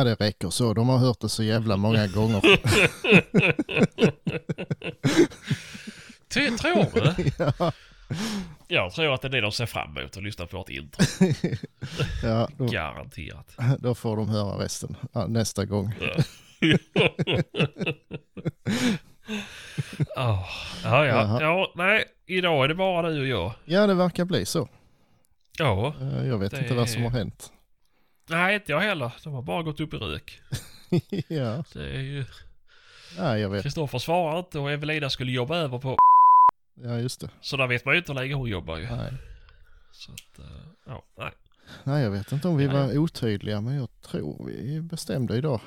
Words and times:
Ja, 0.00 0.04
det 0.04 0.14
räcker 0.14 0.50
så. 0.50 0.74
De 0.74 0.88
har 0.88 0.98
hört 0.98 1.20
det 1.20 1.28
så 1.28 1.42
jävla 1.42 1.76
många 1.76 2.06
gånger. 2.06 2.40
Ty- 6.28 6.56
Tror 6.58 6.86
du? 6.94 7.30
ja, 7.58 7.72
Jag 8.68 8.92
tror 8.92 9.14
att 9.14 9.22
det 9.22 9.28
är 9.28 9.30
det 9.30 9.40
de 9.40 9.52
ser 9.52 9.66
fram 9.66 9.96
emot 9.98 10.16
att 10.16 10.22
lyssna 10.22 10.46
på 10.46 10.56
vårt 10.56 10.68
intro. 10.68 11.04
ja 12.22 12.48
då, 12.58 12.66
Garanterat. 12.66 13.56
då 13.78 13.94
får 13.94 14.16
de 14.16 14.28
höra 14.28 14.64
resten 14.64 14.96
nästa 15.28 15.64
gång. 15.64 15.94
Ah, 20.16 20.44
ja, 20.84 21.06
ja. 21.06 21.06
Jaha. 21.06 21.38
Ja, 21.42 21.72
nej. 21.76 22.04
Idag 22.26 22.64
är 22.64 22.68
det 22.68 22.74
bara 22.74 23.10
du 23.10 23.20
och 23.20 23.26
jag. 23.26 23.52
Ja, 23.64 23.86
det 23.86 23.94
verkar 23.94 24.24
bli 24.24 24.46
så. 24.46 24.68
Ja. 25.58 25.94
Eh, 26.00 26.26
Jag 26.28 26.38
vet 26.38 26.50
Det 26.50 26.58
inte 26.58 26.74
vad 26.74 26.88
som 26.88 27.02
har 27.02 27.10
hänt. 27.10 27.52
Nej, 28.30 28.54
inte 28.54 28.72
jag 28.72 28.80
heller. 28.80 29.12
De 29.24 29.32
har 29.32 29.42
bara 29.42 29.62
gått 29.62 29.80
upp 29.80 29.94
i 29.94 29.96
rök. 29.96 30.40
ja, 31.28 31.64
Det 31.72 31.84
är 31.96 32.00
ju... 32.00 32.24
ja, 33.16 33.38
jag 33.38 33.50
vet. 33.50 33.62
Kristoffer 33.62 33.98
svarar 33.98 34.38
inte 34.38 34.58
och 34.58 34.70
Evelina 34.70 35.10
skulle 35.10 35.32
jobba 35.32 35.56
över 35.56 35.78
på... 35.78 35.96
Ja, 36.82 36.98
just 36.98 37.20
det. 37.20 37.30
Så 37.40 37.56
där 37.56 37.66
vet 37.66 37.84
man 37.84 37.94
ju 37.94 37.98
inte 37.98 38.12
hur 38.12 38.20
länge 38.20 38.34
hon 38.34 38.48
jobbar 38.48 38.76
ju. 38.78 38.86
Nej. 38.96 39.12
Så 39.92 40.12
att, 40.12 40.38
eh, 40.38 40.44
ja, 40.86 41.02
nej. 41.18 41.30
Nej, 41.84 42.02
jag 42.02 42.10
vet 42.10 42.32
inte 42.32 42.48
om 42.48 42.56
vi 42.56 42.64
Ja, 42.64 42.72
var 42.72 42.98
otydliga, 42.98 43.60
men 43.60 43.74
jag 43.74 43.88
tror 44.02 44.46
vi 44.46 44.80
bestämde 44.80 45.36
idag 45.36 45.60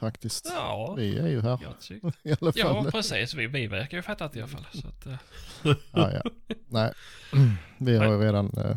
faktiskt. 0.00 0.50
Ja, 0.56 0.94
Vi 0.98 1.18
är 1.18 1.28
ju 1.28 1.40
här 1.42 1.58
i 2.22 2.32
alla 2.40 2.52
Ja, 2.54 2.82
fall. 2.82 2.90
precis. 2.92 3.34
Vi, 3.34 3.46
vi 3.46 3.66
verkar 3.66 3.96
ju 3.96 4.02
fattat 4.02 4.36
i 4.36 4.38
alla 4.40 4.48
fall. 4.48 4.66
Så 4.72 4.88
att, 4.88 5.06
eh, 5.06 5.16
Ja, 5.92 6.10
ja. 6.12 6.30
Nej, 6.68 6.92
vi 7.78 7.96
har 7.96 8.04
ju 8.12 8.18
redan 8.18 8.46
eh, 8.58 8.76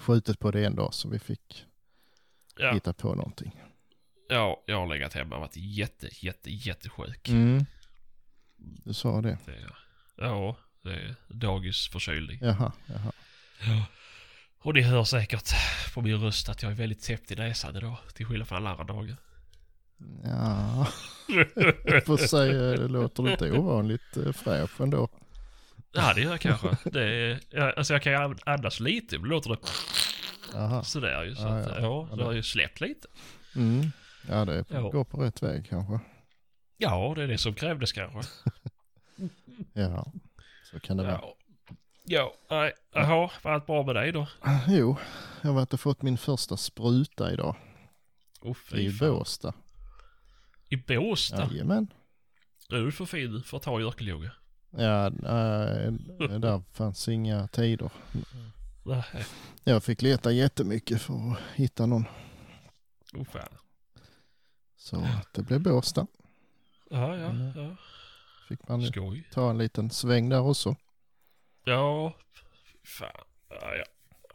skjutit 0.00 0.38
på 0.38 0.50
det 0.50 0.64
en 0.64 0.74
dag 0.76 0.94
så 0.94 1.08
vi 1.08 1.18
fick 1.18 1.66
ja, 2.60 2.72
hitta 2.72 2.92
på 2.92 3.14
någonting. 3.14 3.52
ja, 4.28 4.62
jag 4.66 4.76
har 4.76 4.86
legat 4.86 5.14
hemma 5.14 5.34
och 5.34 5.40
varit 5.40 5.56
jätte, 5.56 6.08
jätte, 6.12 6.50
jättesjuk. 6.50 7.28
Mm. 7.28 7.64
Du 8.56 8.94
sa 8.94 9.20
det. 9.20 9.38
Det 9.46 9.70
ja, 10.16 10.56
det 10.82 10.90
är 10.92 11.14
dagisförkylning. 11.28 12.38
Jaha, 12.42 12.72
jaha. 12.86 13.12
Ja. 13.66 13.84
Och 14.62 14.74
det 14.74 14.82
hör 14.82 15.04
säkert 15.04 15.50
på 15.94 16.00
min 16.00 16.20
röst 16.20 16.48
att 16.48 16.62
jag 16.62 16.72
är 16.72 16.76
väldigt 16.76 17.02
täppt 17.02 17.30
i 17.30 17.34
näsan 17.36 17.76
idag. 17.76 17.96
Till 18.14 18.26
skillnad 18.26 18.48
från 18.48 18.56
alla 18.58 18.70
andra 18.70 18.84
dagar. 18.84 19.16
Ja, 20.24 20.86
får 22.06 22.16
säga 22.16 22.52
det 22.52 22.88
låter 22.88 23.22
lite 23.22 23.52
ovanligt 23.52 24.16
eh, 24.16 24.32
fräsch 24.32 24.80
ändå. 24.80 25.08
Ja, 25.92 26.12
det 26.14 26.20
gör 26.20 26.30
jag 26.30 26.40
kanske. 26.40 26.76
Det 26.84 27.04
är, 27.04 27.78
alltså 27.78 27.92
jag 27.92 28.02
kan 28.02 28.12
ju 28.12 28.36
andas 28.46 28.80
lite, 28.80 29.18
men 29.18 29.28
låter 29.28 29.50
det 29.50 29.56
Jaha. 30.54 30.82
sådär 30.84 31.24
ju. 31.24 31.34
Så 31.34 31.42
Ja, 31.42 31.48
att, 31.48 31.66
ja. 31.82 32.08
ja, 32.10 32.16
det 32.16 32.24
har 32.24 32.32
ju 32.32 32.42
släppt 32.42 32.80
lite. 32.80 33.08
Mm. 33.56 33.86
Ja, 34.28 34.44
det 34.44 34.64
Ja. 34.70 34.80
går 34.80 35.04
på 35.04 35.22
rätt 35.22 35.42
väg 35.42 35.66
kanske. 35.68 36.00
Ja, 36.76 37.12
det 37.16 37.22
är 37.22 37.28
det 37.28 37.38
som 37.38 37.54
krävdes 37.54 37.92
kanske. 37.92 38.20
Ja, 39.72 40.12
så 40.70 40.80
kan 40.80 40.96
det 40.96 41.02
vara. 41.02 41.20
Ja, 42.04 42.34
nej, 42.50 42.72
jaha, 42.94 43.30
var 43.42 43.52
allt 43.52 43.66
bra 43.66 43.82
med 43.82 43.94
dig 43.94 44.12
då? 44.12 44.26
Jo, 44.68 44.96
jag 45.42 45.48
har 45.48 45.54
varit 45.54 45.72
och 45.74 45.80
fått 45.80 46.02
min 46.02 46.18
första 46.18 46.56
spruta 46.56 47.32
idag 47.32 47.56
Oh, 48.42 48.56
i 48.74 48.90
fan. 48.90 49.08
Båstad. 49.08 49.54
I 50.68 50.76
Båstad? 50.76 51.48
Jajamän. 51.52 51.86
Är 52.72 52.76
du 52.76 52.92
för 52.92 53.04
fin 53.04 53.42
för 53.42 53.56
att 53.56 53.62
ta 53.62 53.80
Örkelljunga. 53.80 54.30
Ja, 54.70 55.08
nej, 55.10 55.92
där 56.38 56.62
fanns 56.72 57.08
inga 57.08 57.48
tider. 57.48 57.90
Nej, 58.82 59.04
Jag 59.64 59.84
fick 59.84 60.02
leta 60.02 60.32
jättemycket 60.32 61.02
för 61.02 61.14
att 61.32 61.38
hitta 61.54 61.86
någon. 61.86 62.06
oh 63.14 63.24
fan. 63.24 63.48
Så 64.76 65.06
det 65.34 65.42
blev 65.42 65.60
Båstad. 65.62 66.06
Ja, 66.90 67.16
ja, 67.16 67.26
Mm. 67.26 67.52
ja. 67.56 67.76
Fick 68.48 68.68
man 68.68 68.82
Skoj. 68.86 69.28
ta 69.32 69.50
en 69.50 69.58
liten 69.58 69.90
sväng 69.90 70.28
där 70.28 70.40
också. 70.40 70.76
Ja, 71.64 72.16
fan. 72.84 73.24
Ja, 73.48 73.74
ja. 73.76 73.84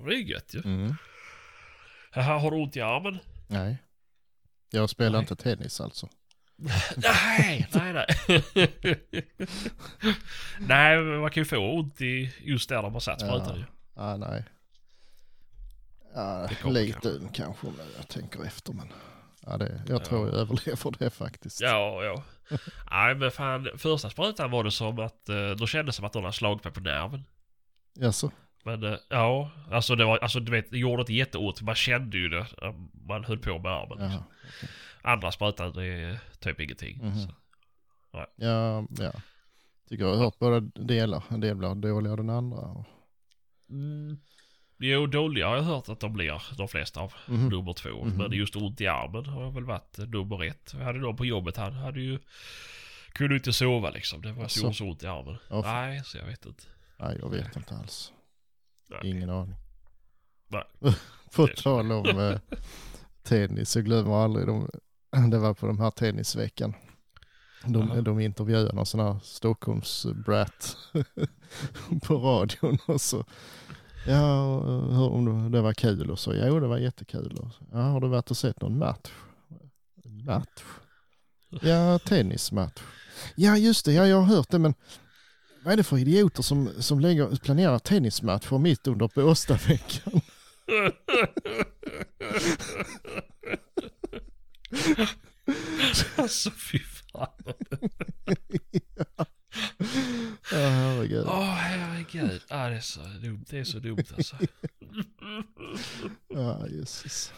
Det 0.06 0.12
är 0.16 0.20
gött 0.20 0.54
ju. 0.54 0.62
Mm. 0.66 0.96
Jaha, 2.14 2.40
har 2.40 2.52
du 2.52 2.58
ont 2.58 2.76
i 2.76 2.82
armen? 2.82 3.20
Nej. 3.48 3.78
Jag 4.70 4.90
spelar 4.90 5.12
Nej. 5.12 5.20
inte 5.22 5.36
tennis 5.36 5.82
alltså. 5.82 6.10
nej, 6.98 7.68
nej, 7.74 7.94
nej. 7.94 8.06
nej, 10.60 10.98
men 11.04 11.20
man 11.20 11.32
kan 11.32 11.42
ju 11.42 11.46
få 11.46 11.58
ont 11.58 12.02
i 12.02 12.34
just 12.42 12.70
där 12.70 12.82
har 12.82 13.00
satt 13.00 13.20
sprutan 13.22 13.58
ju. 13.58 13.64
Ah, 13.96 14.18
nej. 14.18 14.44
Kommer 16.62 16.72
lite 16.74 17.00
kanske. 17.02 17.28
kanske 17.34 17.68
om 17.68 17.74
jag 17.98 18.08
tänker 18.08 18.44
efter 18.46 18.74
men. 18.74 18.88
Ja, 19.46 19.58
det, 19.58 19.82
jag 19.88 20.02
Ja. 20.02 20.06
tror 20.06 20.28
jag 20.28 20.36
överlever 20.38 20.94
det 21.00 21.10
faktiskt. 21.10 21.62
Ja, 21.62 22.04
ja. 22.04 22.24
Nej, 22.92 23.16
men 23.16 23.32
fan, 23.32 23.70
första 23.78 24.10
sprutan 24.10 24.52
var 24.52 24.64
det 24.64 24.72
som 24.72 25.00
att, 25.00 25.30
eh, 25.30 25.50
då 25.50 25.68
kändes 25.68 25.96
det 25.96 25.98
som 25.98 26.06
att 26.06 26.14
någon 26.14 26.24
hade 26.24 26.36
slagit 26.36 26.64
mig 26.64 26.74
på 26.74 26.80
nerven. 26.80 27.24
Jaså? 27.94 28.32
Men 28.64 28.84
eh, 28.84 28.98
ja, 29.10 29.52
alltså 29.72 29.96
det 29.96 30.06
var, 30.06 30.18
alltså 30.18 30.40
du 30.40 30.52
vet, 30.52 30.72
det 30.72 30.78
gjorde 30.78 31.02
inte 31.02 31.14
jätteont. 31.14 31.62
Man 31.62 31.76
kände 31.76 32.18
ju 32.18 32.30
det. 32.30 32.40
eh, 32.62 32.74
Man 33.08 33.24
höll 33.24 33.38
på 33.38 33.60
med 33.60 33.72
armen. 33.72 34.12
Jaha. 34.12 34.24
Andra 35.02 35.32
sprutan, 35.32 35.74
det 35.74 35.86
är 35.86 36.20
typ 36.40 36.60
ingenting. 36.60 36.98
Mhm. 37.04 37.20
Så. 37.20 37.30
Ja, 38.12 38.86
ja. 38.90 39.12
Tycker 39.90 40.04
jag 40.06 40.12
har 40.16 40.24
hört 40.24 40.40
båda 40.40 40.60
delar. 40.60 41.24
En 41.30 41.40
del 41.40 41.56
blir 41.56 41.76
dåliga 41.76 42.12
och 42.12 42.18
den 42.18 42.30
andra. 42.30 42.58
Och... 42.60 42.86
Mm. 43.76 44.18
Jo, 44.78 45.08
dåliga 45.08 45.48
har 45.48 45.56
jag 45.56 45.64
hört 45.64 45.90
att 45.90 46.00
de 46.00 46.14
blir, 46.14 46.42
de 46.58 46.68
flesta 46.68 47.00
av 47.00 47.14
Mhm. 47.28 47.48
nummer 47.50 47.74
två. 47.74 48.06
Mhm. 48.06 48.18
Men 48.18 48.32
just 48.32 48.56
ont 48.56 48.82
i 48.82 48.88
armen 48.88 49.26
har 49.26 49.52
väl 49.52 49.64
varit 49.66 49.98
nummer 49.98 50.44
ett. 50.44 50.74
Jag 50.78 50.84
hade 50.86 51.00
någon 51.00 51.16
på 51.18 51.26
jobbet, 51.26 51.58
han 51.58 51.74
hade 51.74 52.02
ju, 52.02 52.20
kunde 53.12 53.36
inte 53.36 53.54
sova 53.54 53.90
liksom. 53.90 54.22
Det 54.22 54.32
var 54.32 54.48
så, 54.48 54.74
så 54.74 54.86
ont 54.86 55.04
i 55.04 55.08
armen. 55.08 55.38
Ja, 55.50 55.64
för- 55.64 55.74
Nej, 55.74 56.02
så 56.06 56.18
jag 56.18 56.26
vet 56.26 56.46
inte. 56.46 56.64
Nej, 57.00 57.18
jag 57.22 57.30
vet 57.30 57.56
inte 57.56 57.76
alls. 57.76 58.12
Nej. 58.90 59.00
Ingen 59.12 59.30
aning. 59.30 59.56
Nej. 60.48 60.64
På 61.36 61.48
tal 61.48 61.92
om 61.92 62.20
eh, 62.20 62.40
tennis, 63.24 63.76
jag 63.76 63.86
glömmer 63.86 64.24
aldrig. 64.24 64.48
De, 64.48 64.70
det 65.32 65.38
var 65.38 65.54
på 65.54 65.68
de 65.68 65.80
här 65.80 65.92
tennisveckan. 65.92 66.74
De, 67.66 67.88
Jaha. 67.90 68.02
de 68.02 68.20
intervjuade 68.20 68.74
någon 68.74 68.86
sån 68.86 69.00
här 69.00 69.20
Stockholms 69.24 70.06
brat 70.26 70.78
på 72.08 72.16
radion 72.18 72.78
och 72.88 73.02
så. 73.02 73.26
Ja, 74.08 74.60
hur, 74.92 75.10
om 75.10 75.26
det- 75.26 75.58
det 75.58 75.62
var 75.62 75.74
kul 75.74 76.12
och 76.12 76.20
så. 76.20 76.34
Jo, 76.34 76.60
det 76.60 76.68
var 76.68 76.78
jättekul. 76.78 77.38
Och 77.38 77.52
så, 77.54 77.64
ja, 77.72 77.78
har 77.78 78.02
du 78.02 78.08
varit 78.08 78.32
och 78.32 78.38
sett 78.38 78.62
någon 78.62 78.78
match? 78.78 79.10
Match? 80.26 80.62
Ja, 81.62 82.00
tennismatch. 82.00 82.82
Ja, 83.36 83.58
just 83.58 83.86
det. 83.86 83.94
Ja, 83.94 84.08
jag 84.08 84.18
har 84.22 84.36
hört 84.36 84.50
det, 84.50 84.60
men 84.60 84.74
vad 85.64 85.74
är 85.74 85.78
det 85.78 85.84
för 85.84 85.98
idioter 85.98 86.44
som, 86.44 86.70
som 86.80 87.00
lägger, 87.00 87.36
planerar 87.36 87.80
tennismatcher 87.80 88.58
mitt 88.58 88.88
under 88.88 89.10
Båstadveckan? 89.16 90.22
alltså 96.18 96.52
fy 96.52 96.80
fan. 96.80 97.30
Ja, 99.18 99.26
herregud. 100.52 101.26
Åh 101.28 101.54
herregud. 101.54 102.42
Ah, 102.50 102.70
det 102.70 102.76
är 102.76 102.80
så 102.80 103.00
dumt. 103.00 103.46
Det 103.50 103.60
är 103.60 103.64
så 103.64 103.80
dumt 103.80 104.06
alltså. 104.18 104.38
Ja, 106.28 106.68
Jesus. 106.68 107.34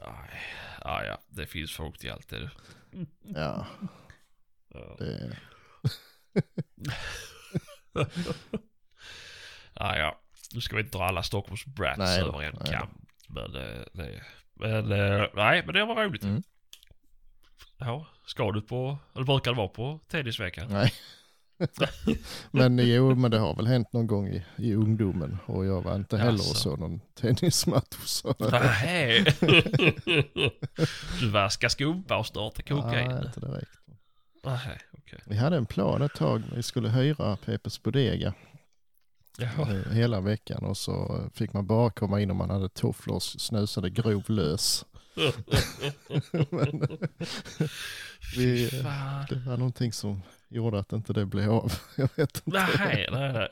Aj. 0.00 0.40
Ah, 0.80 1.02
ja, 1.04 1.18
det 1.28 1.46
finns 1.46 1.72
folk 1.72 1.98
till 1.98 2.10
allt 2.10 2.28
det 2.28 2.38
du. 2.38 2.48
Ja, 3.34 3.66
det 4.98 5.36
Ah, 9.74 9.96
ja. 9.96 10.20
Nu 10.54 10.60
ska 10.60 10.76
vi 10.76 10.82
inte 10.82 10.98
dra 10.98 11.04
alla 11.04 11.22
Stockholms 11.22 11.66
brats 11.66 11.98
Nej 11.98 12.20
över 12.20 12.42
en 12.42 12.54
nej 12.60 12.72
kam. 12.72 12.88
Men, 13.28 13.54
eh, 13.54 13.84
det, 13.92 14.22
men 14.54 14.92
eh, 14.92 15.26
nej, 15.34 15.62
men 15.66 15.74
det 15.74 15.84
var 15.84 16.04
roligt. 16.04 16.24
Mm. 16.24 16.42
Ja, 17.78 18.06
ska 18.26 18.52
du 18.52 18.60
på, 18.62 18.98
eller 19.14 19.24
brukar 19.24 19.50
det 19.50 19.56
vara 19.56 19.68
på 19.68 20.00
tennisveckan? 20.08 20.68
Nej. 20.70 20.92
men 22.50 22.78
jo, 22.78 23.14
men 23.14 23.30
det 23.30 23.38
har 23.38 23.54
väl 23.56 23.66
hänt 23.66 23.92
någon 23.92 24.06
gång 24.06 24.28
i, 24.28 24.44
i 24.56 24.74
ungdomen 24.74 25.38
och 25.46 25.66
jag 25.66 25.82
var 25.82 25.94
inte 25.94 26.16
heller 26.16 26.32
och 26.32 26.38
Jaså. 26.38 26.54
så 26.54 26.76
någon 26.76 27.00
tennismatch. 27.20 27.96
Så. 28.04 28.34
Nej. 28.38 29.24
du 31.20 31.28
vaskar 31.30 31.68
skumpa 31.68 32.16
och 32.16 32.26
startar 32.26 32.62
kokain? 32.62 33.08
Nej, 33.08 33.26
inte 33.26 33.40
direkt. 33.40 33.70
Nej, 34.44 34.78
okej. 34.98 35.18
Vi 35.26 35.36
hade 35.36 35.56
en 35.56 35.66
plan 35.66 36.02
ett 36.02 36.14
tag, 36.14 36.42
vi 36.54 36.62
skulle 36.62 36.88
hyra 36.88 37.36
Pepes 37.36 37.82
Bodega 37.82 38.34
Jaha. 39.38 39.74
eh, 39.74 39.92
hela 39.92 40.20
veckan 40.20 40.64
och 40.64 40.76
så 40.76 41.24
fick 41.34 41.52
man 41.52 41.66
bara 41.66 41.90
komma 41.90 42.20
in 42.20 42.30
om 42.30 42.36
man 42.36 42.50
hade 42.50 42.68
tofflor 42.68 43.16
och 43.16 43.22
snusade 43.22 43.90
grov 43.90 44.24
lös. 44.30 44.84
Men, 46.50 46.98
Vi- 48.36 48.68
det 49.28 49.36
var 49.46 49.56
någonting 49.56 49.92
som 49.92 50.22
gjorde 50.48 50.78
att 50.78 50.92
inte 50.92 51.12
det 51.12 51.26
blev 51.26 51.50
av. 51.50 51.72
Jag 51.96 52.08
vet 52.16 52.46
inte. 52.46 52.66
Nej, 52.78 53.08
nej, 53.12 53.32
nej. 53.32 53.48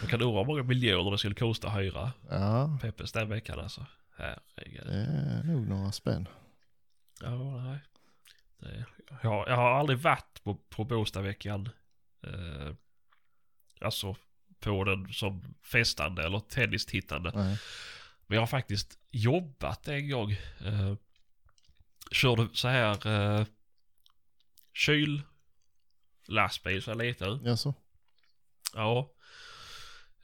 Man 0.00 0.10
kan 0.10 0.22
undra 0.22 0.38
hur 0.38 0.46
många 0.46 0.62
miljoner 0.62 1.10
det 1.10 1.18
skulle 1.18 1.34
kosta 1.34 1.68
att 1.68 1.80
hyra 1.80 2.12
Ja, 2.30 2.78
Peppes 2.82 3.12
den 3.12 3.28
veckan 3.28 3.58
alltså. 3.60 3.86
Herregud. 4.16 4.86
Det 4.86 4.92
är 4.92 5.42
nog 5.42 5.68
några 5.68 5.92
spänn. 5.92 6.28
Ja, 7.20 7.60
nej. 7.60 7.78
Det, 8.58 8.84
jag, 9.22 9.48
jag 9.48 9.56
har 9.56 9.70
aldrig 9.70 9.98
varit 9.98 10.44
på, 10.44 10.54
på 10.54 10.84
Båstadveckan. 10.84 11.68
Eh, 12.22 12.74
alltså 13.80 14.16
på 14.60 14.84
den 14.84 15.12
som 15.12 15.54
festande 15.72 16.22
eller 16.26 16.38
tennistittande. 16.40 17.32
Nej. 17.34 17.58
Men 18.26 18.34
jag 18.34 18.42
har 18.42 18.46
faktiskt 18.46 18.98
jobbat 19.10 19.88
en 19.88 20.10
gång. 20.10 20.30
Eh, 20.64 20.94
körde 22.12 22.48
så 22.52 22.68
här 22.68 23.06
eh, 23.06 23.46
kyl 24.72 25.22
lastbil 26.28 26.82
så 26.82 26.90
jag 26.90 26.98
letade. 26.98 27.48
Jaså? 27.50 27.74
Ja. 28.74 29.12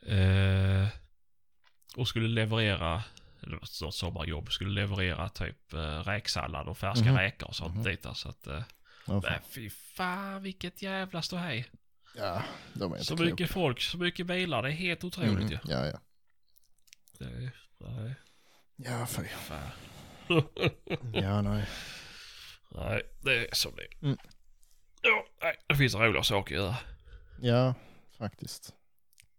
Eh, 0.07 0.89
och 1.97 2.09
skulle 2.09 2.29
leverera, 2.29 3.03
det 3.41 3.51
var 3.51 3.57
ett 3.63 3.69
sånt 3.69 3.95
sommarjobb, 3.95 4.53
skulle 4.53 4.71
leverera 4.71 5.29
typ 5.29 5.73
eh, 5.73 5.79
räksallad 6.01 6.69
och 6.69 6.79
färska 6.79 7.05
Mhm. 7.09 7.17
räkor 7.19 7.49
och 7.49 7.57
sånt 7.57 7.75
Mhm. 7.75 7.85
dit. 7.85 8.07
Så 8.15 8.29
att, 8.29 8.47
eh, 8.47 8.63
Ja, 9.07 9.23
fan. 9.23 9.41
fy 9.51 9.71
fan 9.71 10.43
vilket 10.43 10.83
jävla 10.83 11.23
ståhej. 11.23 11.67
ja, 12.17 12.43
de 12.75 12.93
är 12.93 12.97
inte 12.97 13.07
Så 13.07 13.17
kloka. 13.17 13.31
mycket 13.31 13.51
folk, 13.51 13.81
så 13.81 13.99
mycket 13.99 14.27
bilar, 14.27 14.63
det 14.63 14.69
är 14.69 14.73
helt 14.73 15.05
otroligt 15.05 15.31
Mm, 15.39 15.49
ju. 15.51 15.59
Ja, 15.65 15.87
ja. 15.87 16.01
Det, 17.19 17.25
är- 17.25 17.51
nej, 17.79 18.15
Ja, 18.77 19.07
fy. 19.07 19.25
fan. 19.29 19.71
Ja, 21.13 21.43
nej. 21.43 21.67
nej, 22.71 23.03
det 23.21 23.47
är 23.49 23.55
som 23.55 23.77
det 23.77 23.83
är. 23.83 24.05
Mm. 24.05 24.19
Nej, 25.43 25.57
det 25.67 25.77
finns 25.77 25.95
roliga 25.95 26.23
saker 26.23 26.55
att 26.57 26.61
göra. 26.63 26.77
Ja, 27.41 27.75
faktiskt. 28.19 28.75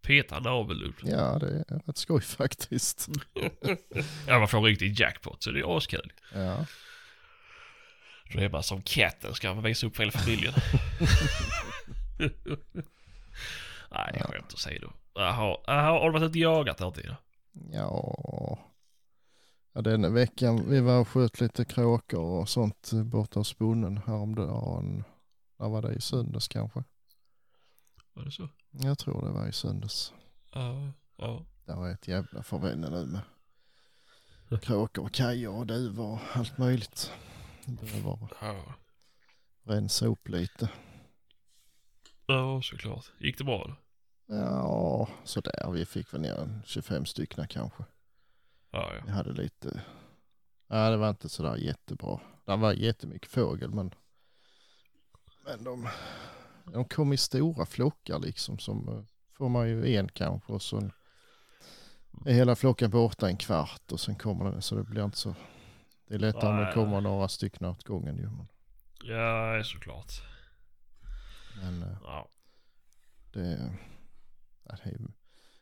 Peta 0.01 0.40
navelludd. 0.40 0.94
Ja, 1.04 1.40
det 1.40 1.48
är 1.68 1.80
rätt 1.86 1.98
skoj 1.98 2.22
faktiskt. 2.22 3.07
Ja, 4.28 4.40
man 4.40 4.48
får 4.48 4.62
riktigt 4.62 5.00
jackpot 5.00 5.44
så 5.44 5.51
det 5.51 5.60
är 5.60 5.78
askul. 5.78 6.13
Ja. 6.34 6.66
Då 8.34 8.40
är 8.40 8.50
bara 8.50 8.63
som 8.63 8.81
katten 8.81 9.34
ska 9.34 9.54
man 9.54 9.63
visa 9.63 9.88
upp 9.88 9.96
för 9.96 10.04
hela 10.04 10.12
familjen. 10.19 10.54
Nej, 13.92 14.16
Ja. 14.19 14.28
skämt 14.28 14.54
åsido. 14.54 14.92
Jaha, 15.16 15.57
jaha, 15.68 16.00
har 16.00 16.06
du 16.06 16.19
varit 16.19 16.30
ute 16.30 16.48
och 16.48 16.56
jagat 16.56 16.80
någonting 16.80 17.06
då? 17.07 17.16
Ja. 17.72 18.60
ja, 19.74 19.81
den 19.81 20.13
veckan 20.13 20.69
vi 20.69 20.80
var 20.80 21.00
och 21.00 21.07
sköt 21.07 21.42
lite 21.42 21.66
kråkor 21.66 22.22
och 22.42 22.50
sånt 22.50 22.92
borta 22.94 23.40
hos 23.40 23.57
bonden 23.57 23.98
häromdagen. 24.06 25.04
När 25.59 25.69
var 25.69 25.81
det? 25.81 25.94
I 25.94 26.01
söndags 26.01 26.47
kanske? 26.47 26.83
Var 28.13 28.23
det 28.25 28.31
så? 28.31 28.50
Jag 28.71 28.97
tror 28.97 29.25
det 29.25 29.31
var 29.31 29.47
i 29.47 29.51
söndags. 29.53 30.13
Ja, 30.53 30.91
ja. 31.17 31.45
Det 31.65 31.73
var 31.75 31.89
ett 31.89 32.07
jävla 32.07 32.44
förvänne 32.44 32.89
nu 32.89 33.19
med 34.47 34.61
kråkor 34.61 35.03
och 35.06 35.11
kajor 35.11 35.56
och 35.57 35.67
duvor 35.67 36.11
och 36.13 36.19
allt 36.33 36.57
möjligt. 36.57 37.11
Det 37.65 38.01
var 38.01 38.19
Ja, 38.41 38.73
rensa 39.63 40.06
upp 40.06 40.27
lite. 40.27 40.69
ja 42.25 42.61
såklart. 42.63 43.06
Gick 43.19 43.38
det 43.38 43.44
bra 43.44 43.65
då? 43.67 43.75
Ja, 44.35 45.09
sådär. 45.23 45.71
Vi 45.71 45.85
fick 45.85 46.13
väl 46.13 46.21
ner 46.21 46.33
en 46.35 46.61
25 46.65 47.06
stycken 47.06 47.47
kanske. 47.47 47.83
Ja, 48.71 48.94
ja. 48.95 49.01
Vi 49.06 49.11
hade 49.11 49.33
lite, 49.33 49.81
ja 50.67 50.89
det 50.89 50.97
var 50.97 51.09
inte 51.09 51.29
sådär 51.29 51.56
jättebra. 51.56 52.19
Det 52.45 52.56
var 52.56 52.73
jättemycket 52.73 53.31
fågel 53.31 53.69
men, 53.73 53.94
men 55.45 55.63
de, 55.63 55.88
de 56.74 56.86
kom 56.86 57.13
i 57.13 57.18
stora 57.18 57.65
flockar 57.65 58.19
liksom 58.19 58.59
som 58.59 58.88
eh, 58.88 59.03
får 59.38 59.50
man 59.50 59.69
ju 59.69 59.95
en 59.95 60.07
kanske 60.09 60.53
och 60.53 60.62
så 60.62 60.89
är 62.25 62.33
hela 62.33 62.56
flocken 62.56 62.89
borta 62.89 63.27
en 63.30 63.38
kvart 63.38 63.91
och 63.91 64.00
sen 64.00 64.15
kommer 64.15 64.51
den 64.51 64.62
så 64.62 64.75
det 64.75 64.83
blir 64.83 65.06
inte 65.06 65.18
så, 65.18 65.36
det 66.07 66.15
är 66.15 66.19
lättare 66.19 66.50
om 66.50 66.57
det 66.65 66.74
kommer 66.74 67.01
några 67.01 67.27
stycken 67.27 67.68
åt 67.68 67.83
gången 67.83 68.18
ju. 68.18 68.30
Ja, 69.13 69.63
såklart. 69.63 70.12
men 71.62 71.83
eh, 71.83 71.97
Ja. 72.03 72.27
det, 73.33 73.71
det 74.63 74.80
är 74.83 74.89
ju 74.89 75.07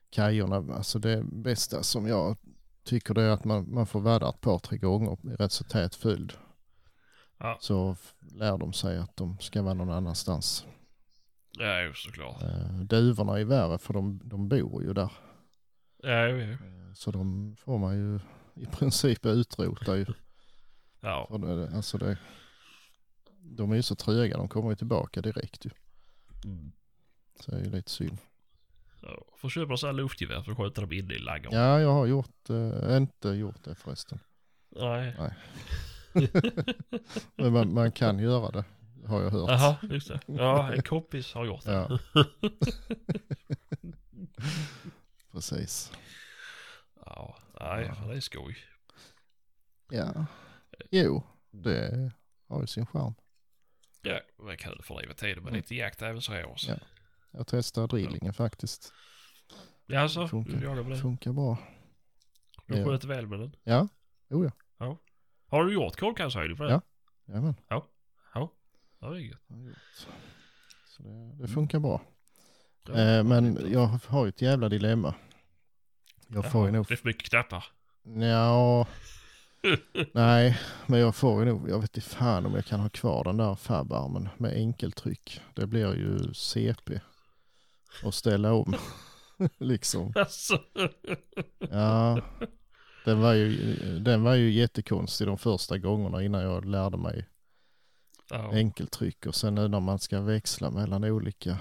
kajorna, 0.09 0.75
alltså 0.75 0.99
det 0.99 1.23
bästa 1.23 1.83
som 1.83 2.07
jag 2.07 2.37
tycker 2.83 3.13
det 3.13 3.23
är 3.23 3.29
att 3.29 3.45
man, 3.45 3.73
man 3.73 3.87
får 3.87 3.99
värda 4.01 4.29
ett 4.29 4.41
par, 4.41 4.59
tre 4.59 4.77
gånger 4.77 5.17
i 5.33 5.35
rätt 5.35 5.51
så 5.51 5.63
tät 5.63 5.95
följd. 5.95 6.33
Ja. 7.37 7.57
Så 7.61 7.95
lär 8.19 8.57
de 8.57 8.73
sig 8.73 8.97
att 8.97 9.17
de 9.17 9.39
ska 9.39 9.61
vara 9.61 9.73
någon 9.73 9.91
annanstans. 9.91 10.65
Ja, 11.51 11.81
jo, 11.81 11.93
såklart. 11.93 12.43
Eh, 12.43 12.79
duvorna 12.79 13.39
är 13.39 13.45
värre 13.45 13.77
för 13.77 13.93
de, 13.93 14.21
de 14.23 14.49
bor 14.49 14.83
ju 14.83 14.93
där. 14.93 15.11
Ja, 16.03 16.27
jo, 16.27 16.37
jo. 16.37 16.51
Eh, 16.51 16.93
så 16.93 17.11
de 17.11 17.55
får 17.59 17.77
man 17.77 17.95
ju 17.97 18.19
i 18.63 18.65
princip 18.71 19.25
utrota 19.25 19.97
ju. 19.97 20.05
Ja. 20.99 21.27
För 21.29 21.75
alltså 21.75 21.97
det, 21.97 22.17
de 23.41 23.71
är 23.71 23.75
ju 23.75 23.83
så 23.83 23.95
tröga, 23.95 24.37
de 24.37 24.49
kommer 24.49 24.69
ju 24.69 24.75
tillbaka 24.75 25.21
direkt 25.21 25.65
ju. 25.65 25.69
Mm. 26.45 26.71
Så 27.39 27.51
det 27.51 27.57
är 27.57 27.63
ju 27.63 27.69
lite 27.71 27.91
synd. 27.91 28.17
ja. 29.01 29.23
Får 29.37 29.49
köpa 29.49 29.77
så 29.77 29.85
här 29.85 29.93
luftgevär 29.93 30.41
för 30.41 30.51
att 30.51 30.57
skjuta 30.57 30.81
dem 30.81 30.91
inne 30.91 31.13
i 31.13 31.19
ladugården. 31.19 31.59
Ja, 31.59 31.79
jag 31.79 31.93
har 31.93 32.05
gjort, 32.05 32.49
eh, 32.49 32.97
inte 32.97 33.29
gjort 33.29 33.63
det 33.63 33.75
förresten. 33.75 34.19
Nej. 34.69 35.15
Men 37.35 37.53
man, 37.53 37.73
man 37.73 37.91
kan 37.91 38.19
göra 38.19 38.51
det, 38.51 38.63
har 39.07 39.21
jag 39.21 39.29
hört. 39.29 39.49
Jaha, 39.49 39.75
just 39.81 40.07
det. 40.07 40.19
Ja, 40.25 40.73
en 40.73 40.81
kompis 40.83 41.33
har 41.33 41.45
gjort 41.45 41.65
det. 41.65 41.71
Ja. 41.71 41.99
Precis. 45.31 45.91
Ja, 47.05 47.37
nej, 47.59 47.91
det 48.07 48.15
är 48.15 48.19
skoj. 48.19 48.57
Ja. 49.89 50.25
Jo, 50.91 51.23
det 51.51 52.11
har 52.47 52.61
ju 52.61 52.67
sin 52.67 52.85
charm. 52.85 53.13
Ja, 54.01 54.19
det 54.45 54.51
är 54.51 54.55
kul 54.55 54.81
för 54.83 55.01
livet 55.01 55.17
tiden 55.17 55.43
med 55.43 55.49
Mm. 55.49 55.55
lite 55.57 55.75
jakt 55.75 56.01
även 56.01 56.21
så 56.21 56.33
här 56.33 56.45
också. 56.45 56.71
Ja. 56.71 56.77
Jag 57.31 57.47
testar 57.47 57.87
drillingen 57.87 58.33
faktiskt. 58.33 58.93
Ja, 59.85 59.99
alltså, 59.99 60.27
Funkar. 60.27 60.53
du 60.57 60.63
jagar 60.65 60.83
med 60.83 60.91
den. 60.91 61.01
Funkar 61.01 61.33
bra. 61.33 61.57
Du 62.65 62.77
Ja. 62.77 62.85
sköter 62.85 63.07
väl 63.07 63.27
med 63.27 63.39
den. 63.39 63.55
Ja, 63.63 63.87
jo 64.29 64.51
ja. 64.77 64.97
Har 65.49 65.65
du 65.65 65.73
gjort 65.73 65.95
kolkanshöjning 65.99 66.57
på 66.57 66.63
den? 66.63 66.71
Ja. 66.71 66.81
Jajamän. 67.25 67.55
Ja, 68.99 69.09
det 69.09 69.17
är 69.17 69.21
gött. 69.21 69.41
Så 70.85 71.03
det, 71.03 71.35
det 71.41 71.47
funkar 71.47 71.79
bra. 71.79 72.01
Ja, 72.87 72.93
Eh, 72.93 72.95
det 72.97 73.23
men 73.23 73.71
jag 73.71 73.99
har 74.07 74.25
ju 74.25 74.29
ett 74.29 74.41
jävla 74.41 74.69
dilemma. 74.69 75.15
Jag 76.27 76.51
får 76.51 76.65
ju 76.65 76.71
nog... 76.71 76.85
Det 76.87 76.93
är 76.93 76.95
för 76.95 77.07
mycket 77.07 77.29
knappar. 77.29 77.65
Ja, 78.03 78.87
nej, 80.13 80.59
men 80.85 80.99
jag 80.99 81.15
får 81.15 81.39
ju 81.43 81.45
nog... 81.49 81.69
Jag 81.69 81.79
vet 81.79 81.97
inte 81.97 82.09
fan 82.09 82.45
om 82.45 82.55
jag 82.55 82.65
kan 82.65 82.79
ha 82.79 82.89
kvar 82.89 83.23
den 83.23 83.37
där 83.37 83.55
fabarmen 83.55 84.29
med 84.37 84.53
enkeltryck. 84.53 85.41
Det 85.53 85.67
blir 85.67 85.95
ju 85.95 86.33
CP. 86.33 86.99
Och 88.03 88.13
ställa 88.13 88.53
om. 88.53 88.75
liksom. 89.57 90.13
Alltså. 90.15 90.61
Ja, 91.69 92.21
den 93.07 93.19
var, 93.19 93.33
ju, 93.33 93.99
den 93.99 94.23
var 94.23 94.35
ju 94.35 94.51
jättekonstig 94.51 95.27
de 95.27 95.37
första 95.37 95.77
gångerna 95.77 96.23
innan 96.23 96.41
jag 96.41 96.65
lärde 96.65 96.97
mig 96.97 97.27
Ja. 98.29 98.51
enkeltryck. 98.53 99.25
Och 99.25 99.35
sen 99.35 99.55
nu 99.55 99.67
när 99.67 99.79
man 99.79 99.99
ska 99.99 100.21
växla 100.21 100.71
mellan 100.71 101.03
olika 101.03 101.57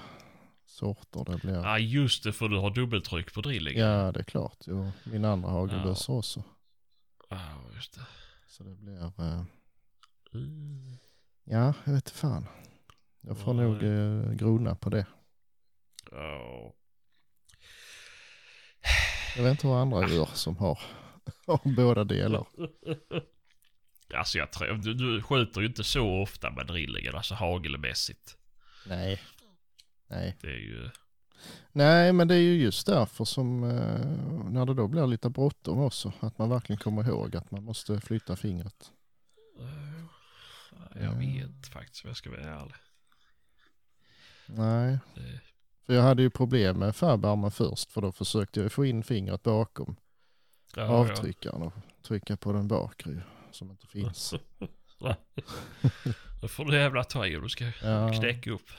sorter. 0.65 1.23
Det 1.31 1.37
blir... 1.37 1.53
ja, 1.53 1.79
just 1.79 2.23
det, 2.23 2.33
för 2.33 2.49
du 2.49 2.57
har 2.57 2.69
dubbeltryck 2.71 3.33
på 3.33 3.41
drillingen. 3.41 3.85
Ja, 3.87 4.11
det 4.11 4.19
är 4.19 4.23
klart. 4.23 4.57
Jo, 4.65 4.91
min 5.03 5.25
andra 5.25 5.49
hagelbössa 5.49 6.11
också. 6.11 6.43
Ja, 7.29 7.39
just 7.75 7.93
det. 7.95 8.01
Så 8.47 8.63
det 8.63 8.75
blir... 8.75 9.03
Eh, 9.03 9.43
Mm. 10.33 10.97
ja, 11.43 11.73
jag 11.85 11.93
vet 11.93 12.07
inte 12.07 12.11
fan. 12.17 12.47
Jag 13.21 13.37
får 13.37 13.53
Nej. 13.53 13.65
nog 13.65 13.83
eh, 13.83 14.31
grona 14.33 14.75
på 14.75 14.89
det. 14.89 15.05
Ja. 16.11 16.73
Jag 19.35 19.43
vet 19.43 19.51
inte 19.51 19.67
vad 19.67 19.81
andra 19.81 20.07
gör 20.09 20.29
som 20.33 20.57
har, 20.57 20.79
har 21.47 21.75
båda 21.75 22.03
delar. 22.03 22.45
Alltså 24.13 24.37
jag 24.37 24.51
tror, 24.51 24.73
du, 24.73 24.93
du 24.93 25.21
skjuter 25.21 25.61
ju 25.61 25.67
inte 25.67 25.83
så 25.83 26.21
ofta 26.21 26.49
med 26.51 26.67
drillingen, 26.67 27.15
alltså 27.15 27.35
hagelmässigt. 27.35 28.37
Nej. 28.87 29.21
Nej. 30.07 30.37
Det 30.41 30.47
är 30.47 30.59
ju... 30.59 30.89
Nej, 31.71 32.13
men 32.13 32.27
det 32.27 32.35
är 32.35 32.39
ju 32.39 32.61
just 32.61 32.87
därför 32.87 33.25
som 33.25 33.63
eh, 33.63 34.07
när 34.51 34.65
det 34.65 34.73
då 34.73 34.87
blir 34.87 35.07
lite 35.07 35.29
bråttom 35.29 35.79
också. 35.79 36.13
Att 36.19 36.37
man 36.37 36.49
verkligen 36.49 36.79
kommer 36.79 37.07
ihåg 37.07 37.35
att 37.35 37.51
man 37.51 37.63
måste 37.63 38.01
flytta 38.01 38.35
fingret. 38.35 38.91
Jag 40.95 41.13
vet 41.13 41.67
faktiskt 41.73 42.03
om 42.03 42.07
jag 42.07 42.17
ska 42.17 42.29
vara 42.29 42.41
ärlig. 42.41 42.75
Nej, 44.45 44.99
Det, 45.15 45.39
för 45.85 45.93
jag 45.93 46.01
hade 46.03 46.21
ju 46.21 46.29
problem 46.29 46.79
med 46.79 46.95
färbarmen 46.95 47.51
först. 47.51 47.91
För 47.91 48.01
då 48.01 48.11
försökte 48.11 48.61
jag 48.61 48.71
få 48.71 48.85
in 48.85 49.03
fingret 49.03 49.43
bakom 49.43 49.95
ja, 50.75 50.83
avtryckaren 50.83 51.61
och 51.61 51.73
trycka 52.01 52.37
på 52.37 52.53
den 52.53 52.67
bakre 52.67 53.21
som 53.51 53.69
inte 53.71 53.87
finns. 53.87 54.33
Ja. 54.99 55.15
Då 56.41 56.47
får 56.47 56.65
du 56.65 56.75
jävla 56.77 57.03
ta 57.03 57.25
i 57.27 57.37
om 57.37 57.43
du 57.43 57.49
ska 57.49 57.71
Ja, 57.83 58.13
knäcka 58.19 58.51
upp. 58.51 58.69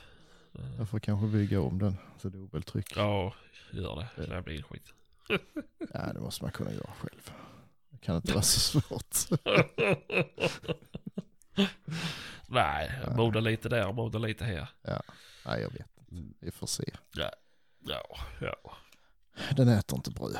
jag 0.77 0.89
får 0.89 0.99
kanske 0.99 1.27
bygga 1.27 1.61
om 1.61 1.79
den 1.79 1.97
för 2.17 2.29
dubbeltryck. 2.29 2.93
Ja, 2.95 3.33
gör 3.71 3.95
det. 4.15 4.25
Det 4.25 4.41
blir 4.41 4.61
skit. 4.63 4.93
Ja, 5.93 6.13
det 6.13 6.19
måste 6.19 6.43
man 6.43 6.51
kunna 6.51 6.71
göra 6.73 6.91
själv. 6.99 7.31
Jag 7.89 8.01
kan 8.01 8.15
inte 8.15 8.31
vara 8.33 8.41
så 8.41 8.59
svårt. 8.81 9.39
Nej, 12.47 12.91
moda 13.15 13.39
lite 13.39 13.69
där, 13.69 13.93
moda 13.93 14.19
lite 14.19 14.45
här. 14.45 14.67
Nej, 15.45 15.61
jag 15.61 15.71
vet 15.71 15.87
inte. 16.11 16.33
Vi 16.39 16.51
får 16.51 16.67
se. 16.67 16.93
Ja, 17.13 17.31
ja. 18.39 18.75
Den 19.55 19.67
äter 19.67 19.97
inte 19.97 20.11
bröd. 20.11 20.37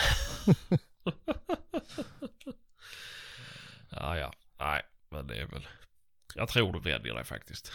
Ja, 3.90 4.16
ja. 4.16 4.32
Nej, 4.58 4.82
men 5.08 5.26
det 5.26 5.36
är 5.36 5.46
väl... 5.46 5.66
Jag 6.34 6.48
tror 6.48 6.72
du 6.72 6.80
vänjer 6.80 7.14
dig 7.14 7.24
faktiskt. 7.24 7.72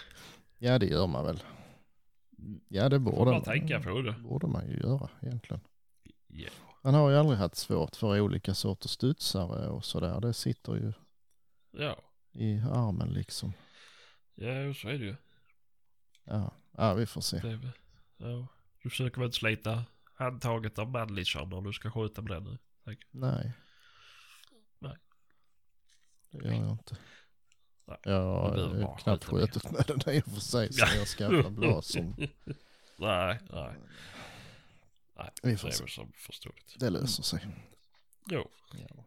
Ja, 0.57 0.79
det 0.79 0.85
gör 0.85 1.07
man 1.07 1.25
väl. 1.25 1.43
Ja, 2.67 2.89
det 2.89 2.99
borde, 2.99 3.31
bara 3.31 3.39
tänka 3.41 3.79
på 3.81 4.01
det. 4.01 4.11
borde 4.11 4.47
man 4.47 4.67
ju 4.69 4.77
göra 4.77 5.09
egentligen. 5.21 5.61
Ja. 6.27 6.49
Man 6.83 6.93
har 6.93 7.09
ju 7.09 7.17
aldrig 7.17 7.39
haft 7.39 7.55
svårt 7.55 7.95
för 7.95 8.19
olika 8.21 8.53
sorters 8.53 8.91
studsare 8.91 9.67
och 9.69 9.85
sådär. 9.85 10.19
Det 10.21 10.33
sitter 10.33 10.75
ju 10.75 10.93
Ja, 11.71 11.97
i 12.31 12.59
armen 12.71 13.09
liksom. 13.13 13.53
ja 14.35 14.73
så 14.73 14.87
är 14.87 14.97
det 14.99 15.05
ju. 15.05 15.15
Ja, 16.23 16.53
ja 16.71 16.93
vi 16.93 17.05
får 17.05 17.21
se. 17.21 17.39
Det 17.39 17.59
ja. 18.17 18.47
Du 18.83 18.89
försöker 18.89 19.21
väl 19.21 19.33
slita 19.33 19.83
handtaget 20.17 20.79
av 20.79 20.89
manlichan 20.91 21.49
när 21.49 21.61
du 21.61 21.73
ska 21.73 21.91
skjuta 21.91 22.21
med 22.21 22.31
den 22.31 22.43
nu? 22.43 22.57
Nej. 23.11 23.51
Nej. 24.79 24.97
Det 26.31 26.47
gör 26.47 26.53
jag 26.53 26.71
inte. 26.71 26.97
Nej, 27.87 27.97
Jag 28.03 28.39
har 28.39 28.97
knappt 28.97 29.25
skjutit 29.25 29.71
med 29.71 29.83
den 29.87 30.15
i 30.15 30.19
och 30.19 30.25
för 30.33 30.41
sig 30.41 30.73
så 30.73 30.85
jag 30.97 31.07
skaffar 31.07 31.49
blasen. 31.49 32.15
Nej, 32.99 33.39
nej. 33.53 33.75
Nej, 35.17 35.29
Vi 35.43 35.51
det 35.51 35.63
är 35.63 35.63
väl 35.79 35.89
som 35.89 36.11
förståeligt. 36.15 36.79
Det 36.79 36.89
löser 36.89 37.23
sig. 37.23 37.47
Jo. 38.25 38.49
Ja. 38.73 39.03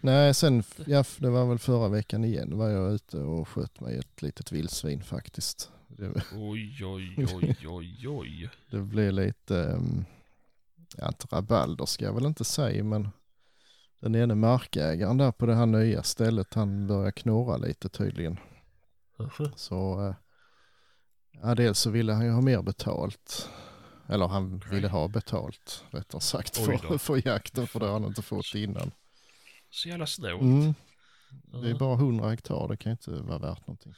Nej, 0.00 0.34
sen, 0.34 0.62
ja, 0.86 1.04
det 1.18 1.30
var 1.30 1.46
väl 1.46 1.58
förra 1.58 1.88
veckan 1.88 2.24
igen 2.24 2.58
var 2.58 2.68
jag 2.68 2.92
ute 2.92 3.18
och 3.18 3.48
sköt 3.48 3.80
mig 3.80 3.98
ett 3.98 4.22
litet 4.22 4.52
vildsvin 4.52 5.02
faktiskt. 5.02 5.70
Det, 5.88 6.22
Oj, 6.32 6.84
oj, 6.84 7.16
oj, 7.34 7.56
oj, 7.68 8.08
oj. 8.08 8.50
det 8.70 8.80
blev 8.80 9.12
lite, 9.12 9.54
um, 9.54 10.04
ja, 10.98 11.08
inte 11.08 11.26
rabalder 11.30 11.86
ska 11.86 12.04
jag 12.04 12.12
väl 12.12 12.26
inte 12.26 12.44
säga, 12.44 12.84
men 12.84 13.08
den 14.00 14.14
ene 14.14 14.34
markägaren 14.34 15.16
där 15.16 15.32
på 15.32 15.46
det 15.46 15.54
här 15.54 15.66
nya 15.66 16.02
stället, 16.02 16.54
han 16.54 16.86
börjar 16.86 17.10
knorra 17.10 17.56
lite 17.56 17.88
tydligen. 17.88 18.38
Så, 19.56 20.06
eh, 20.08 20.14
ja, 21.42 21.54
dels 21.54 21.78
så 21.78 21.90
ville 21.90 22.12
han 22.12 22.24
ju 22.24 22.30
ha 22.30 22.40
mer 22.40 22.62
betalt. 22.62 23.50
Eller 24.08 24.28
han 24.28 24.62
ville 24.70 24.88
ha 24.88 25.08
betalt 25.08 25.84
rättare 25.90 26.20
sagt 26.20 26.56
för, 26.56 26.98
för 26.98 27.28
jakten 27.28 27.66
för 27.66 27.80
det 27.80 27.86
har 27.86 27.92
han 27.92 28.04
inte 28.04 28.22
fått 28.22 28.54
innan. 28.54 28.90
Så 29.70 29.88
jävla 29.88 30.06
snålt. 30.06 30.42
Mm. 30.42 30.74
Det 31.62 31.70
är 31.70 31.78
bara 31.78 31.94
100 31.94 32.30
hektar, 32.30 32.68
det 32.68 32.76
kan 32.76 32.92
inte 32.92 33.10
vara 33.10 33.38
värt 33.38 33.66
någonting. 33.66 33.94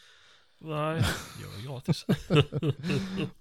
Nej, 0.58 1.02
jag 1.42 1.54
är 1.54 1.66
gratis. 1.66 2.06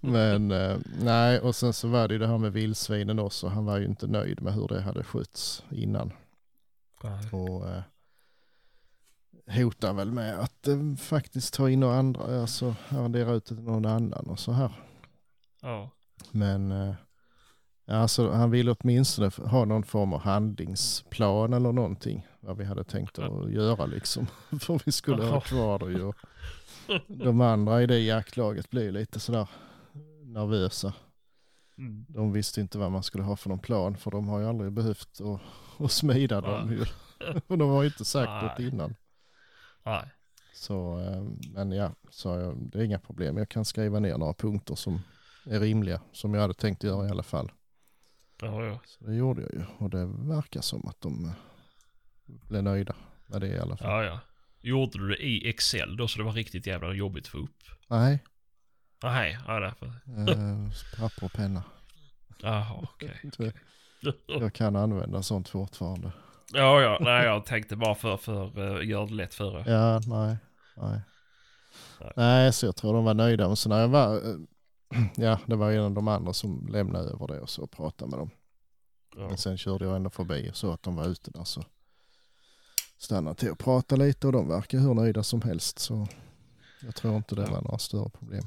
Men 0.00 0.50
eh, 0.50 0.78
nej, 1.00 1.40
och 1.40 1.56
sen 1.56 1.72
så 1.72 1.88
var 1.88 2.08
det 2.08 2.14
ju 2.14 2.18
det 2.18 2.26
här 2.26 2.38
med 2.38 2.52
vildsvinen 2.52 3.18
också. 3.18 3.48
Han 3.48 3.64
var 3.64 3.78
ju 3.78 3.84
inte 3.84 4.06
nöjd 4.06 4.42
med 4.42 4.54
hur 4.54 4.68
det 4.68 4.80
hade 4.80 5.04
skötts 5.04 5.64
innan. 5.70 6.12
Nej. 7.02 7.30
Och 7.32 7.68
eh, 7.68 7.82
hotar 9.46 9.92
väl 9.92 10.12
med 10.12 10.38
att 10.40 10.68
eh, 10.68 10.94
faktiskt 10.98 11.54
ta 11.54 11.70
in 11.70 11.80
några 11.80 11.96
andra, 11.96 12.40
alltså 12.40 12.74
arrendera 12.88 13.32
ut 13.32 13.44
till 13.44 13.60
någon 13.60 13.86
annan 13.86 14.26
och 14.26 14.38
så 14.38 14.52
här. 14.52 14.72
Ja. 15.62 15.90
Men 16.30 16.72
eh, 16.72 16.94
ja, 17.84 17.94
alltså, 17.94 18.30
han 18.30 18.50
ville 18.50 18.70
åtminstone 18.80 19.30
ha 19.38 19.64
någon 19.64 19.82
form 19.82 20.12
av 20.12 20.20
handlingsplan 20.20 21.52
eller 21.52 21.72
någonting. 21.72 22.26
Vad 22.40 22.56
vi 22.56 22.64
hade 22.64 22.84
tänkt 22.84 23.18
att 23.18 23.52
göra 23.52 23.86
liksom. 23.86 24.26
För 24.60 24.80
vi 24.84 24.92
skulle 24.92 25.24
ha 25.24 25.40
kvar 25.40 25.78
det 25.78 25.92
ju. 25.92 26.12
De 27.06 27.40
andra 27.40 27.82
i 27.82 27.86
det 27.86 27.98
jaktlaget 27.98 28.70
blev 28.70 28.92
lite 28.92 29.20
sådär 29.20 29.48
nervösa. 30.22 30.92
Mm. 31.78 32.06
De 32.08 32.32
visste 32.32 32.60
inte 32.60 32.78
vad 32.78 32.92
man 32.92 33.02
skulle 33.02 33.24
ha 33.24 33.36
för 33.36 33.48
någon 33.48 33.58
plan 33.58 33.96
för 33.96 34.10
de 34.10 34.28
har 34.28 34.40
ju 34.40 34.46
aldrig 34.46 34.72
behövt 34.72 35.20
att, 35.20 35.40
att 35.84 35.92
smida 35.92 36.40
dem 36.40 36.72
ju. 36.72 36.84
Och 37.46 37.58
de 37.58 37.70
har 37.70 37.82
ju 37.82 37.88
inte 37.88 38.04
sagt 38.04 38.30
Nej. 38.30 38.42
något 38.42 38.72
innan. 38.72 38.94
Nej. 39.82 40.10
Så, 40.54 41.00
eh, 41.00 41.22
men 41.54 41.72
ja, 41.72 41.90
så 42.10 42.28
jag, 42.28 42.56
det 42.56 42.78
är 42.78 42.82
inga 42.82 42.98
problem. 42.98 43.36
Jag 43.36 43.48
kan 43.48 43.64
skriva 43.64 43.98
ner 43.98 44.18
några 44.18 44.34
punkter 44.34 44.74
som 44.74 45.00
är 45.44 45.60
rimliga, 45.60 46.00
som 46.12 46.34
jag 46.34 46.40
hade 46.40 46.54
tänkt 46.54 46.84
göra 46.84 47.06
i 47.06 47.10
alla 47.10 47.22
fall. 47.22 47.52
Ja, 48.40 48.64
ja. 48.64 48.80
Så 48.84 49.04
det 49.04 49.14
gjorde 49.14 49.42
jag 49.42 49.54
ju 49.54 49.64
och 49.78 49.90
det 49.90 50.06
verkar 50.06 50.60
som 50.60 50.88
att 50.88 51.00
de 51.00 51.24
eh, 51.24 51.32
blev 52.48 52.62
nöjda 52.62 52.94
med 53.26 53.40
det 53.40 53.48
i 53.48 53.58
alla 53.58 53.76
fall. 53.76 53.90
Ja, 53.90 54.04
ja. 54.04 54.20
Gjorde 54.66 54.98
du 54.98 55.08
det 55.08 55.26
i 55.26 55.48
Excel 55.48 55.96
då 55.96 56.08
så 56.08 56.18
det 56.18 56.24
var 56.24 56.32
riktigt 56.32 56.66
jävla 56.66 56.92
jobbigt 56.94 57.24
att 57.24 57.28
få 57.30 57.38
upp? 57.38 57.56
Nej, 57.88 58.24
Nej, 59.02 59.38
ja 59.46 59.60
därför. 59.60 59.86
eh, 59.86 60.70
papper 61.00 61.24
och 61.24 61.32
penna. 61.32 61.62
Jaha, 62.42 62.74
okej. 62.94 63.20
Det- 63.38 63.52
Jag 64.26 64.52
kan 64.52 64.76
använda 64.76 65.22
sånt 65.22 65.48
fortfarande. 65.48 66.12
Ja, 66.52 66.80
ja. 66.80 66.98
Nej, 67.00 67.24
jag 67.24 67.46
tänkte 67.46 67.76
bara 67.76 67.94
för, 67.94 68.16
för 68.16 68.58
uh, 68.60 68.88
gör 68.88 69.06
det 69.06 69.14
lätt 69.14 69.34
för 69.34 69.58
er. 69.60 69.72
Ja, 69.72 70.00
nej, 70.06 70.36
nej. 70.76 71.00
Nej. 72.00 72.12
Nej, 72.16 72.52
så 72.52 72.66
jag 72.66 72.76
tror 72.76 72.94
de 72.94 73.04
var 73.04 73.14
nöjda. 73.14 73.46
Men 73.46 73.56
så 73.56 73.68
när 73.68 73.80
jag 73.80 73.88
var, 73.88 74.14
eh, 74.16 74.36
ja, 75.16 75.38
det 75.46 75.56
var 75.56 75.72
en 75.72 75.80
av 75.84 75.92
de 75.92 76.08
andra 76.08 76.32
som 76.32 76.66
lämnade 76.70 77.10
över 77.10 77.26
det 77.26 77.40
och 77.40 77.50
så 77.50 77.66
pratade 77.66 78.10
med 78.10 78.18
dem. 78.18 78.30
Ja. 79.16 79.28
Men 79.28 79.36
sen 79.38 79.58
körde 79.58 79.84
jag 79.84 79.96
ändå 79.96 80.10
förbi 80.10 80.50
och 80.50 80.56
så 80.56 80.72
att 80.72 80.82
de 80.82 80.96
var 80.96 81.08
ute 81.08 81.30
där 81.30 81.44
så 81.44 81.64
stannade 82.98 83.36
till 83.36 83.50
och 83.50 83.58
pratade 83.58 84.04
lite 84.06 84.26
och 84.26 84.32
de 84.32 84.48
verkar 84.48 84.78
hur 84.78 84.94
nöjda 84.94 85.22
som 85.22 85.42
helst. 85.42 85.78
Så 85.78 86.08
jag 86.82 86.94
tror 86.94 87.16
inte 87.16 87.34
det 87.34 87.42
var 87.50 87.62
några 87.62 87.78
större 87.78 88.10
problem. 88.10 88.44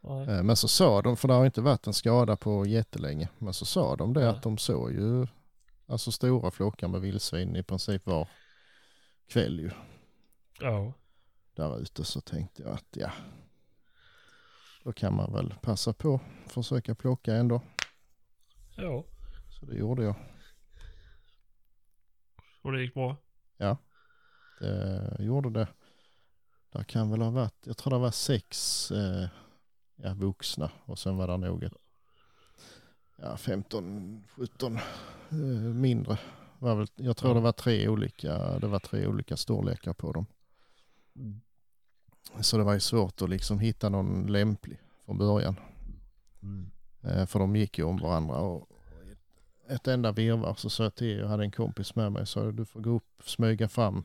Nej. 0.00 0.28
Eh, 0.28 0.42
Men 0.42 0.56
så 0.56 0.68
sa 0.68 1.02
de, 1.02 1.16
för 1.16 1.28
det 1.28 1.34
har 1.34 1.46
inte 1.46 1.60
varit 1.60 1.86
en 1.86 1.92
skada 1.94 2.36
på 2.36 2.66
jättelänge, 2.66 3.28
men 3.38 3.54
så 3.54 3.64
sa 3.64 3.96
de 3.96 4.12
det 4.14 4.20
Nej. 4.20 4.28
att 4.28 4.42
de 4.42 4.58
såg 4.58 4.92
ju 4.92 5.26
alltså 5.86 6.12
stora 6.12 6.50
flockar 6.50 6.88
med 6.88 7.00
vildsvin 7.00 7.56
i 7.56 7.62
princip 7.62 8.06
var 8.06 8.28
kväll 9.28 9.60
ju 9.60 9.70
Ja. 10.60 10.92
där 11.54 11.80
ute. 11.80 12.04
Så 12.04 12.20
tänkte 12.20 12.62
jag 12.62 12.72
att 12.72 12.86
ja, 12.90 13.10
då 14.84 14.92
kan 14.92 15.14
man 15.16 15.32
väl 15.32 15.54
passa 15.62 15.92
på 15.92 16.20
att 16.46 16.52
försöka 16.52 16.94
plocka 16.94 17.34
ändå. 17.34 17.62
Ja. 18.76 19.04
Så 19.60 19.66
det 19.66 19.74
gjorde 19.76 20.04
jag. 20.04 20.14
Och 22.62 22.72
det 22.72 22.82
gick 22.82 22.94
bra? 22.94 23.16
Det 24.60 25.24
gjorde 25.24 25.50
det. 25.50 25.68
Där 26.72 26.82
kan 26.84 27.10
väl 27.10 27.22
ha 27.22 27.30
varit, 27.30 27.66
jag 27.66 27.76
tror 27.76 27.90
det 27.92 27.98
var 27.98 28.10
sex 28.10 28.90
eh, 28.90 29.28
ja, 29.96 30.14
vuxna 30.14 30.70
och 30.84 30.98
sen 30.98 31.16
var 31.16 31.28
det 31.28 31.36
nog 31.36 31.62
ett, 31.64 31.72
ja, 33.16 33.36
15, 33.36 34.24
17 34.36 34.76
eh, 35.30 35.36
mindre. 35.74 36.18
Var 36.58 36.76
väl, 36.76 36.86
jag 36.96 37.16
tror 37.16 37.30
Ja. 37.30 37.34
det 37.34 37.40
var 37.40 37.52
tre 37.52 37.88
olika, 37.88 38.58
det 38.58 38.66
var 38.66 38.78
tre 38.78 39.06
olika 39.06 39.36
storlekar 39.36 39.92
på 39.92 40.12
dem. 40.12 40.26
Så 42.40 42.58
det 42.58 42.64
var 42.64 42.74
ju 42.74 42.80
svårt 42.80 43.22
att 43.22 43.30
liksom 43.30 43.58
hitta 43.58 43.88
någon 43.88 44.26
lämplig 44.32 44.80
från 45.04 45.18
början. 45.18 45.56
Mm. 46.42 46.70
Eh, 47.02 47.26
för 47.26 47.38
de 47.38 47.56
gick 47.56 47.78
ju 47.78 47.84
om 47.84 47.96
varandra 47.96 48.36
och 48.36 48.68
ett 49.70 49.88
enda 49.88 50.12
virvar 50.12 50.54
så 50.54 50.70
sa 50.70 50.82
jag 50.82 50.94
till, 50.94 51.18
jag 51.18 51.28
hade 51.28 51.44
en 51.44 51.50
kompis 51.50 51.94
med 51.94 52.12
mig, 52.12 52.26
så 52.26 52.50
du 52.50 52.64
får 52.64 52.80
gå 52.80 52.90
upp, 52.90 53.22
smyga 53.24 53.68
fram 53.68 54.04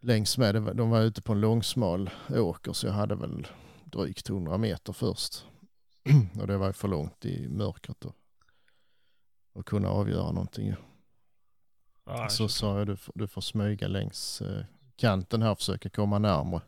längs 0.00 0.38
med. 0.38 0.54
De 0.76 0.90
var 0.90 1.00
ute 1.02 1.22
på 1.22 1.32
en 1.32 1.40
långsmal 1.40 2.10
åker 2.28 2.72
så 2.72 2.86
jag 2.86 2.92
hade 2.94 3.14
väl 3.14 3.46
drygt 3.84 4.30
100 4.30 4.58
meter 4.58 4.92
först. 4.92 5.44
och 6.40 6.46
det 6.46 6.56
var 6.56 6.72
för 6.72 6.88
långt 6.88 7.24
i 7.24 7.48
mörkret 7.48 8.04
att, 8.06 8.14
att 9.54 9.64
kunna 9.64 9.88
avgöra 9.88 10.32
någonting. 10.32 10.74
Så 12.28 12.48
sa 12.48 12.78
jag 12.78 12.86
du, 12.86 12.96
får- 12.96 13.12
du 13.16 13.26
får 13.26 13.40
smyga 13.40 13.88
längs 13.88 14.40
eh, 14.42 14.64
kanten 14.96 15.42
här 15.42 15.50
och 15.50 15.58
försöka 15.58 15.90
komma 15.90 16.18
närmare. 16.18 16.62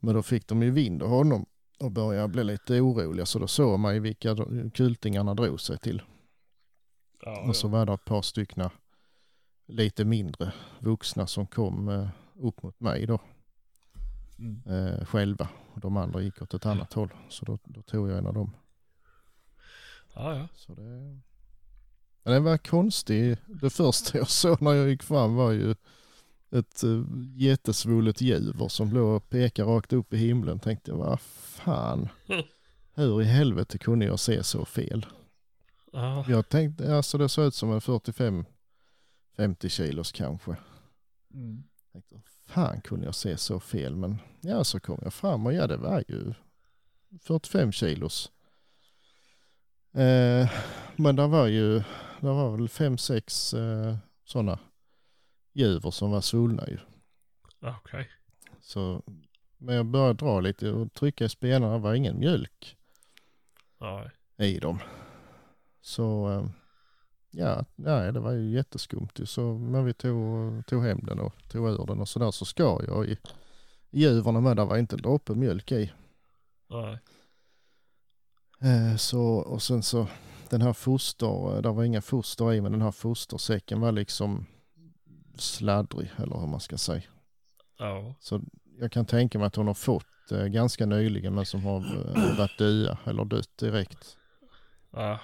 Men 0.00 0.14
då 0.14 0.22
fick 0.22 0.48
de 0.48 0.62
ju 0.62 0.70
vind 0.70 1.02
av 1.02 1.08
honom 1.08 1.46
och 1.78 1.90
började 1.90 2.28
bli 2.28 2.44
lite 2.44 2.80
oroliga 2.80 3.26
så 3.26 3.38
då 3.38 3.46
såg 3.46 3.78
man 3.78 3.94
ju 3.94 4.00
vilka 4.00 4.36
kultingarna 4.74 5.34
drog 5.34 5.60
sig 5.60 5.78
till. 5.78 6.02
Ja, 7.24 7.40
Och 7.48 7.56
så 7.56 7.68
var 7.68 7.86
det 7.86 7.92
ett 7.92 8.04
par 8.04 8.22
stycken 8.22 8.70
lite 9.66 10.04
mindre 10.04 10.52
vuxna 10.78 11.26
som 11.26 11.46
kom 11.46 11.88
eh, 11.88 12.08
upp 12.34 12.62
mot 12.62 12.80
mig 12.80 13.06
då 13.06 13.18
Mm. 14.38 14.62
eh, 14.66 15.04
själva. 15.04 15.48
Och 15.74 15.80
de 15.80 15.96
andra 15.96 16.22
gick 16.22 16.42
åt 16.42 16.54
ett 16.54 16.66
annat 16.66 16.92
håll 16.92 17.10
så 17.28 17.44
då, 17.44 17.58
då 17.64 17.82
tog 17.82 18.10
jag 18.10 18.18
en 18.18 18.26
av 18.26 18.34
dem. 18.34 18.56
Ja, 20.14 20.36
ja. 20.36 20.48
Så 20.54 20.74
det... 20.74 21.20
Men 22.22 22.32
det 22.32 22.40
var 22.40 22.58
konstigt. 22.58 23.38
Det 23.46 23.70
första 23.70 24.18
jag 24.18 24.28
såg 24.28 24.62
när 24.62 24.72
jag 24.72 24.88
gick 24.88 25.02
fram 25.02 25.34
var 25.34 25.50
ju 25.52 25.74
ett 26.50 26.84
uh, 26.84 27.04
jättesvullet 27.36 28.20
djur 28.20 28.68
som 28.68 28.92
låg 28.92 29.16
och 29.16 29.28
pekade 29.28 29.70
rakt 29.70 29.92
upp 29.92 30.12
i 30.12 30.16
himlen. 30.16 30.60
Tänkte 30.60 30.90
jag, 30.90 30.98
vad 30.98 31.20
fan. 31.20 32.08
Hur 32.94 33.22
i 33.22 33.24
helvete 33.24 33.78
kunde 33.78 34.06
jag 34.06 34.20
se 34.20 34.42
så 34.42 34.64
fel? 34.64 35.06
Ja. 35.92 36.24
Jag 36.28 36.48
tänkte, 36.48 36.96
alltså 36.96 37.18
det 37.18 37.28
såg 37.28 37.46
ut 37.46 37.54
som 37.54 37.72
en 37.72 37.80
45 37.80 38.44
50 39.36 39.68
kilos 39.68 40.12
kanske. 40.12 40.56
Mm. 41.34 41.62
Tänkte, 41.92 42.20
fan 42.46 42.80
kunde 42.80 43.04
jag 43.04 43.14
se 43.14 43.36
så 43.36 43.60
fel? 43.60 43.96
Men 43.96 44.18
ja, 44.40 44.64
så 44.64 44.80
kom 44.80 44.98
jag 45.02 45.14
fram 45.14 45.46
och 45.46 45.52
ja, 45.52 45.66
det 45.66 45.76
var 45.76 46.04
ju 46.08 46.34
45 47.20 47.72
kilos. 47.72 48.30
Eh, 49.92 50.50
men 50.96 51.16
det 51.16 51.26
var 51.26 51.46
ju, 51.46 51.78
det 52.20 52.26
var 52.26 52.56
väl 52.56 52.68
fem, 52.68 52.98
sex 52.98 53.54
eh, 53.54 53.96
sådana 54.24 54.58
djur 55.52 55.90
som 55.90 56.10
var 56.10 56.20
svullna 56.20 56.68
ju. 56.68 56.78
Okej. 57.60 58.10
Så, 58.60 59.02
men 59.58 59.74
jag 59.74 59.86
började 59.86 60.14
dra 60.14 60.40
lite 60.40 60.70
och 60.70 60.92
trycka 60.92 61.24
i 61.24 61.28
spenarna, 61.28 61.72
det 61.72 61.78
var 61.78 61.94
ingen 61.94 62.18
mjölk 62.18 62.76
Nej. 63.80 64.10
i 64.36 64.58
dem. 64.58 64.78
Så 65.80 66.28
eh, 66.30 66.46
ja, 67.30 67.64
nej, 67.76 68.12
det 68.12 68.20
var 68.20 68.32
ju 68.32 68.50
jätteskumt 68.50 69.10
ju. 69.14 69.26
Så, 69.26 69.42
men 69.42 69.84
vi 69.84 69.92
tog, 69.92 70.66
tog 70.66 70.84
hem 70.84 71.00
den 71.02 71.20
och 71.20 71.34
tog 71.48 71.68
ur 71.68 71.86
den 71.86 72.00
och 72.00 72.08
sådär 72.08 72.30
så 72.30 72.44
ska 72.44 72.62
jag 72.86 73.06
i 73.06 73.16
djuren 73.90 74.42
med, 74.42 74.56
där 74.56 74.64
var 74.64 74.76
inte 74.76 74.96
en 74.96 75.02
droppe 75.02 75.34
mjölk 75.34 75.72
i. 75.72 75.92
Nej. 76.70 76.98
Eh, 78.60 78.96
så, 78.96 79.22
och 79.22 79.62
sen 79.62 79.82
så 79.82 80.06
den 80.50 80.62
här 80.62 80.72
foster, 80.72 81.62
där 81.62 81.72
var 81.72 81.84
inga 81.84 82.00
foster 82.00 82.52
i 82.52 82.60
men 82.60 82.72
den 82.72 82.82
här 82.82 82.90
fostersäcken 82.90 83.80
var 83.80 83.92
liksom 83.92 84.46
sladdrig 85.38 86.10
eller 86.16 86.36
hur 86.40 86.46
man 86.46 86.60
ska 86.60 86.78
säga. 86.78 87.02
Ja. 87.78 88.14
Så 88.20 88.40
jag 88.78 88.92
kan 88.92 89.06
tänka 89.06 89.38
mig 89.38 89.46
att 89.46 89.56
hon 89.56 89.66
har 89.66 89.74
fått 89.74 90.32
eh, 90.32 90.44
ganska 90.44 90.86
nyligen 90.86 91.34
men 91.34 91.46
som 91.46 91.64
har 91.64 91.76
eh, 91.76 92.38
varit 92.38 92.58
döda 92.58 92.98
eller 93.04 93.24
dött 93.24 93.58
direkt. 93.58 94.16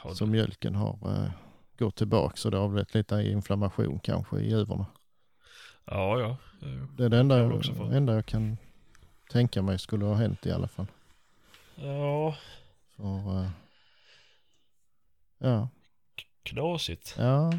Och 0.05 0.17
Så 0.17 0.27
mjölken 0.27 0.75
har 0.75 0.99
eh, 1.05 1.31
gått 1.79 1.97
tillbaka 1.97 2.37
så 2.37 2.51
det 2.51 2.57
har 2.57 2.69
blivit 2.69 2.95
lite 2.95 3.15
inflammation 3.23 4.01
kanske 4.01 4.39
i 4.41 4.51
juverna. 4.51 4.87
ja. 5.85 6.21
ja. 6.21 6.37
Det 6.97 7.05
är 7.05 7.09
det 7.09 7.19
enda, 7.19 7.63
få. 7.63 7.85
enda 7.85 8.15
jag 8.15 8.27
kan 8.27 8.57
tänka 9.31 9.63
mig 9.63 9.79
skulle 9.79 10.05
ha 10.05 10.15
hänt 10.15 10.47
i 10.47 10.53
alla 10.53 10.69
fall. 10.69 10.87
Ja, 11.75 12.37
För, 12.97 13.43
eh, 13.43 13.51
ja, 15.39 15.69
knasigt. 16.43 17.15
ja. 17.19 17.53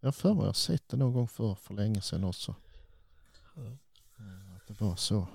Jag 0.00 0.14
för 0.14 0.28
mig 0.34 0.42
jag 0.42 0.48
har 0.48 0.52
sett 0.52 0.88
det 0.88 0.96
någon 0.96 1.12
gång 1.12 1.28
för, 1.28 1.54
för 1.54 1.74
länge 1.74 2.00
sedan 2.00 2.24
också. 2.24 2.54
Eh, 3.56 4.56
Att 4.56 4.66
det 4.66 4.80
var 4.84 4.96
så. 4.96 5.26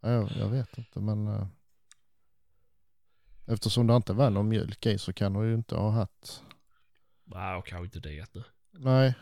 Ja, 0.00 0.10
jag, 0.10 0.30
jag 0.38 0.48
vet 0.48 0.78
inte 0.78 1.00
men 1.00 1.26
eh, 1.28 1.46
eftersom 3.48 3.86
det 3.86 3.96
inte 3.96 4.12
var 4.12 4.30
någon 4.30 4.48
mjölk 4.48 4.86
i 4.86 4.98
så 4.98 5.12
kan 5.12 5.34
hon 5.34 5.46
ju 5.48 5.54
inte 5.54 5.74
ha 5.76 5.90
haft. 5.90 6.44
Nej, 7.24 7.56
och 7.56 7.66
kanske 7.66 7.84
inte 7.98 8.08
det. 8.08 8.26
nej. 8.34 8.44
Nej. 8.72 9.14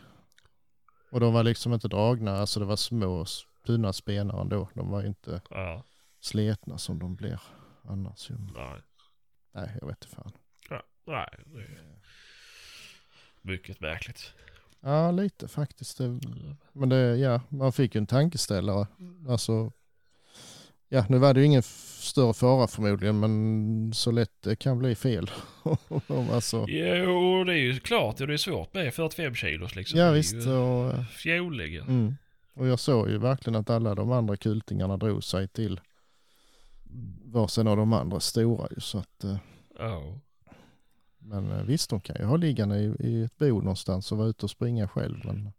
Och 1.11 1.19
de 1.19 1.33
var 1.33 1.43
liksom 1.43 1.73
inte 1.73 1.87
dragna, 1.87 2.31
alltså 2.37 2.59
det 2.59 2.65
var 2.65 2.75
små 2.75 3.25
tunna 3.65 3.93
spenar 3.93 4.41
ändå. 4.41 4.69
De 4.73 4.89
var 4.89 5.03
inte 5.03 5.41
Ja, 5.49 5.83
sletna 6.19 6.77
som 6.77 6.99
de 6.99 7.15
blir 7.15 7.41
annars. 7.83 8.29
ju. 8.29 8.35
nej. 8.55 8.81
Nej, 9.51 9.77
jag 9.81 9.87
vet 9.87 10.03
inte 10.03 10.15
fan. 10.15 10.31
Ja, 10.69 10.83
nej, 11.05 11.27
det 11.45 11.59
är 11.61 11.99
mycket 13.41 13.79
märkligt. 13.79 14.33
Ja, 14.79 15.11
lite 15.11 15.47
faktiskt. 15.47 15.97
Det, 15.97 16.19
men 16.73 16.89
det, 16.89 17.17
ja, 17.17 17.41
man 17.49 17.71
fick 17.73 17.95
ju 17.95 17.99
en 17.99 18.07
tankeställare. 18.07 18.87
Alltså, 19.29 19.71
ja, 20.89 21.05
nu 21.09 21.17
var 21.17 21.33
det 21.33 21.39
ju 21.39 21.45
ingen 21.45 21.63
större 21.63 22.33
fara 22.33 22.67
förmodligen, 22.67 23.19
men 23.19 23.93
så 23.93 24.11
lätt 24.11 24.41
det 24.41 24.55
kan 24.55 24.79
bli 24.79 24.95
fel. 24.95 25.31
alltså, 26.31 26.65
Jo, 26.67 27.43
det 27.43 27.53
är 27.53 27.57
ju 27.57 27.79
klart. 27.79 28.21
och 28.21 28.27
Det 28.27 28.33
är 28.33 28.37
svårt 28.37 28.73
med 28.73 28.93
45 28.93 29.35
kilos 29.35 29.75
liksom. 29.75 29.99
ja 29.99 30.05
Det 30.05 30.13
visst. 30.13 30.47
Och, 30.47 30.93
eh, 30.93 31.03
Fjoligen. 31.05 31.87
mm. 31.87 32.15
och 32.53 32.67
jag 32.67 32.79
såg 32.79 33.09
ju 33.09 33.17
verkligen 33.17 33.59
att 33.59 33.69
alla 33.69 33.95
de 33.95 34.11
andra 34.11 34.37
kultingarna 34.37 34.97
drog 34.97 35.23
sig 35.23 35.47
till 35.47 35.79
varsin 37.25 37.67
av 37.67 37.77
de 37.77 37.93
andra 37.93 38.19
stora 38.19 38.67
ju. 38.75 38.79
Så 38.81 38.97
att, 38.97 39.23
eh, 39.23 39.37
Ja. 39.79 40.19
men 41.19 41.51
eh, 41.51 41.63
visst, 41.63 41.89
de 41.89 42.01
kan 42.01 42.15
ju 42.19 42.25
ha 42.25 42.37
liggande 42.37 42.77
i, 42.79 42.95
i 42.99 43.23
ett 43.23 43.37
bo 43.37 43.45
någonstans 43.61 44.11
och 44.11 44.17
vara 44.17 44.27
ute 44.27 44.45
och 44.45 44.49
springa 44.51 44.87
själv. 44.87 45.17
Men, 45.25 45.51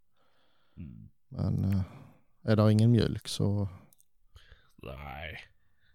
Mm. 0.77 1.09
men 1.29 1.65
eh, 1.65 1.81
är 2.43 2.57
där 2.57 2.71
ingen 2.71 2.91
mjölk 2.91 3.29
så 3.29 3.69
Nej. 4.83 5.41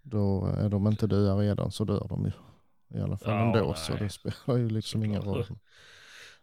Då 0.01 0.45
är 0.57 0.69
de 0.69 0.87
inte 0.87 1.07
döda 1.07 1.35
redan 1.35 1.71
så 1.71 1.83
dör 1.85 2.05
de 2.09 2.25
ju. 2.25 2.31
I 2.99 3.01
alla 3.01 3.17
fall 3.17 3.33
Ja, 3.33 3.41
ändå 3.45 3.67
nej. 3.67 3.77
så 3.77 3.93
det 3.95 4.09
spelar 4.09 4.57
ju 4.57 4.69
liksom 4.69 5.03
ingen 5.03 5.21
Såklart. 5.21 5.49
roll. 5.49 5.57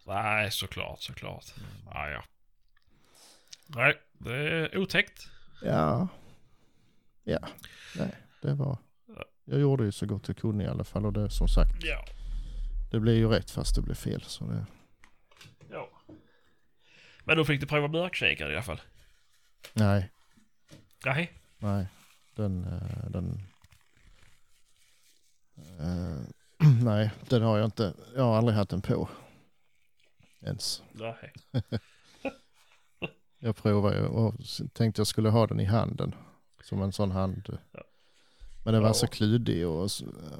Nej, 0.06 0.50
såklart, 0.50 1.00
såklart. 1.00 1.44
Ja, 1.86 2.08
ja. 2.10 2.22
Nej, 3.66 3.94
det 4.12 4.34
är 4.34 4.78
otäckt. 4.78 5.28
Ja. 5.62 6.08
Ja. 7.24 7.38
Nej, 7.96 8.14
det 8.42 8.54
var. 8.54 8.78
Jag 9.44 9.60
gjorde 9.60 9.84
ju 9.84 9.92
så 9.92 10.06
gott 10.06 10.28
jag 10.28 10.36
kunde 10.36 10.64
i 10.64 10.66
alla 10.66 10.84
fall 10.84 11.06
och 11.06 11.12
det 11.12 11.30
som 11.30 11.48
sagt. 11.48 11.84
Ja. 11.84 12.04
Det 12.90 13.00
blev 13.00 13.14
ju 13.16 13.28
rätt 13.28 13.50
fast 13.50 13.74
det 13.76 13.82
blev 13.82 13.94
fel. 13.94 14.22
Så 14.22 14.44
det, 14.44 14.66
ja. 15.70 15.90
Men 17.24 17.36
då 17.36 17.44
fick 17.44 17.60
du 17.60 17.66
prova 17.66 17.88
mörkkäkare 17.88 18.50
i 18.52 18.54
alla 18.54 18.62
fall. 18.62 18.80
nej, 19.72 20.10
Nej. 21.04 21.32
nej. 21.58 21.86
Den, 22.40 22.64
eh, 22.64 23.10
den. 23.10 23.40
eh, 25.80 26.18
nej, 26.84 27.10
den 27.28 27.42
har 27.42 27.58
jag 27.58 27.64
inte. 27.66 27.94
Jag 28.16 28.22
har 28.22 28.36
aldrig 28.38 28.56
haft 28.56 28.70
den 28.70 28.82
på. 28.82 29.08
Ens. 30.40 30.82
Nej. 30.92 31.32
Jag 33.42 33.56
provade 33.56 33.96
ju 33.98 34.06
och 34.06 34.34
tänkte 34.72 35.00
jag 35.00 35.06
skulle 35.06 35.28
ha 35.28 35.46
den 35.46 35.60
i 35.60 35.64
handen. 35.64 36.14
Som 36.64 36.82
en 36.82 36.92
sån 36.92 37.10
hand. 37.10 37.58
Ja. 37.72 37.80
Men 38.64 38.74
den 38.74 38.82
var 38.82 38.88
Ja. 38.90 38.94
så 38.94 39.06
kluddig 39.06 39.66
och, 39.68 39.90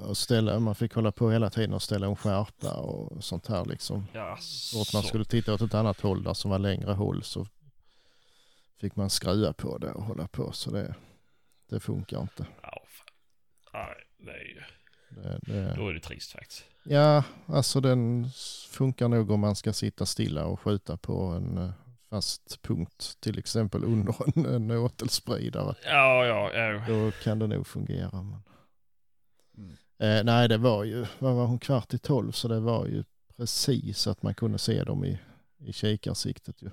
och 0.07 0.17
ställa, 0.17 0.59
man 0.59 0.75
fick 0.75 0.93
hålla 0.93 1.11
på 1.11 1.31
hela 1.31 1.49
tiden 1.49 1.73
och 1.73 1.81
ställa 1.81 2.07
en 2.07 2.15
skärpa 2.15 2.73
och 2.73 3.23
sånt 3.23 3.47
här 3.47 3.65
liksom. 3.65 4.07
Ja, 4.13 4.37
Så 4.39 4.81
att 4.81 4.93
man 4.93 5.03
skulle 5.03 5.25
titta 5.25 5.53
åt 5.53 5.61
ett 5.61 5.73
annat 5.73 5.99
håll 6.01 6.23
där 6.23 6.33
som 6.33 6.51
var 6.51 6.59
längre 6.59 6.91
håll 6.93 7.23
så 7.23 7.47
fick 8.79 8.95
man 8.95 9.09
skruva 9.09 9.53
på 9.53 9.77
det 9.77 9.91
och 9.91 10.03
hålla 10.03 10.27
på. 10.27 10.51
Så 10.51 10.71
det, 10.71 10.95
det 11.71 11.79
funkar 11.79 12.21
inte. 12.21 12.45
Ja, 12.61 12.83
fan. 12.87 13.07
Nej, 13.73 13.95
det 14.17 14.31
är 14.31 14.47
ju... 14.47 14.61
Det, 15.09 15.39
det, 15.41 15.75
Då 15.75 15.87
är 15.87 15.93
det 15.93 15.99
trist 15.99 16.31
faktiskt. 16.31 16.65
ja, 16.83 17.23
alltså 17.45 17.81
den 17.81 18.29
funkar 18.69 19.07
nog 19.07 19.31
om 19.31 19.39
man 19.39 19.55
ska 19.55 19.73
sitta 19.73 20.05
stilla 20.05 20.45
och 20.45 20.59
skjuta 20.59 20.97
på 20.97 21.21
en 21.23 21.57
eh, 21.57 21.71
fast 22.09 22.61
punkt. 22.61 23.17
Till 23.19 23.39
exempel 23.39 23.83
under 23.83 24.15
en, 24.35 24.45
en 24.45 24.71
åtelspridare. 24.71 25.75
Ja, 25.85 26.25
ja, 26.25 26.53
ja. 26.53 26.83
Då 26.87 27.11
kan 27.11 27.39
det 27.39 27.47
nog 27.47 27.67
fungera. 27.67 28.21
Men... 28.21 28.41
Mm. 29.57 29.75
Eh, 29.99 30.23
nej, 30.23 30.49
det 30.49 30.57
var 30.57 30.83
ju, 30.83 31.05
vad 31.19 31.35
var 31.35 31.45
hon, 31.45 31.59
kvart 31.59 31.93
i 31.93 31.97
tolv, 31.97 32.31
så 32.31 32.47
det 32.47 32.59
var 32.59 32.85
ju 32.87 33.03
precis 33.37 34.07
att 34.07 34.23
man 34.23 34.33
kunde 34.33 34.57
se 34.57 34.83
dem 34.83 35.05
i, 35.05 35.19
i 35.59 35.73
kikarsiktet 35.73 36.61
ju. 36.61 36.69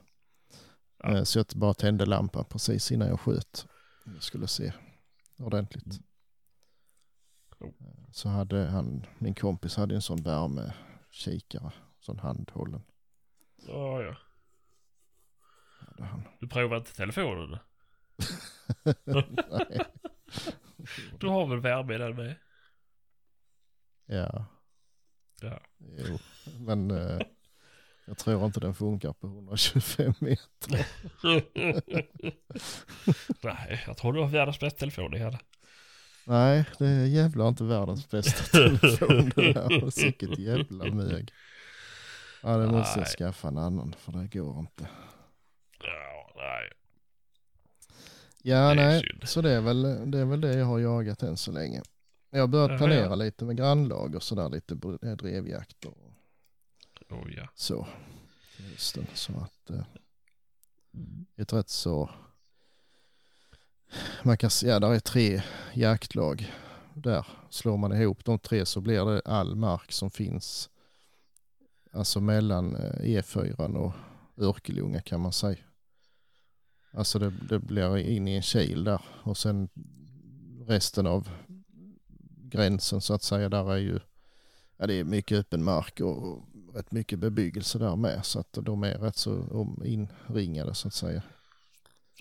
Ja. 1.02 1.16
Eh, 1.16 1.22
så 1.22 1.38
jag 1.38 1.46
bara 1.54 1.74
tände 1.74 2.06
lampan 2.06 2.44
precis 2.44 2.92
innan 2.92 3.08
jag 3.08 3.20
sköt. 3.20 3.66
Jag 4.14 4.22
skulle 4.22 4.46
se 4.46 4.72
ordentligt. 5.38 5.84
Mm. 5.86 6.02
Oh. 7.60 7.72
Så 8.12 8.28
hade 8.28 8.66
han, 8.66 9.06
min 9.18 9.34
kompis 9.34 9.76
hade 9.76 9.94
en 9.94 10.02
sån 10.02 10.22
värmekikare, 10.22 11.72
sån 12.00 12.18
handhållen. 12.18 12.82
Ja, 13.56 14.02
ja. 14.02 14.16
Han. 15.98 16.22
Du 16.40 16.48
provar 16.48 16.76
inte 16.76 16.94
telefonen? 16.94 17.58
Du 21.20 21.26
har 21.28 21.46
väl 21.46 21.60
värme 21.60 21.94
i 21.94 21.98
den 21.98 22.16
med? 22.16 22.36
Ja, 24.06 24.46
Ja. 25.40 25.60
jo. 25.78 26.18
Men 26.58 26.90
eh, 26.90 27.18
jag 28.08 28.18
tror 28.18 28.44
inte 28.44 28.60
den 28.60 28.74
funkar 28.74 29.12
på 29.12 29.26
125 29.26 30.14
meter. 30.18 30.70
Nej, 33.42 33.84
jag 33.86 33.96
tror 33.96 34.12
du 34.12 34.20
har 34.20 34.28
världens 34.28 34.60
bästa 34.60 34.78
telefon 34.78 35.14
i 35.14 35.18
henne. 35.18 35.38
Nej, 36.24 36.64
det 36.78 36.86
är 36.86 37.06
jävlar 37.06 37.48
inte 37.48 37.64
världens 37.64 38.10
bästa 38.10 38.42
telefon 38.58 39.32
det 39.36 39.52
där. 39.52 39.90
Sicket 39.90 40.38
jävla 40.38 40.84
mög. 40.84 41.32
Ja, 42.42 42.56
det 42.56 42.66
måste 42.66 42.98
jag 43.00 43.08
skaffa 43.08 43.48
en 43.48 43.58
annan 43.58 43.94
för 43.98 44.12
det 44.12 44.38
går 44.38 44.58
inte. 44.58 44.88
Ja, 45.80 46.32
nej. 46.36 46.72
Ja, 48.42 48.74
nej, 48.74 49.00
synd. 49.00 49.28
så 49.28 49.42
det 49.42 49.50
är, 49.50 49.60
väl, 49.60 49.82
det 50.10 50.18
är 50.18 50.24
väl 50.24 50.40
det 50.40 50.54
jag 50.54 50.66
har 50.66 50.78
jagat 50.78 51.22
än 51.22 51.36
så 51.36 51.52
länge. 51.52 51.82
Jag 52.30 52.40
har 52.40 52.46
börjat 52.46 52.78
planera 52.78 53.04
ja. 53.04 53.14
lite 53.14 53.44
med 53.44 53.56
grannlag 53.56 54.14
och 54.14 54.22
sådär, 54.22 54.48
lite 54.48 54.74
br- 54.74 55.16
drevjakter 55.16 55.90
och 55.90 56.07
Oh, 57.10 57.34
ja. 57.36 57.48
så. 57.54 57.86
hösten. 58.58 59.06
Så 59.14 59.32
att 59.32 59.70
eh, 59.70 59.84
ett 61.36 61.52
rätt 61.52 61.68
så, 61.68 62.10
man 64.22 64.38
kan 64.38 64.50
säga, 64.50 64.80
där 64.80 64.94
är 64.94 65.00
tre 65.00 65.42
jaktlag. 65.74 66.52
Där 66.94 67.26
slår 67.50 67.76
man 67.76 67.92
ihop 67.92 68.24
de 68.24 68.38
tre 68.38 68.66
så 68.66 68.80
blir 68.80 69.04
det 69.04 69.22
all 69.24 69.56
mark 69.56 69.92
som 69.92 70.10
finns. 70.10 70.70
Alltså 71.92 72.20
mellan 72.20 72.76
eh, 72.76 73.00
E4 73.00 73.76
och, 73.76 73.92
Örkelljunga 74.40 75.00
kan 75.00 75.20
man 75.20 75.32
säga. 75.32 75.64
Alltså 76.90 77.18
det, 77.18 77.30
det 77.30 77.58
blir 77.58 77.96
in 77.96 78.28
i 78.28 78.34
en 78.34 78.42
kil 78.42 78.84
där 78.84 79.00
och 79.22 79.36
sen 79.36 79.68
resten 80.66 81.06
av 81.06 81.28
gränsen 82.42 83.00
så 83.00 83.14
att 83.14 83.22
säga 83.22 83.48
där 83.48 83.72
är 83.72 83.76
ju 83.76 84.00
ja, 84.76 84.86
det 84.86 84.94
är 84.94 85.04
mycket 85.04 85.38
öppen 85.38 85.64
mark 85.64 86.00
och 86.00 86.47
rätt 86.78 86.92
mycket 86.92 87.18
bebyggelse 87.18 87.78
där 87.78 87.96
med 87.96 88.24
så 88.26 88.40
att 88.40 88.52
de 88.52 88.82
är 88.84 88.98
rätt 88.98 89.16
så 89.16 89.66
inringade 89.84 90.74
så 90.74 90.88
att 90.88 90.94
säga. 90.94 91.22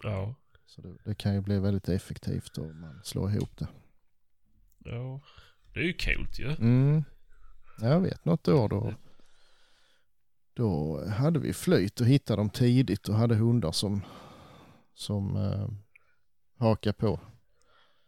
Ja. 0.03 0.35
Så 0.65 0.81
det, 0.81 0.97
det 1.05 1.15
kan 1.15 1.33
ju 1.33 1.41
bli 1.41 1.59
väldigt 1.59 1.89
effektivt 1.89 2.57
om 2.57 2.79
man 2.81 2.99
slår 3.03 3.31
ihop 3.31 3.57
det. 3.57 3.67
Ja. 4.77 5.21
Det 5.73 5.79
är 5.79 5.83
ju 5.83 5.93
coolt 5.93 6.39
ju. 6.39 6.51
Mm. 6.51 7.03
Jag 7.81 7.99
vet 7.99 8.25
något 8.25 8.47
år 8.47 8.69
då. 8.69 8.93
Då 10.53 11.01
hade 11.09 11.39
vi 11.39 11.53
flyt 11.53 12.01
och 12.01 12.07
hittade 12.07 12.39
dem 12.41 12.49
tidigt 12.49 13.09
och 13.09 13.15
hade 13.15 13.35
hundar 13.35 13.71
som, 13.71 14.01
som 14.93 15.35
eh, 15.35 15.69
hakade 16.57 16.93
på 16.93 17.19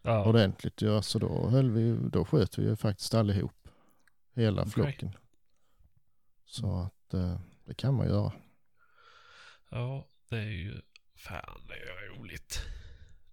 Ja. 0.01 0.25
ordentligt. 0.25 0.81
Ja, 0.81 1.01
så 1.01 1.19
då, 1.19 1.49
höll 1.49 1.71
vi, 1.71 2.09
då 2.11 2.25
sköt 2.25 2.57
vi 2.59 2.63
ju 2.63 2.75
faktiskt 2.75 3.13
allihop. 3.13 3.67
Hela 4.33 4.61
Okej. 4.61 4.71
flocken. 4.71 5.11
Så 6.49 6.79
att 6.79 7.13
eh, 7.13 7.39
det 7.65 7.73
kan 7.73 7.93
man 7.93 8.07
göra. 8.07 8.31
ja. 9.69 10.05
Det 10.29 10.37
är 10.37 10.41
ju... 10.41 10.81
Fan 11.15 11.61
det 11.67 11.73
är 11.73 12.17
roligt. 12.19 12.61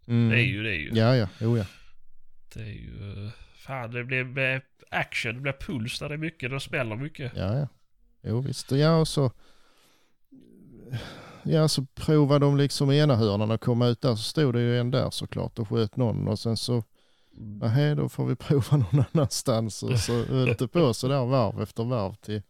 Mm. 0.07 0.29
Det 0.31 0.37
är 0.37 0.45
ju 0.45 0.63
det 0.63 0.71
är 0.71 0.79
ju. 0.79 0.91
Ja, 0.95 1.17
ja, 1.17 1.29
jo, 1.41 1.59
ja. 1.59 1.65
Det 2.55 2.61
är 2.61 2.73
ju... 2.73 3.31
Fan 3.57 3.91
det 3.91 4.05
blir 4.05 4.39
eh, 4.39 4.61
action, 4.91 5.35
det 5.35 5.41
blir 5.41 5.53
puls 5.53 5.99
där 5.99 6.09
det 6.09 6.15
är 6.15 6.19
mycket, 6.19 6.51
det 6.51 6.61
smäller 6.61 6.97
mycket. 6.97 7.33
Ja, 7.37 7.59
ja. 7.59 7.69
Jo, 8.23 8.41
visst. 8.41 8.73
Ja, 8.73 8.97
och 8.97 9.09
så, 9.09 9.33
ja, 11.43 11.69
så 11.69 11.87
provade 11.95 12.45
de 12.45 12.57
liksom 12.57 12.91
ena 12.91 13.17
hörnan 13.17 13.51
att 13.51 13.61
komma 13.61 13.87
ut 13.87 14.01
där. 14.01 14.15
Så 14.15 14.23
stod 14.23 14.55
det 14.55 14.61
ju 14.61 14.79
en 14.79 14.91
där 14.91 15.11
såklart 15.11 15.59
och 15.59 15.69
sköt 15.69 15.97
någon. 15.97 16.29
Och 16.29 16.39
sen 16.39 16.57
så, 16.57 16.85
nej 17.63 17.95
då 17.95 18.09
får 18.09 18.27
vi 18.27 18.37
prova 18.47 18.77
någon 18.77 19.05
annanstans. 19.13 19.83
Och 19.83 19.99
så 19.99 20.25
höll 20.25 20.55
det 20.59 20.69
på 20.69 20.95
så 20.95 21.09
där 21.09 21.27
varv 21.27 21.63
efter 21.63 21.85
varv 21.85 22.15
till, 22.15 22.43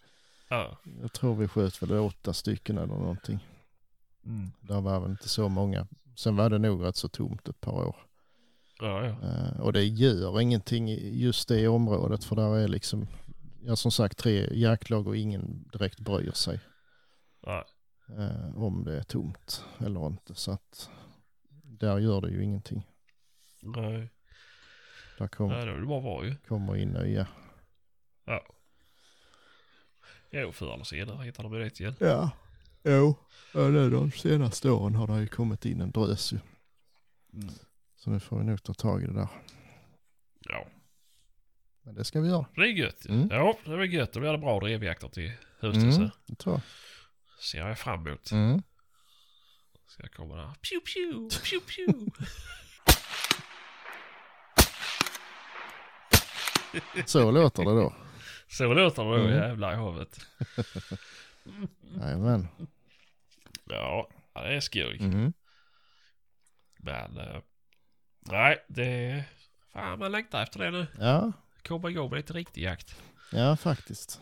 Ja. 0.48 0.78
jag 1.00 1.12
tror 1.12 1.34
vi 1.34 1.48
sköt 1.48 1.82
väl 1.82 1.92
åtta 1.92 2.32
stycken 2.32 2.78
eller 2.78 2.94
någonting. 2.94 3.46
Mm. 4.24 4.50
Där 4.60 4.80
var 4.80 5.00
väl 5.00 5.10
inte 5.10 5.28
så 5.28 5.48
många. 5.48 5.86
Sen 6.16 6.36
var 6.36 6.50
det 6.50 6.58
nog 6.58 6.84
rätt 6.84 6.96
så 6.96 7.08
tomt 7.08 7.48
ett 7.48 7.60
par 7.60 7.86
år. 7.86 7.96
Ja, 8.78 9.04
ja. 9.06 9.28
Eh, 9.28 9.60
och 9.60 9.72
det 9.72 9.84
gör 9.84 10.40
ingenting 10.40 10.88
just 11.18 11.48
det 11.48 11.68
området 11.68 12.24
för 12.24 12.36
där 12.36 12.56
är 12.56 12.68
liksom, 12.68 13.06
ja 13.62 13.76
som 13.76 13.90
sagt 13.90 14.18
tre 14.18 14.48
jaktlag 14.52 15.06
och 15.06 15.16
ingen 15.16 15.68
direkt 15.72 16.00
bryr 16.00 16.30
sig. 16.30 16.60
Nej. 17.46 17.64
eh, 18.18 18.62
om 18.62 18.84
det 18.84 18.98
är 18.98 19.02
tomt 19.02 19.64
eller 19.78 20.06
inte. 20.06 20.34
Så 20.34 20.52
att 20.52 20.90
där 21.64 21.98
gör 21.98 22.20
det 22.20 22.30
ju 22.30 22.44
ingenting. 22.44 22.86
Nej. 23.62 24.10
Där 25.18 25.28
kom, 25.28 25.48
Nej, 25.48 25.66
det 25.66 25.86
bara 25.86 26.00
bra 26.00 26.24
ju. 26.24 26.36
kommer 26.48 26.76
in 26.76 26.88
nya. 26.88 27.26
Ja. 28.24 28.42
Jo, 30.38 30.52
förr 30.52 30.74
eller 30.74 30.84
senare 30.84 31.24
hittar 31.24 31.42
de 31.42 31.52
ju 31.54 31.58
rätt 31.58 31.80
igen. 31.80 31.94
Ja, 31.98 32.30
jo. 32.82 33.14
Nu 33.54 33.90
de 33.90 34.10
senaste 34.10 34.70
åren 34.70 34.94
har 34.94 35.06
det 35.06 35.20
ju 35.20 35.28
kommit 35.28 35.64
in 35.64 35.80
en 35.80 35.90
drös 35.90 36.32
ju. 36.32 36.38
Mm. 37.32 37.54
Så 37.96 38.10
nu 38.10 38.20
får 38.20 38.38
vi 38.38 38.44
nog 38.44 38.62
ta 38.62 38.74
tag 38.74 39.02
i 39.02 39.06
det 39.06 39.12
där. 39.14 39.28
Ja, 40.40 40.66
Men 41.82 41.94
det 41.94 42.04
ska 42.04 42.20
vi 42.20 42.28
göra. 42.28 42.46
det 42.54 42.60
är 42.60 42.66
gött. 42.66 43.06
Mm. 43.06 43.28
Ja, 43.30 43.56
det 43.64 43.72
är 43.72 43.76
väl 43.76 43.92
gött. 43.92 44.12
Då 44.12 44.20
blir 44.20 44.32
det 44.32 44.38
bra 44.38 44.60
drevjakter 44.60 45.08
till 45.08 45.32
hösten 45.60 45.82
Mm, 45.82 45.92
så. 45.92 46.10
det 46.26 46.34
tror 46.34 46.60
Ser 47.40 47.58
jag 47.58 47.78
fram 47.78 48.06
emot. 48.06 48.30
jag. 48.30 48.40
Mm. 48.40 48.62
Ska 49.86 50.02
jag 50.02 50.12
komma 50.12 50.36
där. 50.36 50.44
Pew 50.46 50.80
pew, 50.94 51.28
pew 51.50 51.60
pew. 51.66 52.10
Så 57.06 57.30
låter 57.30 57.64
det 57.64 57.70
då. 57.70 57.94
Så 58.48 58.74
låter 58.74 59.04
det 59.04 59.10
då 59.10 59.14
Mm. 59.16 59.34
jävlar 59.36 59.72
i 59.72 59.76
havet. 59.76 60.20
Jajamän. 62.00 62.48
Ja, 63.64 64.08
det 64.34 64.54
är 64.56 64.60
skoj. 64.60 64.96
Mm. 65.00 65.32
Men, 66.78 67.16
eh, 67.18 67.40
nej, 68.20 68.64
det... 68.68 69.24
Fan, 69.72 69.98
man 69.98 70.12
längtar 70.12 70.42
efter 70.42 70.58
det 70.58 70.70
nu. 70.70 70.86
Ja, 71.00 71.32
Komma 71.68 71.90
igång 71.90 72.10
med 72.10 72.16
lite 72.16 72.32
riktig 72.32 72.62
jakt. 72.62 72.96
ja 73.32 73.56
faktiskt. 73.56 74.20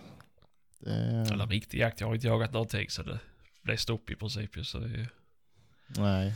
Det 0.78 0.90
Eller 1.32 1.44
är, 1.44 1.46
riktig 1.46 1.78
jakt, 1.78 2.00
jag 2.00 2.06
har 2.08 2.14
inte 2.14 2.26
jagat 2.26 2.52
någonting 2.52 2.90
så 2.90 3.02
det 3.02 3.18
blev 3.62 3.76
stopp 3.76 4.10
i 4.10 4.16
princip. 4.16 4.66
Så 4.66 4.78
det 4.78 5.00
är... 5.00 5.08
nej. 5.87 6.34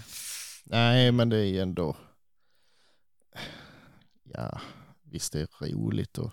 Nej, 0.65 1.13
men 1.13 1.29
det 1.29 1.47
är 1.47 1.63
ändå. 1.63 1.97
Ja, 4.23 4.61
visst 5.03 5.33
det 5.33 5.41
är 5.41 5.67
roligt 5.75 6.19
och 6.19 6.33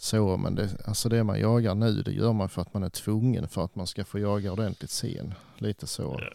så, 0.00 0.36
men 0.36 0.54
det, 0.54 0.76
alltså 0.86 1.08
det 1.08 1.24
man 1.24 1.40
jagar 1.40 1.74
nu, 1.74 2.02
det 2.02 2.12
gör 2.12 2.32
man 2.32 2.48
för 2.48 2.62
att 2.62 2.74
man 2.74 2.82
är 2.82 2.90
tvungen 2.90 3.48
för 3.48 3.64
att 3.64 3.74
man 3.74 3.86
ska 3.86 4.04
få 4.04 4.18
jaga 4.18 4.52
ordentligt 4.52 4.90
sen. 4.90 5.34
Lite 5.58 5.86
så 5.86 6.18
Ja. 6.20 6.30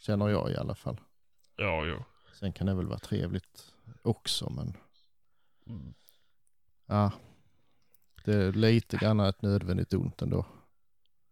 känner 0.00 0.28
jag 0.28 0.50
i 0.50 0.56
alla 0.56 0.74
fall. 0.74 1.00
Ja, 1.56 1.84
jo. 1.86 2.04
Sen 2.34 2.52
kan 2.52 2.66
det 2.66 2.74
väl 2.74 2.86
vara 2.86 2.98
trevligt 2.98 3.72
också, 4.02 4.50
men 4.50 4.76
Mm. 5.66 5.94
ja, 6.86 7.12
det 8.24 8.34
är 8.34 8.52
lite 8.52 8.96
grann 8.96 9.20
ett 9.20 9.42
nödvändigt 9.42 9.94
ont 9.94 10.22
ändå, 10.22 10.46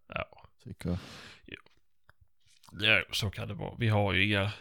Ja. 0.09 0.43
tycker 0.65 0.89
jag. 0.89 0.99
ja, 2.81 3.03
så 3.13 3.31
kan 3.31 3.49
det 3.49 3.55
vara. 3.55 3.75
Vi 3.79 3.89
har 3.89 4.13
ju 4.13 4.25
inga 4.27 4.53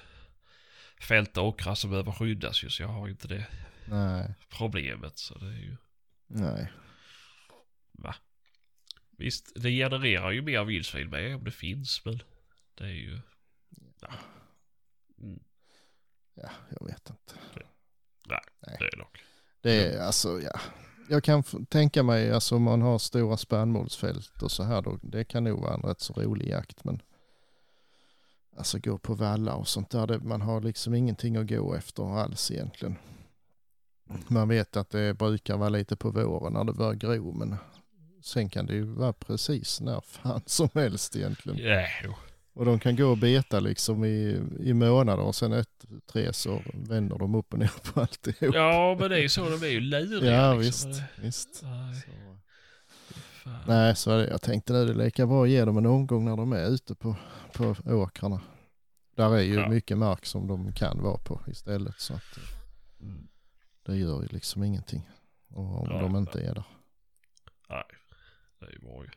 fält 1.01 1.37
och 1.37 1.47
åkrar 1.47 1.75
som 1.75 1.89
behöver 1.89 2.11
skyddas 2.11 2.63
ju, 2.63 2.69
så 2.69 2.81
jag 2.83 2.89
har 2.89 3.07
inte 3.09 3.27
det 3.27 3.47
Nej, 3.87 4.33
problemet. 4.49 5.17
Så 5.17 5.37
det 5.37 5.45
är 5.45 5.51
ju... 5.59 5.77
nej, 6.27 6.71
Va? 7.97 8.15
Visst, 9.17 9.51
det 9.55 9.69
genererar 9.69 10.31
ju 10.31 10.41
mer 10.41 10.63
vildsvin 10.63 11.09
med 11.09 11.35
om 11.35 11.43
det 11.43 11.51
finns, 11.51 12.05
men 12.05 12.23
det 12.75 12.83
är 12.83 12.87
ju... 12.87 13.19
Ja. 14.01 14.09
Mm, 15.21 15.39
ja, 16.33 16.49
jag 16.69 16.87
vet 16.87 17.09
inte. 17.09 17.33
det 18.79 18.85
är 18.93 18.97
nog. 18.97 19.23
Det 19.61 19.85
är 19.85 20.01
alltså, 20.01 20.41
ja. 20.41 20.59
Jag 21.09 21.23
kan 21.23 21.43
tänka 21.43 22.03
mig, 22.03 22.31
alltså 22.31 22.55
om 22.55 22.63
man 22.63 22.81
har 22.81 22.99
stora 22.99 23.37
spannmålsfält 23.37 24.41
och 24.41 24.51
så 24.51 24.63
här 24.63 24.81
då, 24.81 24.99
det 25.01 25.23
kan 25.23 25.43
nog 25.43 25.61
vara 25.61 25.73
en 25.73 25.81
rätt 25.81 25.99
så 25.99 26.13
rolig 26.13 26.47
jakt, 26.47 26.83
men 26.83 27.01
alltså 28.57 28.79
gå 28.79 28.97
på 28.97 29.13
vallar 29.13 29.55
och 29.55 29.67
sånt 29.67 29.89
där, 29.89 30.07
det, 30.07 30.19
man 30.19 30.41
har 30.41 30.61
liksom 30.61 30.93
ingenting 30.93 31.35
att 31.35 31.47
gå 31.47 31.75
efter 31.75 32.19
alls 32.19 32.51
egentligen. 32.51 32.95
Man 34.27 34.47
vet 34.47 34.77
att 34.77 34.89
det 34.89 35.13
brukar 35.13 35.57
vara 35.57 35.69
lite 35.69 35.95
på 35.95 36.11
våren 36.11 36.53
när 36.53 36.63
det 36.63 36.73
börjar 36.73 36.93
gro, 36.93 37.31
men 37.31 37.55
sen 38.25 38.49
kan 38.49 38.65
det 38.65 38.73
ju 38.73 38.83
vara 38.83 39.13
precis 39.13 39.81
när 39.81 40.01
fan 40.01 40.41
som 40.45 40.69
helst 40.73 41.15
egentligen. 41.15 41.85
Jo. 42.03 42.13
Och 42.53 42.65
de 42.65 42.79
kan 42.79 42.95
gå 42.95 43.05
och 43.07 43.17
beta 43.17 43.59
liksom 43.59 44.05
i, 44.05 44.41
i 44.59 44.73
månader 44.73 45.23
och 45.23 45.35
sen 45.35 45.53
ett, 45.53 45.85
tre 46.11 46.33
så 46.33 46.61
vänder 46.73 47.17
de 47.17 47.35
upp 47.35 47.53
och 47.53 47.59
ner 47.59 47.71
på 47.93 48.01
alltihop. 48.01 48.55
Ja, 48.55 48.97
men 48.99 49.09
det 49.09 49.15
är 49.17 49.21
ju 49.21 49.29
så, 49.29 49.49
de 49.49 49.63
är 49.65 49.69
ju 49.71 49.79
luriga 49.79 50.31
Ja, 50.31 50.53
liksom. 50.53 50.89
visst, 50.91 51.01
visst. 51.21 51.59
Nej, 51.63 51.95
Så. 51.95 52.37
fan. 53.43 53.59
Nej, 53.67 53.95
så 53.95 54.11
är 54.11 54.17
det. 54.17 54.27
jag 54.27 54.41
tänkte 54.41 54.73
nu 54.73 54.85
det 54.85 54.91
är 54.91 55.05
lika 55.05 55.27
bra 55.27 55.43
att 55.43 55.49
ge 55.49 55.65
dem 55.65 55.77
en 55.77 55.85
omgång 55.85 56.25
när 56.25 56.37
de 56.37 56.53
är 56.53 56.65
ute 56.69 56.95
på, 56.95 57.15
på 57.53 57.75
åkrarna. 57.85 58.41
Där 59.15 59.35
är 59.35 59.41
ju 59.41 59.53
Ja. 59.55 59.69
mycket 59.69 59.97
mark 59.97 60.25
som 60.25 60.47
de 60.47 60.71
kan 60.73 61.01
vara 61.03 61.17
på 61.17 61.41
istället 61.47 61.99
så 61.99 62.13
att 62.13 62.37
eh, 62.37 62.43
Mm. 63.01 63.27
det 63.85 63.95
gör 63.97 64.21
ju 64.21 64.27
liksom 64.27 64.63
ingenting. 64.63 65.09
Och 65.49 65.81
om 65.81 65.87
Ja, 65.91 66.01
de 66.01 66.15
inte 66.15 66.39
är 66.39 66.53
där. 66.53 66.63
Nej, 67.69 67.83
det 68.59 68.65
är 68.65 68.71
ju 68.71 68.79
bra 68.79 69.03
ju. 69.03 69.09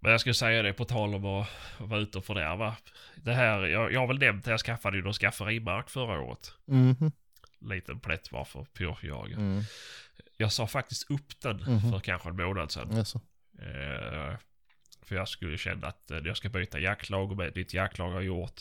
Men 0.00 0.10
jag 0.10 0.20
skulle 0.20 0.34
säga 0.34 0.62
det 0.62 0.72
på 0.72 0.84
tal 0.84 1.14
om 1.14 1.24
att 1.24 1.48
vara 1.78 2.00
ute 2.00 2.18
och 2.18 2.24
fördärva. 2.24 2.76
Det 3.16 3.34
här, 3.34 3.66
jag, 3.66 3.92
jag 3.92 4.00
har 4.00 4.06
väl 4.06 4.18
nämnt 4.18 4.46
att 4.46 4.50
jag 4.50 4.60
skaffade 4.60 4.96
ju 4.96 5.02
någon 5.02 5.12
skafferimark 5.12 5.90
förra 5.90 6.20
året. 6.20 6.52
Mhm. 6.64 7.12
Liten 7.60 8.00
plätt 8.00 8.32
var 8.32 8.44
för 8.44 8.64
pyrschjagen. 8.64 9.38
Mm. 9.38 9.62
Jag 10.36 10.52
sa 10.52 10.66
faktiskt 10.66 11.10
upp 11.10 11.40
den 11.40 11.56
Mhm. 11.56 11.92
för 11.92 12.00
kanske 12.00 12.28
en 12.28 12.36
månad 12.36 12.70
sedan. 12.70 12.98
Alltså. 12.98 13.20
Eh, 13.58 14.36
för 15.02 15.14
jag 15.16 15.28
skulle 15.28 15.58
känna 15.58 15.86
att 15.86 16.10
eh, 16.10 16.18
jag 16.18 16.36
ska 16.36 16.48
byta 16.48 16.78
jaktlag 16.80 17.30
och 17.30 17.36
med 17.36 17.52
ditt 17.52 17.74
jaktlag 17.74 18.10
har 18.10 18.20
gjort. 18.20 18.60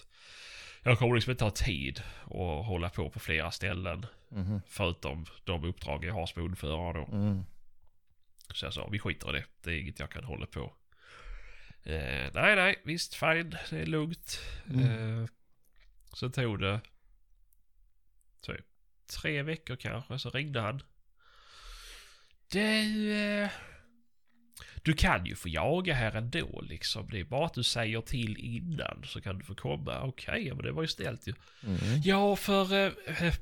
Jag 0.84 1.00
kommer 1.00 1.16
liksom 1.16 1.32
inte 1.32 1.44
ha 1.44 1.52
tid 1.52 2.00
att 2.24 2.66
hålla 2.66 2.90
på 2.90 3.10
på 3.10 3.20
flera 3.20 3.52
ställen. 3.52 4.06
Mhm. 4.30 4.62
Förutom 4.68 5.26
de 5.44 5.64
uppdrag 5.64 6.06
jag 6.06 6.14
har 6.14 6.26
som 6.26 6.44
ordförande 6.44 7.00
då. 7.00 7.06
Mm. 7.16 7.44
Så 8.54 8.66
jag 8.66 8.74
sa, 8.74 8.88
vi 8.88 9.00
skiter 9.00 9.30
i 9.30 9.40
det. 9.40 9.46
Det 9.62 9.72
är 9.72 9.80
inget 9.80 10.00
jag 10.00 10.12
kan 10.12 10.24
hålla 10.24 10.46
på. 10.46 10.74
Eh, 11.84 12.32
nej, 12.34 12.56
nej, 12.56 12.82
visst, 12.84 13.16
fine. 13.16 13.50
Det 13.70 13.80
är 13.80 13.86
lugnt. 13.86 14.40
Mm. 14.70 15.24
Eh, 15.24 15.30
så 16.14 16.30
tog 16.30 16.60
det 16.60 16.82
typ 18.42 18.66
tre 19.22 19.44
veckor 19.44 19.76
kanske, 19.76 20.20
så 20.20 20.30
ringde 20.30 20.62
han. 20.62 20.82
Du, 22.52 23.12
eh, 23.14 23.50
du 24.84 24.94
kan 24.94 25.26
ju 25.26 25.36
få 25.36 25.50
jaga 25.50 25.94
här 25.94 26.16
ändå 26.16 26.62
liksom. 26.62 27.10
Det 27.10 27.20
är 27.20 27.24
bara 27.24 27.46
att 27.46 27.54
du 27.54 27.64
säger 27.64 28.02
till 28.02 28.38
innan 28.38 29.04
så 29.06 29.22
kan 29.22 29.38
du 29.38 29.46
få 29.46 29.56
komma. 29.56 30.02
Okej, 30.02 30.54
men 30.54 30.66
det 30.66 30.72
var 30.72 30.82
ju 30.82 30.88
ställt 30.88 31.28
ju. 31.28 31.34
Mm. 31.64 32.02
Ja, 32.04 32.36
för 32.36 32.74
eh, 32.74 33.24
eh, 33.24 33.34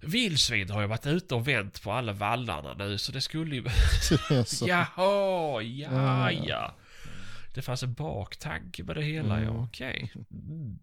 vildsvin 0.00 0.70
har 0.70 0.80
ju 0.80 0.86
varit 0.86 1.06
ute 1.06 1.34
och 1.34 1.48
vänt 1.48 1.82
på 1.82 1.92
alla 1.92 2.12
vallarna 2.12 2.74
nu 2.74 2.98
så 2.98 3.12
det 3.12 3.20
skulle 3.20 3.56
ju... 3.56 3.62
Jaha, 4.66 5.62
ja, 5.62 5.62
Ja, 5.62 6.32
ja. 6.32 6.42
ja. 6.48 6.74
Det 7.54 7.62
fanns 7.62 7.82
en 7.82 7.94
baktanke 7.94 8.84
med 8.84 8.96
det 8.96 9.02
hela, 9.02 9.40
ja. 9.42 9.48
Mm. 9.50 9.62
Okej. 9.62 10.12
Mm. 10.30 10.78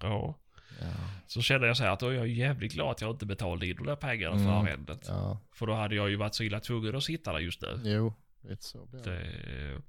Ja. 0.00 0.38
Ja, 0.80 0.86
Så 1.26 1.42
kände 1.42 1.66
jag 1.66 1.76
så 1.76 1.82
här 1.84 1.90
att 1.90 2.00
då 2.00 2.08
är 2.08 2.12
jag 2.12 2.28
jävligt 2.28 2.72
glad 2.72 2.90
att 2.90 3.00
jag 3.00 3.10
inte 3.10 3.26
betalade 3.26 3.66
in 3.66 3.76
de 3.76 3.86
där 3.86 3.96
pengarna 3.96 4.34
för 4.36 4.42
Mm. 4.44 4.54
arrendet. 4.54 5.04
ja, 5.08 5.40
För 5.54 5.66
då 5.66 5.74
hade 5.74 5.94
jag 5.94 6.10
ju 6.10 6.16
varit 6.16 6.34
så 6.34 6.42
illa 6.42 6.60
tvungen 6.60 6.96
att 6.96 7.04
sitta 7.04 7.32
där 7.32 7.38
just 7.38 7.62
nu. 7.62 7.80
jo, 7.84 8.14
lite 8.48 8.62
så 8.64 8.86
blir. 8.86 9.02
Det... 9.02 9.82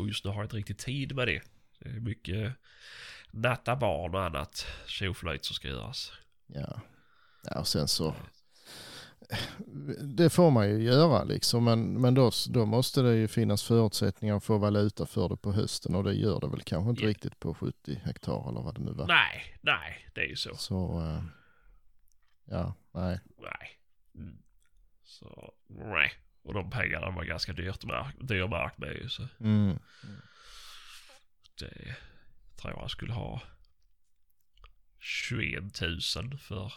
Och 0.00 0.08
just 0.08 0.24
nu 0.24 0.30
har 0.30 0.36
jag 0.36 0.44
inte 0.44 0.56
riktigt 0.56 0.78
tid 0.78 1.14
med 1.14 1.28
det. 1.28 1.42
Det 1.80 1.88
är 1.88 2.00
mycket 2.00 2.52
natta 3.30 3.76
barn 3.76 4.14
och 4.14 4.22
annat 4.24 4.66
tjoflöjt 4.86 5.44
som 5.44 5.54
ska 5.54 5.68
göras. 5.68 6.12
Ja. 6.46 6.80
ja, 7.44 7.60
och 7.60 7.68
sen 7.68 7.88
så. 7.88 8.14
Det 10.02 10.30
får 10.30 10.50
man 10.50 10.68
ju 10.70 10.82
göra 10.82 11.24
liksom, 11.24 11.64
men, 11.64 12.00
men 12.00 12.14
då, 12.14 12.30
då 12.48 12.66
måste 12.66 13.02
det 13.02 13.14
ju 13.16 13.28
finnas 13.28 13.62
förutsättningar 13.62 14.36
att 14.36 14.44
få 14.44 14.58
valuta 14.58 15.06
för 15.06 15.28
det 15.28 15.36
på 15.36 15.52
hösten 15.52 15.94
och 15.94 16.04
det 16.04 16.12
gör 16.14 16.40
det 16.40 16.48
väl 16.48 16.62
kanske 16.62 16.90
inte 16.90 17.02
Ja. 17.02 17.08
riktigt 17.08 17.40
på 17.40 17.54
70 17.54 18.00
hektar 18.04 18.48
eller 18.48 18.60
vad 18.62 18.74
det 18.74 18.80
nu 18.84 18.92
var. 18.92 19.06
Nej, 19.06 19.56
nej, 19.60 20.08
det 20.14 20.20
är 20.20 20.26
ju 20.28 20.36
så. 20.36 20.54
Så, 20.56 21.00
eh, 21.00 21.22
ja, 22.44 22.74
nej. 22.92 23.20
Nej. 23.38 23.78
Mm. 24.14 24.36
Så, 25.04 25.52
nej. 25.68 26.12
Och 26.42 26.54
de 26.54 26.70
pengarna 26.70 27.10
var 27.10 27.24
ganska 27.24 27.52
dyrt 27.52 27.84
mark, 27.84 28.14
dyr 28.20 28.48
mark 28.48 28.78
med 28.78 28.92
ju 28.96 29.08
så. 29.08 29.22
Mm. 29.40 29.78
Det 31.58 31.94
tror 32.56 32.72
jag 32.72 32.90
skulle 32.90 33.12
ha 33.12 33.42
21 35.06 35.80
000 35.80 36.00
för 36.38 36.72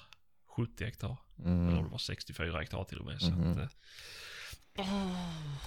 70 0.47 0.85
hektar. 0.85 1.17
Eller 1.39 1.49
om 1.51 1.67
Mm. 1.69 1.83
det 1.83 1.89
var 1.89 1.97
64 1.97 2.59
hektar 2.59 2.83
till 2.83 2.99
och 2.99 3.05
med. 3.05 3.21
Så 3.21 3.31
Mhm. 3.31 3.51
att, 3.51 3.57
eh, 3.57 4.85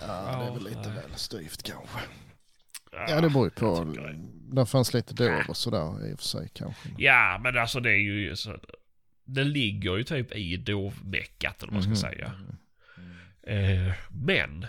Ja, 0.00 0.38
det 0.40 0.46
är 0.46 0.54
väl 0.54 0.64
lite 0.64 0.88
nej. 0.88 1.02
väl 1.02 1.14
styvt 1.16 1.62
kanske. 1.62 1.98
Ja, 2.92 3.20
det 3.20 3.30
beror 3.30 3.44
ju 3.46 3.50
på. 3.50 3.94
det. 4.54 4.66
Fanns 4.66 4.94
lite 4.94 5.14
då 5.14 5.42
och 5.48 5.56
sådär 5.56 6.06
i 6.10 6.14
och 6.14 6.18
för 6.18 6.26
sig 6.26 6.50
kanske. 6.54 6.88
Ja, 6.98 7.40
men 7.42 7.58
alltså 7.58 7.80
det 7.80 7.90
är 7.90 7.96
ju 7.96 8.36
så. 8.36 8.58
Det 9.24 9.44
ligger 9.44 9.96
ju 9.96 10.04
typ 10.04 10.32
i 10.32 10.56
dovmeckat 10.56 11.62
eller 11.62 11.72
vad 11.72 11.86
man 11.86 11.96
ska 11.96 12.08
Mhm. 12.08 12.14
säga. 12.14 12.32
Mm. 13.46 13.88
Eh, 13.88 13.94
men. 14.10 14.66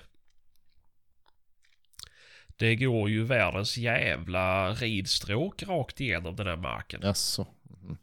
Det 2.58 2.76
går 2.76 3.10
ju 3.10 3.24
världens 3.24 3.78
jävla 3.78 4.72
ridstråk 4.74 5.64
rakt 5.64 6.02
igenom 6.02 6.36
den 6.36 6.48
här 6.48 6.56
marken. 6.56 7.02
Jaså? 7.04 7.48
Mm. 7.82 7.98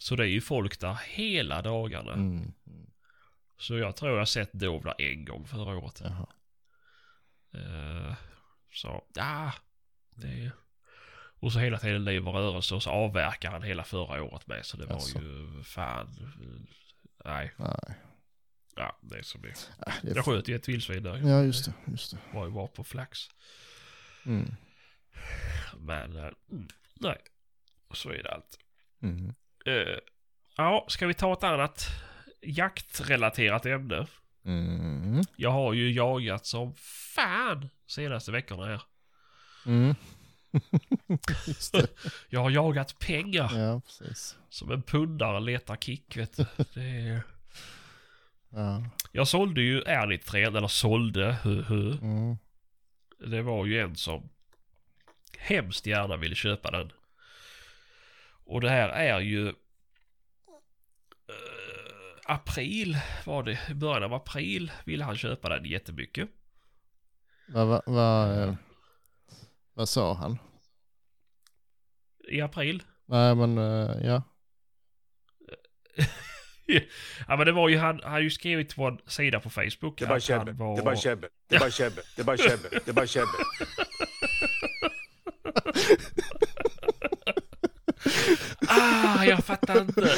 Så 0.00 0.16
det 0.16 0.24
är 0.24 0.28
ju 0.28 0.40
folk 0.40 0.80
där 0.80 0.94
hela 0.94 1.62
dagarna. 1.62 2.12
Mm. 2.12 2.52
Så 3.58 3.78
jag 3.78 3.96
tror 3.96 4.18
jag 4.18 4.28
sett 4.28 4.52
dov 4.52 4.82
där 4.82 4.94
en 4.98 5.24
gång 5.24 5.46
förra 5.46 5.76
året. 5.76 6.00
Eh, 7.52 8.14
så, 8.72 9.04
ja. 9.14 9.52
Det 10.14 10.50
Och 11.40 11.52
så 11.52 11.58
hela 11.58 11.78
tiden 11.78 12.04
liv 12.04 12.28
och 12.28 12.34
rörelse 12.34 12.74
och 12.74 12.82
så 12.82 12.90
avverkar 12.90 13.50
han 13.50 13.62
hela 13.62 13.84
förra 13.84 14.22
året 14.22 14.46
med. 14.46 14.66
Så 14.66 14.76
det 14.76 14.86
var 14.86 14.94
Jaså. 14.94 15.18
ju 15.18 15.62
fan. 15.62 16.08
Nej, 17.24 17.52
Nej. 17.56 17.94
ja 18.76 18.98
det 19.00 19.18
är 19.18 19.22
som 19.22 19.42
det 19.42 19.54
det 20.02 20.10
är 20.10 20.16
Jag 20.16 20.24
sköt 20.24 20.48
ju 20.48 20.56
ett 20.56 20.68
vildsvin 20.68 21.02
där. 21.02 21.16
Ja, 21.16 21.42
just 21.42 21.64
det. 21.64 21.72
Just 21.86 22.10
det. 22.10 22.18
Var 22.34 22.46
ju 22.46 22.52
bara 22.52 22.66
på 22.66 22.84
flax. 22.84 23.28
Mm. 24.26 24.54
Men 25.78 26.16
eh, 26.16 26.30
nej. 26.94 27.18
Så 27.94 28.10
är 28.10 28.22
det 28.22 28.30
allt. 28.30 28.58
Mm. 29.02 29.34
Eh, 29.66 29.98
ja, 30.56 30.86
ska 30.88 31.06
vi 31.06 31.14
ta 31.14 31.32
ett 31.32 31.44
annat 31.44 31.86
jaktrelaterat 32.40 33.66
ämne? 33.66 34.06
Mm. 34.44 35.22
Jag 35.36 35.50
har 35.50 35.72
ju 35.72 35.92
jagat 35.92 36.46
som 36.46 36.74
fan 37.14 37.68
senaste 37.86 38.32
veckorna 38.32 38.66
här. 38.66 38.82
Mm. 39.66 39.94
Jag 42.28 42.40
har 42.40 42.50
jagat 42.50 42.98
pengar 42.98 43.58
Ja, 43.58 43.80
som 44.48 44.70
en 44.70 44.82
pundare 44.82 45.40
letar 45.40 45.76
kick 45.76 46.16
vet 46.16 46.36
du. 46.36 46.46
Det 46.74 46.80
är... 46.80 47.22
Ja. 48.50 48.84
Jag 49.12 49.28
sålde 49.28 49.60
ju 49.60 49.82
ärligt 49.82 50.26
trän, 50.26 50.56
eller 50.56 50.68
sålde, 50.68 51.36
hu, 51.42 51.62
hu. 51.62 51.92
Mm. 51.92 52.36
Det 53.18 53.42
var 53.42 53.66
ju 53.66 53.80
en 53.80 53.96
som 53.96 54.28
hemskt 55.38 55.86
gärna 55.86 56.16
ville 56.16 56.34
köpa 56.34 56.70
den. 56.70 56.92
Och 58.50 58.60
det 58.60 58.70
här 58.70 58.88
är 58.88 59.20
ju 59.20 59.48
eh, 59.48 59.54
april 62.24 62.96
var 63.24 63.42
det. 63.42 63.58
I 63.70 63.74
början 63.74 64.02
av 64.02 64.14
april 64.14 64.72
ville 64.84 65.04
han 65.04 65.16
köpa 65.16 65.48
den 65.48 65.64
jättemycket. 65.64 66.28
Vad 67.48 67.66
va, 67.66 67.82
va, 67.86 68.34
eh, 68.34 68.54
vad 69.74 69.88
sa 69.88 70.14
han? 70.14 70.38
I 72.28 72.40
april. 72.40 72.82
Nej, 73.06 73.34
men 73.34 73.58
eh, 73.58 73.96
ja. 74.06 74.22
Ja 77.28 77.36
men 77.36 77.46
det 77.46 77.52
var 77.52 77.68
ju 77.68 77.78
han, 77.78 78.00
han 78.02 78.12
har 78.12 78.20
ju 78.20 78.30
skrivit 78.30 78.76
på 78.76 78.84
en 78.86 78.98
sida 79.06 79.40
på 79.40 79.50
Facebook 79.50 79.98
Det 79.98 80.04
är 80.04 80.08
bara 80.08 80.20
käbbel. 80.20 80.54
var... 80.54 80.76
Det 80.76 80.80
är 80.80 80.84
bara 80.84 80.96
käbbel. 80.96 81.30
Det 81.48 81.56
är 81.56 81.60
bara 81.60 81.70
käbbel. 81.70 82.04
Det 82.16 82.22
är 82.22 82.24
bara 82.24 82.36
käbbel. 82.36 82.80
Det 82.84 82.90
är 82.90 82.94
bara 82.94 83.06
käbbel. 83.06 83.30
Ah, 89.20 89.24
jag 89.24 89.44
fattar 89.44 89.80
inte. 89.80 90.10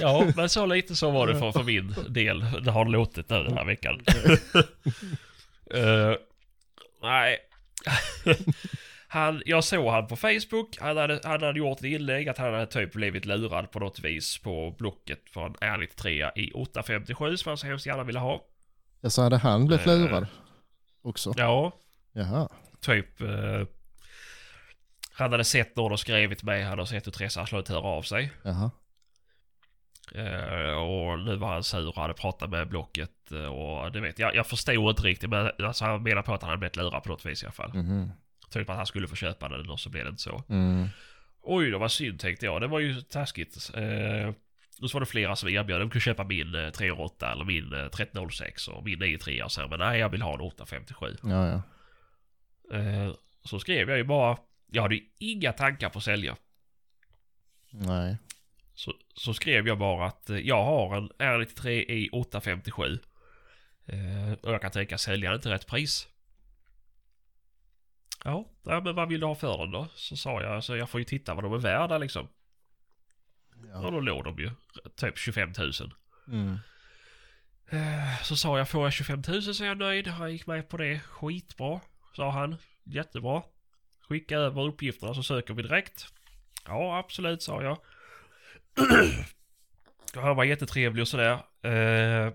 ja, 0.00 0.26
men 0.36 0.48
så 0.48 0.66
lite 0.66 0.96
så 0.96 1.10
var 1.10 1.26
det 1.26 1.38
för, 1.38 1.52
för 1.52 1.62
min 1.62 1.94
del. 2.08 2.44
Det 2.64 2.70
har 2.70 2.84
låtit 2.84 3.30
nu 3.30 3.42
den 3.42 3.56
här 3.56 3.64
veckan. 3.64 4.00
Eh, 5.74 6.12
nej. 7.02 7.38
han, 9.08 9.42
jag 9.46 9.64
såg 9.64 9.86
han 9.92 10.06
på 10.06 10.16
Facebook. 10.16 10.76
Han 10.80 10.96
hade, 10.96 11.20
han 11.24 11.42
hade 11.42 11.58
gjort 11.58 11.78
ett 11.78 11.84
inlägg 11.84 12.28
att 12.28 12.38
han 12.38 12.52
hade 12.54 12.66
typ 12.66 12.92
blivit 12.92 13.24
lurad 13.24 13.70
på 13.70 13.78
något 13.78 14.00
vis 14.00 14.38
på 14.38 14.74
Blocket 14.78 15.18
för 15.30 15.46
en 15.46 15.54
ärligt 15.60 15.96
trea 15.96 16.32
i 16.36 16.52
857 16.52 17.36
som 17.36 17.50
han 17.50 17.58
så 17.58 17.66
hemskt 17.66 17.86
gärna 17.86 18.04
ville 18.04 18.18
ha. 18.18 18.44
Jag 19.00 19.12
sa, 19.12 19.22
hade 19.22 19.36
han 19.36 19.66
blivit 19.66 19.86
Eh. 19.86 19.98
lurad 19.98 20.26
också? 21.02 21.34
Ja, 21.36 21.72
Jaha. 22.12 22.48
Typ... 22.80 23.20
Eh, 23.20 23.62
han 25.12 25.32
hade 25.32 25.44
sett 25.44 25.76
någon 25.76 25.92
och 25.92 26.00
skrivit 26.00 26.42
med, 26.42 26.62
han 26.62 26.78
hade 26.78 26.86
sett 26.86 27.06
hur 27.06 27.12
Therese 27.12 27.36
Aslund 27.36 27.68
höra 27.68 27.80
av 27.80 28.02
sig. 28.02 28.32
Jaha. 28.42 28.70
Eh, 30.14 30.74
och 30.74 31.18
nu 31.18 31.36
var 31.36 31.52
han 31.52 31.64
sur 31.64 31.88
och 31.88 31.96
hade 31.96 32.14
pratat 32.14 32.50
med 32.50 32.68
Blocket 32.68 33.32
eh, 33.32 33.46
och 33.46 33.92
det 33.92 34.00
vet 34.00 34.18
jag. 34.18 34.34
Jag 34.34 34.46
förstod 34.46 34.90
inte 34.90 35.02
riktigt 35.02 35.30
men 35.30 35.50
alltså, 35.58 35.84
han 35.84 36.02
menar 36.02 36.22
på 36.22 36.34
att 36.34 36.42
han 36.42 36.48
hade 36.48 36.58
blivit 36.58 36.76
lurad 36.76 37.02
på 37.02 37.08
något 37.08 37.26
vis 37.26 37.42
i 37.42 37.46
alla 37.46 37.52
fall. 37.52 37.74
Mhm. 37.74 38.10
Typ 38.50 38.70
att 38.70 38.76
han 38.76 38.86
skulle 38.86 39.08
få 39.08 39.16
köpa 39.16 39.48
den 39.48 39.70
och 39.70 39.80
så 39.80 39.90
blev 39.90 40.04
det 40.04 40.10
inte 40.10 40.22
så. 40.22 40.42
Mm. 40.48 40.88
Oj 41.42 41.70
då 41.70 41.78
vad 41.78 41.92
synd 41.92 42.20
tänkte 42.20 42.46
jag. 42.46 42.60
Det 42.60 42.66
var 42.66 42.80
ju 42.80 43.00
taskigt. 43.00 43.70
Eh, 43.74 44.34
och 44.82 44.90
så 44.90 44.96
var 44.96 45.00
det 45.00 45.06
flera 45.06 45.36
som 45.36 45.48
erbjöd. 45.48 45.80
De 45.80 45.90
kunde 45.90 46.00
köpa 46.00 46.24
min 46.24 46.54
eh, 46.54 46.70
308 46.70 47.32
eller 47.32 47.44
min 47.44 47.72
eh, 47.72 47.78
1306 47.80 48.68
och 48.68 48.84
min 48.84 48.98
93 48.98 49.42
och 49.42 49.52
så 49.52 49.60
här. 49.60 49.68
Men 49.68 49.78
nej 49.78 50.00
jag 50.00 50.08
vill 50.08 50.22
ha 50.22 50.34
en 50.34 50.40
857. 50.40 51.16
Ja, 51.22 51.48
ja. 51.48 51.62
Eh, 52.72 53.12
så 53.44 53.60
skrev 53.60 53.88
jag 53.88 53.98
ju 53.98 54.04
bara. 54.04 54.38
Jag 54.66 54.82
hade 54.82 54.94
ju 54.94 55.04
inga 55.18 55.52
tankar 55.52 55.88
på 55.90 55.98
att 55.98 56.04
sälja. 56.04 56.36
Nej. 57.70 58.16
Så, 58.74 58.94
så 59.14 59.34
skrev 59.34 59.66
jag 59.68 59.78
bara 59.78 60.06
att 60.06 60.30
eh, 60.30 60.38
jag 60.38 60.64
har 60.64 60.96
en 60.96 61.08
R93 61.10 61.68
i 61.70 62.10
857. 62.12 62.98
Eh, 63.86 64.32
och 64.42 64.52
jag 64.52 64.62
kan 64.62 64.70
tänka 64.70 64.98
sälja 64.98 65.30
den 65.30 65.40
till 65.40 65.50
rätt 65.50 65.66
pris. 65.66 66.08
Ja, 68.24 68.48
men 68.62 68.94
vad 68.94 69.08
vill 69.08 69.20
du 69.20 69.26
ha 69.26 69.34
för 69.34 69.58
den 69.58 69.70
då? 69.70 69.88
Så 69.94 70.16
sa 70.16 70.42
jag, 70.42 70.52
alltså 70.52 70.76
jag 70.76 70.90
får 70.90 71.00
ju 71.00 71.04
titta 71.04 71.34
vad 71.34 71.44
de 71.44 71.52
är 71.52 71.58
värda 71.58 71.98
liksom. 71.98 72.26
Och 72.26 73.84
Ja. 73.84 73.90
då 73.90 74.00
låg 74.00 74.24
de 74.24 74.38
ju 74.38 74.50
typ 74.96 75.18
25 75.18 75.52
000. 75.58 75.72
Mm. 76.28 76.58
Så 78.22 78.36
sa 78.36 78.58
jag, 78.58 78.68
får 78.68 78.82
jag 78.84 78.92
25 78.92 79.22
000 79.28 79.42
så 79.42 79.64
är 79.64 79.68
jag 79.68 79.78
nöjd. 79.78 80.06
Han 80.08 80.32
gick 80.32 80.46
med 80.46 80.68
på 80.68 80.76
det. 80.76 81.00
Skitbra, 81.00 81.80
sa 82.16 82.30
han. 82.30 82.56
Jättebra. 82.84 83.42
Skicka 84.08 84.36
över 84.36 84.62
uppgifterna 84.62 85.14
så 85.14 85.22
söker 85.22 85.54
vi 85.54 85.62
direkt. 85.62 86.06
Ja, 86.66 86.98
absolut, 86.98 87.42
sa 87.42 87.62
jag. 87.62 87.78
Och 90.16 90.22
Han 90.22 90.36
var 90.36 90.44
jättetrevlig 90.44 91.02
och 91.02 91.08
sådär. 91.08 91.32
Eh, 91.62 92.32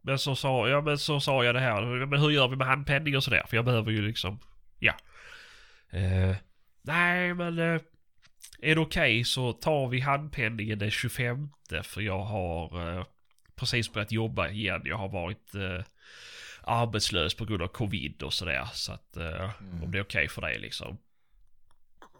Men 0.00 0.18
så 0.18 0.36
sa, 0.36 0.68
ja, 0.68 0.80
men 0.80 0.98
så 0.98 1.20
sa 1.20 1.44
jag 1.44 1.54
det 1.54 1.60
här. 1.60 2.06
Men 2.06 2.20
hur 2.20 2.30
gör 2.30 2.48
vi 2.48 2.56
med 2.56 2.66
handpenning 2.66 3.16
och 3.16 3.24
sådär? 3.24 3.44
För 3.48 3.56
jag 3.56 3.64
behöver 3.64 3.90
ju 3.90 4.02
liksom, 4.02 4.40
ja. 4.78 4.94
Eh, 5.90 6.36
nej, 6.82 7.34
men 7.34 7.58
eh, 7.58 7.80
är 8.60 8.74
det 8.74 8.80
okej 8.80 9.24
så 9.24 9.52
tar 9.52 9.88
vi 9.88 10.00
handpenningen 10.00 10.78
den 10.78 10.90
25 10.90 11.48
för 11.82 12.00
jag 12.00 12.18
har 12.18 12.90
eh, 12.98 13.04
precis 13.56 13.92
börjat 13.92 14.12
jobba 14.12 14.48
igen. 14.48 14.82
Jag 14.84 14.96
har 14.96 15.08
varit 15.08 15.54
eh, 15.54 15.84
arbetslös 16.66 17.34
på 17.34 17.44
grund 17.44 17.62
av 17.62 17.68
covid 17.68 18.22
och 18.22 18.34
sådär. 18.34 18.68
Så 18.72 18.92
att 18.92 19.16
eh, 19.16 19.50
Mm. 19.60 19.82
om 19.84 19.90
det 19.92 19.98
är 19.98 20.02
okej 20.02 20.28
för 20.28 20.42
dig 20.42 20.58
liksom. 20.58 20.98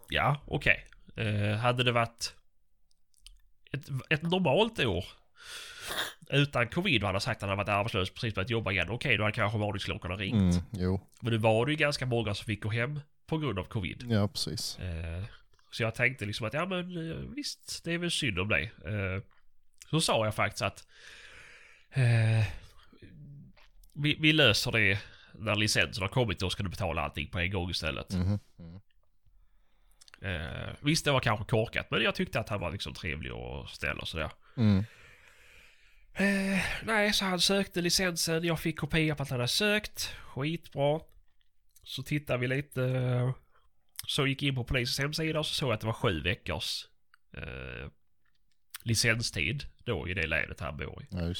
Ja, 0.09 0.41
okej. 0.47 0.87
Eh, 1.15 1.57
hade 1.57 1.83
det 1.83 1.91
varit 1.91 2.35
ett, 3.73 3.85
ett 4.09 4.21
normalt 4.21 4.79
år 4.79 5.05
utan 6.29 6.67
covid 6.67 7.01
och 7.03 7.07
han 7.07 7.15
har 7.15 7.19
sagt 7.19 7.37
att 7.37 7.41
han 7.41 7.49
har 7.49 7.65
varit 7.65 7.69
arbetslös 7.69 8.09
precis 8.09 8.35
börjat 8.35 8.49
jobba 8.49 8.71
igen. 8.71 8.89
Okej, 8.89 9.17
då 9.17 9.23
hade 9.23 9.33
kanske 9.35 9.57
varningsklockorna 9.57 10.15
ringt. 10.15 10.53
Mm, 10.55 10.65
jo, 10.71 11.01
Men 11.21 11.31
nu 11.31 11.37
var 11.37 11.65
det 11.65 11.71
ju 11.71 11.77
ganska 11.77 12.05
många 12.05 12.33
som 12.35 12.45
fick 12.45 12.63
gå 12.63 12.69
hem 12.69 12.99
på 13.25 13.37
grund 13.37 13.59
av 13.59 13.63
covid. 13.63 14.05
ja 14.09 14.27
precis. 14.27 14.79
Eh, 14.79 15.23
så 15.71 15.83
jag 15.83 15.95
tänkte 15.95 16.25
liksom 16.25 16.47
att 16.47 16.53
ja 16.53 16.65
men 16.65 17.11
eh, 17.11 17.17
visst, 17.17 17.83
det 17.83 17.93
är 17.93 17.97
väl 17.97 18.11
synd 18.11 18.39
om 18.39 18.47
dig. 18.47 18.71
Eh, 18.85 19.23
så 19.89 20.01
sa 20.01 20.25
jag 20.25 20.35
faktiskt 20.35 20.61
att 20.61 20.87
eh, 21.91 22.45
vi, 23.97 24.17
vi 24.19 24.33
löser 24.33 24.71
det 24.71 24.99
när 25.33 25.55
licensen 25.55 26.01
har 26.01 26.09
kommit. 26.09 26.39
Då 26.39 26.49
ska 26.49 26.63
du 26.63 26.69
betala 26.69 27.01
allting 27.01 27.27
på 27.29 27.39
en 27.39 27.51
gång 27.51 27.69
istället. 27.69 28.13
Mhm, 28.13 28.39
mm. 28.59 28.79
Eh, 30.21 30.73
visst, 30.81 31.05
det 31.05 31.11
var 31.11 31.19
kanske 31.19 31.45
korkat, 31.45 31.91
men 31.91 32.01
jag 32.01 32.15
tyckte 32.15 32.39
att 32.39 32.49
han 32.49 32.59
var 32.59 32.71
liksom 32.71 32.93
trevlig 32.93 33.33
och 33.33 33.69
snäll 33.69 33.99
och 33.99 34.07
sådär. 34.07 34.31
Mm. 34.57 34.83
Eh, 36.13 36.59
nej, 36.83 37.13
så 37.13 37.25
han 37.25 37.39
sökte 37.41 37.81
licensen. 37.81 38.43
Jag 38.43 38.59
fick 38.59 38.79
kopia 38.79 39.15
på 39.15 39.23
att 39.23 39.29
han 39.29 39.39
hade 39.39 39.47
sökt. 39.47 40.15
Skitbra. 40.27 40.99
Så 41.83 42.03
tittade 42.03 42.39
vi 42.39 42.47
lite. 42.47 42.83
eh, 42.83 43.31
Så 44.07 44.27
gick 44.27 44.43
in 44.43 44.55
på 44.55 44.63
polisens 44.63 44.99
hemsida 44.99 45.39
och 45.39 45.45
så 45.45 45.53
såg 45.53 45.69
jag 45.69 45.73
att 45.73 45.81
det 45.81 45.87
var 45.87 45.93
sju 45.93 46.21
veckors 46.21 46.85
eh, 47.37 47.89
licenstid 48.83 49.63
då 49.85 50.07
i 50.09 50.13
det 50.13 50.27
länet 50.27 50.59
han 50.59 50.77
bor 50.77 51.03
i. 51.03 51.07
Ja. 51.09 51.33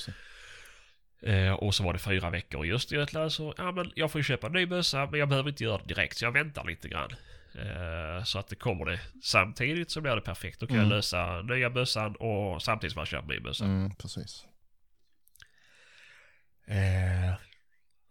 Eh, 1.22 1.52
och 1.54 1.76
så 1.76 1.84
var 1.84 1.94
det 1.94 2.00
fyra 2.00 2.30
veckor 2.30 2.66
i 2.66 2.74
Östergötland 2.74 3.32
så 3.32 3.54
ja 3.58 3.72
men 3.72 3.92
jag 3.96 4.12
får 4.12 4.20
ju 4.20 4.24
köpa 4.24 4.48
en 4.48 4.54
ny 4.54 4.66
bössa 4.66 5.06
men 5.12 5.20
jag 5.20 5.30
behöver 5.30 5.50
inte 5.50 5.64
göra 5.64 5.78
det 5.78 5.88
direkt 5.94 6.18
så 6.18 6.26
jag 6.26 6.32
väntar 6.32 6.64
lite 6.66 6.90
grann. 6.90 7.10
Eh, 7.56 8.24
så 8.24 8.40
att 8.40 8.48
det 8.48 8.56
kommer 8.56 8.86
det 8.86 9.00
samtidigt 9.24 9.92
så 9.92 10.02
blir 10.02 10.16
det 10.16 10.22
perfekt. 10.22 10.60
Då 10.60 10.68
kan 10.68 10.76
Mm. 10.76 10.90
jag 10.90 10.96
lösa 10.96 11.42
nya 11.42 11.70
bössan 11.70 12.16
och 12.16 12.62
samtidigt 12.62 12.94
som 12.94 13.00
jag 13.00 13.08
köper 13.08 13.28
min 13.28 13.44
bössa. 13.44 13.66
Mm, 13.66 13.96
precis. 13.96 14.46
Eh, 16.68 17.34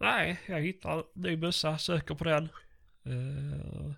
nej, 0.01 0.41
jag 0.47 0.61
hittar 0.61 0.91
en 0.99 1.03
ny 1.15 1.37
bössa, 1.37 1.79
söker 1.79 2.15
på 2.15 2.25
den. 2.25 2.45
Eh, 3.07 3.93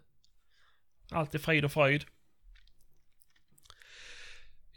allt 1.11 1.35
är 1.35 1.38
frid 1.38 1.64
och 1.64 1.73
fröjd. 1.73 2.05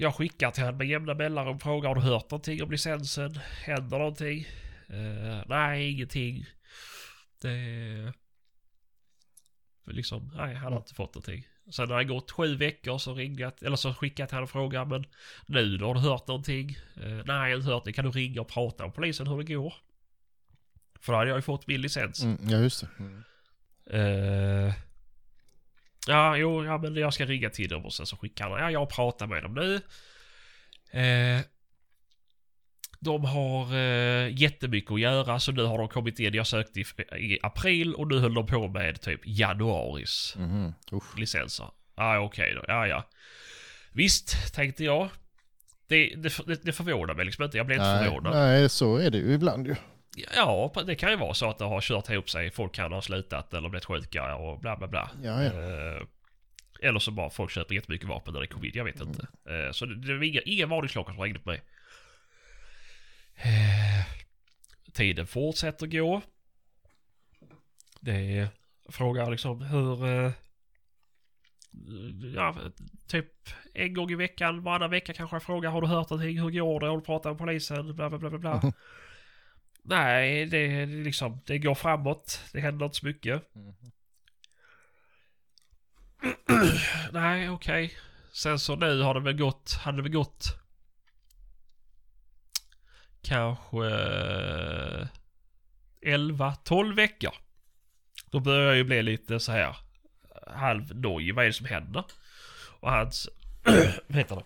Jag 0.02 0.16
skickar 0.16 0.52
till 0.52 0.64
honom 0.64 0.78
med 0.78 0.88
jämna 0.88 1.14
mellanrum 1.14 1.56
och 1.56 1.62
frågar 1.62 1.90
har 1.90 1.96
du 1.96 2.02
hört 2.02 2.32
någonting 2.32 2.64
om 2.64 2.72
licensen? 2.72 3.40
Händer 3.66 3.98
någonting? 3.98 4.48
Eh, 4.90 5.44
nej, 5.48 5.92
ingenting. 5.92 6.46
Det... 7.42 8.14
Liksom, 9.86 10.32
nej, 10.36 10.56
han 10.56 10.74
har 10.74 10.80
inte 10.80 10.94
fått 10.94 11.16
någonting. 11.16 11.48
Sen 11.72 11.90
har 11.90 11.98
det 11.98 12.04
gått 12.04 12.32
sju 12.32 12.56
veckor 12.56 12.98
så 12.98 13.14
ringat, 13.14 13.64
eller 13.64 13.76
så 13.76 13.94
skickat 13.94 14.32
han 14.32 14.44
och 14.44 14.50
frågat 14.50 14.88
men 14.88 15.06
nu 15.46 15.78
då 15.78 15.88
har 15.88 15.94
du 15.94 16.00
hört 16.00 16.28
någonting? 16.28 16.78
Eh, 16.96 17.10
nej, 17.26 17.26
jag 17.26 17.36
har 17.36 17.56
inte 17.56 17.70
hört 17.70 17.86
det. 17.86 17.94
Kan 17.94 18.06
du 18.06 18.12
ringa 18.12 18.42
och 18.42 18.48
prata 18.48 18.84
med 18.84 18.96
polisen 18.96 19.28
hur 19.28 19.38
det 19.38 19.54
går? 19.54 19.74
För 21.00 21.14
då 21.14 21.18
hade 21.18 21.30
jag 21.30 21.38
ju 21.38 21.42
fått 21.42 21.68
min 21.68 21.82
licens. 21.82 22.24
Mm, 22.24 22.38
ja, 22.50 22.58
just 22.58 22.82
det. 22.82 22.90
Mm. 23.00 23.24
Eh, 24.66 24.74
ja, 26.08 26.38
jo, 26.38 26.66
ja, 26.66 26.78
men 26.78 26.96
jag 26.96 27.14
ska 27.14 27.26
ringa 27.26 27.50
till 27.50 27.70
dem 27.70 27.86
och 27.86 27.94
sen 27.94 28.06
så 28.06 28.18
skickar 28.18 28.50
han. 28.50 28.60
Ja, 28.60 28.72
jag 28.72 28.90
pratar 28.90 29.28
med 29.28 29.44
dem 29.44 29.54
nu. 29.54 29.76
Eh, 31.00 31.42
de 33.00 33.26
har 33.26 33.76
eh, 33.76 34.42
jättemycket 34.42 34.92
att 34.92 35.00
göra 35.00 35.40
så 35.40 35.52
nu 35.52 35.64
har 35.64 35.78
de 35.78 35.88
kommit 35.90 36.20
in. 36.20 36.34
Jag 36.34 36.48
sökte 36.48 36.80
i, 36.80 36.86
i 37.18 37.40
april 37.44 37.94
och 37.96 38.08
nu 38.08 38.20
höll 38.20 38.34
de 38.34 38.46
på 38.46 38.68
med 38.68 39.02
typ 39.02 39.22
januaris 39.24 40.34
Mhm. 40.38 40.74
Usch. 40.92 41.18
licenser. 41.20 41.68
Ja, 41.96 42.20
okej 42.20 42.54
då. 42.56 42.66
Ja, 42.68 42.88
ja. 42.88 43.10
Visst, 43.94 44.54
tänkte 44.56 44.84
jag. 44.84 45.10
Det, 45.88 46.14
det, 46.16 46.64
det 46.66 46.72
förvånar 46.72 47.14
mig 47.14 47.26
liksom 47.26 47.44
inte. 47.44 47.58
Jag 47.58 47.66
blev 47.66 47.78
inte 47.80 48.04
förvånad. 48.04 48.34
nej, 48.36 48.70
så 48.70 48.98
är 48.98 49.10
det 49.10 49.18
ju 49.18 49.34
ibland 49.34 49.68
ju. 49.68 49.76
Ja, 50.15 50.74
det 50.86 50.95
kan 50.95 51.10
ju 51.10 51.15
vara 51.15 51.34
så 51.34 51.50
att 51.50 51.58
det 51.58 51.65
har 51.65 51.82
kört 51.82 52.10
ihop 52.10 52.30
sig. 52.30 52.52
Folk 52.52 52.74
kan 52.76 52.91
ha 52.91 53.02
slutat 53.02 53.54
eller 53.54 53.69
blivit 53.69 53.86
sjuka 53.86 54.36
och 54.36 54.60
bla 54.60 54.78
bla 54.78 54.88
bla. 54.88 55.10
Ja, 55.24 55.43
ja. 55.43 55.52
Eh, 55.52 56.02
eller 56.82 57.00
så 57.00 57.12
bara 57.12 57.30
folk 57.30 57.52
köper 57.52 57.76
jättemycket 57.76 58.08
vapen 58.08 58.34
när 58.34 58.39
det 58.39 58.45
är 58.45 58.47
covid. 58.47 58.76
Jag 58.76 58.84
vet 58.84 59.02
inte. 59.02 59.28
Eh, 59.45 59.71
så 59.71 59.86
det, 59.86 59.95
det 59.95 60.17
var 60.17 60.24
inga, 60.24 60.41
ingen 60.41 60.69
varningsklocka 60.69 61.13
som 61.13 61.24
ringde 61.24 61.39
på 61.39 61.50
mig. 61.50 61.62
Eh, 63.36 64.06
tiden 64.93 65.28
fortsätter 65.28 65.88
gå. 65.88 66.21
Det 68.00 68.38
är 68.38 68.47
frågar 68.89 69.32
liksom 69.32 69.62
hur... 69.62 70.32
Ja, 72.36 72.56
typ 73.08 73.28
en 73.74 73.93
gång 73.93 74.12
i 74.12 74.15
veckan, 74.15 74.63
varannan 74.63 74.89
vecka 74.89 75.13
kanske 75.13 75.36
jag 75.36 75.43
frågar 75.43 75.69
har 75.69 75.82
du 75.82 75.88
hört 75.88 76.10
någonting? 76.10 76.39
Hur 76.39 76.52
går 76.52 76.80
det? 76.80 76.88
Har 76.88 76.97
du 76.97 77.04
pratat 77.04 77.32
med 77.32 77.38
polisen? 77.38 77.95
Bla 77.95 78.10
bla 78.10 78.30
bla 78.30 78.38
bla. 78.38 78.62
Nej, 79.84 80.46
det 80.46 80.58
är 80.58 80.86
liksom, 80.86 81.41
det 81.46 81.58
går 81.58 81.76
framåt. 81.76 82.41
Det 82.54 82.60
händer 82.60 82.86
inte 82.86 82.98
så 82.98 83.06
mycket. 83.06 83.56
Mm. 83.56 83.74
Nej, 87.12 87.50
okej. 87.50 87.98
Sen 88.34 88.60
så 88.60 88.76
nu 88.76 89.02
har 89.02 89.13
det 89.13 89.20
väl 89.20 89.38
gått, 89.38 89.74
hade 89.74 89.98
det 89.98 90.04
väl 90.04 90.12
gått 90.12 90.62
kanske 93.22 93.88
eh, 93.88 95.08
11, 96.02 96.56
12 96.56 96.96
veckor. 96.96 97.34
Då 98.32 98.39
börjar 98.39 98.67
jag 98.67 98.76
ju 98.76 98.84
bli 98.84 99.04
lite 99.04 99.39
så 99.39 99.52
här 99.52 99.76
halvnojig. 100.48 101.36
Vad 101.36 101.44
är 101.44 101.48
det 101.48 101.54
som 101.54 101.65
händer? 101.65 102.04
Och 102.80 102.91
hans, 102.91 103.30
vad 104.08 104.17
heter 104.17 104.36
det? 104.36 104.44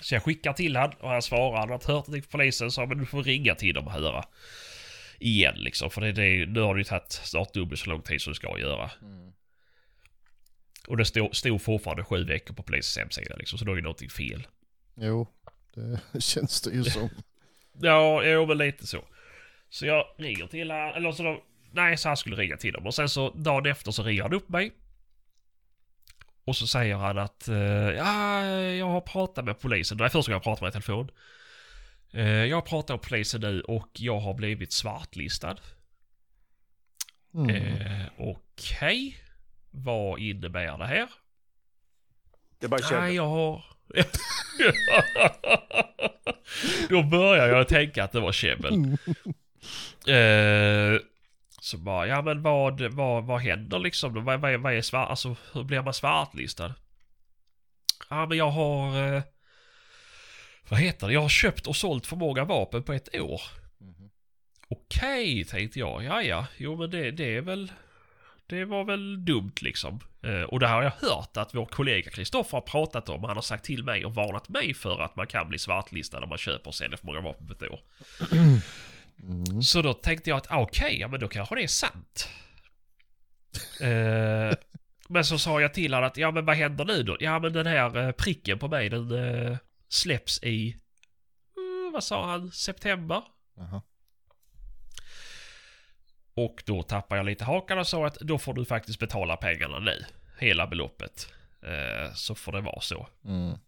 Så 0.00 0.14
jag 0.14 0.22
skickar 0.22 0.52
till 0.52 0.76
han 0.76 0.92
och 1.00 1.10
han 1.10 1.22
svarar. 1.22 1.58
Han 1.58 1.68
har 1.68 1.74
inte 1.74 1.92
hört 1.92 2.06
någonting 2.06 2.22
från 2.22 2.40
polisen. 2.40 2.70
Så 2.70 2.86
men 2.86 2.98
du 2.98 3.06
får 3.06 3.22
ringa 3.22 3.54
till 3.54 3.74
dem 3.74 3.86
och 3.86 3.92
höra. 3.92 4.24
Igen 5.18 5.54
liksom. 5.56 5.90
För 5.90 6.00
det, 6.00 6.12
det, 6.12 6.46
nu 6.46 6.60
har 6.60 6.74
det 6.74 6.80
ju 6.80 6.84
tagit 6.84 7.12
snart 7.12 7.52
dubbelt 7.52 7.80
så 7.80 7.90
lång 7.90 8.02
tid 8.02 8.20
som 8.20 8.30
det 8.30 8.34
ska 8.34 8.58
göra. 8.58 8.90
Mm. 9.02 9.32
Och 10.88 10.96
det 10.96 11.04
stod, 11.04 11.36
stod 11.36 11.62
fortfarande 11.62 12.04
sju 12.04 12.24
veckor 12.24 12.54
på 12.54 12.62
polisens 12.62 12.98
hemsida 12.98 13.36
liksom, 13.36 13.58
så 13.58 13.64
då 13.64 13.72
är 13.72 13.76
det 13.76 13.82
någonting 13.82 14.10
fel. 14.10 14.46
Jo, 14.96 15.28
det 15.74 16.00
känns 16.20 16.60
det 16.60 16.70
ju 16.70 16.84
som. 16.84 17.08
Ja, 17.72 18.24
jo 18.24 18.46
men 18.46 18.58
lite 18.58 18.86
så. 18.86 19.04
Så 19.68 19.86
jag 19.86 20.04
ringer 20.18 20.46
till 20.46 20.70
han, 20.70 20.94
eller 20.94 21.12
så 21.12 21.22
då, 21.22 21.42
nej 21.72 21.96
så 21.96 22.08
han 22.08 22.16
skulle 22.16 22.36
ringa 22.36 22.56
till 22.56 22.72
dem. 22.72 22.86
Och 22.86 22.94
sen 22.94 23.08
så 23.08 23.30
dagen 23.30 23.66
efter 23.66 23.90
så 23.90 24.02
ringer 24.02 24.22
han 24.22 24.32
upp 24.32 24.48
mig. 24.48 24.72
Och 26.46 26.56
så 26.56 26.66
säger 26.66 26.96
han 26.96 27.18
att, 27.18 27.48
eh, 27.48 27.56
ja, 27.56 28.44
jag 28.54 28.86
har 28.86 29.00
pratat 29.00 29.44
med 29.44 29.60
polisen. 29.60 29.98
Det 29.98 30.04
är 30.04 30.08
första 30.08 30.32
gången 30.32 30.36
jag 30.36 30.42
pratar 30.42 30.62
med 30.62 30.70
i 30.70 30.72
telefon. 30.72 31.10
Eh, 32.12 32.44
jag 32.44 32.56
har 32.56 32.62
pratat 32.62 32.94
med 32.94 33.02
polisen 33.02 33.40
nu 33.40 33.60
och 33.60 33.88
jag 33.92 34.20
har 34.20 34.34
blivit 34.34 34.72
svartlistad. 34.72 35.56
Mm. 37.34 37.50
Eh, 37.50 38.06
Okej. 38.18 39.16
Vad 39.70 40.20
innebär 40.20 40.78
det 40.78 40.86
här? 40.86 41.08
Det 42.58 42.68
bara 42.68 42.80
Nej, 42.80 42.88
käbbel. 42.90 43.14
jag 43.14 43.26
har... 43.26 43.64
Då 46.88 47.02
börjar 47.02 47.48
jag 47.48 47.68
tänka 47.68 48.04
att 48.04 48.12
det 48.12 48.20
var 48.20 48.32
käbbel. 48.32 48.96
Eh, 50.06 51.00
så 51.66 51.78
bara, 51.78 52.06
ja 52.06 52.22
men 52.22 52.42
vad, 52.42 52.80
vad, 52.80 53.24
vad 53.24 53.40
händer 53.40 53.78
liksom? 53.78 54.14
då? 54.14 54.20
Vad, 54.20 54.40
vad, 54.40 54.52
är- 54.52 54.58
vad 54.58 54.72
är 54.74 54.82
svart, 54.82 55.10
alltså 55.10 55.36
hur 55.52 55.64
blir 55.64 55.82
man 55.82 55.94
svartlistad? 55.94 56.74
Ja 58.10 58.26
men 58.26 58.38
jag 58.38 58.50
har... 58.50 59.14
Eh, 59.16 59.22
vad 60.68 60.80
heter 60.80 61.06
det? 61.06 61.12
Jag 61.12 61.20
har 61.20 61.28
köpt 61.28 61.66
och 61.66 61.76
sålt 61.76 62.06
för 62.06 62.16
många 62.16 62.44
vapen 62.44 62.82
på 62.82 62.92
ett 62.92 63.14
år. 63.20 63.40
Mhm. 63.78 64.10
Okej, 64.68 65.44
tänkte 65.44 65.78
jag. 65.78 66.04
Ja, 66.04 66.22
ja. 66.22 66.46
Jo, 66.56 66.76
men 66.76 66.90
det, 66.90 67.10
det 67.10 67.36
är 67.36 67.40
väl... 67.40 67.72
Det 68.46 68.64
var 68.64 68.84
väl 68.84 69.24
dumt 69.24 69.52
liksom. 69.60 70.00
Eh, 70.22 70.42
och 70.42 70.60
det 70.60 70.66
här 70.68 70.74
har 70.74 70.82
jag 70.82 71.08
hört 71.10 71.36
att 71.36 71.54
vår 71.54 71.66
kollega 71.66 72.10
Kristoffer 72.10 72.56
har 72.56 72.62
pratat 72.62 73.08
om. 73.08 73.24
Han 73.24 73.36
har 73.36 73.42
sagt 73.42 73.64
till 73.64 73.84
mig 73.84 74.04
och 74.04 74.14
varnat 74.14 74.48
mig 74.48 74.74
för 74.74 75.00
att 75.00 75.16
man 75.16 75.26
kan 75.26 75.48
bli 75.48 75.58
svartlistad 75.58 76.20
när 76.20 76.26
man 76.26 76.38
köper 76.38 76.68
och 76.68 76.74
säljer 76.74 76.96
för 76.96 77.06
många 77.06 77.20
vapen 77.20 77.46
på 77.46 77.52
ett 77.52 77.62
år. 77.62 77.80
Mm. 79.22 79.62
Så 79.62 79.82
då 79.82 79.94
tänkte 79.94 80.30
jag 80.30 80.36
att 80.36 80.50
ah, 80.50 80.60
okej, 80.60 81.00
ja 81.00 81.08
men 81.08 81.20
då 81.20 81.28
kanske 81.28 81.54
det 81.54 81.62
är 81.62 81.66
sant. 81.66 82.28
eh, 83.80 84.58
men 85.08 85.24
så 85.24 85.38
sa 85.38 85.60
jag 85.60 85.74
till 85.74 85.94
honom 85.94 86.06
att 86.08 86.16
ja 86.16 86.30
men 86.30 86.44
vad 86.44 86.56
händer 86.56 86.84
nu 86.84 87.02
då? 87.02 87.16
Ja 87.20 87.38
men 87.38 87.52
den 87.52 87.66
här 87.66 87.96
eh, 87.96 88.12
pricken 88.12 88.58
på 88.58 88.68
mig 88.68 88.88
den 88.88 89.10
eh, 89.12 89.56
släpps 89.88 90.42
i... 90.42 90.76
Mm, 91.56 91.92
vad 91.92 92.04
sa 92.04 92.30
han? 92.30 92.52
September? 92.52 93.22
Jaha. 93.56 93.82
Och 96.34 96.62
då 96.66 96.82
tappade 96.82 97.18
jag 97.18 97.26
lite 97.26 97.44
hakan 97.44 97.78
och 97.78 97.86
sa 97.86 98.06
att 98.06 98.14
då 98.14 98.38
får 98.38 98.54
du 98.54 98.64
faktiskt 98.64 98.98
betala 98.98 99.36
pengarna 99.36 99.78
nu. 99.78 100.04
Hela 100.38 100.66
beloppet. 100.66 101.32
eh, 101.62 102.12
så 102.14 102.34
får 102.34 102.52
det 102.52 102.60
vara 102.60 102.80
så. 102.80 103.08
Mm. 103.24 103.58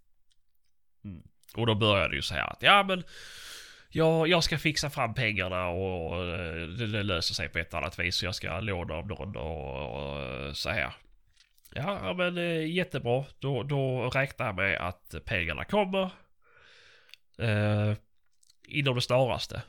Och 1.54 1.66
då 1.66 1.74
började 1.74 2.08
det 2.08 2.16
ju 2.16 2.22
så 2.22 2.34
här 2.34 2.52
att 2.52 2.62
ja 2.62 2.82
men 2.82 3.04
jag, 3.88 4.28
jag 4.28 4.44
ska 4.44 4.58
fixa 4.58 4.90
fram 4.90 5.14
pengarna 5.14 5.68
och 5.68 6.26
det, 6.78 6.86
det 6.86 7.02
löser 7.02 7.34
sig 7.34 7.48
på 7.48 7.58
ett 7.58 7.74
annat 7.74 7.98
vis. 7.98 8.16
Så 8.16 8.24
jag 8.24 8.34
ska 8.34 8.60
låna 8.60 8.94
av 8.94 9.06
någon 9.06 9.36
och, 9.36 10.48
och 10.48 10.56
så 10.56 10.70
här. 10.70 10.92
Ja, 11.74 12.00
ja 12.02 12.14
men 12.14 12.38
eh, 12.38 12.66
jättebra. 12.66 13.24
Då, 13.38 13.62
då 13.62 14.10
räknar 14.10 14.46
jag 14.46 14.54
med 14.54 14.80
att 14.80 15.14
pengarna 15.24 15.64
kommer. 15.64 16.10
Eh, 17.38 17.92
inom 18.68 18.94
det 18.94 19.00
snaraste. 19.00 19.62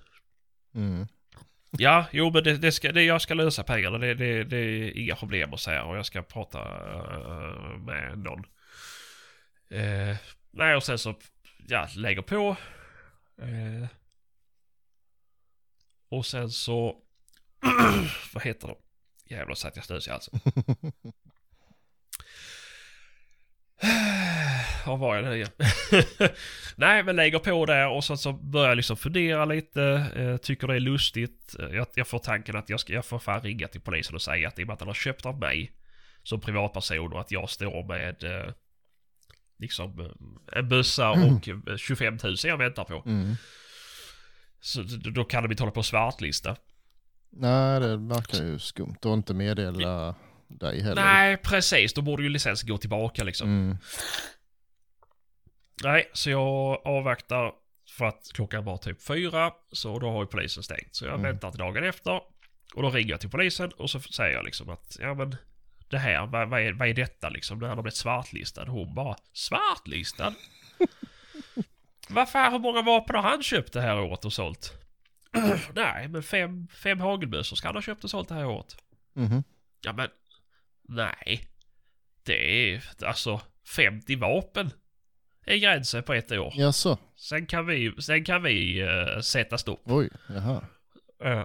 Mm. 0.75 1.07
Ja, 1.71 2.05
jo 2.11 2.31
men 2.31 2.43
det, 2.43 2.57
det 2.57 2.71
ska, 2.71 2.91
det, 2.91 3.03
jag 3.03 3.21
ska 3.21 3.33
lösa 3.33 3.63
pengarna. 3.63 3.97
Det, 3.97 4.13
det, 4.13 4.43
det 4.43 4.57
är 4.57 4.97
inga 4.97 5.15
problem 5.15 5.53
att 5.53 5.59
säga 5.59 5.83
och 5.83 5.97
jag 5.97 6.05
ska 6.05 6.21
prata 6.21 6.59
eh, 6.59 7.77
med 7.77 8.17
någon. 8.17 8.43
Eh, 9.69 10.17
nej 10.51 10.75
och 10.75 10.83
sen 10.83 10.99
så, 10.99 11.15
ja, 11.67 11.87
lägger 11.95 12.21
på. 12.21 12.55
Eh, 13.41 13.87
och 16.09 16.25
sen 16.25 16.49
så, 16.49 16.95
vad 18.33 18.43
heter 18.43 18.67
det? 18.67 18.75
Jävlar 19.35 19.55
satt 19.55 19.75
jag 19.75 19.85
snus 19.85 20.07
i 20.07 20.11
halsen. 20.11 20.39
Var 24.85 24.97
var 24.97 25.15
jag 25.15 25.25
nu 25.25 25.35
igen? 25.35 25.49
Nej, 26.75 27.03
men 27.03 27.15
lägger 27.15 27.39
på 27.39 27.65
där 27.65 27.89
och 27.89 28.03
så, 28.03 28.17
så 28.17 28.33
börjar 28.33 28.67
jag 28.69 28.75
liksom 28.75 28.97
fundera 28.97 29.45
lite. 29.45 29.83
Eh, 30.15 30.37
tycker 30.37 30.67
det 30.67 30.75
är 30.75 30.79
lustigt. 30.79 31.55
Eh, 31.59 31.65
Jag, 31.75 31.87
jag 31.95 32.07
får 32.07 32.19
tanken 32.19 32.55
att 32.55 32.69
jag, 32.69 32.79
ska, 32.79 32.93
jag 32.93 33.05
får 33.05 33.19
fan 33.19 33.41
ringa 33.41 33.67
till 33.67 33.81
polisen 33.81 34.15
och 34.15 34.21
säga 34.21 34.47
att 34.47 34.59
i 34.59 34.63
och 34.63 34.67
med 34.67 34.73
att 34.73 34.79
han 34.79 34.87
har 34.87 34.93
köpt 34.93 35.25
av 35.25 35.39
mig 35.39 35.71
som 36.23 36.41
privatperson 36.41 37.13
och 37.13 37.21
att 37.21 37.31
jag 37.31 37.49
står 37.49 37.83
med 37.87 38.23
eh, 38.23 38.53
liksom 39.59 40.13
en 40.51 40.69
bössa 40.69 41.09
och 41.09 41.47
eh, 41.49 41.77
25 41.77 42.17
000 42.23 42.35
jag 42.43 42.57
väntar 42.57 42.83
på. 42.83 43.03
Mm. 43.05 43.35
Så 44.61 44.81
då 45.13 45.23
kan 45.23 45.43
de 45.43 45.51
inte 45.51 45.63
hålla 45.63 45.71
på 45.71 45.79
och 45.79 45.85
svartlista. 45.85 46.55
Nej, 47.29 47.79
det 47.79 47.97
verkar 47.97 48.43
ju 48.43 48.59
skumt 48.59 48.97
och 49.05 49.13
inte 49.13 49.33
meddela 49.33 50.15
dig 50.47 50.81
heller. 50.81 51.03
Nej, 51.03 51.37
precis. 51.37 51.93
Då 51.93 52.01
borde 52.01 52.23
ju 52.23 52.29
licensen 52.29 52.69
gå 52.69 52.77
tillbaka 52.77 53.23
liksom. 53.23 53.47
Mm. 53.49 53.77
Nej, 55.83 56.09
så 56.13 56.29
jag 56.29 56.81
avvaktar 56.87 57.51
för 57.97 58.05
att 58.05 58.29
klockan 58.33 58.63
var 58.65 58.77
typ 58.77 59.01
fyra. 59.03 59.51
Så 59.71 59.99
då 59.99 60.11
har 60.11 60.21
ju 60.23 60.27
polisen 60.27 60.63
stängt. 60.63 60.95
Så 60.95 61.05
jag 61.05 61.13
Mm. 61.13 61.23
väntar 61.31 61.51
till 61.51 61.59
dagen 61.59 61.83
efter. 61.83 62.21
Och 62.75 62.81
då 62.81 62.89
ringer 62.89 63.09
jag 63.09 63.19
till 63.19 63.29
polisen 63.29 63.71
och 63.77 63.89
så 63.89 63.99
säger 63.99 64.33
jag 64.33 64.45
liksom 64.45 64.69
att 64.69 64.97
ja 64.99 65.13
men 65.13 65.35
det 65.89 65.97
här, 65.97 66.27
vad, 66.27 66.49
vad, 66.49 66.61
är, 66.61 66.73
vad 66.73 66.87
är 66.87 66.93
detta 66.93 67.29
liksom? 67.29 67.59
När 67.59 67.67
han 67.67 67.77
har 67.77 67.83
blivit 67.83 67.97
svartlistad. 67.97 68.65
Hon 68.65 68.93
bara 68.95 69.15
svartlistad? 69.33 70.33
Vad 72.09 72.29
fan, 72.29 72.51
hur 72.51 72.59
många 72.59 72.81
vapen 72.81 73.15
har 73.15 73.23
han 73.23 73.43
köpt 73.43 73.73
det 73.73 73.81
här 73.81 73.99
året 73.99 74.25
och 74.25 74.33
sålt? 74.33 74.73
Nej, 75.75 76.07
men 76.07 76.23
fem, 76.23 76.67
fem 76.67 76.99
hagelbössor 76.99 77.55
ska 77.55 77.67
han 77.67 77.75
ha 77.75 77.81
köpt 77.81 78.03
och 78.03 78.09
sålt 78.09 78.29
det 78.29 78.35
här 78.35 78.45
året. 78.45 78.75
Mhm. 79.13 79.43
Ja 79.81 79.93
men, 79.93 80.09
nej. 80.87 81.47
Det 82.23 82.73
är 82.73 82.83
alltså 83.05 83.41
50 83.75 84.15
vapen 84.15 84.71
är 85.45 85.57
gränsen 85.57 86.03
på 86.03 86.13
ett 86.13 86.31
år. 86.31 86.53
Jaså? 86.55 86.97
Sen 87.15 87.45
kan 87.45 87.65
vi, 87.65 87.93
sen 87.99 88.23
kan 88.23 88.43
vi 88.43 88.83
uh, 88.83 89.19
sätta 89.19 89.57
stopp. 89.57 89.81
Oj, 89.85 90.09
jaha. 90.29 90.63
Eh, 91.23 91.43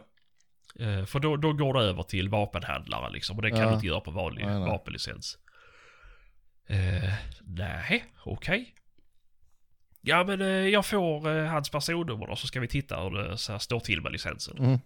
eh, 0.88 1.04
för 1.04 1.18
då, 1.18 1.36
då 1.36 1.52
går 1.52 1.74
det 1.74 1.80
över 1.80 2.02
till 2.02 2.28
vapenhandlare 2.28 3.10
liksom 3.10 3.36
och 3.36 3.42
det 3.42 3.50
kan 3.50 3.58
Ja. 3.60 3.68
du 3.68 3.74
inte 3.74 3.86
göra 3.86 4.00
på 4.00 4.10
vanlig 4.10 4.46
nej. 4.46 4.58
vapenlicens. 4.58 5.38
Uh, 6.70 7.12
nej, 7.42 8.04
okej. 8.24 8.74
Ja 10.06 10.24
men 10.24 10.40
eh, 10.40 10.48
jag 10.48 10.86
får 10.86 11.30
eh, 11.30 11.44
hans 11.44 11.70
personnummer 11.70 12.26
då 12.26 12.36
så 12.36 12.46
ska 12.46 12.60
vi 12.60 12.68
titta 12.68 13.00
hur 13.00 13.10
det 13.10 13.38
så 13.38 13.52
här, 13.52 13.58
står 13.58 13.80
till 13.80 14.00
med 14.00 14.12
licensen. 14.12 14.58
Mm. 14.58 14.78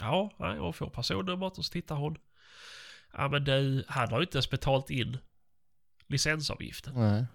Ja, 0.00 0.30
nej, 0.38 0.58
hon 0.58 0.72
får 0.72 0.90
personnumret 0.90 1.58
och 1.58 1.64
så 1.64 1.72
tittar 1.72 1.94
hon. 1.94 2.16
Ja 3.12 3.28
men 3.28 3.44
du, 3.44 3.84
han 3.88 4.10
har 4.10 4.18
ju 4.18 4.22
inte 4.22 4.36
ens 4.36 4.50
betalt 4.50 4.90
in 4.90 5.18
licensavgiften. 6.06 6.94
Nej. 6.96 7.26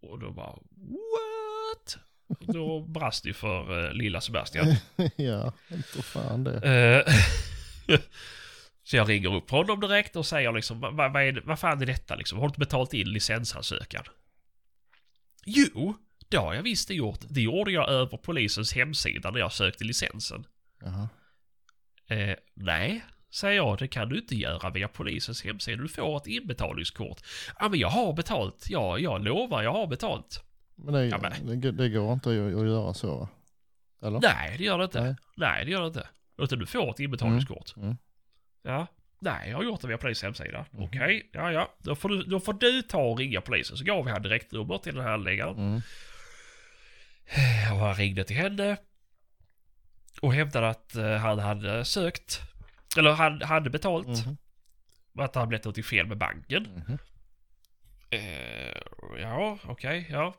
Och 0.00 0.18
då 0.18 0.30
bara 0.30 0.52
what? 0.52 1.98
Då 2.40 2.80
brast 2.80 3.24
det 3.24 3.34
för 3.34 3.86
eh, 3.86 3.92
lilla 3.92 4.20
Sebastian. 4.20 4.66
ja, 5.16 5.52
inte 5.68 6.02
fan 6.02 6.44
det. 6.44 7.04
Eh, 7.88 7.98
så 8.82 8.96
jag 8.96 9.08
ringer 9.08 9.34
upp 9.34 9.50
honom 9.50 9.80
direkt 9.80 10.16
och 10.16 10.26
säger 10.26 10.52
liksom 10.52 10.80
vad, 10.80 10.94
vad, 10.94 11.22
är 11.22 11.42
vad 11.44 11.58
fan 11.58 11.82
är 11.82 11.86
detta 11.86 12.14
liksom? 12.14 12.38
Har 12.38 12.44
du 12.44 12.48
inte 12.48 12.60
betalt 12.60 12.94
in 12.94 13.10
licensansökan? 13.10 14.04
Jo, 15.46 15.94
det 16.28 16.36
har 16.36 16.54
jag 16.54 16.62
visst 16.62 16.90
gjort. 16.90 17.20
Det 17.28 17.40
gjorde 17.40 17.70
jag 17.72 17.88
över 17.88 18.16
polisens 18.16 18.74
hemsida 18.74 19.30
när 19.30 19.38
jag 19.38 19.52
sökte 19.52 19.84
licensen. 19.84 20.46
Jaha. 20.80 21.08
Eh, 22.08 22.36
nej, 22.54 23.04
säger 23.34 23.56
jag, 23.56 23.78
det 23.78 23.88
kan 23.88 24.08
du 24.08 24.18
inte 24.18 24.34
göra 24.36 24.70
via 24.70 24.88
polisens 24.88 25.44
hemsida. 25.44 25.82
Du 25.82 25.88
får 25.88 26.16
ett 26.16 26.26
inbetalningskort. 26.26 27.20
Ja, 27.58 27.68
men 27.68 27.78
jag 27.80 27.88
har 27.88 28.12
betalt. 28.12 28.66
Ja, 28.68 28.98
jag 28.98 29.24
lovar, 29.24 29.62
jag 29.62 29.72
har 29.72 29.86
betalt. 29.86 30.42
Men 30.74 30.94
det, 30.94 31.06
Ja, 31.06 31.18
men- 31.18 31.60
det, 31.60 31.72
det 31.72 31.88
går 31.88 32.12
inte 32.12 32.28
att, 32.30 32.54
att 32.54 32.66
göra 32.68 32.94
så 32.94 33.16
va? 33.18 33.28
Eller? 34.02 34.20
Nej, 34.20 34.54
det 34.58 34.64
gör 34.64 34.78
det 34.78 34.84
inte. 34.84 35.02
Nej. 35.04 35.16
Nej, 35.36 35.64
det 35.64 35.70
gör 35.70 35.80
det 35.80 35.86
inte. 35.86 36.08
Utan 36.38 36.58
du 36.58 36.66
får 36.66 36.90
ett 36.90 37.00
inbetalningskort. 37.00 37.76
Mm. 37.76 37.96
Ja. 38.62 38.86
Nej, 39.18 39.50
jag 39.50 39.56
har 39.56 39.64
gjort 39.64 39.80
det 39.80 39.88
via 39.88 39.98
polisens 39.98 40.40
hemsida. 40.40 40.66
Mhm. 40.70 40.82
Okej, 40.84 41.30
ja 41.32 41.52
ja. 41.52 41.74
Då 41.78 41.94
får, 41.94 42.08
du, 42.08 42.22
då 42.22 42.40
får 42.40 42.52
du 42.52 42.82
ta 42.82 42.98
och 42.98 43.18
ringa 43.18 43.40
polisen. 43.40 43.76
Så 43.76 43.84
gav 43.84 44.04
vi 44.04 44.10
han 44.10 44.22
direktnummer 44.22 44.78
till 44.78 44.94
den 44.94 45.04
här 45.04 45.10
handläggaren. 45.10 45.56
Mm. 45.58 45.80
Och 47.72 47.78
han 47.78 47.94
ringde 47.94 48.24
till 48.24 48.36
henne. 48.36 48.76
Och 50.20 50.34
hävdade 50.34 50.68
att 50.68 50.94
eh, 50.94 51.16
han 51.16 51.38
hade 51.38 51.84
sökt. 51.84 52.40
Eller 52.98 53.10
han 53.10 53.42
hade 53.42 53.70
betalt. 53.70 54.26
Och 55.16 55.24
att 55.24 55.32
det 55.32 55.38
hade 55.38 55.48
blivit 55.48 55.64
något 55.64 55.86
fel 55.86 56.06
med 56.06 56.18
banken. 56.18 56.62
Mhm. 56.62 56.98
Eh, 58.10 58.80
ja, 59.20 59.58
okej, 59.64 60.06
ja. 60.10 60.34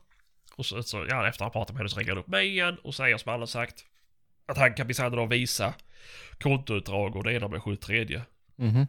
Och 0.56 0.66
så, 0.66 0.84
så 0.84 1.06
ja, 1.10 1.28
efter 1.28 1.46
att 1.46 1.54
ha 1.54 1.60
pratat 1.60 1.74
med 1.74 1.80
henne 1.80 1.90
så 1.90 2.00
ringer 2.00 2.12
han 2.12 2.18
upp 2.18 2.28
mig 2.28 2.48
igen 2.48 2.78
och 2.84 2.96
säger 2.96 3.18
som 3.18 3.34
alla 3.34 3.48
sagt. 3.48 3.86
Att 4.46 4.58
han 4.58 4.74
kan 4.74 4.88
minsann 4.88 5.30
visa 5.30 5.74
kontoutdrag 6.40 7.16
och 7.16 7.24
det 7.24 7.34
ena 7.34 7.48
med 7.48 7.62
73. 8.58 8.72
Mhm. 8.72 8.88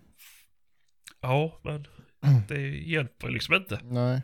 Ja, 1.21 1.61
men 1.63 1.87
det 2.49 2.61
hjälper 2.69 3.29
liksom 3.29 3.55
inte. 3.55 3.81
Nej. 3.83 4.23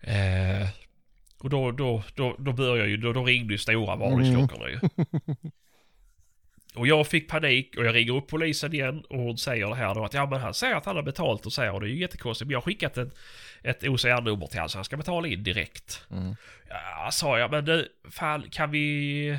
Eh, 0.00 0.68
och 1.38 1.50
då, 1.50 1.70
då, 1.70 2.02
då, 2.14 2.36
då 2.38 2.52
börjar 2.52 2.86
ju, 2.86 2.96
då, 2.96 3.12
då 3.12 3.24
ringde 3.24 3.54
ju 3.54 3.58
stora 3.58 3.96
varningsklockorna 3.96 4.68
ju. 4.68 4.80
Och 6.74 6.86
jag 6.86 7.06
fick 7.06 7.28
panik 7.28 7.76
och 7.76 7.84
jag 7.84 7.94
ringer 7.94 8.16
upp 8.16 8.28
polisen 8.28 8.74
igen 8.74 9.04
och 9.08 9.18
hon 9.18 9.38
säger 9.38 9.66
det 9.66 9.74
här 9.74 9.94
då 9.94 10.04
att 10.04 10.14
ja 10.14 10.26
men 10.26 10.40
han 10.40 10.54
säger 10.54 10.76
att 10.76 10.84
han 10.86 10.96
har 10.96 11.02
betalt 11.02 11.46
och 11.46 11.52
säger 11.52 11.74
och 11.74 11.80
det 11.80 11.86
är 11.86 11.90
ju 11.90 12.00
jättekonstigt 12.00 12.46
men 12.46 12.52
jag 12.52 12.58
har 12.58 12.62
skickat 12.62 12.98
ett, 12.98 13.16
ett 13.62 13.82
OCR-nummer 13.84 14.46
till 14.46 14.58
honom 14.58 14.68
så 14.68 14.78
han 14.78 14.84
ska 14.84 14.96
betala 14.96 15.28
in 15.28 15.42
direkt. 15.42 16.06
Mm. 16.10 16.36
Ja, 16.68 17.10
sa 17.12 17.38
jag 17.38 17.50
men 17.50 17.64
du, 17.64 17.88
fan 18.10 18.50
kan 18.50 18.70
vi... 18.70 19.38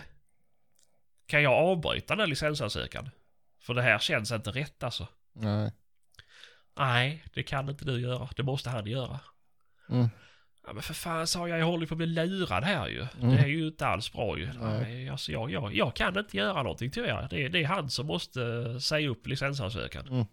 Kan 1.28 1.44
jag 1.44 1.54
avbryta 1.54 2.14
den 2.14 2.20
här 2.20 2.28
licensansökan? 2.28 3.10
För 3.62 3.74
det 3.74 3.82
här 3.82 4.00
känns 4.00 4.32
inte 4.32 4.52
rätt 4.52 4.84
alltså. 4.84 5.08
Nej. 5.34 5.72
Nej, 6.78 7.24
det 7.34 7.44
kan 7.44 7.70
inte 7.70 7.86
du 7.86 8.02
göra. 8.02 8.30
Det 8.36 8.44
måste 8.44 8.70
han 8.70 8.86
göra. 8.86 9.20
Mm. 9.90 10.10
Ja 10.68 10.74
men 10.74 10.84
för 10.84 10.94
fan 10.94 11.28
sa 11.28 11.48
jag, 11.48 11.60
jag 11.60 11.66
håller 11.66 11.88
på 11.88 11.94
att 11.94 11.98
bli 11.98 12.08
lurad 12.08 12.64
här 12.64 12.88
ju. 12.88 13.08
Mm. 13.22 13.36
Det 13.36 13.42
är 13.42 13.48
ju 13.48 13.68
inte 13.68 13.88
alls 13.88 14.14
bra 14.14 14.38
ju. 14.38 14.46
Nej. 14.46 14.82
Nej, 14.82 15.10
alltså 15.10 15.32
jag, 15.32 15.52
jag, 15.52 15.76
jag 15.76 15.96
kan 15.96 16.18
inte 16.18 16.38
göra 16.38 16.64
någonting 16.64 16.92
tyvärr. 16.92 17.28
Det, 17.30 17.48
det 17.50 17.64
är 17.64 17.68
han 17.68 17.90
som 17.90 18.08
måste 18.08 18.44
eh, 18.44 18.78
säga 18.78 19.10
upp 19.10 19.28
licensansökan. 19.28 20.08
Mm. 20.08 20.26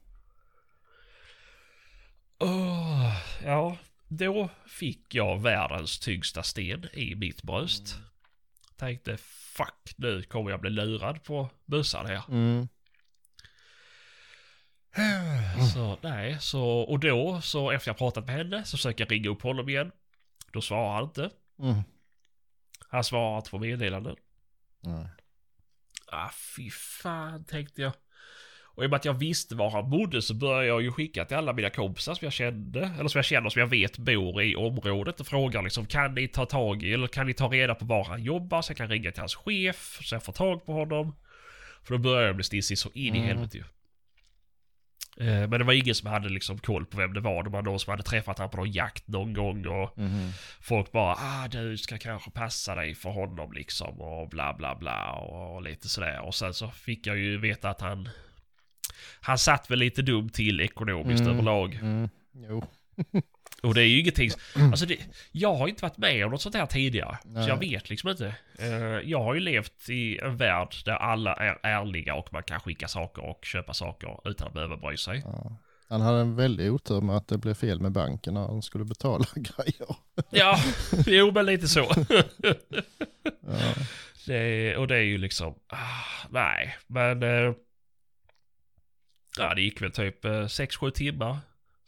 Åh, 2.38 3.16
ja, 3.44 3.76
då 4.08 4.48
fick 4.66 5.14
jag 5.14 5.42
världens 5.42 5.98
tyngsta 5.98 6.42
sten 6.42 6.86
i 6.92 7.14
mitt 7.14 7.42
bröst. 7.42 7.94
Mm. 7.94 8.08
Tänkte 8.76 9.16
fuck 9.56 9.94
nu 9.96 10.22
kommer 10.22 10.50
jag 10.50 10.60
bli 10.60 10.70
lurad 10.70 11.24
på 11.24 11.50
bössan 11.66 12.06
här. 12.06 12.22
Mm. 12.28 12.68
Så 15.74 15.98
nej, 16.00 16.36
så 16.40 16.64
och 16.64 16.98
då 17.00 17.40
så 17.40 17.70
efter 17.70 17.88
jag 17.90 17.98
pratat 17.98 18.26
med 18.26 18.34
henne 18.34 18.64
så 18.64 18.76
försöker 18.76 19.04
jag 19.04 19.12
ringa 19.12 19.28
upp 19.28 19.42
honom 19.42 19.68
igen. 19.68 19.90
Då 20.52 20.60
svarar 20.60 20.94
han 20.94 21.04
inte. 21.04 21.30
Mm. 21.62 21.82
Han 22.88 23.04
svarar 23.04 23.36
inte 23.36 23.50
på 23.50 23.58
meddelanden. 23.58 24.16
Nej. 24.80 25.06
Ah 26.12 26.30
fy 26.56 26.70
fan 26.70 27.44
tänkte 27.44 27.82
jag. 27.82 27.92
Och 28.62 28.84
i 28.84 28.86
och 28.86 28.90
med 28.90 28.96
att 28.96 29.04
jag 29.04 29.14
visste 29.14 29.54
var 29.54 29.70
han 29.70 29.90
bodde 29.90 30.22
så 30.22 30.34
började 30.34 30.66
jag 30.66 30.82
ju 30.82 30.92
skicka 30.92 31.24
till 31.24 31.36
alla 31.36 31.52
mina 31.52 31.70
kompisar 31.70 32.14
som 32.14 32.24
jag 32.26 32.32
kände, 32.32 32.80
eller 32.98 33.08
som 33.08 33.18
jag 33.18 33.24
känner 33.24 33.50
som 33.50 33.60
jag 33.60 33.66
vet 33.66 33.98
bor 33.98 34.42
i 34.42 34.56
området 34.56 35.20
och 35.20 35.26
frågar 35.26 35.62
liksom 35.62 35.86
kan 35.86 36.14
ni 36.14 36.28
ta 36.28 36.46
tag 36.46 36.82
i, 36.82 36.92
eller 36.92 37.06
kan 37.06 37.26
ni 37.26 37.34
ta 37.34 37.48
reda 37.48 37.74
på 37.74 37.84
var 37.84 38.04
han 38.04 38.22
jobbar 38.22 38.62
så 38.62 38.70
jag 38.70 38.76
kan 38.76 38.88
ringa 38.88 39.12
till 39.12 39.20
hans 39.20 39.34
chef 39.34 39.98
så 40.02 40.14
jag 40.14 40.22
får 40.24 40.32
tag 40.32 40.66
på 40.66 40.72
honom. 40.72 41.16
För 41.82 41.94
då 41.94 41.98
börjar 41.98 42.26
jag 42.26 42.36
bli 42.36 42.44
stissig 42.44 42.78
så 42.78 42.90
in 42.94 43.14
i 43.14 43.18
Mm. 43.18 43.28
helvete 43.28 43.56
ju. 43.58 43.62
Eh, 43.62 43.68
Men 45.20 45.50
det 45.50 45.64
var 45.64 45.72
ingen 45.72 45.94
som 45.94 46.08
hade 46.10 46.28
liksom 46.28 46.58
koll 46.58 46.86
på 46.86 46.96
vem 46.98 47.12
det 47.14 47.20
var. 47.20 47.42
Det 47.42 47.50
var 47.50 47.62
någon 47.62 47.78
som 47.80 47.90
hade 47.90 48.02
träffat 48.02 48.38
honom 48.38 48.50
på 48.50 48.56
någon 48.56 48.72
jakt 48.72 49.08
någon 49.08 49.32
gång 49.34 49.66
och 49.66 49.98
Mhm. 49.98 50.30
folk 50.60 50.92
bara 50.92 51.14
ah 51.18 51.48
du 51.48 51.76
ska 51.76 51.98
kanske 51.98 52.30
passa 52.30 52.74
dig 52.74 52.94
för 52.94 53.10
honom 53.10 53.52
liksom 53.52 54.00
och 54.00 54.28
bla 54.28 54.54
bla 54.54 54.74
bla 54.74 55.12
och, 55.12 55.62
lite 55.62 55.88
sådär. 55.88 56.20
Och 56.20 56.34
sen 56.34 56.54
så 56.54 56.68
fick 56.70 57.06
jag 57.06 57.18
ju 57.18 57.38
veta 57.38 57.70
att 57.70 57.80
han 57.80 58.08
han 59.20 59.38
satt 59.38 59.70
väl 59.70 59.78
lite 59.78 60.02
dumt 60.02 60.28
till 60.28 60.60
ekonomiskt 60.60 61.20
Mm. 61.20 61.32
överlag. 61.32 61.74
Mm. 61.74 62.08
Jo. 62.48 62.64
Och 63.62 63.74
det 63.74 63.82
är 63.82 63.86
ju 63.86 64.00
ingenting... 64.00 64.30
Alltså 64.54 64.86
det, 64.86 64.98
jag 65.32 65.54
har 65.54 65.68
inte 65.68 65.82
varit 65.82 65.96
med 65.98 66.24
om 66.24 66.30
något 66.30 66.42
sånt 66.42 66.54
här 66.54 66.66
tidigare. 66.66 67.18
Nej. 67.24 67.44
Så 67.44 67.50
jag 67.50 67.56
vet 67.56 67.90
liksom 67.90 68.10
inte. 68.10 68.34
Eh, 68.58 68.68
jag 69.10 69.22
har 69.22 69.34
ju 69.34 69.40
levt 69.40 69.88
i 69.88 70.18
en 70.18 70.36
värld 70.36 70.74
där 70.84 70.92
alla 70.92 71.34
är 71.34 71.58
ärliga 71.62 72.14
och 72.14 72.32
man 72.32 72.42
kan 72.42 72.60
skicka 72.60 72.88
saker 72.88 73.24
och 73.24 73.44
köpa 73.44 73.74
saker 73.74 74.20
utan 74.24 74.48
att 74.48 74.54
behöva 74.54 74.76
bry 74.76 74.96
sig. 74.96 75.22
Ja. 75.24 75.56
Han 75.88 76.00
hade 76.00 76.20
en 76.20 76.36
väldig 76.36 76.72
otur 76.72 77.00
med 77.00 77.16
att 77.16 77.28
det 77.28 77.38
blev 77.38 77.54
fel 77.54 77.80
med 77.80 77.92
banken 77.92 78.34
när 78.34 78.40
han 78.40 78.62
skulle 78.62 78.84
betala 78.84 79.24
grejer. 79.34 79.96
Ja, 80.30 80.58
jo 81.06 81.32
men 81.32 81.46
lite 81.46 81.68
så. 81.68 81.86
Ja. 83.40 83.74
Det, 84.26 84.76
och 84.76 84.88
det 84.88 84.96
är 84.96 85.02
ju 85.02 85.18
liksom, 85.18 85.54
ah, 85.66 86.26
nej, 86.30 86.76
men... 86.86 87.22
Eh, 87.22 87.54
ja, 89.38 89.54
det 89.54 89.62
gick 89.62 89.82
väl 89.82 89.92
typ 89.92 90.24
6-7 90.24 90.90
timmar. 90.90 91.38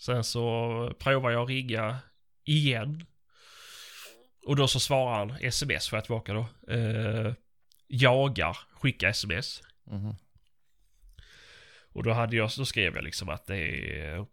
Sen 0.01 0.25
så 0.25 0.95
provade 0.99 1.35
jag 1.35 1.51
ringa 1.51 1.99
igen. 2.45 3.07
Och 4.47 4.57
då 4.57 4.69
så 4.69 4.81
svarar 4.81 5.19
han 5.19 5.31
sms 5.41 5.89
får 5.89 5.97
jag 5.97 6.05
tillbaka 6.05 6.33
då. 6.33 6.73
Eh, 6.75 7.33
jagar, 7.87 8.57
skicka 8.73 9.09
sms. 9.09 9.63
Mhm. 9.85 10.15
Och 11.93 12.03
då 12.03 12.13
hade 12.13 12.37
jag, 12.37 12.51
då 12.59 12.65
skrev 12.65 12.95
jag 12.95 13.05
liksom 13.05 13.29
att 13.29 13.47
det 13.47 13.57
är... 13.57 14.27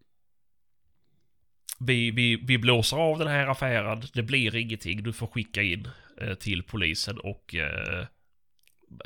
Vi, 1.80 2.12
vi, 2.12 2.36
vi 2.36 2.58
blåser 2.58 2.98
av 2.98 3.20
den 3.20 3.28
här 3.28 3.48
affären, 3.48 4.04
det 4.14 4.24
blir 4.24 4.56
ingenting, 4.56 5.04
du 5.04 5.14
får 5.14 5.28
skicka 5.28 5.62
in 5.62 5.88
eh, 6.22 6.34
till 6.34 6.64
polisen 6.64 7.20
och 7.20 7.56
eh, 7.56 8.06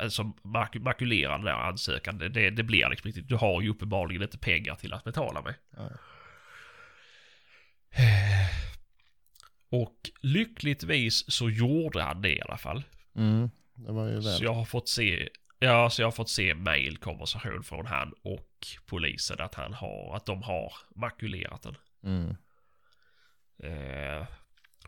alltså 0.00 0.32
mak 0.42 0.76
makulera 0.76 1.32
den 1.32 1.44
där 1.44 1.52
ansökan. 1.52 2.18
Det, 2.18 2.28
det, 2.28 2.50
det 2.50 2.62
blir 2.62 2.88
liksom 2.88 3.08
inte, 3.08 3.20
du 3.20 3.36
har 3.36 3.62
ju 3.62 3.68
uppenbarligen 3.68 4.22
inte 4.22 4.38
pengar 4.38 4.74
till 4.74 4.92
att 4.92 5.04
betala 5.04 5.42
med. 5.42 5.54
Ja. 5.76 5.90
Och 9.68 10.10
lyckligtvis 10.20 11.32
så 11.32 11.50
gjorde 11.50 12.02
han 12.02 12.22
det 12.22 12.36
i 12.36 12.40
alla 12.40 12.56
fall. 12.56 12.84
Mm. 13.16 13.50
Det 13.74 13.92
var 13.92 14.06
ju 14.08 14.14
väl. 14.14 14.22
Så 14.22 14.44
jag 14.44 14.54
har 14.54 14.64
fått 14.64 14.88
se, 14.88 15.28
ja, 15.58 15.90
så 15.90 16.02
jag 16.02 16.06
har 16.06 16.12
fått 16.12 16.30
se 16.30 16.54
mailkonversation 16.54 17.62
från 17.62 17.86
han 17.86 18.14
och 18.22 18.66
polisen 18.86 19.40
att 19.40 19.54
han 19.54 19.74
har, 19.74 20.16
att 20.16 20.26
de 20.26 20.42
har 20.42 20.72
makulerat 20.94 21.62
den. 21.62 21.76
Mm. 22.04 22.36
Eh, 23.58 24.26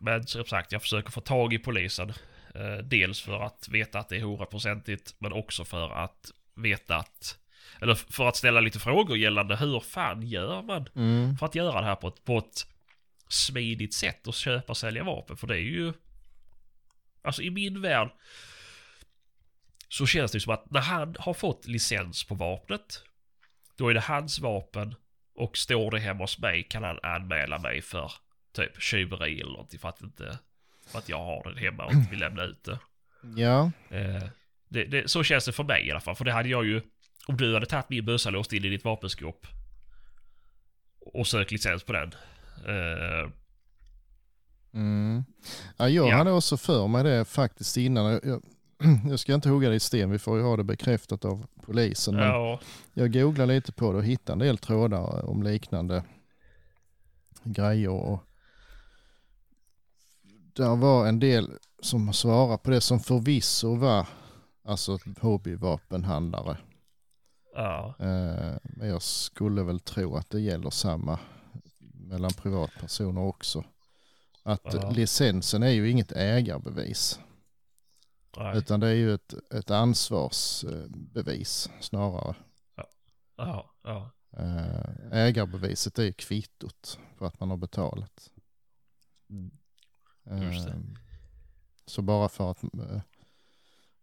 men 0.01 0.27
som 0.27 0.45
sagt, 0.45 0.71
jag 0.71 0.81
försöker 0.81 1.11
få 1.11 1.21
tag 1.21 1.53
i 1.53 1.59
polisen. 1.59 2.13
Eh, 2.55 2.77
dels 2.83 3.21
för 3.21 3.39
att 3.41 3.67
veta 3.71 3.99
att 3.99 4.09
det 4.09 4.15
är 4.15 4.21
hundraprocentigt, 4.21 5.15
men 5.19 5.33
också 5.33 5.65
för 5.65 5.89
att 5.89 6.31
veta 6.55 6.97
att, 6.97 7.37
eller 7.81 7.95
för 7.95 8.27
att 8.27 8.35
ställa 8.35 8.59
lite 8.59 8.79
frågor 8.79 9.17
gällande 9.17 9.55
hur 9.55 9.79
fan 9.79 10.21
gör 10.21 10.61
man 10.61 10.89
Mm. 10.95 11.37
för 11.37 11.45
att 11.45 11.55
göra 11.55 11.81
det 11.81 11.87
här 11.87 11.95
på 11.95 12.07
ett, 12.07 12.25
på 12.25 12.37
ett 12.37 12.67
smidigt 13.27 13.93
sätt 13.93 14.27
och 14.27 14.33
köpa 14.33 14.71
och 14.71 14.77
sälja 14.77 15.03
vapen. 15.03 15.37
För 15.37 15.47
det 15.47 15.55
är 15.55 15.61
ju... 15.61 15.93
Alltså 17.21 17.41
i 17.41 17.49
min 17.49 17.81
värld 17.81 18.09
så 19.89 20.05
känns 20.05 20.31
det 20.31 20.35
ju 20.35 20.39
som 20.39 20.53
att 20.53 20.71
när 20.71 20.81
han 20.81 21.15
har 21.19 21.33
fått 21.33 21.67
licens 21.67 22.23
på 22.23 22.35
vapnet, 22.35 23.03
då 23.75 23.89
är 23.89 23.93
det 23.93 23.99
hans 23.99 24.39
vapen 24.39 24.95
och 25.35 25.57
står 25.57 25.91
det 25.91 25.99
hemma 25.99 26.23
hos 26.23 26.39
mig 26.39 26.63
kan 26.63 26.83
han 26.83 26.99
anmäla 27.03 27.59
mig 27.59 27.81
för 27.81 28.11
typ 28.51 28.81
tjuveri 28.81 29.41
eller 29.41 29.51
någonting 29.51 29.79
för 29.79 29.89
att 29.89 30.01
inte... 30.01 30.39
För 30.87 30.99
att 30.99 31.09
jag 31.09 31.17
har 31.17 31.43
den 31.43 31.57
hemma 31.57 31.85
och 31.85 31.93
inte 31.93 32.09
vill 32.09 32.19
lämna 32.19 32.43
ut 32.43 32.63
det. 32.63 32.79
Ja. 33.35 33.71
Eh, 33.89 34.23
det, 34.69 34.83
det. 34.83 35.11
Så 35.11 35.23
känns 35.23 35.45
det 35.45 35.51
för 35.51 35.63
mig 35.63 35.87
i 35.87 35.91
alla 35.91 35.99
fall. 35.99 36.15
För 36.15 36.25
det 36.25 36.31
hade 36.31 36.49
jag 36.49 36.65
ju... 36.65 36.81
Om 37.27 37.37
du 37.37 37.53
hade 37.53 37.65
tagit 37.65 37.89
min 37.89 38.05
bössa 38.05 38.29
låst 38.29 38.53
in 38.53 38.65
i 38.65 38.69
ditt 38.69 38.83
vapenskåp 38.83 39.47
och 40.99 41.27
sökt 41.27 41.51
licens 41.51 41.83
på 41.83 41.93
den. 41.93 42.11
Eh, 42.67 43.31
Mm. 44.73 45.23
Ja, 45.77 45.89
jag 45.89 46.07
Ja. 46.09 46.15
hade 46.17 46.31
också 46.31 46.57
för 46.57 46.87
mig 46.87 47.03
det 47.03 47.25
faktiskt 47.25 47.77
innan. 47.77 48.05
Jag, 48.11 48.41
jag, 49.09 49.19
ska 49.19 49.33
inte 49.33 49.49
hugga 49.49 49.69
det 49.69 49.75
i 49.75 49.79
sten, 49.79 50.11
vi 50.11 50.19
får 50.19 50.37
ju 50.37 50.43
ha 50.43 50.57
det 50.57 50.63
bekräftat 50.63 51.25
av 51.25 51.45
polisen. 51.61 52.15
Men 52.15 52.23
ja, 52.27 52.59
jag 52.93 53.13
googlade 53.13 53.53
lite 53.53 53.71
på 53.71 53.91
det 53.91 53.97
och 53.97 54.03
hittade 54.03 54.33
en 54.33 54.39
del 54.39 54.57
trådar 54.57 55.25
om 55.29 55.43
liknande 55.43 56.03
grejer. 57.43 57.89
Och 57.89 58.19
där 60.53 60.75
var 60.75 61.07
en 61.07 61.19
del 61.19 61.51
som 61.81 62.13
svarade 62.13 62.57
på 62.57 62.69
det 62.71 62.81
som 62.81 62.99
förvisso 62.99 63.75
var 63.75 64.07
alltså 64.63 64.97
hobbyvapenhandlare. 65.21 66.57
ja, 67.55 67.95
Eh, 67.99 68.57
Men 68.63 68.87
jag 68.87 69.01
skulle 69.01 69.63
väl 69.63 69.79
tro 69.79 70.15
att 70.15 70.29
det 70.29 70.39
gäller 70.39 70.69
samma 70.69 71.19
mellan 72.05 72.31
privatpersoner 72.33 73.21
också. 73.21 73.63
Att 74.43 74.61
Ja. 74.73 74.89
licensen 74.89 75.63
är 75.63 75.69
ju 75.69 75.89
inget 75.89 76.11
ägarbevis. 76.11 77.19
nej, 78.37 78.57
Utan 78.57 78.79
det 78.79 78.87
är 78.87 78.93
ju 78.93 79.13
ett, 79.13 79.33
ett 79.53 79.71
ansvarsbevis 79.71 81.69
snarare. 81.79 82.35
ja, 83.35 83.71
ja, 83.83 84.11
Eh, 84.37 85.11
Ägarbeviset 85.11 85.99
är 85.99 86.03
ju 86.03 86.13
kvittot 86.13 86.99
för 87.17 87.25
att 87.25 87.39
man 87.39 87.49
har 87.49 87.57
betalat. 87.57 88.31
Det. 89.27 89.49
Eh, 90.31 90.75
Så 91.85 92.01
bara 92.01 92.29
för 92.29 92.51
att 92.51 92.63
eh, 92.63 93.01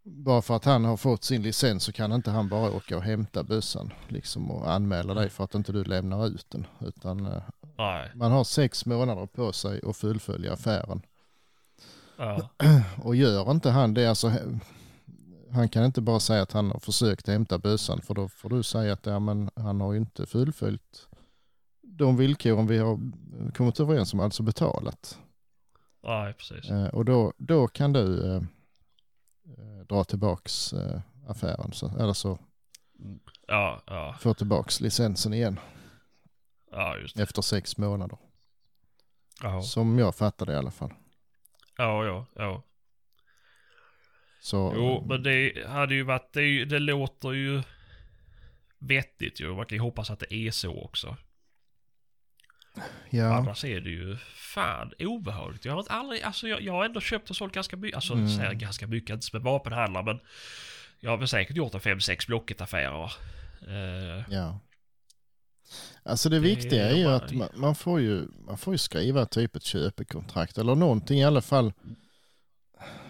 bara 0.02 0.42
för 0.42 0.56
att 0.56 0.64
han 0.64 0.84
har 0.84 0.96
fått 0.96 1.24
sin 1.24 1.42
licens 1.42 1.84
så 1.84 1.92
kan 1.92 2.12
inte 2.12 2.30
han 2.30 2.48
bara 2.48 2.70
åka 2.72 2.96
och 2.96 3.02
hämta 3.02 3.42
bössan 3.42 3.92
liksom 4.08 4.50
och 4.50 4.72
anmäla 4.72 5.14
dig 5.14 5.30
för 5.30 5.44
att 5.44 5.54
inte 5.54 5.72
du 5.72 5.84
lämnar 5.84 6.26
ut 6.26 6.50
den. 6.50 6.66
Utan 6.80 7.26
nej, 7.82 8.10
man 8.14 8.32
har 8.32 8.44
sex 8.44 8.86
månader 8.86 9.26
på 9.26 9.52
sig 9.52 9.80
att 9.86 9.96
fullfölja 9.96 10.52
affären. 10.52 11.02
ja, 12.16 12.50
Och 13.02 13.16
gör 13.16 13.50
inte 13.50 13.70
han 13.70 13.94
det, 13.94 14.06
alltså, 14.06 14.32
han 15.52 15.68
kan 15.68 15.84
inte 15.84 16.00
bara 16.00 16.20
säga 16.20 16.42
att 16.42 16.52
han 16.52 16.70
har 16.70 16.78
försökt 16.78 17.26
hämta 17.26 17.58
bössan 17.58 18.00
för 18.02 18.14
då 18.14 18.28
får 18.28 18.50
du 18.50 18.62
säga 18.62 18.92
att 18.92 19.06
ja, 19.06 19.18
men 19.18 19.50
han 19.56 19.80
har 19.80 19.92
ju 19.92 19.98
inte 19.98 20.26
fullföljt 20.26 21.08
de 21.82 22.16
villkoren 22.16 22.66
vi 22.66 22.78
har 22.78 23.00
kommit 23.54 23.80
överens 23.80 24.14
om, 24.14 24.20
alltså 24.20 24.42
betalat. 24.42 25.18
nej, 26.02 26.32
precis. 26.32 26.70
Eh, 26.70 26.86
och 26.86 27.04
då, 27.04 27.32
då 27.36 27.68
kan 27.68 27.92
du 27.92 28.26
eh, 28.26 28.42
eh, 29.58 29.86
dra 29.88 30.04
tillbaks 30.04 30.72
eh, 30.72 31.00
affären, 31.28 31.72
så, 31.72 31.98
eller 31.98 32.12
så 32.12 32.38
Ja, 33.46 33.82
ja, 33.86 34.16
få 34.20 34.34
tillbaks 34.34 34.80
licensen 34.80 35.34
igen 35.34 35.58
ja, 36.72 36.96
just 36.96 37.16
det. 37.16 37.22
efter 37.22 37.42
sex 37.42 37.76
månader. 37.78 38.18
Ja, 39.42 39.62
Som 39.62 39.98
jag 39.98 40.14
fattar 40.16 40.46
det 40.46 40.52
i 40.52 40.56
alla 40.56 40.70
fall. 40.70 40.92
ja, 41.76 42.04
ja, 42.06 42.26
ja. 42.34 42.62
Så, 44.40 44.72
Jo, 44.76 45.04
men 45.08 45.22
det 45.22 45.66
hade 45.68 45.94
ju 45.94 46.02
varit, 46.02 46.32
det, 46.32 46.64
det 46.64 46.78
låter 46.78 47.32
ju 47.32 47.62
vettigt 48.78 49.40
ju. 49.40 49.54
Man 49.54 49.66
kan 49.66 49.76
ju 49.76 49.82
hoppas 49.82 50.10
att 50.10 50.18
det 50.20 50.34
är 50.34 50.50
så 50.50 50.82
också. 50.84 51.16
ja, 53.10 53.34
Annars 53.34 53.64
är 53.64 53.80
det 53.80 53.90
ju 53.90 54.16
fan 54.34 54.92
obehagligt. 54.98 55.64
Jag 55.64 55.72
har 55.72 55.84
aldrig, 55.88 56.22
alltså 56.22 56.48
jag, 56.48 56.62
jag 56.62 56.72
har 56.72 56.84
ändå 56.84 57.00
köpt 57.00 57.30
och 57.30 57.36
sålt 57.36 57.54
ganska 57.54 57.76
mycket, 57.76 57.96
alltså 57.96 58.12
Mm. 58.14 58.28
säger 58.28 58.52
ganska 58.54 58.86
mycket, 58.86 59.14
inte 59.14 59.26
som 59.26 59.36
en 59.36 59.42
vapenhandlare 59.44 60.04
men 60.04 60.20
jag 61.00 61.10
har 61.10 61.16
väl 61.18 61.28
säkert 61.28 61.56
gjort 61.56 61.74
en 61.74 61.80
5-6 61.80 62.26
Blocket-affärer. 62.26 63.12
Eh, 63.68 64.24
Ja. 64.34 64.58
Alltså 66.04 66.28
det, 66.28 66.36
Det 66.36 66.40
viktiga 66.40 66.90
är 66.90 66.94
ju 66.96 67.04
bara- 67.04 67.16
att 67.16 67.32
man, 67.32 67.48
man, 67.54 67.74
får 67.74 68.00
ju, 68.00 68.28
man 68.46 68.58
får 68.58 68.74
ju 68.74 68.78
skriva 68.78 69.26
typ 69.26 69.56
ett 69.56 69.62
köpekontrakt 69.64 70.58
eller 70.58 70.74
någonting 70.74 71.18
i 71.18 71.24
alla 71.24 71.40
fall. 71.40 71.72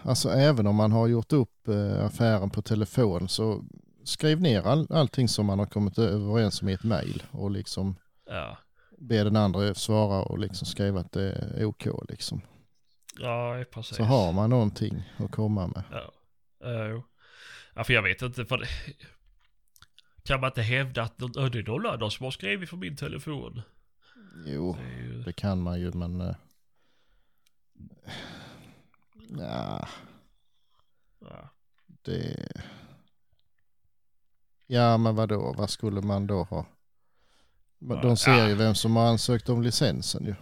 Alltså 0.03 0.29
även 0.29 0.67
om 0.67 0.75
man 0.75 0.91
har 0.91 1.07
gjort 1.07 1.33
upp 1.33 1.67
eh, 1.67 2.05
affären 2.05 2.49
på 2.49 2.61
telefon 2.61 3.29
så 3.29 3.63
skriv 4.03 4.41
ner 4.41 4.61
all, 4.61 4.87
allting 4.89 5.27
som 5.27 5.45
man 5.45 5.59
har 5.59 5.65
kommit 5.65 5.97
överens 5.97 6.61
om 6.61 6.69
i 6.69 6.73
ett 6.73 6.83
mejl 6.83 7.23
och 7.31 7.51
liksom 7.51 7.95
ja, 8.29 8.57
be 8.97 9.23
den 9.23 9.35
andra 9.35 9.73
svara 9.73 10.21
och 10.23 10.39
liksom 10.39 10.67
skriva 10.67 10.99
att 10.99 11.11
det 11.11 11.31
är 11.57 11.65
OK 11.65 11.87
liksom. 12.09 12.41
ja, 13.19 13.63
precis. 13.73 13.97
Så 13.97 14.03
har 14.03 14.31
man 14.31 14.49
någonting 14.49 15.03
att 15.17 15.31
komma 15.31 15.67
med. 15.67 15.83
Ja, 15.91 16.11
Eh, 16.65 17.01
ja, 17.75 17.83
för 17.83 17.93
jag 17.93 18.01
vet 18.01 18.21
inte, 18.21 18.45
för 18.45 18.57
det, 18.57 18.65
kan 20.23 20.41
man 20.41 20.49
inte 20.49 20.61
hävda 20.61 21.03
att 21.03 21.21
"Ö, 21.37 21.49
det 21.49 21.59
är 21.59 21.63
någon 21.63 21.85
annan 21.85 22.11
som 22.11 22.23
har 22.23 22.31
skrivit 22.31 22.69
för 22.69 22.77
min 22.77 22.95
telefon? 22.95 23.61
Jo, 24.45 24.77
Det 24.79 25.01
ju, 25.03 25.21
det 25.23 25.33
kan 25.33 25.61
man 25.61 25.79
ju 25.79 25.91
men... 25.93 26.21
Eh, 26.21 26.35
ja, 29.29 29.87
ja. 31.19 31.49
Det... 32.01 32.47
Ja, 34.67 34.97
men 34.97 35.15
vadå? 35.15 35.53
Vad 35.57 35.69
skulle 35.69 36.01
man 36.01 36.27
då 36.27 36.43
ha? 36.43 36.65
De 37.79 38.17
ser 38.17 38.47
ju 38.47 38.55
vem 38.55 38.75
som 38.75 38.95
har 38.95 39.05
ansökt 39.07 39.49
om 39.49 39.61
licensen 39.61 40.25
ju. 40.25 40.35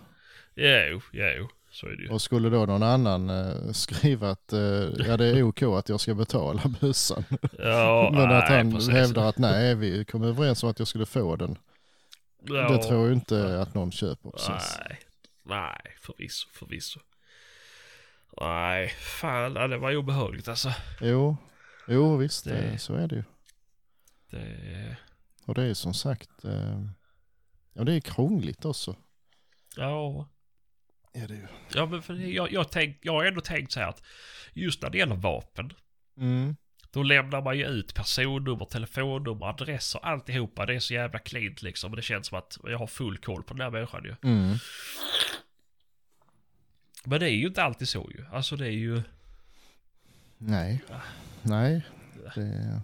Jo, 0.56 1.02
jo, 1.12 1.50
så 1.72 1.88
är 1.88 1.92
det 1.96 2.04
ju. 2.04 2.10
Och 2.10 2.22
skulle 2.22 2.50
då 2.50 2.66
någon 2.66 2.84
annan 2.84 3.30
eh, 3.30 3.72
skriva 3.72 4.30
att 4.30 4.54
eh, 4.54 4.60
ja, 5.08 5.18
det 5.18 5.26
är 5.26 5.44
OK 5.48 5.62
att 5.64 5.90
jag 5.90 6.00
ska 6.00 6.14
betala 6.16 6.62
bussen. 6.82 7.24
Ja, 7.58 8.10
Men 8.14 8.22
att 8.32 8.50
nej, 8.50 8.58
han 8.58 8.72
precis. 8.72 8.90
hävdar 8.90 9.30
att 9.30 9.38
nej, 9.38 9.76
vi 9.76 10.06
kom 10.06 10.24
överens 10.24 10.64
om 10.64 10.70
att 10.70 10.80
jag 10.80 10.88
skulle 10.88 11.06
få 11.06 11.36
den. 11.36 11.58
Ja, 12.44 12.70
Det 12.70 12.78
tror 12.84 13.08
jag 13.08 13.14
inte 13.18 13.62
att 13.62 13.74
någon 13.74 13.92
köper 13.92 14.30
precis. 14.32 14.78
Nej, 14.88 15.00
nej, 15.44 15.96
förvisso, 16.02 16.48
förvisso. 16.54 17.00
Nej, 18.42 18.90
fan, 18.90 19.54
det 19.54 19.78
var 19.78 19.96
obehagligt 19.96 20.48
alltså. 20.48 20.74
Jo, 21.02 21.38
jo 21.88 22.18
visst, 22.18 22.44
Det- 22.46 22.72
det... 22.72 22.78
så 22.78 22.94
är 22.96 23.08
det 23.08 23.16
ju. 23.16 23.24
Det, 24.32 24.98
Och 25.46 25.54
det 25.56 25.64
är 25.64 25.74
som 25.74 25.94
sagt, 25.94 26.46
eh, 26.46 26.82
ja 27.74 27.84
det 27.84 27.94
är 27.94 28.00
krångligt 28.00 28.66
också. 28.66 28.96
ja, 29.76 30.28
Är 31.14 31.28
det 31.28 31.34
ju. 31.34 31.48
ja 31.74 31.86
men 31.86 32.02
för 32.02 32.14
jag, 32.16 32.52
jag, 32.52 32.72
tänk, 32.72 32.98
jag 33.02 33.14
har 33.14 33.26
ändå 33.26 33.42
tänkt 33.42 33.72
så 33.72 33.80
här 33.80 33.88
att 33.88 34.04
just 34.54 34.82
när 34.82 34.90
det 34.90 34.98
gäller 34.98 35.16
vapen, 35.16 35.74
Mm. 36.18 36.56
då 36.92 37.04
lämnar 37.04 37.42
man 37.42 37.58
ju 37.58 37.66
ut 37.68 37.94
personnummer, 37.96 38.66
telefonnummer, 38.66 39.46
adresser, 39.46 40.00
alltihopa. 40.06 40.66
Det 40.66 40.74
är 40.76 40.80
så 40.80 40.94
jävla 40.94 41.20
cleant 41.20 41.62
liksom. 41.62 41.96
Det 41.96 42.02
känns 42.02 42.28
som 42.28 42.38
att 42.38 42.58
jag 42.64 42.78
har 42.78 42.88
full 42.88 43.18
koll 43.18 43.44
på 43.44 43.54
den 43.54 43.62
här 43.62 43.70
människan 43.72 44.04
ju. 44.04 44.16
Mm. 44.24 44.58
Men 47.06 47.20
det 47.20 47.26
är 47.26 47.34
ju 47.36 47.48
inte 47.48 47.64
alltid 47.64 47.88
så 47.90 48.12
ju. 48.16 48.26
Alltså 48.32 48.56
det 48.56 48.66
är 48.68 48.72
ju... 48.72 49.02
Nej, 50.38 50.82
nej. 51.42 51.82
Det, 52.36 52.82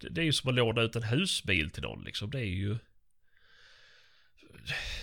Det, 0.00 0.08
det 0.08 0.20
är 0.20 0.24
ju 0.24 0.32
som 0.32 0.48
att 0.48 0.54
låna 0.54 0.82
ut 0.82 0.96
en 0.96 1.02
husbil 1.02 1.70
till 1.70 1.82
någon 1.82 2.04
liksom. 2.04 2.30
Det 2.30 2.38
är 2.40 2.44
ju... 2.44 2.78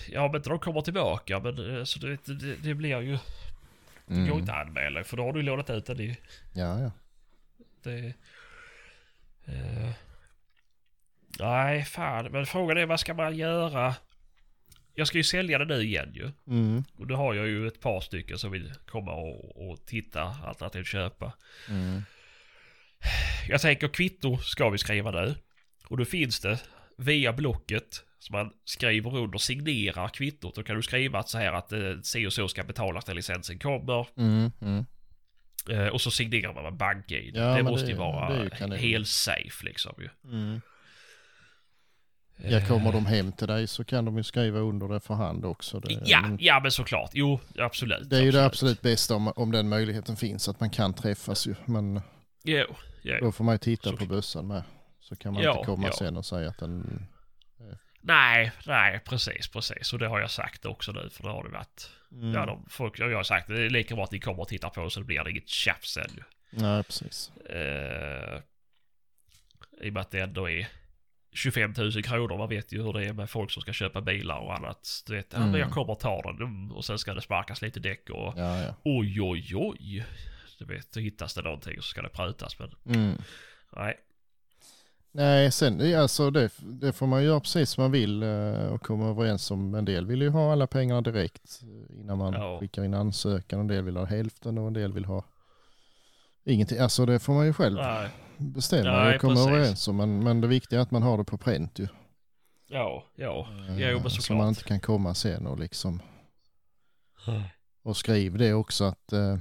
Ja 0.10 0.32
men 0.32 0.42
de 0.42 0.60
kommer 0.60 0.82
tillbaka 0.82 1.40
men 1.40 1.78
eh, 1.78 1.84
så 1.84 2.00
det, 2.00 2.26
det, 2.26 2.56
det 2.56 2.74
blir 2.74 3.02
ju... 3.02 3.18
Det 4.06 4.16
går 4.16 4.24
mm. 4.24 4.40
inte 4.40 4.54
att 4.54 4.68
anmäla 4.68 5.04
för 5.04 5.18
då 5.18 5.24
har 5.24 5.34
du 5.34 5.42
lånat 5.42 5.70
ut 5.70 5.86
den 5.86 6.00
i... 6.00 6.18
Ja, 6.54 6.80
ja. 6.80 6.92
Det... 7.84 8.14
eh, 9.46 9.92
nej 11.40 11.86
fan 11.86 12.32
men 12.32 12.46
frågan 12.46 12.78
är 12.78 12.86
vad 12.86 13.00
ska 13.00 13.14
man 13.14 13.38
göra? 13.38 13.96
Jag 14.96 15.08
ska 15.08 15.18
ju 15.18 15.24
sälja 15.24 15.58
den 15.58 15.68
nu 15.68 15.82
igen 15.82 16.12
ju. 16.14 16.32
Mm. 16.48 16.84
Och 16.98 17.08
då 17.08 17.16
har 17.16 17.34
jag 17.34 17.48
ju 17.48 17.68
ett 17.68 17.80
par 17.80 18.02
stycken 18.02 18.38
som 18.38 18.52
vill 18.52 18.74
komma 18.86 19.14
och, 19.14 19.70
och 19.70 19.86
titta 19.86 20.22
alternativt 20.22 20.88
köpa. 20.88 21.34
Mm. 21.70 22.02
Jag 23.48 23.62
tänker 23.62 23.88
kvitto 23.88 24.38
ska 24.38 24.70
vi 24.70 24.78
skriva 24.78 25.12
nu. 25.12 25.36
Och 25.88 25.98
då 25.98 26.06
finns 26.06 26.40
det 26.40 26.60
via 26.98 27.34
blocket 27.34 28.04
som 28.24 28.34
man 28.38 28.52
skriver 28.66 29.18
under 29.18 29.38
signerar 29.38 30.08
kvittot. 30.10 30.56
Då 30.56 30.64
kan 30.64 30.76
du 30.76 30.82
skriva 30.82 31.20
att 31.20 31.30
så 31.30 31.38
här 31.38 31.54
att 31.54 31.72
eh, 31.72 31.80
si 32.04 32.28
och 32.28 32.34
så 32.34 32.48
ska 32.48 32.64
betalas 32.64 33.08
när 33.08 33.14
licensen 33.16 33.60
kommer. 33.60 34.08
Mm. 34.18 34.52
Mm. 34.62 34.86
Eh, 35.70 35.88
och 35.88 36.02
så 36.02 36.12
signerar 36.12 36.54
man 36.54 36.64
med 36.64 36.74
bank-id. 36.78 37.36
Ja, 37.36 37.56
det 37.58 37.64
måste 37.64 37.86
det- 37.86 37.92
ju 37.92 37.98
vara 37.98 38.76
helt 38.78 39.08
safe 39.08 39.66
liksom 39.66 39.94
ju. 39.98 40.10
Mm. 40.32 40.62
Ja, 42.44 42.66
kommer 42.68 42.92
de 42.92 43.06
hem 43.06 43.32
till 43.32 43.48
dig 43.48 43.68
så 43.68 43.84
kan 43.84 44.06
de 44.06 44.18
ju 44.18 44.24
skriva 44.24 44.60
under 44.60 44.88
det 44.88 45.00
för 45.00 45.14
hand 45.14 45.46
också. 45.46 45.80
Det, 45.80 46.00
Ja, 46.06 46.22
men 46.22 46.38
ja 46.42 46.60
men 46.60 46.72
såklart. 46.72 47.10
Jo, 47.14 47.40
absolut. 47.58 48.10
det 48.10 48.18
är 48.18 48.22
ju 48.22 48.32
det 48.32 48.46
absolut 48.46 48.82
bästa 48.82 49.16
om, 49.16 49.28
om 49.36 49.52
den 49.52 49.70
möjligheten 49.70 50.16
finns, 50.16 50.50
att 50.50 50.60
man 50.60 50.70
kan 50.70 50.94
träffas 50.94 51.48
ju. 51.48 51.56
Men 51.66 52.02
Jo, 52.44 52.66
jo. 53.04 53.16
då 53.22 53.32
får 53.32 53.44
man 53.44 53.54
ju 53.54 53.60
titta 53.60 53.90
Så- 53.90 53.98
på 53.98 54.06
bussen 54.06 54.48
med. 54.48 54.64
Så 55.00 55.16
kan 55.16 55.34
man 55.34 55.44
Ja, 55.44 55.52
inte 55.58 55.66
komma 55.66 55.88
ja. 55.88 55.94
sen 55.94 56.18
och 56.18 56.26
säga 56.26 56.50
att 56.50 56.58
den... 56.58 57.08
Nej, 58.02 58.52
nej, 58.66 59.00
precis, 59.06 59.48
precis. 59.48 59.94
Och 59.94 60.00
det 60.00 60.08
har 60.08 60.20
jag 60.20 60.32
sagt 60.32 60.66
också 60.66 60.92
nu, 60.92 61.10
för 61.10 61.24
det 61.24 61.30
har 61.30 61.44
det 61.44 61.50
varit. 61.50 61.90
Mm. 62.12 62.34
Ja, 62.34 62.46
de, 62.46 62.66
folk, 62.70 63.00
jag 63.00 63.16
har 63.16 63.24
sagt 63.24 63.48
det 63.48 63.66
är 63.66 63.70
lika 63.70 63.96
bra 63.96 64.04
att 64.04 64.12
ni 64.12 64.20
kommer 64.20 64.42
och 64.42 64.48
tittar 64.48 64.70
på 64.70 64.90
så 64.90 65.00
det 65.00 65.06
blir 65.06 65.30
inget 65.30 65.48
tjafs 65.50 65.90
sen 65.94 66.10
ju. 66.18 66.24
Nej, 66.50 66.84
precis. 66.84 67.32
Eh, 67.50 68.42
I 69.82 69.90
och 69.90 69.94
med 69.94 70.02
att 70.02 70.12
det 70.12 70.20
ändå 70.20 70.50
är 70.50 70.68
25 71.34 71.74
000 71.78 72.04
kronor. 72.04 72.38
Man 72.38 72.50
vet 72.50 72.72
ju 72.72 72.84
hur 72.84 72.94
det 72.94 73.06
är 73.06 73.14
med 73.14 73.30
folk 73.30 73.52
som 73.52 73.62
ska 73.62 73.74
köpa 73.74 74.02
bilar 74.02 74.38
och 74.40 74.56
annat. 74.58 75.04
Du 75.08 75.16
vet, 75.16 75.34
Mm. 75.34 75.56
jag 75.56 75.72
kommer 75.72 75.90
och 75.94 76.00
tar 76.00 76.24
den 76.24 76.36
mm, 76.36 76.72
och 76.72 76.86
sen 76.86 77.00
ska 77.00 77.14
det 77.14 77.22
sparkas 77.22 77.62
lite 77.62 77.80
däck 77.80 78.10
och 78.10 78.34
Ja, 78.38 78.62
ja. 78.62 78.76
oj, 78.84 79.22
oj, 79.22 79.52
oj. 79.56 80.06
Du 80.60 80.66
vet, 80.66 80.92
då 80.94 81.00
hittas 81.00 81.34
det 81.34 81.42
någonting 81.42 81.78
och 81.78 81.84
så 81.84 81.90
ska 81.90 82.02
det 82.02 82.10
prutas. 82.10 82.60
Men 82.60 82.72
Mm. 82.86 83.22
nej, 83.76 84.00
Nej, 85.14 85.52
sen 85.52 85.96
alltså 85.96 86.32
det, 86.32 86.50
det 86.60 86.94
får 86.94 87.08
man 87.08 87.24
göra 87.24 87.40
precis 87.40 87.70
som 87.70 87.82
man 87.84 87.92
vill 87.92 88.24
eh, 88.24 88.66
och 88.74 88.82
komma 88.82 89.10
överens 89.10 89.52
om. 89.52 89.76
En 89.76 89.86
del 89.86 90.06
vill 90.06 90.22
ju 90.22 90.30
ha 90.30 90.52
alla 90.52 90.68
pengarna 90.68 91.02
direkt 91.02 91.60
eh, 91.64 92.00
innan 92.00 92.18
man 92.18 92.34
Ja. 92.34 92.60
skickar 92.60 92.84
in 92.84 92.94
ansökan. 92.94 93.60
En 93.60 93.68
del 93.68 93.84
vill 93.84 93.98
ha 93.98 94.06
hälften 94.06 94.58
och 94.58 94.68
en 94.68 94.74
del 94.74 94.94
vill 94.94 95.06
ha 95.06 95.24
ingenting. 96.44 96.80
Alltså 96.80 97.06
det 97.06 97.20
får 97.20 97.34
man 97.34 97.46
ju 97.46 97.54
själv 97.54 97.76
nej. 97.78 98.10
bestämma 98.38 98.92
Nej, 99.04 99.16
och 99.16 99.22
komma 99.22 99.34
precis. 99.34 99.48
överens 99.50 99.88
om. 99.88 99.98
Men, 99.98 100.24
men 100.24 100.42
det 100.42 100.48
viktiga 100.48 100.80
är 100.80 100.84
att 100.84 100.92
man 100.92 101.04
har 101.04 101.18
det 101.18 101.24
på 101.24 101.38
pränt 101.38 101.80
ju. 101.80 101.88
Ja, 102.68 103.04
ja. 103.16 103.48
Eh, 103.70 103.90
Jo, 103.90 104.00
men 104.00 104.10
så 104.10 104.14
man 104.14 104.22
såklart. 104.22 104.48
inte 104.48 104.64
kan 104.64 104.80
komma 104.80 105.14
sen 105.14 105.48
och 105.48 105.60
liksom 105.60 106.02
och 107.84 107.98
skriv 107.98 108.38
det 108.38 108.54
också 108.54 108.84
att 108.84 109.14
eh, 109.14 109.38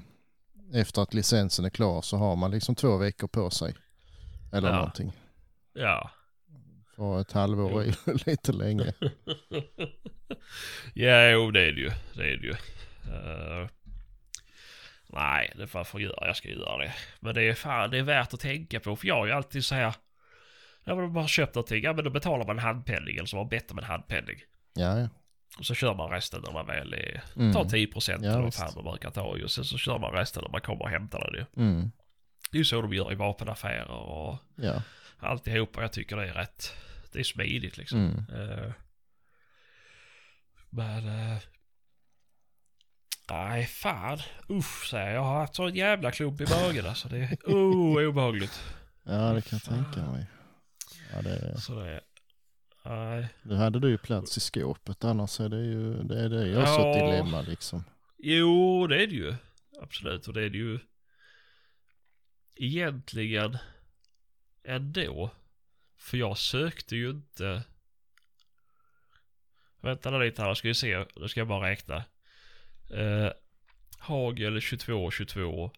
efter 0.72 1.02
att 1.02 1.14
licensen 1.14 1.64
är 1.64 1.70
klar 1.70 2.02
så 2.02 2.16
har 2.16 2.36
man 2.36 2.50
liksom 2.50 2.74
två 2.74 2.96
veckor 2.96 3.26
på 3.28 3.50
sig. 3.50 3.74
Eller 4.52 4.68
Ja. 4.68 4.76
någonting. 4.76 5.12
Ja. 5.72 6.10
För 6.96 7.20
ett 7.20 7.32
halvår 7.32 7.82
är 7.82 7.84
ju 7.84 7.92
lite 8.26 8.52
länge. 8.52 8.84
ja, 10.94 11.28
jo 11.30 11.50
det 11.50 11.62
är 11.62 11.72
det 11.72 11.80
ju. 11.80 11.90
Det 12.14 12.32
är 12.32 12.36
det 12.36 12.46
ju. 12.46 12.54
Eh, 13.14 13.68
nej, 15.06 15.52
det 15.56 15.66
får 15.66 15.78
jag 15.78 15.86
få 15.86 16.00
göra. 16.00 16.26
Jag 16.26 16.36
ska 16.36 16.48
göra 16.48 16.84
det. 16.84 16.92
Men 17.20 17.34
det 17.34 17.42
är 17.42 17.54
fan, 17.54 17.90
det 17.90 17.98
är 17.98 18.02
värt 18.02 18.34
att 18.34 18.40
tänka 18.40 18.80
på. 18.80 18.96
För 18.96 19.06
jag 19.06 19.22
är 19.22 19.26
ju 19.26 19.32
alltid 19.32 19.64
så 19.64 19.74
här. 19.74 19.94
Men 20.84 20.96
man 20.96 21.16
har 21.16 21.28
köpt 21.28 21.54
någonting. 21.54 21.82
Ja 21.84 21.92
men 21.92 22.04
då 22.04 22.10
betalar 22.10 22.46
man 22.46 22.58
en 22.58 22.64
handpenning. 22.64 23.16
Eller 23.16 23.26
så 23.26 23.36
har 23.36 23.44
man 23.44 23.48
bett 23.48 23.70
om 23.70 23.78
en 23.78 23.84
handpenning. 23.84 24.38
Ja, 24.74 24.98
ja. 24.98 25.08
Och 25.58 25.66
så 25.66 25.74
kör 25.74 25.94
man 25.94 26.10
resten 26.10 26.42
när 26.44 26.52
man 26.52 26.66
väl 26.66 26.92
är... 26.94 27.22
Mm. 27.36 27.52
Tar 27.52 27.64
10 27.64 27.86
procent 27.86 28.24
Ja, 28.24 28.30
eller 28.30 28.42
vad 28.42 28.54
fan 28.54 28.72
man 28.74 28.84
brukar 28.84 29.10
ta. 29.10 29.22
Och 29.22 29.50
sen 29.50 29.64
så 29.64 29.78
kör 29.78 29.98
man 29.98 30.12
resten 30.12 30.42
när 30.42 30.50
man 30.50 30.60
kommer 30.60 30.82
och 30.82 30.90
hämtar 30.90 31.20
den 31.20 31.34
ju. 31.34 31.64
Mm. 31.64 31.90
Det 32.50 32.56
är 32.56 32.58
ju 32.58 32.64
så 32.64 32.82
de 32.82 32.92
gör 32.92 33.12
i 33.12 33.14
vapenaffärer 33.14 33.90
och 33.90 34.38
Ja. 34.56 34.82
Alltihopa. 35.20 35.82
Jag 35.82 35.92
tycker 35.92 36.16
det 36.16 36.28
är 36.28 36.34
rätt. 36.34 36.74
Det 37.12 37.18
är 37.18 37.24
smidigt 37.24 37.76
liksom. 37.78 37.98
Mm. 37.98 38.50
Eh, 38.50 38.72
men... 40.70 41.08
eh, 41.08 41.38
nej, 43.30 43.66
fan. 43.66 44.18
Usch, 44.50 44.86
säger 44.90 45.06
jag. 45.06 45.14
Jag 45.14 45.22
har 45.22 45.40
haft 45.40 45.54
sån 45.54 45.74
jävla 45.74 46.10
klump 46.10 46.40
i 46.40 46.44
magen 46.50 46.86
alltså. 46.86 47.08
Det 47.08 47.18
är 47.18 47.36
oh, 47.46 48.08
obehagligt. 48.08 48.62
ja, 49.02 49.32
det 49.32 49.42
kan 49.48 49.60
jag 49.64 49.84
tänka 49.84 50.10
mig. 50.10 50.26
Ja, 51.12 51.22
det, 51.22 51.60
Så 51.60 51.80
det 51.80 51.90
är... 51.90 52.00
Nej. 52.84 53.28
nu 53.42 53.54
hade 53.54 53.80
du 53.80 53.88
ju 53.88 53.98
plats 53.98 54.36
i 54.36 54.40
skåpet 54.40 55.04
annars 55.04 55.40
är 55.40 55.48
det 55.48 55.64
ju 55.64 56.02
det 56.02 56.20
är 56.20 56.28
det 56.28 56.46
ju 56.46 56.56
också 56.56 56.72
Ja. 56.72 56.90
ett 56.96 57.00
dilemma 57.10 57.40
liksom. 57.40 57.84
Jo, 58.18 58.86
det 58.86 59.02
är 59.02 59.06
det 59.06 59.14
ju. 59.14 59.34
Absolut. 59.82 60.28
Och 60.28 60.34
det 60.34 60.44
är 60.44 60.50
det 60.50 60.58
ju 60.58 60.78
egentligen 62.56 63.58
ändå. 64.64 65.30
För 65.96 66.16
jag 66.16 66.38
sökte 66.38 66.96
ju 66.96 67.10
inte... 67.10 67.62
Vänta 69.80 70.18
lite 70.18 70.42
här, 70.42 70.54
ska 70.54 70.68
vi 70.68 70.74
se. 70.74 71.04
Nu 71.16 71.28
ska 71.28 71.40
jag 71.40 71.48
bara 71.48 71.70
räkna. 71.70 72.04
Eh, 72.90 73.30
Hagel 73.98 74.60
22, 74.60 75.10
22. 75.10 75.70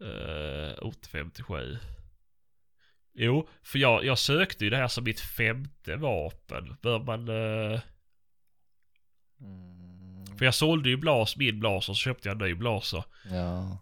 Eh, 0.00 0.86
Ort 0.86 1.06
57. 1.06 1.78
Jo, 3.12 3.48
för 3.62 3.78
jag, 3.78 4.04
jag 4.04 4.18
sökte 4.18 4.64
ju 4.64 4.70
det 4.70 4.76
här 4.76 4.88
som 4.88 5.04
mitt 5.04 5.20
femte 5.20 5.96
vapen. 5.96 6.76
Bör 6.82 6.98
man... 6.98 7.28
Eh, 7.28 7.80
för 10.38 10.44
jag 10.44 10.54
sålde 10.54 10.88
ju 10.88 10.96
blas, 10.96 11.36
min 11.36 11.60
blaser, 11.60 11.92
så 11.92 11.98
köpte 11.98 12.28
jag 12.28 12.42
en 12.42 12.48
ny 12.48 12.54
blaser. 12.54 13.04
Ja. 13.30 13.78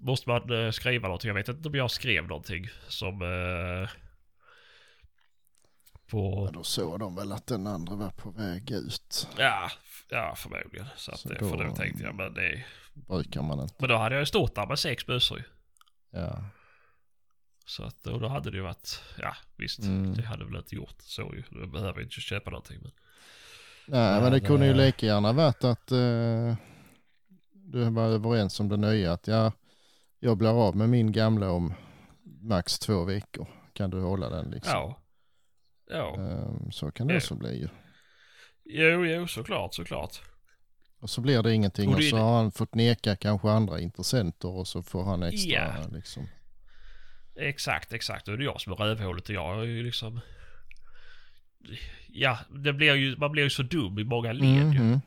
Måste 0.00 0.28
man 0.28 0.64
eh, 0.64 0.70
skriva 0.70 1.08
någonting? 1.08 1.28
Jag 1.28 1.34
vet 1.34 1.48
inte 1.48 1.68
om 1.68 1.74
jag 1.74 1.90
skrev 1.90 2.26
någonting 2.26 2.68
som... 2.88 3.22
Eh, 3.22 3.28
ja, 3.28 3.88
på... 6.10 6.50
då 6.52 6.62
såg 6.62 6.98
de 7.00 7.14
väl 7.14 7.32
att 7.32 7.46
den 7.46 7.66
andra 7.66 7.94
var 7.94 8.10
på 8.10 8.30
väg 8.30 8.70
ut. 8.70 9.28
Ja, 9.38 9.70
ja 10.08 10.34
förmodligen. 10.36 10.86
Så, 10.96 11.12
att 11.12 11.20
Så 11.20 11.28
det, 11.28 11.38
då- 11.38 11.48
för 11.50 11.64
då 11.64 11.74
tänkte 11.74 12.04
jag, 12.04 12.14
men 12.14 12.34
det... 12.34 12.64
Brukar 12.94 13.42
man 13.42 13.60
inte. 13.60 13.74
Men 13.78 13.88
då 13.88 13.96
hade 13.96 14.14
jag 14.14 14.22
ju 14.22 14.26
stått 14.26 14.54
där 14.54 14.66
med 14.66 14.78
sex 14.78 15.06
bössor 15.06 15.38
ju. 15.38 15.44
Ja. 16.10 16.44
Så 17.66 17.84
att 17.84 18.02
då, 18.02 18.18
då 18.18 18.28
hade 18.28 18.50
det 18.50 18.56
ju 18.56 18.62
varit... 18.62 19.02
Ja, 19.18 19.36
visst. 19.56 19.78
Mm. 19.78 20.14
Det 20.14 20.22
hade 20.22 20.44
väl 20.44 20.56
inte 20.56 20.74
gjort 20.74 20.96
så 20.98 21.22
ju. 21.22 21.42
Då 21.60 21.66
behöver 21.66 21.92
jag 22.00 22.02
inte 22.02 22.20
köpa 22.20 22.50
någonting. 22.50 22.78
Men... 22.82 22.92
Nej, 23.86 24.20
men 24.20 24.24
det 24.24 24.30
Men, 24.30 24.40
kunde 24.40 24.66
ju 24.66 24.72
eh, 24.72 24.76
lika 24.76 25.06
gärna 25.06 25.32
varit 25.32 25.64
att 25.64 25.92
eh, 25.92 26.54
du 27.52 27.90
var 27.90 28.08
överens 28.08 28.60
om 28.60 28.68
det 28.68 28.76
nya. 28.76 29.12
Att 29.12 29.26
ja, 29.26 29.52
jag 30.20 30.38
blir 30.38 30.66
av 30.68 30.76
med 30.76 30.88
min 30.88 31.12
gamla 31.12 31.50
om 31.50 31.74
max 32.42 32.78
två 32.78 33.04
veckor. 33.04 33.48
Kan 33.72 33.90
du 33.90 34.00
hålla 34.00 34.28
den 34.28 34.50
liksom? 34.50 34.72
Ja. 34.72 35.00
Ja. 35.90 36.16
Ehm, 36.16 36.72
Så 36.72 36.90
kan 36.90 37.06
det 37.06 37.12
Ja. 37.14 37.18
också 37.18 37.34
bli 37.34 37.58
ju. 37.60 37.68
Jo, 38.64 39.04
jo, 39.06 39.26
såklart, 39.26 39.74
såklart. 39.74 40.20
Och 41.00 41.10
så 41.10 41.20
blir 41.20 41.42
det 41.42 41.52
ingenting 41.54 41.90
Och 41.90 41.96
det 41.96 42.02
så 42.02 42.16
har 42.16 42.36
han 42.36 42.52
fått 42.52 42.74
neka 42.74 43.16
kanske 43.16 43.50
andra 43.50 43.80
intressenter 43.80 44.48
och 44.48 44.66
så 44.68 44.82
får 44.82 45.04
han 45.04 45.22
extra 45.22 45.52
Ja. 45.52 45.86
liksom. 45.92 46.28
Exakt, 47.36 47.92
exakt. 47.92 48.28
Och 48.28 48.38
det 48.38 48.42
är 48.42 48.46
jag 48.46 48.60
som 48.60 48.72
är 48.72 48.76
rövhålet 48.76 49.28
och 49.28 49.34
jag 49.34 49.60
är 49.60 49.64
ju 49.64 49.82
liksom... 49.82 50.20
Ja, 52.08 52.38
det 52.50 52.72
blir 52.72 52.94
ju, 52.94 53.16
man 53.16 53.32
blir 53.32 53.42
ju 53.42 53.50
så 53.50 53.62
dum 53.62 53.98
i 53.98 54.04
många 54.04 54.32
led 54.32 54.72
ju. 54.72 54.80
Mhm. 54.80 55.00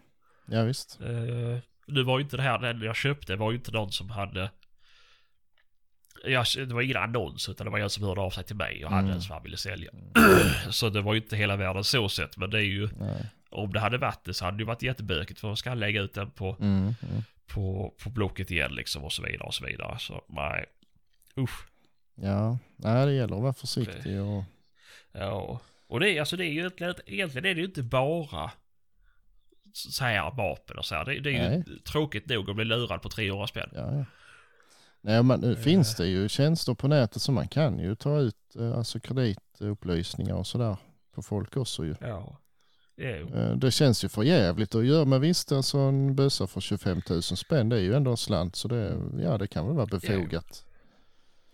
Ja 0.48 0.64
visst. 0.64 1.00
Eh, 1.02 1.58
nu 1.88 2.04
var 2.04 2.20
ju 2.20 2.24
inte 2.24 2.38
det 2.38 2.44
här, 2.44 2.60
den 2.60 2.82
jag 2.82 2.96
köpte 2.96 3.36
var 3.36 3.52
ju 3.52 3.58
inte 3.58 3.72
någon 3.72 3.92
som 3.92 4.10
hade... 4.10 4.52
Ja, 6.24 6.44
det 6.56 6.66
var 6.74 6.82
ingen 6.82 6.98
annons 6.98 7.50
utan 7.50 7.66
det 7.66 7.72
var 7.72 7.80
en 7.80 7.90
som 7.90 8.04
hörde 8.04 8.22
av 8.22 8.30
sig 8.30 8.44
till 8.44 8.56
mig 8.56 8.86
och 8.86 8.92
hade 8.92 9.04
Mm. 9.04 9.16
en 9.16 9.22
som 9.22 9.34
han 9.34 9.44
ville 9.44 9.58
sälja. 9.58 9.92
så 10.70 10.90
det 10.90 11.02
var 11.02 11.14
ju 11.14 11.20
inte 11.22 11.36
hela 11.36 11.56
världen 11.56 11.84
så 11.84 12.10
sett 12.10 12.38
men 12.38 12.50
det 12.50 12.58
är 12.58 12.62
ju... 12.66 12.90
Nej. 13.00 13.26
Om 13.50 13.74
det 13.74 13.80
hade 13.80 13.98
varit 13.98 14.24
det 14.24 14.34
så 14.34 14.46
hade 14.46 14.58
det 14.58 14.62
ju 14.62 14.66
varit 14.66 14.82
jättebökigt 14.84 15.40
för 15.40 15.56
ska 15.56 15.74
lägga 15.74 16.02
ut 16.02 16.14
den 16.14 16.32
på, 16.32 16.58
Mm. 16.60 16.78
Mm. 16.82 17.24
på, 17.48 17.94
på 18.04 18.10
Blocket 18.10 18.52
igen 18.52 18.72
liksom 18.76 19.04
och 19.04 19.14
så 19.14 19.24
vidare 19.24 19.48
och 19.48 19.54
så 19.54 19.66
vidare. 19.66 20.00
Så 20.00 20.24
nej. 20.30 20.66
Usch. 21.38 21.66
Ja, 22.16 22.58
nej 22.76 23.06
det 23.06 23.14
gäller 23.14 23.36
att 23.36 23.42
vara 23.42 23.54
försiktig 23.54 24.22
och 24.22 24.44
Ja. 25.12 25.60
Och 25.88 26.00
det 26.00 26.10
är 26.10 26.20
alltså 26.20 26.38
det 26.38 26.46
är 26.46 26.50
ju 26.50 26.60
egentligen, 26.60 26.96
egentligen 27.06 27.46
är 27.46 27.54
det 27.56 27.60
ju 27.62 27.66
inte 27.68 27.84
bara 27.84 28.52
så 29.74 30.04
här 30.04 30.32
vapen 30.32 30.78
och 30.78 30.86
så 30.86 30.96
här. 30.96 31.06
Det, 31.06 31.20
det 31.20 31.36
är 31.38 31.52
ju 31.56 31.64
tråkigt 31.80 32.26
nog 32.30 32.50
att 32.50 32.56
bli 32.56 32.66
lurad 32.66 33.02
på 33.02 33.10
300 33.10 33.48
spänn. 33.48 33.70
ja, 33.74 33.96
ja. 33.96 34.06
Nej 35.06 35.24
men 35.24 35.40
nu 35.40 35.56
finns 35.56 35.96
det 35.96 36.08
ju 36.08 36.30
tjänster 36.30 36.74
på 36.74 36.88
nätet 36.88 37.22
som 37.22 37.36
man 37.36 37.48
kan 37.48 37.80
ju 37.80 37.96
ta 37.96 38.20
ut 38.20 38.56
eh, 38.60 38.78
alltså 38.78 39.00
kreditupplysningar 39.00 40.36
och 40.36 40.48
sådär 40.48 40.78
på 41.16 41.22
folk 41.22 41.58
också 41.58 41.86
ju. 41.86 41.96
Ja. 42.02 42.40
Eh, 42.98 43.56
Det 43.56 43.72
känns 43.72 44.04
ju 44.04 44.10
för 44.10 44.24
jävligt 44.24 44.76
att 44.76 44.86
göra 44.86 45.06
men 45.06 45.22
visst 45.22 45.52
alltså 45.52 45.78
en 45.78 46.16
bössa 46.16 46.48
för 46.48 46.62
25 46.62 47.02
000 47.10 47.24
spänn 47.24 47.70
det 47.70 47.76
är 47.76 47.82
ju 47.82 47.94
ändå 47.96 48.12
en 48.12 48.18
slant 48.18 48.56
så 48.56 48.68
det, 48.68 49.02
ja, 49.24 49.38
det 49.38 49.48
kan 49.48 49.66
väl 49.68 49.76
vara 49.76 49.86
befogat 49.86 50.66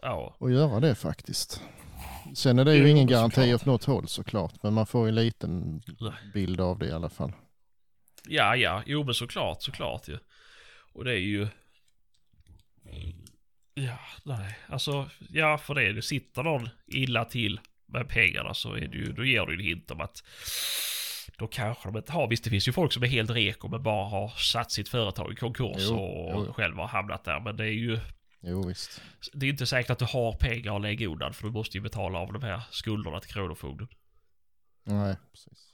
Ja. 0.01 0.35
att 0.39 0.51
göra 0.51 0.79
det 0.79 0.95
faktiskt. 0.95 1.61
Sen 2.35 2.59
är 2.59 2.65
det 2.65 2.75
ju 2.75 2.89
ingen 2.89 3.07
garanti 3.07 3.53
åt 3.53 3.65
något 3.65 3.83
håll 3.83 4.07
såklart 4.07 4.63
men 4.63 4.73
man 4.73 4.85
får 4.85 5.05
ju 5.05 5.09
en 5.09 5.15
liten 5.15 5.81
bild 6.33 6.61
av 6.61 6.79
det 6.79 6.87
i 6.87 6.91
alla 6.91 7.09
fall. 7.09 7.31
Ja, 8.27 8.55
ja. 8.55 8.83
Jo 8.85 9.03
men 9.03 9.13
såklart, 9.13 9.63
såklart 9.63 10.07
ju. 10.07 10.17
Och 10.93 11.03
det 11.05 11.11
är 11.11 11.17
ju... 11.19 11.47
Ja, 13.85 13.99
nej. 14.23 14.55
Alltså, 14.67 15.09
ja 15.29 15.57
för 15.57 15.75
det. 15.75 15.93
Det 15.93 16.01
sitter 16.01 16.43
någon 16.43 16.69
illa 16.87 17.25
till 17.25 17.59
med 17.85 18.07
pengarna 18.09 18.53
så 18.53 18.73
är 18.73 18.87
det 18.87 18.97
ju, 18.97 19.11
då 19.13 19.25
ger 19.25 19.45
du 19.45 19.51
ju 19.53 19.59
en 19.59 19.65
hint 19.65 19.91
om 19.91 20.01
att 20.01 20.23
då 21.37 21.47
kanske 21.47 21.87
de 21.87 21.97
inte 21.97 22.11
har, 22.11 22.27
visst 22.27 22.43
det 22.43 22.49
finns 22.49 22.67
ju 22.67 22.71
folk 22.71 22.93
som 22.93 23.03
är 23.03 23.07
helt 23.07 23.29
reko 23.31 23.67
men 23.67 23.83
bara 23.83 24.09
har 24.09 24.27
satt 24.29 24.71
sitt 24.71 24.89
företag 24.89 25.33
i 25.33 25.35
konkurs 25.35 25.77
Jo, 25.79 25.95
och 25.97 26.45
jo. 26.47 26.53
själva 26.53 26.81
har 26.81 26.87
hamnat 26.87 27.23
där. 27.23 27.39
Men 27.39 27.57
det 27.57 27.63
är 27.65 27.71
ju, 27.71 27.99
Jo 28.41 28.67
visst. 28.67 29.01
det 29.33 29.45
är 29.45 29.49
inte 29.49 29.65
säkert 29.65 29.89
att 29.89 29.99
du 29.99 30.05
har 30.05 30.33
pengar 30.33 30.75
att 30.75 30.81
lägga 30.81 31.07
undan 31.07 31.33
för 31.33 31.43
du 31.43 31.51
måste 31.53 31.77
ju 31.77 31.81
betala 31.81 32.19
av 32.19 32.33
de 32.33 32.41
här 32.43 32.61
skulderna 32.71 33.19
till 33.19 33.33
Kronofogden. 33.33 33.87
Nej, 34.83 35.15
precis. 35.31 35.73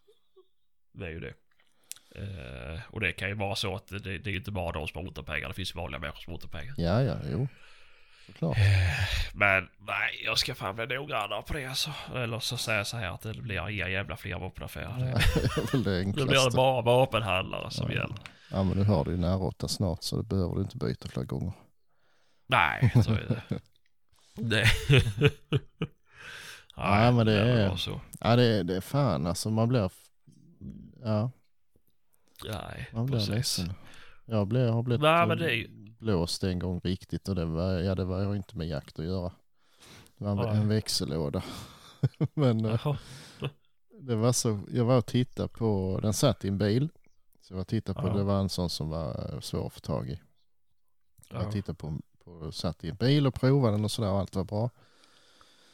Det 0.93 1.05
är 1.05 1.09
ju 1.09 1.19
det. 1.19 1.33
Eh, 2.15 2.79
och 2.89 2.99
det 2.99 3.11
kan 3.11 3.29
ju 3.29 3.35
vara 3.35 3.55
så 3.55 3.75
att 3.75 3.87
det, 3.87 3.99
det 4.17 4.29
är 4.31 4.35
inte 4.35 4.51
bara 4.51 4.71
de 4.71 4.87
som 4.87 4.97
har 4.97 5.07
ont 5.07 5.17
om 5.17 5.25
pengar, 5.25 5.47
det 5.47 5.53
finns 5.53 5.71
ju 5.75 5.77
vanliga 5.77 5.99
människor 5.99 6.19
som 6.21 6.31
har 6.31 6.35
ont 6.35 6.43
om 6.43 6.49
pengar. 6.49 6.73
Ja, 6.77 7.01
ja, 7.03 7.17
jo. 7.31 7.47
Såklart. 8.26 8.57
Men 9.34 9.69
nej, 9.80 10.21
jag 10.26 10.38
ska 10.38 10.55
fan 10.55 10.76
bli 10.76 10.86
noggrannare 10.88 11.41
på 11.41 11.53
det 11.53 11.65
alltså. 11.65 11.89
Eller 12.15 12.39
så 12.39 12.57
säger 12.57 12.78
jag 12.78 12.88
så 12.88 12.97
här 12.97 13.07
att 13.13 13.21
det 13.21 13.34
blir 13.34 13.69
inga 13.69 13.89
jävla 13.89 14.17
fler 14.17 14.39
vapenaffärer. 14.39 14.97
Ja, 14.99 15.19
det 15.71 15.91
är 15.91 15.99
det 15.99 16.05
Nu 16.05 16.13
blir 16.13 16.26
det 16.26 16.32
enklaste. 16.32 16.55
bara 16.55 16.82
vapenhandlare 16.82 17.71
som 17.71 17.88
Ja. 17.91 17.95
gäller. 17.97 18.15
Ja, 18.51 18.63
men 18.63 18.78
du 18.78 18.84
har 18.84 19.05
det 19.05 19.11
nära 19.17 19.38
åtta 19.38 19.67
snart 19.67 20.03
så 20.03 20.17
det 20.17 20.23
behöver 20.23 20.55
du 20.55 20.61
inte 20.61 20.78
byta 20.78 21.07
flera 21.07 21.26
gånger. 21.26 21.53
Nej, 22.47 22.91
så 23.05 23.11
är 23.11 23.26
det. 23.28 23.59
det. 24.41 24.65
Nej, 26.78 27.11
men 27.13 27.26
det 27.26 27.43
väl 27.43 27.57
är- 27.71 27.76
Så. 27.76 28.01
Ja, 28.19 28.36
det, 28.36 28.43
är- 28.43 28.63
det 28.63 28.76
är 28.76 28.82
fan 28.82 29.28
alltså. 29.28 29.49
Man 29.49 29.67
blir... 29.69 29.91
Ja, 31.03 31.32
Nej, 32.45 32.89
man 32.93 33.05
blir 33.05 33.15
precis. 33.17 33.30
ledsen. 33.36 33.73
Jag 34.26 34.47
blev, 34.47 34.69
har 34.69 34.84
blivit 34.84 35.01
Nej, 35.01 35.21
eh, 35.21 35.28
men 35.28 35.38
det 35.38 35.45
är 35.49 35.53
ju... 35.55 35.84
blåst 35.99 36.43
en 36.43 36.59
gång 36.59 36.79
riktigt 36.83 37.29
och 37.29 37.35
det 37.35 37.45
var, 37.45 37.71
ja, 37.73 37.95
det 37.95 38.05
var 38.05 38.21
ju 38.21 38.35
inte 38.35 38.57
med 38.57 38.67
jakt 38.67 38.99
att 38.99 39.05
göra. 39.05 39.31
Det 40.17 40.23
var 40.23 40.31
en, 40.31 40.37
Nej. 40.37 40.57
en 40.57 40.67
växellåda. 40.67 41.43
men 42.33 42.65
eh, 42.65 42.79
Jaha. 42.83 42.97
det 44.01 44.15
var 44.15 44.31
så, 44.31 44.59
jag 44.71 44.85
var 44.85 44.97
och 44.97 45.05
tittade 45.05 45.47
på, 45.49 45.99
den 46.01 46.13
satt 46.13 46.45
i 46.45 46.47
en 46.47 46.57
bil. 46.57 46.89
Så 47.41 47.53
jag 47.53 47.55
var 47.55 47.61
och 47.61 47.67
tittade 47.67 48.01
på, 48.01 48.07
Ja. 48.07 48.13
det 48.13 48.23
var 48.23 48.39
en 48.39 48.49
sån 48.49 48.69
som 48.69 48.89
var 48.89 49.33
eh, 49.33 49.39
svår 49.39 49.67
att 49.67 49.73
få 49.73 49.79
tag 49.79 50.09
i. 50.09 50.19
Ja. 51.29 51.43
Jag 51.43 51.51
tittade 51.51 51.75
på, 51.75 51.93
på, 52.23 52.51
satt 52.51 52.83
i 52.83 52.89
en 52.89 52.95
bil 52.95 53.27
och 53.27 53.33
provade 53.33 53.73
den 53.73 53.83
och 53.83 53.91
sådär 53.91 54.11
och 54.11 54.19
allt 54.19 54.35
var 54.35 54.43
bra. 54.43 54.69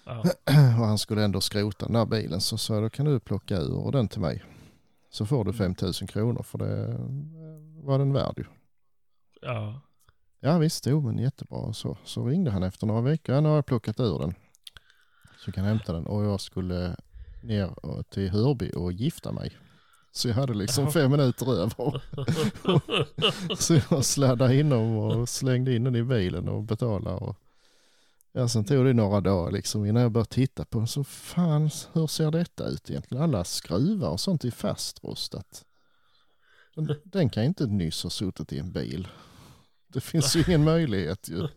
Ja. 0.05 0.19
och 0.79 0.87
han 0.87 0.97
skulle 0.97 1.23
ändå 1.23 1.41
skrota 1.41 1.85
den 1.85 1.93
där 1.93 2.05
bilen 2.05 2.41
så 2.41 2.57
sa 2.57 2.73
jag 2.73 2.83
då 2.83 2.89
kan 2.89 3.05
du 3.05 3.19
plocka 3.19 3.57
ur 3.57 3.91
den 3.91 4.07
till 4.07 4.21
mig. 4.21 4.43
Så 5.09 5.25
får 5.25 5.45
du 5.45 5.53
5000 5.53 6.07
kronor 6.07 6.43
för 6.43 6.57
det 6.57 6.87
eh, 6.87 7.85
var 7.85 7.99
den 7.99 8.13
värd 8.13 8.33
ju. 8.37 8.45
ja. 9.41 9.81
Ja 10.43 10.57
visst, 10.57 10.87
jo 10.87 11.01
men 11.01 11.17
jättebra 11.17 11.73
så. 11.73 11.97
Så 12.03 12.25
ringde 12.25 12.51
han 12.51 12.63
efter 12.63 12.87
några 12.87 13.01
veckor, 13.01 13.41
nu 13.41 13.49
har 13.49 13.55
jag 13.55 13.65
plockat 13.65 13.99
ur 13.99 14.19
den. 14.19 14.33
Så 15.45 15.51
kan 15.51 15.63
jag 15.63 15.71
hämta 15.71 15.93
den 15.93 16.05
och 16.05 16.23
jag 16.23 16.41
skulle 16.41 16.95
ner 17.43 18.03
till 18.03 18.29
Hörby 18.29 18.71
och 18.75 18.91
gifta 18.91 19.31
mig. 19.31 19.57
Så 20.11 20.27
jag 20.27 20.35
hade 20.35 20.53
liksom 20.53 20.91
fem 20.91 21.11
minuter 21.11 21.53
över. 21.53 22.01
Så 23.55 23.79
jag 23.89 24.05
sladdade 24.05 24.55
inom 24.55 24.97
och 24.97 25.29
slängde 25.29 25.75
in 25.75 25.83
den 25.83 25.95
i 25.95 26.03
bilen 26.03 26.49
och 26.49 26.63
betalade. 26.63 27.15
Och 27.15 27.37
ja, 28.31 28.47
sen 28.47 28.65
tog 28.65 28.85
det 28.85 28.93
några 28.93 29.21
dagar 29.21 29.51
liksom 29.51 29.85
innan 29.85 30.01
jag 30.01 30.11
började 30.11 30.29
titta 30.29 30.65
på 30.65 30.77
den. 30.77 30.87
Så 30.87 31.03
fan, 31.03 31.69
hur 31.93 32.07
ser 32.07 32.31
detta 32.31 32.67
ut 32.67 32.89
egentligen? 32.89 33.23
Alla 33.23 33.43
skruvar 33.43 34.09
och 34.09 34.19
sånt 34.19 34.43
är 34.43 34.51
fastrostat. 34.51 35.65
Den, 36.75 36.95
den 37.03 37.29
kan 37.29 37.43
inte 37.43 37.65
nyss 37.65 38.03
ha 38.03 38.09
suttit 38.09 38.53
i 38.53 38.59
en 38.59 38.71
bil. 38.71 39.07
Det 39.93 40.01
finns 40.01 40.35
ju 40.35 40.43
ingen 40.47 40.63
möjlighet 40.63 41.29
ju. 41.29 41.47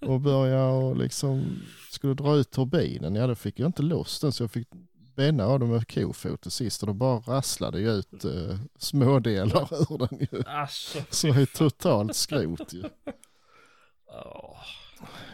Och 0.00 0.20
börja 0.20 0.64
och 0.66 0.96
liksom, 0.96 1.60
skulle 1.90 2.14
dra 2.14 2.36
ut 2.36 2.50
turbinen, 2.50 3.14
ja 3.14 3.26
då 3.26 3.34
fick 3.34 3.58
jag 3.58 3.68
inte 3.68 3.82
loss 3.82 4.20
den 4.20 4.32
så 4.32 4.42
jag 4.42 4.50
fick 4.50 4.68
bänna 5.14 5.46
av 5.46 5.60
den 5.60 5.68
med 5.68 5.88
kofot 5.94 6.40
till 6.40 6.50
sist 6.50 6.82
och 6.82 6.86
då 6.86 6.92
bara 6.92 7.18
rasslade 7.18 7.80
jag 7.80 7.94
ut 7.94 8.24
eh, 8.24 8.58
smådelar 8.78 9.68
ur 9.72 9.98
den 9.98 10.28
ju. 10.32 10.42
Alltså. 10.46 10.98
Så 11.10 11.26
det 11.26 11.42
är 11.42 11.46
totalt 11.46 12.16
skrot 12.16 12.72
ju. 12.72 12.84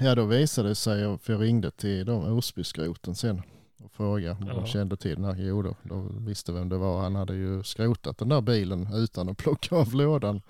Ja. 0.01 0.15
Då 0.15 0.25
visade 0.25 0.69
det 0.69 0.75
sig, 0.75 1.19
för 1.19 1.33
jag 1.33 1.43
ringde 1.43 1.71
till 1.71 2.07
de 2.07 2.39
Osbyskroten 2.39 3.15
sen 3.15 3.43
och 3.85 3.93
frågade 3.93 4.37
om 4.41 4.47
de 4.47 4.67
kände 4.67 4.97
till 4.97 5.15
den 5.15 5.25
här. 5.25 5.37
Jo 5.39 5.63
då, 5.63 5.77
de 5.83 6.27
visste 6.27 6.53
vem 6.53 6.69
det 6.69 6.77
var. 6.77 7.01
Han 7.01 7.15
hade 7.15 7.35
ju 7.35 7.63
skrotat 7.63 8.19
den 8.19 8.29
där 8.29 8.41
bilen 8.41 8.95
utan 8.95 9.29
att 9.29 9.37
plocka 9.37 9.77
av 9.77 9.95
lådan. 9.95 10.43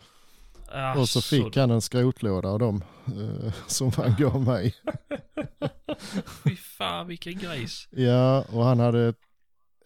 Och 0.96 1.08
så 1.08 1.20
fick 1.22 1.56
han 1.56 1.70
en 1.70 1.80
skrotlåda 1.80 2.48
av 2.48 2.58
dem 2.58 2.84
eh, 3.06 3.52
som 3.66 3.92
han 3.96 4.14
gav 4.18 4.42
mig. 4.44 4.74
Fy 6.44 6.56
fan 6.56 7.06
vilken 7.06 7.38
gris. 7.38 7.88
Ja, 7.90 8.44
och 8.52 8.64
han 8.64 8.80
hade, 8.80 9.14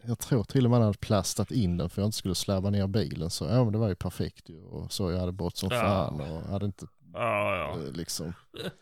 jag 0.03 0.19
tror 0.19 0.43
till 0.43 0.65
och 0.65 0.71
med 0.71 0.79
han 0.79 0.85
hade 0.85 0.97
plastat 0.97 1.51
in 1.51 1.77
den 1.77 1.89
för 1.89 2.01
jag 2.01 2.07
inte 2.07 2.17
skulle 2.17 2.35
släva 2.35 2.69
ner 2.69 2.87
bilen. 2.87 3.29
Så 3.29 3.45
ja, 3.45 3.63
men 3.63 3.73
det 3.73 3.79
var 3.79 3.87
ju 3.89 3.95
perfekt 3.95 4.49
ju. 4.49 4.61
Och 4.63 4.91
så 4.93 5.11
jag 5.11 5.19
hade 5.19 5.31
bort 5.31 5.55
som 5.55 5.69
Ja. 5.71 5.79
fan 5.81 6.21
och 6.21 6.41
hade 6.41 6.65
inte 6.65 6.85
Ja, 7.13 7.55
ja. 7.55 7.71
eh, 7.87 7.91
liksom. 7.91 8.33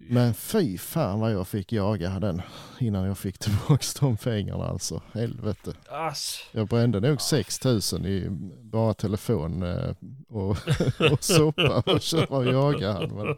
Men 0.00 0.34
fy 0.34 0.78
fan 0.78 1.20
vad 1.20 1.32
jag 1.32 1.48
fick 1.48 1.72
jaga 1.72 2.20
den 2.20 2.42
innan 2.78 3.04
jag 3.04 3.18
fick 3.18 3.38
tillbaka 3.38 3.84
de 4.00 4.16
pengarna 4.16 4.64
alltså. 4.64 5.02
Helvete. 5.12 5.74
Ass. 5.90 6.40
Jag 6.52 6.68
brände 6.68 7.00
nog 7.00 7.20
6000 7.20 8.06
i 8.06 8.26
bara 8.62 8.94
telefon 8.94 9.62
eh, 9.62 9.90
och, 10.28 10.56
och 11.12 11.24
soppa 11.24 11.82
och 11.92 12.00
köra 12.00 12.36
och 12.36 12.46
jaga 12.46 12.92
han. 12.92 13.08
Men 13.16 13.36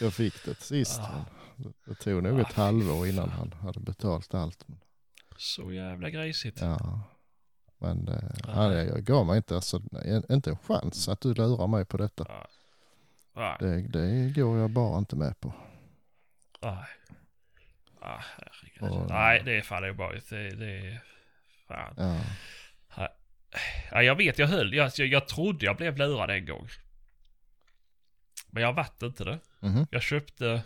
jag 0.00 0.12
fick 0.12 0.44
det 0.44 0.60
sist. 0.62 1.00
Ah. 1.00 1.24
Det 1.86 1.94
tog 1.94 2.22
nog 2.22 2.38
Ah, 2.38 2.42
ett 2.42 2.52
fy 2.52 2.52
halvår 2.52 3.06
innan 3.08 3.28
han 3.30 3.52
hade 3.60 3.80
betalt 3.80 4.34
allt. 4.34 4.66
Så 5.36 5.72
jävla 5.72 6.10
grisigt. 6.10 6.58
Ja. 6.60 7.00
Men 7.78 8.08
Ah. 8.08 8.50
han, 8.52 8.72
jag 8.72 9.04
gav 9.04 9.26
mig 9.26 9.36
inte, 9.36 9.54
alltså, 9.54 9.82
inte 10.30 10.50
en 10.50 10.58
chans 10.58 11.08
att 11.08 11.20
du 11.20 11.34
lurar 11.34 11.66
mig 11.66 11.84
på 11.84 11.96
detta. 11.96 12.26
Det, 13.60 13.80
det 13.82 14.32
går 14.40 14.58
jag 14.58 14.70
bara 14.70 14.98
inte 14.98 15.16
med 15.16 15.40
på. 15.40 15.52
Nej. 16.60 16.84
Ah. 18.00 18.22
Och- 18.80 19.10
Nej, 19.10 19.42
det 19.44 19.52
är 19.52 19.62
fan 19.62 19.84
obehagligt. 19.90 20.30
Det, 20.30 20.50
det 20.50 20.66
är... 20.86 21.00
Fan. 21.68 21.94
Ja. 21.98 23.08
Ja, 23.90 24.02
jag 24.02 24.14
vet, 24.16 24.38
jag 24.38 24.46
höll. 24.46 24.74
Jag, 24.74 24.92
jag, 24.96 25.06
jag 25.08 25.28
trodde 25.28 25.66
jag 25.66 25.76
blev 25.76 25.96
lurad 25.96 26.30
en 26.30 26.46
gång. 26.46 26.68
Men 28.50 28.62
jag 28.62 28.72
varit 28.72 29.02
inte 29.02 29.24
det. 29.24 29.38
Mhm. 29.60 29.86
Jag 29.90 30.02
köpte... 30.02 30.62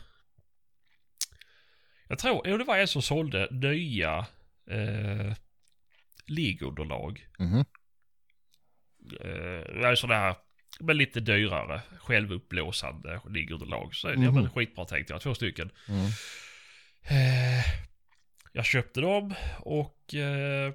Jag 2.09 2.19
tror, 2.19 2.49
jo 2.49 2.57
det 2.59 2.65
var 2.65 2.79
en 2.79 2.89
som 2.89 3.03
sålde 3.03 3.49
nya 3.51 4.27
eh, 4.67 5.33
liggunderlag. 6.27 7.29
Mhm. 7.39 7.65
Eh, 9.21 9.87
är 9.89 9.95
sådana 9.95 10.21
här, 10.21 10.37
men 10.81 10.97
lite 10.97 11.21
dyrare, 11.21 11.81
självuppblåsande 11.99 13.21
liggunderlag. 13.31 13.95
Så 13.95 14.09
Mhm. 14.09 14.23
ja 14.23 14.31
men 14.31 14.51
skitbra 14.51 14.85
tänkte 14.85 15.13
jag, 15.13 15.21
två 15.23 15.35
stycken. 15.35 15.71
Mm. 15.89 16.07
Eh, 17.03 17.65
jag 18.53 18.65
köpte 18.65 19.01
dem 19.01 19.35
och 19.61 20.15
eh, 20.15 20.73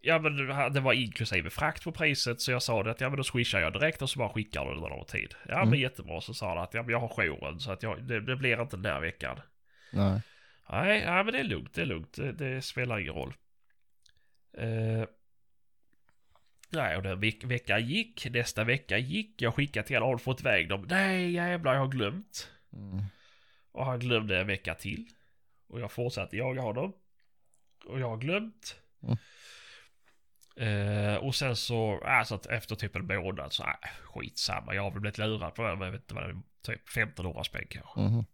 ja 0.00 0.18
men 0.18 0.36
det 0.72 0.80
var 0.80 0.92
inklusive 0.92 1.50
frakt 1.50 1.84
på 1.84 1.92
priset 1.92 2.40
så 2.40 2.50
jag 2.50 2.62
sa 2.62 2.82
det 2.82 2.90
att 2.90 3.00
ja 3.00 3.08
men 3.08 3.16
då 3.16 3.24
swishar 3.24 3.60
jag 3.60 3.72
direkt 3.72 4.02
och 4.02 4.10
så 4.10 4.18
bara 4.18 4.28
skickar 4.28 4.64
du 4.64 4.74
det 4.74 4.80
när 4.80 4.88
de 4.88 4.98
har 4.98 5.04
tid. 5.04 5.34
Ja 5.48 5.54
Mm. 5.56 5.68
men 5.70 5.78
jättebra 5.80 6.20
så 6.20 6.34
sa 6.34 6.48
han 6.48 6.58
att 6.58 6.74
ja 6.74 6.82
men 6.82 6.90
jag 6.90 7.00
har 7.00 7.08
jouren 7.24 7.60
så 7.60 7.72
att 7.72 7.82
jag, 7.82 8.02
det, 8.02 8.20
det 8.20 8.36
blir 8.36 8.62
inte 8.62 8.76
den 8.76 8.92
här 8.92 9.00
veckan. 9.00 9.40
Nej. 9.92 10.20
Nej, 10.70 11.00
ja, 11.00 11.22
men 11.22 11.32
det 11.32 11.38
är 11.40 11.44
lugnt, 11.44 11.74
det 11.74 11.82
är 11.82 11.86
lugnt. 11.86 12.14
Det, 12.16 12.32
det 12.32 12.62
spelar 12.62 12.98
ingen 12.98 13.14
roll. 13.14 13.34
Eh, 14.58 15.04
nej, 16.70 16.96
och 16.96 17.02
den 17.02 17.20
veck, 17.20 17.44
vecka 17.44 17.78
gick, 17.78 18.26
nästa 18.30 18.64
vecka 18.64 18.98
gick. 18.98 19.42
Jag 19.42 19.54
skickade 19.54 19.86
till 19.86 19.96
honom, 19.96 20.10
har 20.10 20.18
fått 20.18 20.40
iväg 20.40 20.68
dem? 20.68 20.86
Nej, 20.90 21.30
jävlar, 21.30 21.74
jag 21.74 21.80
har 21.80 21.88
glömt. 21.88 22.50
Mm. 22.72 23.04
Och 23.72 23.86
han 23.86 23.98
glömde 23.98 24.40
en 24.40 24.46
vecka 24.46 24.74
till. 24.74 25.06
Och 25.66 25.80
jag 25.80 25.92
fortsatte 25.92 26.36
jaga 26.36 26.60
honom. 26.60 26.92
Och 27.84 28.00
jag 28.00 28.08
har 28.08 28.16
glömt. 28.16 28.76
Mm. 29.02 29.16
Eh, 30.56 31.16
och 31.16 31.34
sen 31.34 31.56
så, 31.56 32.04
alltså 32.04 32.34
att 32.34 32.46
efter 32.46 32.76
typ 32.76 32.96
en 32.96 33.06
månad 33.06 33.52
så, 33.52 33.62
äh, 33.62 33.70
skitsamma. 34.02 34.74
Jag 34.74 34.82
har 34.82 34.90
väl 34.90 35.00
blivit 35.00 35.18
lurad 35.18 35.54
på 35.54 35.62
det, 35.62 35.76
men 35.76 35.84
jag 35.84 35.92
vet 35.92 36.00
inte 36.00 36.14
vad 36.14 36.24
det 36.24 36.30
är, 36.30 36.42
typ 36.62 36.88
1500 36.88 37.44
spänn 37.44 37.66
kanske. 37.68 38.00
Mhm. 38.00 38.24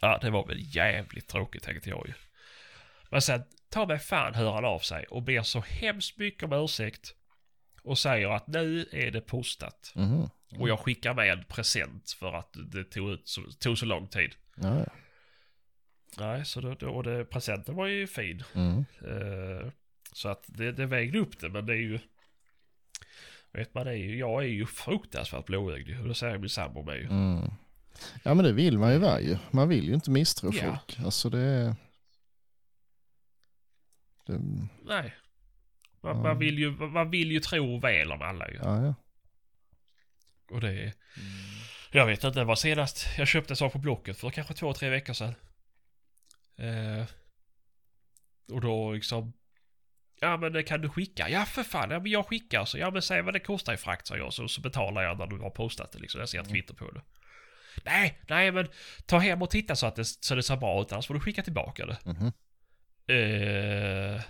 Ja, 0.00 0.18
det 0.22 0.30
var 0.30 0.46
väl 0.46 0.76
jävligt 0.76 1.28
tråkigt 1.28 1.62
tänkte 1.62 1.90
jag 1.90 2.06
ju. 2.06 2.14
Men 3.12 3.22
sen 3.22 3.42
tar 3.68 3.86
mig 3.86 3.98
fan 3.98 4.34
hör 4.34 4.52
han 4.52 4.64
av 4.64 4.78
sig 4.78 5.04
och 5.04 5.22
ber 5.22 5.42
så 5.42 5.60
hemskt 5.60 6.18
mycket 6.18 6.42
om 6.42 6.52
ursäkt. 6.52 7.14
Och 7.82 7.98
säger 7.98 8.28
att 8.28 8.46
nu 8.46 8.88
är 8.92 9.10
det 9.10 9.20
postat. 9.20 9.92
Mhm. 9.94 10.28
Och 10.58 10.68
jag 10.68 10.80
skickar 10.80 11.14
med 11.14 11.32
en 11.32 11.44
present 11.44 12.10
för 12.10 12.32
att 12.32 12.56
det 12.72 12.84
tog, 12.84 13.10
ut 13.10 13.28
så, 13.28 13.42
tog 13.42 13.78
så 13.78 13.86
lång 13.86 14.08
tid. 14.08 14.34
Ja. 14.54 14.84
Nej, 16.18 16.44
så 16.44 16.60
då, 16.60 16.74
då, 16.74 17.02
det, 17.02 17.24
presenten 17.24 17.74
var 17.74 17.86
ju 17.86 18.06
fin. 18.06 18.42
Mm. 18.54 18.78
Eh, 18.78 19.70
så 20.12 20.28
att 20.28 20.44
det, 20.46 20.72
det 20.72 20.86
vägde 20.86 21.18
upp 21.18 21.40
det, 21.40 21.48
men 21.48 21.66
det 21.66 21.72
är 21.72 21.76
ju... 21.80 21.98
Vet 23.52 23.74
man, 23.74 23.84
det 23.86 23.90
är 23.92 23.96
ju, 23.96 24.18
jag 24.18 24.42
är 24.42 24.48
ju 24.48 24.66
fruktansvärt 24.66 25.46
blåögd 25.46 26.00
och 26.00 26.08
det 26.08 26.14
säger 26.14 26.38
min 26.38 26.48
sambo 26.48 26.82
med 26.82 26.96
ju. 26.96 27.04
Mm. 27.06 27.50
Ja 28.22 28.34
men 28.34 28.44
det 28.44 28.52
vill 28.52 28.78
man 28.78 28.92
ju 28.92 28.98
vara 28.98 29.20
ju. 29.20 29.36
Man 29.50 29.68
vill 29.68 29.88
ju 29.88 29.94
inte 29.94 30.10
misstro 30.10 30.52
Ja. 30.54 30.62
folk. 30.62 31.04
Alltså 31.04 31.30
det. 31.30 31.76
Det... 34.26 34.40
Nej. 34.84 35.14
Man, 36.02 36.16
Ja. 36.16 36.22
man, 36.22 36.38
vill 36.38 36.58
ju, 36.58 36.70
man 36.70 37.10
vill 37.10 37.32
ju 37.32 37.40
tro 37.40 37.80
väl 37.80 38.12
om 38.12 38.22
alla 38.22 38.48
ju. 38.48 38.54
Ja, 38.62 38.84
ja. 38.84 38.94
Och 40.50 40.60
det 40.60 40.72
är... 40.72 40.92
Jag 41.90 42.06
vet 42.06 42.24
inte, 42.24 42.38
det 42.38 42.44
var 42.44 42.56
senast 42.56 43.06
jag 43.18 43.28
köpte 43.28 43.52
en 43.52 43.56
sak 43.56 43.72
på 43.72 43.78
Blocket 43.78 44.18
för 44.18 44.30
kanske 44.30 44.54
två, 44.54 44.72
tre 44.74 44.88
veckor 44.88 45.12
sedan. 45.12 45.34
Eh, 46.56 47.04
och 48.52 48.60
då 48.60 48.92
liksom... 48.92 49.32
Ja 50.20 50.36
men 50.36 50.52
det 50.52 50.62
kan 50.62 50.80
du 50.80 50.88
skicka? 50.88 51.28
Ja 51.28 51.44
för 51.44 51.62
fan, 51.62 51.90
ja, 51.90 52.00
men 52.00 52.10
jag 52.10 52.26
skickar. 52.26 52.64
Så 52.64 52.78
ja 52.78 52.90
men 52.90 53.02
säg 53.02 53.22
vad 53.22 53.34
det 53.34 53.40
kostar 53.40 53.74
i 53.74 53.76
frakt 53.76 54.06
sa 54.06 54.16
jag. 54.16 54.32
Så, 54.32 54.48
så 54.48 54.60
betalar 54.60 55.02
jag 55.02 55.18
när 55.18 55.26
du 55.26 55.38
har 55.38 55.50
postat 55.50 55.92
det 55.92 55.98
liksom. 55.98 56.20
Jag 56.20 56.28
ser 56.28 56.40
ett 56.40 56.48
kvitto 56.48 56.74
på 56.74 56.90
det. 56.90 57.02
Nej, 57.84 58.18
nej 58.28 58.52
men 58.52 58.68
ta 59.06 59.18
hem 59.18 59.42
och 59.42 59.50
titta 59.50 59.76
så 59.76 59.86
att 59.86 59.96
det, 59.96 60.04
så 60.04 60.34
det 60.34 60.42
ser 60.42 60.56
bra 60.56 60.82
ut 60.82 60.92
annars 60.92 61.06
får 61.06 61.14
du 61.14 61.20
skicka 61.20 61.42
tillbaka 61.42 61.86
det. 61.86 61.98
Mhm. 62.04 62.32
Eh, 63.06 64.20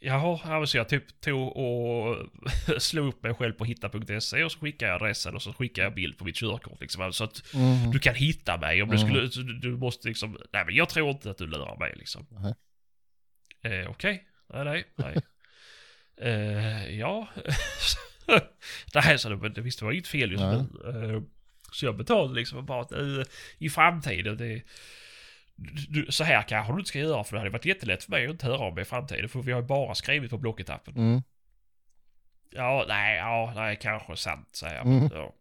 jaha, 0.00 0.40
ja, 0.44 0.66
så 0.66 0.76
jag 0.76 0.88
typ 0.88 1.20
tog 1.20 1.56
och 1.56 2.16
slog 2.82 3.08
upp 3.08 3.22
mig 3.22 3.34
själv 3.34 3.52
på 3.52 3.64
hitta.se 3.64 4.44
och 4.44 4.52
så 4.52 4.58
skickade 4.58 4.92
jag 4.92 5.02
adressen 5.02 5.34
och 5.34 5.42
så 5.42 5.52
skickade 5.52 5.86
jag 5.86 5.94
bild 5.94 6.18
på 6.18 6.24
mitt 6.24 6.36
körkort 6.36 6.80
liksom. 6.80 7.12
Så 7.12 7.24
att 7.24 7.54
Mhm. 7.54 7.90
du 7.90 7.98
kan 7.98 8.14
hitta 8.14 8.56
mig 8.56 8.82
om 8.82 8.88
du 8.88 8.96
Mm. 8.96 9.08
skulle, 9.08 9.26
du, 9.52 9.58
du 9.58 9.76
måste 9.76 10.08
liksom, 10.08 10.38
nej 10.52 10.64
men 10.64 10.74
jag 10.74 10.88
tror 10.88 11.10
inte 11.10 11.30
att 11.30 11.38
du 11.38 11.46
lurar 11.46 11.76
mig 11.78 11.92
liksom. 11.96 12.26
Nej. 12.30 12.54
Eh, 13.62 13.90
Okej, 13.90 14.24
nej 14.54 14.64
nej, 14.64 14.84
nej. 14.96 15.16
eh, 16.32 16.98
ja. 16.98 17.28
nej, 18.94 19.18
så 19.18 19.28
det, 19.28 19.48
det 19.48 19.60
visste 19.60 19.84
var 19.84 19.92
inget 19.92 20.06
fel 20.08 20.30
just 20.30 20.42
nu. 20.42 20.66
Eh, 21.14 21.22
så 21.72 21.84
jag 21.86 21.96
betalade 21.96 22.34
liksom 22.34 22.66
bara 22.66 22.82
att 22.82 22.92
eh, 22.92 23.22
i 23.58 23.70
framtiden, 23.70 24.36
det, 24.36 24.62
du, 25.88 26.06
så 26.10 26.24
här 26.24 26.42
kanske 26.42 26.72
du 26.72 26.78
inte 26.78 26.88
ska 26.88 26.98
göra 26.98 27.24
för 27.24 27.32
det 27.36 27.40
hade 27.40 27.50
varit 27.50 27.64
jättelätt 27.64 28.04
för 28.04 28.10
mig 28.10 28.24
att 28.26 28.30
inte 28.30 28.46
höra 28.46 28.58
om 28.68 28.74
mig 28.74 28.82
i 28.82 28.84
framtiden. 28.84 29.28
För 29.28 29.42
vi 29.42 29.52
har 29.52 29.60
ju 29.60 29.66
bara 29.66 29.94
skrivit 29.94 30.30
på 30.30 30.38
Blocket-appen. 30.38 30.96
Mm. 30.96 31.22
Ja, 32.50 32.84
nej, 32.88 33.16
ja, 33.16 33.52
nej, 33.54 33.78
kanske 33.82 34.16
sant 34.16 34.48
säger 34.52 34.74
jag. 34.76 34.86
Mm. 34.86 35.08
Ja. 35.14 35.34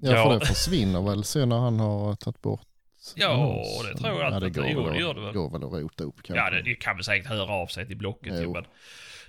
Ja, 0.00 0.12
Ja. 0.12 0.22
för 0.30 0.40
det 0.40 0.46
försvinner 0.46 1.02
väl 1.02 1.24
sen 1.24 1.48
när 1.48 1.58
han 1.58 1.80
har 1.80 2.14
tagit 2.14 2.42
bort 2.42 2.66
Ja, 3.16 3.62
det 3.92 3.98
tror 3.98 4.10
jag 4.12 4.20
ja, 4.20 4.34
att 4.34 4.40
det 4.40 4.50
det- 4.50 4.74
går, 4.74 4.90
det 4.92 4.98
gör 4.98 5.14
det 5.14 5.20
väl. 5.20 5.32
går 5.34 5.50
väl 5.50 5.64
att 5.64 5.72
rota 5.82 6.04
upp 6.04 6.22
kanske. 6.22 6.44
Ja, 6.44 6.50
det, 6.50 6.62
det 6.62 6.74
kan 6.74 6.96
väl 6.96 7.04
säkert 7.04 7.26
höra 7.28 7.52
av 7.52 7.66
sig 7.66 7.86
till 7.86 7.96
Blocket 7.96 8.34
ju, 8.42 8.48
men 8.48 8.64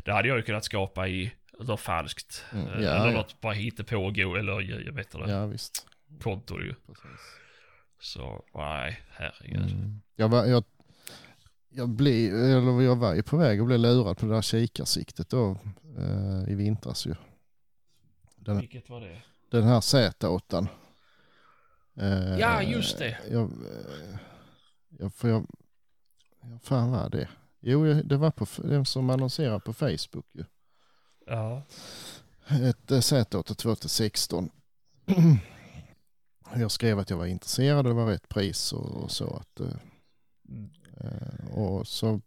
det 0.06 0.12
hade 0.14 0.28
jag 0.28 0.38
ju 0.38 0.44
kunnat 0.44 0.64
skapa 0.66 1.08
i 1.08 1.32
något 1.60 1.80
falskt. 1.80 2.46
Mm, 2.54 2.68
eh, 2.68 2.74
ja, 2.74 2.90
eller 2.92 3.06
ja. 3.06 3.12
något 3.12 3.42
bara 3.42 3.54
hittepå 3.54 4.10
eller 4.10 4.62
jag 4.86 4.94
vet 4.94 5.14
inte, 5.16 5.32
Ja, 5.32 5.46
visst. 5.46 5.88
konto 6.22 6.60
ju. 6.60 6.74
Precis. 6.88 7.22
Så 8.00 8.44
nej, 8.54 9.00
herregud. 9.10 9.72
Mm. 9.72 10.02
Jag, 10.16 10.30
var, 10.30 10.46
jag, 10.46 10.64
jag, 11.70 11.90
blev, 11.90 12.34
eller 12.36 12.82
jag 12.82 12.96
var 12.96 13.14
ju 13.14 13.24
på 13.24 13.38
väg 13.38 13.60
att 13.60 13.66
bli 13.66 13.78
lurad 13.78 14.18
på 14.18 14.26
det 14.26 14.34
där 14.34 14.42
kikarsiktet 14.42 15.30
då 15.30 15.58
eh, 15.98 16.50
i 16.52 16.56
vintras 16.56 17.06
ju. 17.06 17.16
Den, 18.36 18.60
Vilket 18.60 18.90
var 18.90 19.02
det? 19.02 19.22
den 19.50 19.64
här 19.64 19.80
Z8. 19.80 20.68
Eh, 21.96 22.38
Ja, 22.40 22.62
just 22.64 22.98
det. 22.98 23.18
Jag, 23.32 23.44
eh, 23.44 24.20
jag, 25.00 25.14
för 25.14 25.30
jag, 25.30 25.48
ja, 26.42 26.60
fan 26.64 26.92
var 26.92 27.10
det? 27.10 27.30
Jo, 27.60 27.88
jag- 27.88 28.06
det 28.08 28.18
var 28.18 28.32
på, 28.32 28.46
den 28.58 28.86
som 28.86 29.10
annonserade 29.10 29.60
på 29.60 29.74
Facebook 29.74 30.26
ju. 30.32 30.44
Ja. 31.26 31.64
Ett 32.48 32.92
eh, 32.92 32.98
Z8 32.98 33.44
2016. 33.56 34.50
Jag 36.56 36.72
skrev 36.72 37.00
att 37.00 37.10
jag 37.10 37.18
var 37.18 37.26
intresserad 37.26 37.78
och 37.78 37.84
det 37.84 37.94
var 37.94 38.06
rätt 38.06 38.30
pris 38.30 38.74
och, 38.74 39.04
och 39.04 39.12
så 39.12 39.36
att 39.36 39.60
eh, 39.60 39.68
Mm. 40.50 40.70
Eh, 41.00 41.58
och 41.58 41.88
så 41.88 42.22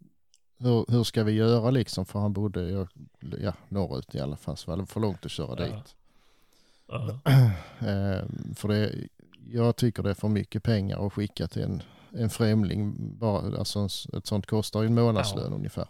hur, 0.57 0.85
hur 0.91 1.03
ska 1.03 1.23
vi 1.23 1.31
göra 1.31 1.71
liksom 1.71 2.05
för 2.05 2.19
han 2.19 2.33
bodde 2.33 2.69
jag, 2.69 2.87
ja, 3.41 3.53
norrut 3.69 4.15
i 4.15 4.19
alla 4.19 4.35
fall 4.35 4.57
så 4.57 4.71
var 4.71 4.77
det 4.77 4.85
för 4.85 4.99
långt 4.99 5.25
att 5.25 5.31
köra 5.31 5.67
Ja. 5.67 5.75
dit. 5.75 5.95
Eh, 7.79 8.25
för 8.55 8.67
det, 8.67 8.95
jag 9.47 9.75
tycker 9.75 10.03
det 10.03 10.09
är 10.09 10.13
för 10.13 10.27
mycket 10.27 10.63
pengar 10.63 11.07
att 11.07 11.13
skicka 11.13 11.47
till 11.47 11.61
en, 11.63 11.81
en 12.11 12.29
främling. 12.29 12.95
Bara, 13.17 13.57
alltså 13.59 13.87
ett 14.13 14.25
sånt 14.27 14.45
kostar 14.45 14.81
ju 14.81 14.87
en 14.87 14.95
månadslön 14.95 15.47
Ja. 15.49 15.55
ungefär. 15.55 15.87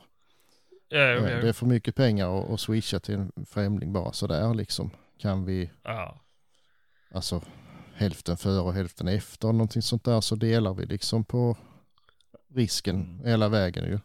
Eh, 0.90 1.00
ja, 1.00 1.22
det 1.22 1.50
är 1.50 1.54
för 1.54 1.66
mycket 1.66 1.96
pengar 1.96 2.40
att, 2.44 2.50
att 2.50 2.60
swisha 2.60 3.00
till 3.00 3.16
en 3.16 3.32
främling 3.46 3.94
bara 3.94 4.12
sådär 4.14 4.54
liksom. 4.54 4.90
Kan 5.18 5.46
vi, 5.46 5.70
ja. 5.84 6.20
alltså 7.12 7.42
hälften 8.02 8.38
före 8.38 8.62
och 8.62 8.74
hälften 8.74 9.08
efter 9.08 9.48
någonting 9.48 9.82
sånt 9.82 10.04
där 10.04 10.22
så 10.22 10.36
delar 10.36 10.74
vi 10.74 10.86
liksom 10.86 11.24
på 11.24 11.58
risken 12.54 12.96
Mm. 12.96 13.26
hela 13.26 13.50
vägen 13.50 13.86
ju. 13.86 14.00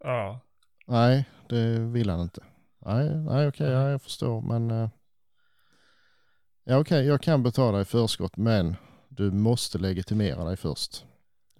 ja. 0.00 0.40
Nej, 0.86 1.24
det 1.48 1.78
vill 1.78 2.10
han 2.10 2.20
inte. 2.20 2.44
Nej, 2.78 3.08
nej 3.16 3.48
okej, 3.48 3.70
ja, 3.70 3.88
jag 3.90 4.02
förstår. 4.02 4.40
Men 4.42 4.70
eh, 4.70 4.90
ja, 6.64 6.78
okej, 6.78 7.06
jag 7.06 7.22
kan 7.22 7.42
betala 7.42 7.80
i 7.80 7.84
förskott, 7.84 8.36
men 8.36 8.76
du 9.08 9.30
måste 9.30 9.78
legitimera 9.78 10.44
dig 10.44 10.56
först. 10.56 11.04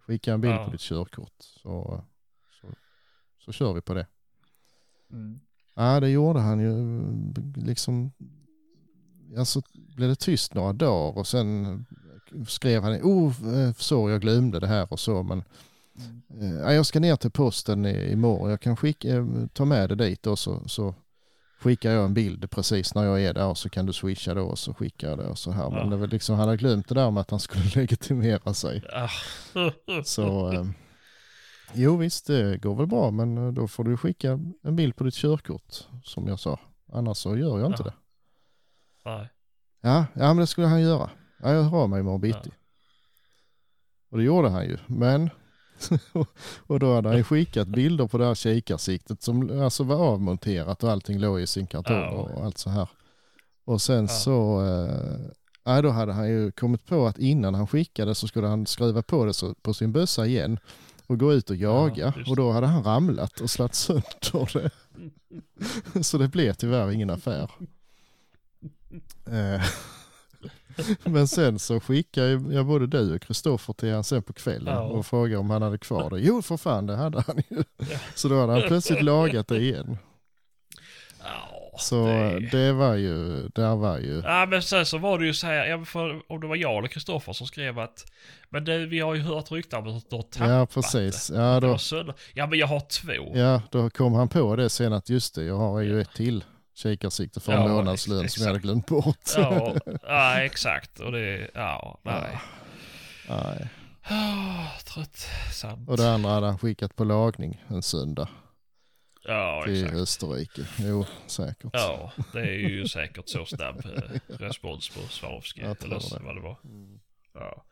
Skicka 0.07 0.33
en 0.33 0.41
bild 0.41 0.55
Ja. 0.55 0.65
på 0.65 0.71
ditt 0.71 0.81
körkort 0.81 1.35
så, 1.39 2.05
så, 2.61 2.67
så 3.39 3.53
kör 3.53 3.73
vi 3.73 3.81
på 3.81 3.95
det. 3.95 4.07
Mm. 5.11 5.41
Ja, 5.75 6.01
det 6.01 6.09
gjorde 6.11 6.41
han 6.41 6.61
ju 6.61 7.03
liksom. 7.57 8.13
Alltså 9.39 9.63
blev 9.97 10.09
det 10.09 10.15
tyst 10.17 10.55
några 10.55 10.73
dagar 10.73 11.19
och 11.19 11.27
sen 11.27 11.85
skrev 12.49 12.83
han, 12.83 12.93
oh, 13.03 13.33
eh, 13.59 13.73
så 13.73 14.11
jag 14.11 14.21
glömde 14.21 14.61
det 14.61 14.67
här 14.67 14.93
och 14.93 15.01
så, 15.01 15.23
men. 15.23 15.43
Eh, 16.41 16.55
ja, 16.63 16.73
jag 16.73 16.87
ska 16.87 17.01
ner 17.01 17.17
till 17.17 17.31
posten 17.31 17.87
i- 17.87 18.13
imorgon. 18.13 18.51
Jag 18.51 18.61
kan 18.61 18.77
skicka, 18.77 19.09
eh, 19.17 19.25
ta 19.53 19.65
med 19.65 19.89
det 19.89 19.95
dit 19.95 20.27
och 20.27 20.39
så, 20.39 20.63
så 20.69 20.95
skickar 21.61 21.93
jag 21.93 22.05
en 22.05 22.15
bild 22.15 22.51
precis 22.51 22.95
när 22.95 23.05
jag 23.05 23.23
är 23.23 23.35
där 23.35 23.47
och 23.47 23.59
så 23.59 23.69
kan 23.69 23.87
du 23.87 23.93
swisha 23.93 24.35
då 24.35 24.43
och 24.43 24.59
så 24.59 24.75
skickar 24.75 25.09
jag 25.09 25.19
det 25.19 25.27
och 25.27 25.39
så 25.39 25.51
här. 25.51 25.71
Men 25.71 25.79
Ja. 25.79 25.85
det 25.87 25.97
var 25.97 26.07
liksom, 26.07 26.37
han 26.37 26.45
hade 26.49 26.57
glömt 26.59 26.89
det 26.89 26.95
där 26.95 27.11
med 27.11 27.21
att 27.21 27.31
han 27.31 27.41
skulle 27.41 27.65
legitimera 27.75 28.55
sig. 28.55 28.83
Ja. 28.93 29.09
Så 30.05 30.53
eh, 30.53 30.65
jo 31.75 31.97
visst, 31.97 32.27
det 32.27 32.63
går 32.63 32.75
väl 32.75 32.87
bra 32.87 33.11
men 33.11 33.39
eh, 33.47 33.53
då 33.53 33.69
får 33.69 33.85
du 33.85 33.97
skicka 33.97 34.41
en 34.63 34.77
bild 34.77 34.97
på 34.97 35.05
ditt 35.05 35.15
körkort 35.15 35.85
som 36.05 36.27
jag 36.29 36.41
sa. 36.41 36.61
Annars 36.93 37.17
så 37.19 37.37
gör 37.37 37.59
jag 37.59 37.67
inte 37.73 37.83
Ja. 37.83 37.85
det. 37.85 37.95
Nej. 39.09 39.29
Ja, 39.81 40.07
ja 40.15 40.27
men 40.29 40.37
det 40.37 40.47
skulle 40.47 40.67
han 40.67 40.81
göra. 40.83 41.11
Ja, 41.43 41.53
jag 41.53 41.63
hör 41.63 41.87
mig 41.87 42.01
imorgon 42.01 42.21
bitti. 42.21 42.51
Och 44.11 44.19
det 44.19 44.25
gjorde 44.25 44.49
han 44.49 44.65
ju. 44.65 44.79
Men 44.87 45.31
och 46.67 46.81
då 46.81 46.95
hade 46.95 47.09
han 47.09 47.19
ju 47.19 47.25
skickat 47.25 47.69
bilder 47.69 48.07
på 48.07 48.19
det 48.19 48.25
här 48.27 48.35
kikarsiktet 48.35 49.23
som 49.23 49.63
alltså 49.63 49.85
var 49.85 49.97
avmonterat 49.97 50.85
och 50.85 50.91
allting 50.91 51.19
låg 51.19 51.41
i 51.41 51.47
sin 51.47 51.67
kartong 51.67 51.97
Ja. 51.97 52.11
och 52.11 52.45
allt 52.45 52.59
så 52.59 52.71
här. 52.71 52.89
Och 53.65 53.83
sen 53.83 54.01
Ja. 54.03 54.09
så, 54.09 54.65
eh, 54.67 55.31
ja, 55.65 55.83
då 55.83 55.91
hade 55.91 56.13
han 56.13 56.29
ju 56.29 56.51
kommit 56.53 56.87
på 56.87 57.07
att 57.07 57.19
innan 57.19 57.55
han 57.55 57.67
skickade 57.67 58.15
så 58.15 58.29
skulle 58.29 58.47
han 58.47 58.67
skruva 58.67 59.03
på 59.03 59.25
det 59.25 59.35
så, 59.35 59.55
på 59.55 59.75
sin 59.75 59.93
bössa 59.93 60.27
igen 60.27 60.59
och 61.07 61.19
gå 61.19 61.33
ut 61.33 61.51
och 61.51 61.57
jaga. 61.57 62.15
och 62.27 62.37
då 62.37 62.53
hade 62.53 62.67
han 62.67 62.83
ramlat 62.85 63.41
och 63.41 63.51
slagit 63.51 63.75
sönder 63.75 64.53
det. 64.53 64.71
så 66.05 66.19
det 66.19 66.29
blev 66.29 66.53
tyvärr 66.53 66.91
ingen 66.91 67.11
affär. 67.11 67.51
Eh, 69.31 69.63
Men 71.05 71.29
sen 71.29 71.59
så 71.59 71.81
skickade 71.81 72.31
jag 72.55 72.67
både 72.67 72.87
du 72.87 73.15
och 73.15 73.23
Kristoffer 73.23 73.73
till 73.73 73.93
han 73.93 74.05
sen 74.05 74.23
på 74.23 74.33
kvällen 74.33 74.75
Ja. 74.75 74.81
och 74.83 75.07
frågade 75.07 75.37
om 75.39 75.51
han 75.51 75.63
hade 75.63 75.79
kvar 75.79 76.11
det. 76.11 76.21
Jo 76.21 76.43
för 76.43 76.57
fan 76.57 76.87
det 76.87 76.97
hade 76.97 77.25
han 77.27 77.37
ju. 77.51 77.63
Ja. 77.77 77.99
Så 78.15 78.29
då 78.29 78.41
hade 78.41 78.53
han 78.53 78.63
plötsligt 78.63 79.03
lagat 79.03 79.49
det 79.49 79.59
igen. 79.59 79.99
Ja, 81.25 81.79
Så 81.79 82.07
det... 82.07 82.49
det 82.53 82.73
var 82.73 82.95
ju, 82.95 83.49
där 83.49 83.77
var 83.77 83.99
ju, 83.99 84.23
Ja 84.25 84.47
men 84.47 84.63
sen 84.63 84.87
så 84.87 84.99
var 84.99 85.19
det 85.19 85.27
ju 85.27 85.35
så 85.35 85.47
här, 85.47 85.85
för, 85.85 86.23
om 86.33 86.41
det 86.41 86.47
var 86.47 86.57
jag 86.57 86.79
eller 86.79 86.89
Kristoffer 86.89 87.33
som 87.33 87.47
skrev 87.47 87.79
att 87.79 88.05
Men 88.49 88.65
det, 88.65 88.87
vi 88.87 89.01
har 89.01 89.15
ju 89.15 89.21
hört 89.21 89.51
rykten 89.51 89.79
om 89.87 89.97
att 89.97 90.11
du 90.11 90.17
har 90.17 90.23
tappat 90.23 90.49
ja 90.49 90.67
precis. 90.67 91.31
Ja 91.35 91.61
då. 91.61 91.79
Ja 92.35 92.47
men 92.47 92.59
jag 92.59 92.67
har 92.67 92.81
två. 92.81 93.37
ja 93.39 93.63
då 93.71 93.91
kom 93.91 94.15
han 94.15 94.29
på 94.29 94.57
det 94.57 94.69
sen 94.69 94.93
att 94.93 95.09
just 95.09 95.35
det, 95.35 95.45
jag 95.45 95.57
har 95.57 95.81
ju 95.81 96.01
ett 96.01 96.15
till 96.15 96.45
kikarsikte 96.79 97.41
för 97.41 97.53
en 97.53 97.63
Ja, 97.63 97.69
månadslön 97.69 98.25
ex- 98.25 98.33
som 98.35 98.43
jag 98.43 98.49
hade 98.49 98.61
glömt 98.63 98.87
bort. 98.87 99.19
Ja, 99.37 99.75
ja 100.03 100.41
exakt. 100.41 101.01
Och 101.01 101.13
det, 101.13 101.51
ja, 101.55 102.01
nej. 102.03 102.39
Nej. 103.29 103.69
Oh, 104.11 104.79
tröttsamt. 104.79 105.89
Och 105.89 105.97
det 105.97 106.11
andra 106.13 106.31
hade 106.31 106.47
han 106.47 106.59
skickat 106.59 106.97
på 106.97 107.05
lagning 107.05 107.65
en 107.69 107.83
söndag 107.83 108.29
Ja, 109.25 109.63
till 109.65 109.85
exakt. 109.85 109.97
Österrike. 110.01 110.67
Jo, 110.79 111.07
säkert. 111.27 111.71
Ja, 111.73 112.13
det 112.33 112.41
är 112.41 112.69
ju 112.69 112.89
säkert 112.89 113.29
så 113.29 113.45
snabb 113.47 113.87
eh, 113.87 114.35
respons 114.39 114.89
på 114.89 115.01
Swarovski. 115.01 115.61
Eller 115.61 115.75
det. 116.19 116.25
vad 116.25 116.37
det 116.37 116.41
var. 116.41 116.57
Mm. 116.65 117.01
Ja. 117.35 117.65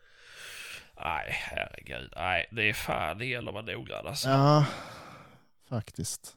Nej, 1.04 1.28
herregud. 1.30 2.12
Nej, 2.16 2.48
det 2.52 2.62
är 2.68 2.72
fan, 2.72 3.18
det 3.18 3.26
gäller 3.26 3.48
att 3.48 3.54
vara 3.66 3.76
noggrann 3.76 4.06
alltså. 4.06 4.28
Ja, 4.28 4.64
faktiskt. 5.68 6.36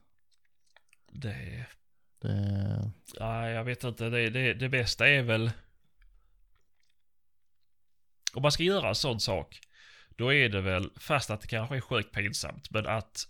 Det, 1.11 1.65
Det, 2.21 2.91
nej, 3.19 3.53
jag 3.53 3.63
vet 3.63 3.83
inte. 3.83 4.09
Det, 4.09 4.29
det, 4.29 4.53
det 4.53 4.69
bästa 4.69 5.09
är 5.09 5.23
väl... 5.23 5.51
Om 8.33 8.41
man 8.41 8.51
ska 8.51 8.63
göra 8.63 8.89
en 8.89 8.95
sån 8.95 9.19
sak. 9.19 9.59
Då 10.09 10.33
är 10.33 10.49
det 10.49 10.61
väl, 10.61 10.89
fast 10.95 11.29
att 11.29 11.41
det 11.41 11.47
kanske 11.47 11.75
är 11.75 11.81
sjukt 11.81 12.11
pinsamt, 12.11 12.71
men 12.71 12.87
att 12.87 13.27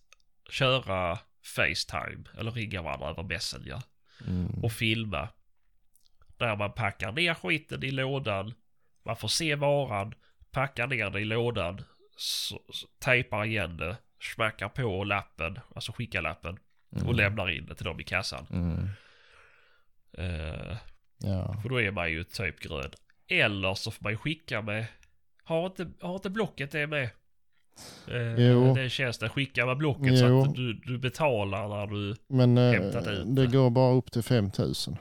köra 0.50 1.20
Facetime 1.44 2.24
eller 2.38 2.52
ringa 2.52 2.82
varandra 2.82 3.10
över 3.10 3.24
Messenger 3.24 3.82
mm, 4.28 4.64
och 4.64 4.72
filma. 4.72 5.30
Där 6.38 6.56
man 6.56 6.74
packar 6.74 7.12
ner 7.12 7.34
skiten 7.34 7.84
i 7.84 7.92
lådan. 7.92 8.54
Man 9.04 9.16
får 9.16 9.28
se 9.28 9.56
varan, 9.56 10.14
packar 10.52 10.88
ner 10.88 11.10
det 11.10 11.20
i 11.20 11.26
lådan, 11.26 11.84
så, 12.18 12.62
så, 12.74 12.88
tejpar 13.00 13.46
igen 13.46 13.78
det, 13.78 13.98
smackar 14.22 14.70
på 14.70 15.04
lappen, 15.04 15.60
alltså 15.76 15.92
skickar 15.92 16.22
lappen 16.22 16.60
och 16.92 17.02
mm, 17.02 17.16
lämnar 17.16 17.50
in 17.50 17.66
det 17.66 17.76
till 17.76 17.86
dem 17.86 18.00
i 18.00 18.04
kassan. 18.04 18.46
mm, 18.52 18.90
Eh, 20.18 20.78
ja. 21.18 21.56
för 21.62 21.70
då 21.70 21.82
är 21.82 21.92
man 21.92 22.12
ju 22.12 22.24
typ 22.24 22.60
grön. 22.60 22.92
Eller 23.28 23.74
så 23.74 23.92
får 23.92 24.04
man 24.04 24.12
ju 24.12 24.18
skicka 24.18 24.62
med, 24.62 24.86
har 25.44 25.66
inte, 25.66 25.88
har 26.02 26.16
inte 26.16 26.30
blocket 26.30 26.72
det 26.72 26.88
med? 26.88 27.10
Eh, 28.08 28.36
Jo. 28.38 28.74
Den 28.76 28.90
tjänsten, 28.90 29.30
skicka 29.30 29.66
med 29.66 29.78
blocket 29.78 30.20
så 30.20 30.26
Jo. 30.26 30.42
att 30.42 30.56
du, 30.56 30.74
du 30.74 30.98
betalar 30.98 31.68
när 31.68 31.88
du... 31.88 32.16
Men 32.28 32.58
eh, 32.58 32.72
Hämtat 32.72 33.08
ut 33.08 33.36
det 33.36 33.42
det. 33.46 33.52
går 33.58 33.70
bara 33.70 33.94
upp 33.94 34.12
till 34.12 34.24
5000 34.24 34.98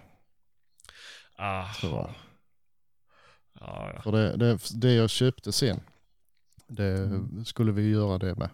Ah, 1.36 1.72
tror 1.80 1.92
jag. 1.92 2.10
ja, 3.60 3.92
ja. 3.94 4.02
För 4.02 4.12
det, 4.12 4.36
det, 4.36 4.58
det 4.74 4.92
jag 4.94 5.10
köpte 5.10 5.52
sen, 5.52 5.80
det 6.66 7.08
skulle 7.44 7.72
vi 7.72 7.90
göra 7.90 8.18
det 8.18 8.34
med. 8.34 8.50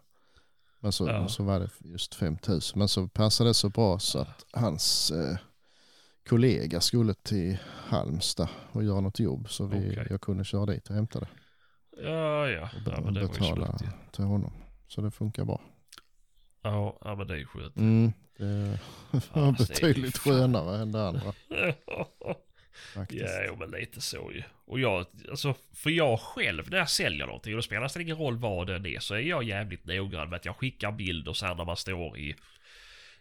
Men 0.85 0.93
så, 0.93 1.09
Ja. 1.09 1.29
så 1.29 1.43
var 1.43 1.61
det 1.61 1.69
just 1.81 2.15
5000. 2.15 2.79
Men 2.79 2.89
så 2.89 3.09
passade 3.09 3.51
det 3.51 3.55
så 3.55 3.69
bra 3.69 3.99
så 3.99 4.19
att 4.19 4.45
hans 4.53 5.11
eh, 5.11 5.37
kollega 6.29 6.81
skulle 6.81 7.15
till 7.15 7.59
Halmstad 7.65 8.49
och 8.73 8.85
göra 8.85 9.01
något 9.01 9.19
jobb. 9.21 9.49
Så 9.49 9.67
vi, 9.67 9.79
Okej. 9.79 10.07
jag 10.11 10.21
kunde 10.21 10.45
köra 10.45 10.67
dit 10.67 10.89
och 10.89 10.95
hämta 10.95 11.21
det 11.21 11.27
Ja, 12.03 12.49
ja. 12.49 12.63
och 12.87 12.93
ja 12.93 13.01
men 13.01 13.15
det 13.15 13.21
var 13.21 13.35
ju 13.35 13.41
betala 13.41 13.79
slut, 13.79 13.91
ja. 13.93 14.11
till 14.13 14.25
honom. 14.25 14.53
Så 14.89 15.01
det 15.01 15.11
funkar 15.11 15.45
bra. 15.45 15.61
Ja, 16.63 16.99
ja, 17.05 17.15
men 17.15 17.27
det 17.27 17.35
är 17.35 17.39
ju 17.39 17.47
skönt. 17.47 17.77
Mm, 17.77 18.13
det 18.39 18.79
var 19.33 19.47
ju 19.47 19.53
betydligt 19.53 20.19
skönare 20.19 20.83
än 20.83 20.93
det 20.93 21.09
andra 21.09 21.33
faktiskt. 22.95 23.23
ja, 23.23 23.45
jo, 23.47 23.57
men 23.57 23.71
lite 23.71 24.01
så 24.01 24.33
ju. 24.33 24.43
Och 24.65 24.81
jag, 24.81 25.07
alltså, 25.31 25.55
för 25.73 25.91
jag 25.91 26.21
själv 26.21 26.71
när 26.71 26.79
jag 26.79 26.91
säljer 26.91 27.27
någonting, 27.27 27.53
och 27.53 27.57
det 27.57 27.63
spelar 27.63 27.83
nästan 27.83 28.03
ingen 28.03 28.17
roll 28.17 28.39
vad 28.39 28.67
den 28.67 28.87
är, 28.87 28.99
så 28.99 29.15
är 29.15 29.21
jag 29.21 29.45
jävligt 29.45 29.85
noggrann 29.85 30.29
med 30.29 30.37
att 30.37 30.45
jag 30.45 30.57
skickar 30.57 30.93
bilder 30.93 31.33
sen 31.33 31.57
när 31.57 31.65
man 31.65 31.77
står 31.77 32.19
i, 32.19 32.35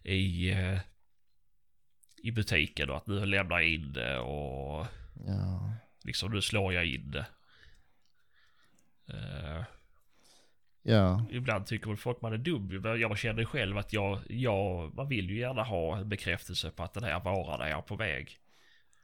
i, 0.04 0.52
eh, 0.52 0.80
i 2.24 2.32
butiken 2.32 2.90
och 2.90 2.98
att 2.98 3.08
nu 3.08 3.26
lämnar 3.26 3.60
jag 3.60 3.70
in 3.70 3.94
det 3.94 4.18
och 4.18 4.88
Ja. 5.28 5.74
liksom 6.04 6.32
nu 6.32 6.42
slår 6.42 6.74
jag 6.74 6.86
in 6.86 7.12
det. 7.12 7.26
Eh, 9.08 9.64
ja, 10.82 11.26
ibland 11.32 11.66
tycker 11.66 11.88
väl 11.88 11.98
folk 11.98 12.22
man 12.22 12.34
är 12.34 12.38
dum. 12.38 12.68
Men 12.68 13.00
jag 13.00 13.18
känner 13.18 13.46
själv 13.46 13.78
att 13.78 13.94
jag, 13.94 14.20
jag, 14.30 14.96
man 14.96 15.08
vill 15.08 15.30
ju 15.30 15.38
gärna 15.40 15.64
ha 15.64 15.98
en 15.98 16.10
bekräftelse 16.10 16.72
på 16.72 16.84
att 16.84 16.94
den 16.94 17.04
här 17.04 17.20
varan 17.20 17.62
är 17.62 17.82
på 17.82 17.96
väg. 17.96 18.40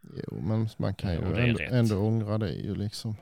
Jo 0.01 0.41
men 0.41 0.69
man 0.77 0.95
kan 0.95 1.11
ju 1.13 1.19
Jo, 1.23 1.33
är 1.33 1.39
ändå, 1.39 1.63
ändå 1.63 1.97
ångra 1.97 2.37
det 2.37 2.51
ju 2.51 2.75
liksom. 2.75 3.15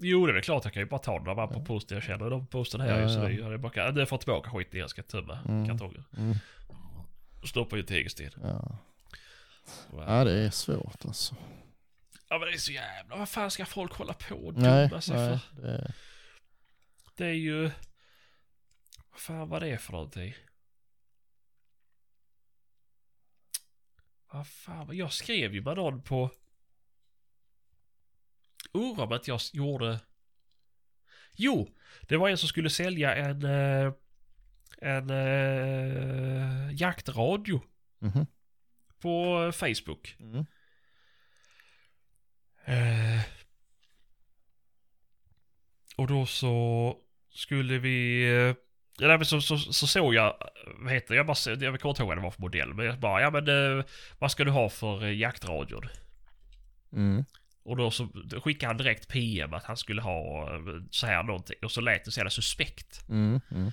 Jo, 0.00 0.26
det 0.26 0.32
är 0.32 0.34
väl 0.34 0.42
klart 0.42 0.64
jag 0.64 0.72
kan 0.72 0.82
ju 0.82 0.88
bara 0.88 1.00
ta 1.00 1.18
där 1.18 1.46
på 1.46 1.64
posten. 1.64 1.94
Jag 1.96 2.04
känner 2.04 2.30
de 2.30 2.46
posten 2.46 2.80
här 2.80 2.88
Ja, 2.88 3.02
ju, 3.02 3.08
så 3.08 3.14
ja. 3.14 3.20
det 3.20 3.26
är 3.34 3.50
ju 3.50 3.58
bara 3.58 3.72
kan, 3.72 3.94
det 3.94 4.06
får 4.06 4.18
tillbaka 4.18 4.50
skiten 4.50 4.80
jag 4.80 4.90
ska 4.90 5.02
tömma 5.02 5.38
Mm. 5.48 5.68
kartongen. 5.68 6.04
Mm, 6.16 6.34
Stoppa 7.44 7.78
i 7.78 7.82
tegelsten. 7.82 8.30
ja. 8.42 8.78
Ja. 9.92 10.04
ja, 10.18 10.24
det 10.24 10.32
är 10.32 10.50
svårt 10.50 11.04
alltså. 11.04 11.34
ja 12.28 12.38
men 12.38 12.48
det 12.48 12.54
är 12.54 12.58
så 12.58 12.72
jävla, 12.72 13.16
vad 13.16 13.28
fan 13.28 13.50
ska 13.50 13.64
folk 13.66 13.92
hålla 13.92 14.12
på 14.12 14.34
och 14.36 14.54
dumma 14.54 15.00
sig 15.00 15.16
nej 15.16 15.38
för? 15.38 15.62
det, 15.62 15.92
Det 17.16 17.26
är 17.26 17.32
ju, 17.32 17.62
vad 19.10 19.20
fan 19.20 19.48
var 19.48 19.60
det 19.60 19.78
för 19.78 19.92
någonting? 19.92 20.34
Vad 24.32 24.46
fan, 24.46 24.96
jag 24.96 25.12
skrev 25.12 25.54
ju 25.54 25.60
någon 25.62 26.02
på... 26.02 26.30
Om 28.72 29.12
att 29.12 29.28
jag 29.28 29.40
gjorde... 29.52 30.00
Jo! 31.32 31.68
Det 32.08 32.16
var 32.16 32.28
en 32.28 32.38
som 32.38 32.48
skulle 32.48 32.70
sälja 32.70 33.14
en... 33.14 33.42
eh, 33.44 33.92
En 34.80 35.10
eh, 35.10 36.72
jaktradio 36.72 37.62
mhm. 37.98 38.26
på 38.98 39.42
eh, 39.44 39.52
Facebook. 39.52 40.16
Mm. 40.20 40.46
Eh, 42.64 43.20
och 45.96 46.06
då 46.06 46.26
så 46.26 46.96
skulle 47.30 47.78
vi... 47.78 48.24
Eh, 48.36 48.54
ja, 48.98 49.08
men 49.08 49.24
så, 49.26 49.40
så, 49.40 49.58
så 49.58 49.86
såg 49.86 50.14
jag, 50.14 50.36
vad 50.78 50.92
heter 50.92 51.14
jag 51.14 51.26
bara, 51.26 51.36
jag 51.46 51.58
kommer 51.58 51.88
inte 51.88 52.02
ihåg 52.02 52.08
vad 52.08 52.16
det 52.16 52.22
var 52.22 52.30
för 52.30 52.40
modell, 52.40 52.74
men 52.74 52.86
jag 52.86 52.98
bara, 52.98 53.20
ja 53.20 53.30
men 53.30 53.78
eh, 53.78 53.84
vad 54.18 54.30
ska 54.30 54.44
du 54.44 54.50
ha 54.50 54.68
för 54.68 55.04
eh, 55.04 55.12
jaktradion? 55.12 55.88
Mm. 56.92 57.24
Och 57.64 57.76
då 57.76 57.90
så 57.90 58.08
skickade 58.44 58.70
han 58.70 58.76
direkt 58.76 59.08
PM 59.08 59.54
att 59.54 59.64
han 59.64 59.76
skulle 59.76 60.02
ha 60.02 60.42
eh, 60.54 60.60
så 60.90 61.06
här 61.06 61.22
någonting. 61.22 61.56
Och 61.62 61.72
så 61.72 61.80
lät 61.80 62.04
det 62.04 62.10
så 62.10 62.20
jävla 62.20 62.30
suspekt. 62.30 63.04
Mm. 63.08 63.40
Mm. 63.50 63.72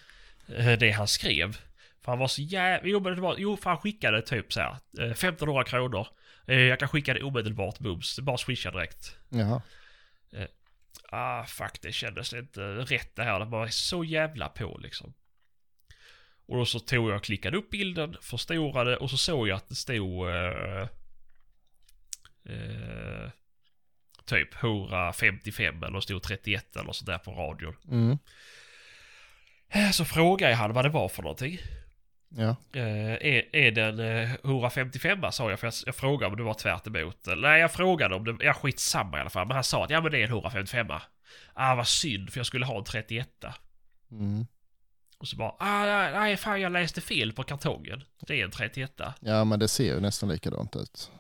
Det 0.80 0.92
han 0.92 1.08
skrev. 1.08 1.58
För 2.02 2.12
han 2.12 2.20
var 2.20 2.28
så 2.28 2.42
jävla... 2.42 2.90
Jo, 2.90 3.00
men 3.00 3.16
det 3.16 3.22
var... 3.22 3.36
Jo, 3.38 3.58
för 3.58 3.70
han 3.70 3.80
skickade 3.80 4.22
typ 4.22 4.54
så 4.54 4.60
här. 4.62 4.78
eh, 5.00 5.12
1500 5.12 5.64
kronor. 5.64 6.08
Jag 6.46 6.80
kan 6.80 6.88
skicka 6.88 7.14
det 7.14 7.24
omedelbart 7.24 7.80
bums. 7.80 8.20
Bara 8.20 8.38
swisha 8.38 8.72
direkt. 8.72 9.16
Jaha. 9.30 9.62
Ah, 11.04 11.44
fuck, 11.46 11.82
det 11.82 11.92
kändes 11.92 12.34
inte 12.34 12.62
rätt 12.62 13.16
det 13.16 13.24
här. 13.24 13.40
Det 13.40 13.46
var 13.46 13.68
så 13.68 14.04
jävla 14.04 14.50
på 14.50 14.78
liksom. 14.82 15.14
Och 16.48 16.58
då 16.58 16.66
så 16.66 16.80
tog 16.80 17.10
jag 17.10 17.16
och 17.16 17.24
klickade 17.24 17.58
upp 17.58 17.70
bilden, 17.70 18.18
förstorade 18.22 18.98
och 18.98 19.10
så 19.10 19.18
såg 19.18 19.48
jag 19.48 19.56
att 19.56 19.70
det 19.70 19.76
stod... 19.76 20.30
Eh, 20.30 20.88
eh, 22.46 23.30
typ 24.26 24.64
155 24.64 25.84
eller 25.84 26.00
stod 26.00 26.24
31 26.24 26.76
eller 26.76 26.92
sådär 26.92 27.18
på 27.18 27.32
radion. 27.32 27.76
Mm. 27.92 28.18
Eh, 29.70 29.92
Så 29.92 30.06
frågade 30.06 30.52
jag 30.52 30.58
han 30.58 30.74
vad 30.74 30.86
det 30.86 30.90
var 30.90 31.10
för 31.10 31.22
någonting. 31.22 31.60
Ja. 32.38 32.56
Eh, 32.74 33.14
är, 33.14 33.56
är 33.56 33.72
den 33.72 34.00
eh, 34.00 34.34
155 34.44 35.32
sa 35.32 35.50
jag, 35.50 35.60
för 35.60 35.68
jag, 35.68 35.74
jag 35.86 35.96
frågade 35.96 36.32
om 36.32 36.38
det 36.38 36.44
var 36.44 36.54
tvärt 36.54 36.88
emot. 36.88 37.28
Nej, 37.38 37.62
jag 37.62 37.72
frågade 37.72 38.16
om 38.16 38.26
det, 38.26 38.46
ja 38.46 38.54
skitsamma 38.54 39.18
i 39.18 39.22
alla 39.22 39.30
fall. 39.30 39.48
Men 39.48 39.56
han 39.56 39.64
sa 39.64 39.84
att 39.84 39.90
ja 39.90 40.02
men 40.02 40.12
det 40.12 40.18
är 40.18 40.24
en 40.24 40.30
155 40.30 40.88
Ah 41.54 41.76
vad 41.76 41.88
synd, 41.88 42.30
för 42.30 42.40
jag 42.40 42.46
skulle 42.46 42.66
ha 42.66 42.78
en 42.78 42.84
31 42.84 43.30
Mm. 44.12 44.46
Och 45.18 45.28
så 45.28 45.36
bara, 45.36 45.56
ah, 45.60 45.86
nej, 45.86 46.12
nej 46.14 46.38
fan 46.38 46.62
jag 46.62 46.72
läste 46.72 47.02
fel 47.02 47.34
på 47.34 47.44
kartongen. 47.44 48.04
Det 48.20 48.42
är 48.42 48.46
en 48.46 48.52
31 48.52 49.02
Ja, 49.20 49.44
men 49.44 49.60
det 49.60 49.68
ser 49.68 49.84
ju 49.84 50.00
nästan 50.00 50.30
likadant 50.30 50.76
ut. 50.76 51.12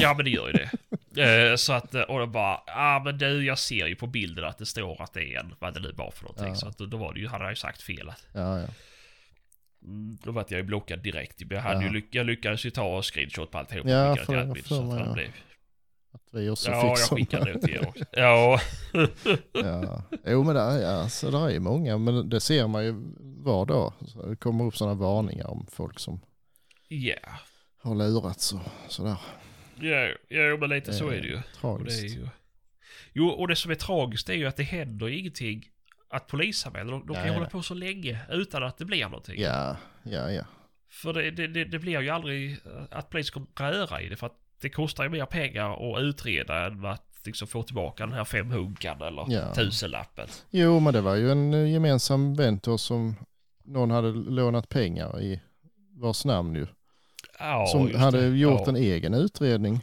Ja 0.00 0.14
men 0.14 0.24
det 0.24 0.30
gör 0.30 0.46
ju 0.46 0.52
det. 0.52 0.70
Eh, 1.16 1.56
så 1.56 1.72
att, 1.72 1.94
eh, 1.94 2.02
och 2.02 2.18
då 2.18 2.26
bara, 2.26 2.60
ah, 2.66 3.00
men 3.04 3.18
du 3.18 3.44
jag 3.46 3.58
ser 3.58 3.86
ju 3.86 3.96
på 3.96 4.06
bilden 4.06 4.44
att 4.44 4.58
det 4.58 4.66
står 4.66 5.02
att 5.02 5.12
det 5.12 5.34
är 5.34 5.40
en, 5.40 5.54
vad 5.58 5.74
det 5.74 5.80
nu 5.80 5.92
var 5.92 6.10
för 6.10 6.22
någonting. 6.22 6.48
Ja. 6.48 6.54
Så 6.54 6.68
att 6.68 6.78
då 6.78 6.96
var 6.96 7.14
det 7.14 7.20
ju, 7.20 7.28
hade 7.28 7.44
jag 7.44 7.52
ju 7.52 7.56
sagt 7.56 7.82
fel. 7.82 8.08
Att, 8.08 8.26
Ja, 8.32 8.60
ja. 8.60 8.66
Mm, 9.84 10.18
då 10.22 10.32
var 10.32 10.44
jag 10.48 10.58
ju 10.58 10.62
blockad 10.64 10.98
direkt. 11.02 11.42
Jag, 11.50 11.60
hade 11.60 11.80
ju 11.80 11.86
Ja. 11.86 11.92
lyck, 11.92 12.06
jag 12.10 12.26
lyckades 12.26 12.66
ju 12.66 12.70
ta 12.70 13.02
screenshot 13.02 13.50
på 13.50 13.58
alltihop. 13.58 13.86
Ja, 13.88 14.16
för- 14.16 14.36
admin, 14.36 14.62
för 14.62 14.68
så 14.74 14.82
att 14.82 14.88
mig, 14.88 15.04
ja. 15.06 15.12
blev, 15.12 15.28
Att 16.12 16.22
vi 16.32 16.50
också 16.50 16.70
Ja, 16.70 16.80
fick 16.80 16.90
jag 16.90 16.98
såna. 16.98 17.18
skickade 17.18 17.52
det 17.52 17.60
till 17.60 17.74
er 17.74 17.88
också. 17.88 18.04
Ja, 18.12 18.60
Ja, 19.52 20.02
jo 20.26 20.42
men 20.44 20.54
där, 20.54 20.80
ja, 20.80 21.08
så 21.08 21.30
där 21.30 21.46
är 21.46 21.50
ju 21.50 21.60
många, 21.60 21.98
men 21.98 22.28
det 22.28 22.40
ser 22.40 22.66
man 22.66 22.84
ju 22.84 22.94
var 23.20 23.66
dag. 23.66 23.92
Så 24.06 24.26
det 24.26 24.36
kommer 24.36 24.64
upp 24.64 24.76
sådana 24.76 24.94
varningar 24.94 25.46
om 25.46 25.66
folk 25.72 25.98
som 25.98 26.20
ja. 26.88 27.14
har 27.82 27.94
lurats 27.94 28.52
och 28.52 28.60
sådär. 28.88 29.16
Ja, 29.80 30.08
ja 30.28 30.56
men 30.60 30.70
lite 30.70 30.92
så 30.92 31.08
är 31.08 31.20
det 31.20 31.26
ju. 31.26 31.34
Och 31.36 31.40
det 31.40 31.60
Tragiskt. 31.60 32.02
är 32.04 32.08
ju. 32.08 32.28
Jo, 33.12 33.28
och 33.28 33.48
det 33.48 33.56
som 33.56 33.70
är 33.70 33.74
tragiskt 33.74 34.28
är 34.28 34.34
ju 34.34 34.46
att 34.46 34.56
det 34.56 34.62
händer 34.62 35.08
ingenting 35.08 35.64
att 36.16 36.26
polisanmäla. 36.26 36.90
De, 36.90 37.06
de 37.06 37.14
kan 37.14 37.26
ju 37.26 37.32
hålla 37.32 37.46
på 37.46 37.62
så 37.62 37.74
länge 37.74 38.18
utan 38.30 38.62
att 38.62 38.78
det 38.78 38.84
blir 38.84 39.04
någonting. 39.04 39.40
Ja, 39.40 39.76
ja, 40.02 40.30
ja. 40.30 40.42
För 40.90 41.12
det, 41.12 41.30
det, 41.30 41.64
det, 41.64 41.78
blir 41.78 42.00
ju 42.00 42.10
aldrig 42.10 42.52
eh, 42.52 42.58
att 42.90 43.10
polisen 43.10 43.46
kommer 43.54 43.72
röra 43.72 44.02
i 44.02 44.08
det 44.08 44.16
för 44.16 44.26
att 44.26 44.36
det 44.60 44.70
kostar 44.70 45.04
ju 45.04 45.10
mer 45.10 45.26
pengar 45.26 45.96
att 45.96 46.00
utreda 46.02 46.66
än 46.66 46.84
att 46.86 47.20
liksom 47.24 47.48
få 47.48 47.62
tillbaka 47.62 48.06
den 48.06 48.14
här 48.14 48.24
femhunkan 48.24 49.02
eller 49.02 49.24
Ja. 49.28 49.54
tusenlappen. 49.54 50.28
Jo, 50.50 50.80
men 50.80 50.92
det 50.92 51.00
var 51.00 51.14
ju 51.14 51.30
en 51.30 51.54
eh, 51.54 51.72
gemensam 51.72 52.34
vän 52.34 52.60
som 52.78 53.14
någon 53.64 53.90
hade 53.90 54.12
lånat 54.12 54.68
pengar 54.68 55.20
i 55.22 55.40
vars 55.96 56.24
namn 56.24 56.54
ju. 56.54 56.66
Ja, 57.38 57.66
som 57.66 57.94
hade 57.94 58.30
det. 58.30 58.36
gjort 58.36 58.60
ja. 58.60 58.68
en 58.68 58.76
egen 58.76 59.14
utredning. 59.14 59.80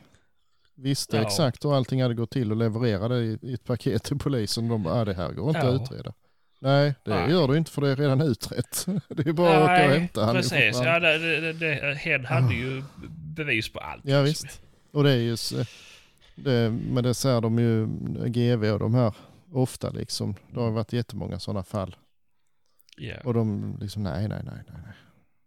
Visste 0.75 1.17
Ja. 1.17 1.23
exakt 1.23 1.65
hur 1.65 1.75
allting 1.75 2.01
hade 2.01 2.13
gått 2.13 2.31
till 2.31 2.51
och 2.51 2.57
levererade 2.57 3.19
i, 3.19 3.39
i 3.41 3.53
ett 3.53 3.63
paket 3.63 4.03
till 4.03 4.17
polisen. 4.17 4.67
De 4.67 4.83
bara, 4.83 4.93
ah, 4.93 5.05
det 5.05 5.13
här 5.13 5.31
går 5.31 5.47
inte 5.47 5.67
att 5.69 5.81
utreda. 5.81 6.13
Nej, 6.63 6.93
det 7.03 7.15
Nej. 7.15 7.31
gör 7.31 7.47
du 7.47 7.57
inte 7.57 7.71
för 7.71 7.81
det 7.81 7.89
är 7.89 7.95
redan 7.95 8.21
utrett. 8.21 8.85
Det 9.09 9.27
är 9.27 9.33
bara 9.33 9.57
att 9.57 9.63
åka 9.63 9.83
och 9.83 9.89
Nej, 9.89 9.99
hämta 9.99 10.25
han. 10.25 10.35
precis. 10.35 10.81
Ja, 10.83 10.99
det, 10.99 11.17
det, 11.41 11.53
det, 11.53 11.95
hen 11.95 12.25
hade 12.25 12.53
ju 12.53 12.83
bevis 13.35 13.73
på 13.73 13.79
allt. 13.79 14.01
Ja 14.05 14.21
liksom. 14.21 14.47
visst. 14.47 14.61
Och 14.91 15.03
det 15.03 15.11
är 15.11 15.17
ju, 15.17 15.35
det, 16.35 16.71
men 16.71 17.03
det 17.03 17.13
säger 17.13 17.41
de 17.41 17.59
ju, 17.59 17.87
GV 18.29 18.63
och 18.65 18.79
de 18.79 18.93
här, 18.93 19.15
ofta 19.51 19.89
liksom. 19.89 20.35
Det 20.53 20.59
har 20.59 20.71
varit 20.71 20.93
jättemånga 20.93 21.39
sådana 21.39 21.63
fall. 21.63 21.95
Ja, 22.97 23.15
Och 23.23 23.33
de 23.33 23.77
liksom, 23.81 24.03
nej, 24.03 24.27
nej, 24.27 24.41
nej, 24.43 24.63
nej, 24.67 24.81
nej. 24.85 24.93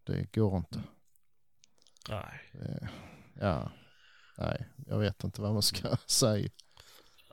Det 0.07 0.33
går 0.41 0.57
inte. 0.57 0.81
nej. 2.09 2.41
Ja, 3.41 3.73
nej, 4.39 4.67
jag 4.87 4.99
vet 4.99 5.25
inte 5.25 5.41
vad 5.43 5.53
man 5.53 5.63
ska 5.63 5.97
säga. 6.07 6.49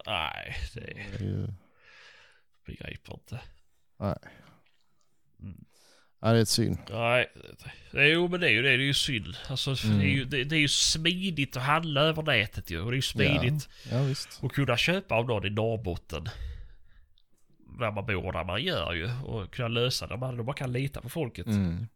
Nej, 0.06 0.56
det 0.74 0.80
Det 0.82 1.24
är 1.24 1.28
ju, 1.28 1.48
begriper 2.66 3.14
inte. 3.14 3.42
Nej. 4.08 4.18
Mm. 5.42 5.66
Ja, 6.22 6.32
det 6.32 6.38
är 6.38 6.42
ett 6.42 6.50
synd. 6.50 6.78
Nej, 6.90 7.28
jo 8.12 8.28
men 8.28 8.40
det 8.40 8.48
är 8.48 8.52
ju 8.52 8.62
det. 8.62 8.68
Det 8.78 8.84
är 8.84 8.88
ju 8.88 8.94
synd. 8.94 9.38
Alltså, 9.50 9.76
Mm. 9.88 10.00
det, 10.00 10.06
är 10.06 10.10
ju, 10.10 10.26
det, 10.26 10.44
det 10.44 10.56
är 10.56 10.60
ju 10.60 10.68
smidigt 10.68 11.58
att 11.58 11.64
handla 11.64 12.02
över 12.02 12.24
nätet 12.24 12.70
ju. 12.72 12.80
Och 12.82 12.92
det 12.92 12.94
är 12.94 12.98
ju 12.98 13.02
smidigt 13.02 13.70
Ja, 13.92 14.04
visst. 14.04 14.44
att 14.44 14.52
kunna 14.52 14.78
köpa 14.78 15.16
av 15.16 15.26
någon 15.28 15.46
i 15.46 15.50
Norrbotten. 15.50 16.26
Där 17.80 17.92
man 17.92 18.06
bor 18.06 18.26
och 18.26 18.34
där 18.34 18.44
man 18.44 18.64
gör 18.64 18.94
ju. 18.94 19.10
Och 19.24 19.54
kunna 19.54 19.68
lösa 19.68 20.08
det. 20.08 20.18
Man, 20.18 20.46
man 20.46 20.56
kan 20.56 20.72
lita 20.74 21.02
på 21.02 21.10
folket. 21.10 21.46
Mm. 21.46 21.88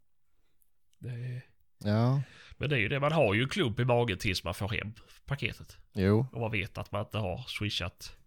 Är, 1.05 1.41
Ja, 1.83 2.21
men 2.57 2.69
det 2.69 2.75
är 2.75 2.79
ju 2.79 2.87
det. 2.89 2.99
Man 2.99 3.11
har 3.11 3.33
ju 3.33 3.41
en 3.43 3.49
klump 3.49 3.79
i 3.79 3.85
magen 3.85 4.17
tills 4.17 4.43
man 4.43 4.53
får 4.53 4.69
hem 4.69 4.93
paketet. 5.25 5.77
jo. 5.93 6.27
Och 6.31 6.41
man 6.41 6.51
vet 6.51 6.77
att 6.77 6.91
man 6.91 7.01
inte 7.01 7.17
har 7.17 7.43
swishat. 7.47 8.17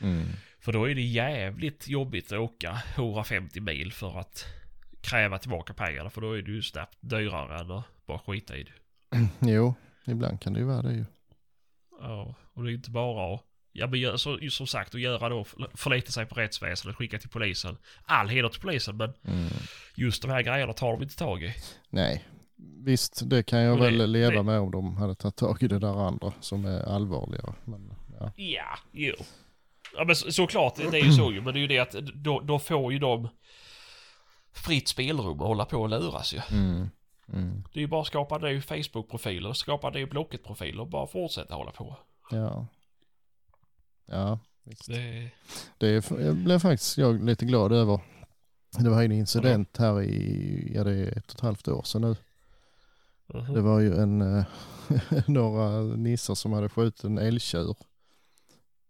Mm. 0.00 0.26
För 0.66 0.72
då 0.72 0.90
är 0.90 0.94
det 0.94 1.02
jävligt 1.02 1.88
jobbigt 1.88 2.32
att 2.32 2.38
åka 2.38 2.78
150 2.96 3.60
mil 3.60 3.92
för 3.92 4.18
att 4.20 4.44
kräva 5.00 5.38
tillbaka 5.38 5.74
pengarna. 5.74 6.10
För 6.10 6.20
då 6.20 6.32
är 6.32 6.42
det 6.42 6.50
ju 6.50 6.62
snabbt 6.62 6.98
dyrare 7.00 7.60
än 7.60 7.70
att 7.70 7.84
bara 8.06 8.18
skita 8.18 8.56
i 8.56 8.62
det. 8.62 8.72
Jo, 9.52 9.74
ibland 10.06 10.40
kan 10.40 10.52
det 10.52 10.58
ju 10.60 10.66
vara 10.66 10.82
det 10.82 10.92
ju. 10.94 11.04
Ja, 12.00 12.34
och 12.54 12.64
det 12.64 12.70
är 12.70 12.74
inte 12.74 12.90
bara 12.90 13.34
att, 13.34 13.42
ja 13.72 13.86
men 13.86 14.18
så, 14.18 14.38
som 14.50 14.66
sagt 14.66 14.94
att 14.94 15.00
göra 15.00 15.28
då, 15.28 15.44
förlita 15.74 16.12
sig 16.12 16.26
på 16.26 16.34
rättsväsendet, 16.34 16.96
skicka 16.96 17.18
till 17.18 17.28
polisen. 17.30 17.76
All 18.04 18.28
heder 18.28 18.48
till 18.48 18.60
polisen 18.60 18.96
men 18.96 19.12
Mm. 19.24 19.48
just 19.96 20.22
de 20.22 20.30
här 20.30 20.42
grejerna 20.42 20.72
tar 20.72 20.92
de 20.92 21.02
inte 21.02 21.16
tag 21.16 21.42
i. 21.42 21.54
Nej, 21.90 22.24
visst 22.84 23.22
det 23.30 23.42
kan 23.42 23.58
jag 23.60 23.72
Och 23.72 23.78
det- 23.84 23.96
väl 23.98 24.10
leva 24.12 24.30
det- 24.36 24.42
med 24.42 24.60
om 24.60 24.70
de 24.70 24.96
hade 24.96 25.14
tagit 25.14 25.36
tag 25.36 25.62
i 25.62 25.68
det 25.68 25.78
där 25.78 26.06
andra 26.08 26.32
som 26.40 26.64
är 26.64 26.80
allvarligare. 26.94 27.54
Men, 27.64 27.92
ja. 28.20 28.32
Ja, 28.36 28.78
jo. 28.92 29.14
Ja 29.96 30.04
men 30.04 30.16
så, 30.16 30.32
såklart, 30.32 30.76
det 30.76 30.98
är 30.98 31.04
ju 31.04 31.12
så 31.12 31.32
ju. 31.32 31.40
Men 31.40 31.54
det 31.54 31.58
är 31.58 31.60
ju 31.60 31.66
det 31.66 31.78
att 31.78 31.92
då, 32.14 32.40
då 32.40 32.58
får 32.58 32.92
ju 32.92 32.98
de 32.98 33.28
fritt 34.52 34.88
spelrum 34.88 35.40
att 35.40 35.46
hålla 35.46 35.64
på 35.64 35.76
och 35.78 35.88
luras 35.88 36.34
ju. 36.34 36.40
Mm. 36.50 36.90
Mm. 37.32 37.64
Det 37.72 37.78
är 37.78 37.80
ju 37.80 37.86
bara 37.86 38.00
att 38.00 38.06
skapa 38.06 38.38
det 38.38 38.60
Facebook-profiler, 38.60 39.52
skapa 39.52 39.90
det 39.90 40.06
Blocket-profiler 40.06 40.80
och 40.80 40.88
bara 40.88 41.06
fortsätta 41.06 41.54
hålla 41.54 41.70
på. 41.70 41.96
Ja. 42.30 42.66
Ja, 44.06 44.38
visst. 44.64 44.86
Det, 44.86 45.30
Det 45.78 46.10
blev 46.34 46.58
faktiskt 46.58 46.98
jag 46.98 47.24
lite 47.24 47.44
glad 47.44 47.72
över. 47.72 48.00
Det 48.78 48.90
var 48.90 49.00
ju 49.00 49.04
en 49.04 49.12
incident 49.12 49.76
här 49.76 50.02
i, 50.02 50.72
ja 50.74 50.84
det 50.84 50.92
är 50.92 51.18
ett 51.18 51.26
och 51.28 51.34
ett 51.34 51.40
halvt 51.40 51.68
år 51.68 51.82
sedan 51.82 52.00
nu. 52.00 52.16
Mhm. 53.26 53.54
Det 53.54 53.60
var 53.60 53.80
ju 53.80 53.96
en, 53.96 54.22
eh, 54.38 54.44
några 55.26 55.80
nissar 55.80 56.34
som 56.34 56.52
hade 56.52 56.68
skjutit 56.68 57.04
en 57.04 57.18
älgtjur. 57.18 57.76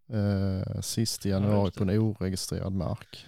Eh, 0.08 0.80
sist 0.80 1.26
i 1.26 1.28
januari 1.30 1.70
det. 1.70 1.78
på 1.78 1.84
en 1.84 1.90
oregistrerad 1.98 2.72
mark. 2.72 3.26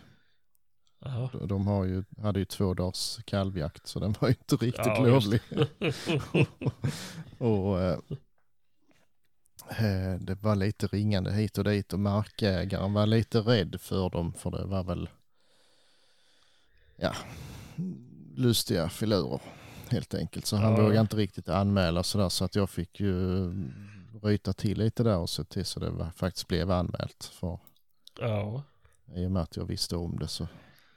Jaha. 1.01 1.31
De 1.47 1.67
har 1.67 1.85
ju, 1.85 2.05
hade 2.23 2.39
ju 2.39 2.45
två 2.45 2.75
dagars 2.75 3.19
kalvjakt 3.25 3.87
så 3.87 4.01
den 4.01 4.15
var 4.21 4.29
ju 4.29 4.35
inte 4.41 4.57
riktigt 4.65 4.87
Ja, 4.87 5.01
lovlig. 5.07 5.41
och 7.39 7.81
eh, 7.81 7.99
eh, 9.79 10.15
det 10.21 10.35
var 10.43 10.57
lite 10.57 10.87
ringande 10.87 11.33
hit 11.33 11.59
och 11.59 11.65
dit 11.65 11.93
och 11.93 11.99
markägaren 12.01 12.93
var 12.93 13.07
lite 13.07 13.39
rädd 13.41 13.77
för 13.81 14.11
dem 14.11 14.33
för 14.33 14.51
det 14.51 14.65
var 14.65 14.85
väl 14.85 15.09
ja, 16.97 17.13
lustiga 18.35 18.89
filurer 18.89 19.41
helt 19.89 20.15
enkelt. 20.15 20.47
Så 20.47 20.57
han 20.57 20.73
Ja. 20.73 20.81
vågade 20.83 21.01
inte 21.01 21.17
riktigt 21.17 21.49
anmäla 21.49 22.03
sådär 22.03 22.29
så 22.29 22.45
att 22.45 22.55
jag 22.55 22.71
fick 22.71 23.01
ju 23.01 23.51
ryta 24.23 24.53
till 24.53 24.79
lite 24.79 25.03
där 25.03 25.19
och 25.19 25.31
se 25.31 25.45
till 25.45 25.65
så 25.65 25.81
det 25.81 26.13
faktiskt 26.17 26.49
blev 26.49 26.71
anmält. 26.71 27.25
För 27.25 27.59
Ja. 28.21 28.63
i 29.15 29.27
och 29.27 29.31
med 29.31 29.43
att 29.43 29.57
jag 29.57 29.65
visste 29.65 29.97
om 29.97 30.19
det 30.19 30.29
så 30.29 30.49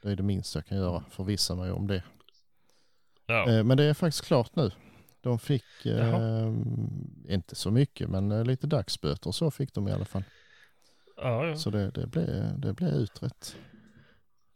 det 0.02 0.10
är 0.10 0.16
det 0.16 0.22
minsta 0.22 0.58
jag 0.58 0.66
kan 0.66 0.78
göra, 0.78 1.04
förvissa 1.10 1.54
mig 1.54 1.72
om 1.72 1.86
det. 1.86 2.02
Ja. 3.26 3.50
Eh, 3.50 3.64
Men 3.64 3.76
det 3.76 3.84
är 3.84 3.94
faktiskt 3.94 4.24
klart 4.24 4.56
nu. 4.56 4.70
De 5.20 5.38
fick, 5.38 5.86
eh, 5.86 6.52
inte 7.28 7.54
så 7.54 7.70
mycket, 7.70 8.08
men 8.10 8.32
eh, 8.32 8.44
lite 8.44 8.66
dagsböter 8.66 9.26
och 9.28 9.34
så 9.34 9.50
fick 9.50 9.74
de 9.74 9.88
i 9.88 9.92
alla 9.92 10.04
fall. 10.04 10.24
Ja, 11.16 11.46
ja. 11.46 11.56
Så 11.56 11.70
det, 11.70 11.90
det, 11.90 12.06
blev, 12.06 12.60
det 12.60 12.72
blev 12.72 12.90
utrett. 12.90 13.56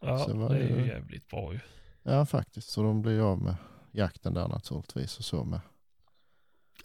ja 0.01 0.27
det 0.27 0.59
är 0.59 0.79
ju 0.79 0.87
jävligt 0.87 1.29
bra 1.29 1.53
ju. 1.53 1.61
Ja, 2.03 2.27
faktiskt. 2.27 2.69
Så 2.69 2.83
de 2.83 3.03
blev 3.03 3.25
av 3.25 3.39
med 3.43 3.55
jakten 3.93 4.35
där 4.35 4.49
naturligtvis 4.49 5.19
och 5.19 5.25
så 5.25 5.45
med. 5.45 5.61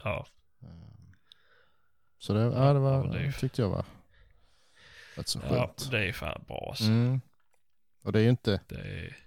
Ja. 0.03 0.28
Så 2.22 2.34
det, 2.34 2.39
ja, 2.39 2.73
det, 2.73 2.80
var, 2.80 3.06
Ja, 3.06 3.14
det 3.14 3.19
är 3.19 3.31
tyckte 3.31 3.61
jag 3.61 3.69
var 3.69 3.85
rätt 5.15 5.27
så 5.27 5.39
ja, 5.43 5.49
skönt. 5.49 5.91
det 5.91 6.10
är 6.10 6.14
fan 6.14 6.43
bra 6.48 6.65
alltså. 6.69 6.84
Mm. 6.84 7.22
Och 8.03 8.11
det 8.11 8.19
är 8.19 8.23
ju 8.23 8.30
inte, 8.30 8.60
Det 8.68 8.76
är... 8.76 9.18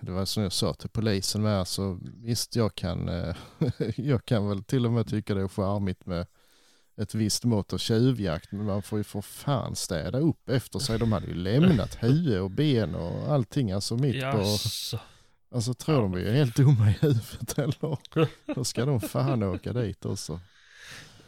det 0.00 0.12
var 0.12 0.24
som 0.24 0.42
jag 0.42 0.52
sa 0.52 0.74
till 0.74 0.88
polisen 0.88 1.42
med, 1.42 1.68
så 1.68 1.98
visst 2.02 2.56
jag 2.56 2.74
kan, 2.74 3.08
eh, 3.08 3.36
jag 3.96 4.24
kan 4.24 4.48
väl 4.48 4.64
till 4.64 4.86
och 4.86 4.92
med 4.92 5.08
tycka 5.08 5.34
det 5.34 5.40
är 5.40 5.48
charmigt 5.48 6.06
med 6.06 6.26
ett 6.96 7.14
visst 7.14 7.44
mått 7.44 7.72
av 7.72 7.78
tjuvjakt, 7.78 8.52
men 8.52 8.66
man 8.66 8.82
får 8.82 8.98
ju 8.98 9.04
för 9.04 9.20
fan 9.20 9.76
städa 9.76 10.18
upp 10.18 10.48
efter 10.48 10.78
sig. 10.78 10.98
De 10.98 11.12
hade 11.12 11.26
ju 11.26 11.34
lämnat 11.34 11.94
huvud 12.02 12.40
och 12.40 12.50
ben 12.50 12.94
och 12.94 13.32
allting, 13.32 13.72
alltså 13.72 13.96
mitt 13.96 14.22
på, 14.22 14.38
Jaså. 14.38 14.98
alltså 15.54 15.74
tror 15.74 16.02
de 16.02 16.12
vi 16.12 16.28
är 16.28 16.32
helt 16.32 16.56
dumma 16.56 16.90
i 16.90 16.96
huvudet 17.00 17.58
eller? 17.58 17.98
Då 18.54 18.64
ska 18.64 18.84
de 18.84 19.00
fan 19.00 19.42
åka 19.42 19.72
dit 19.72 20.04
också. 20.04 20.40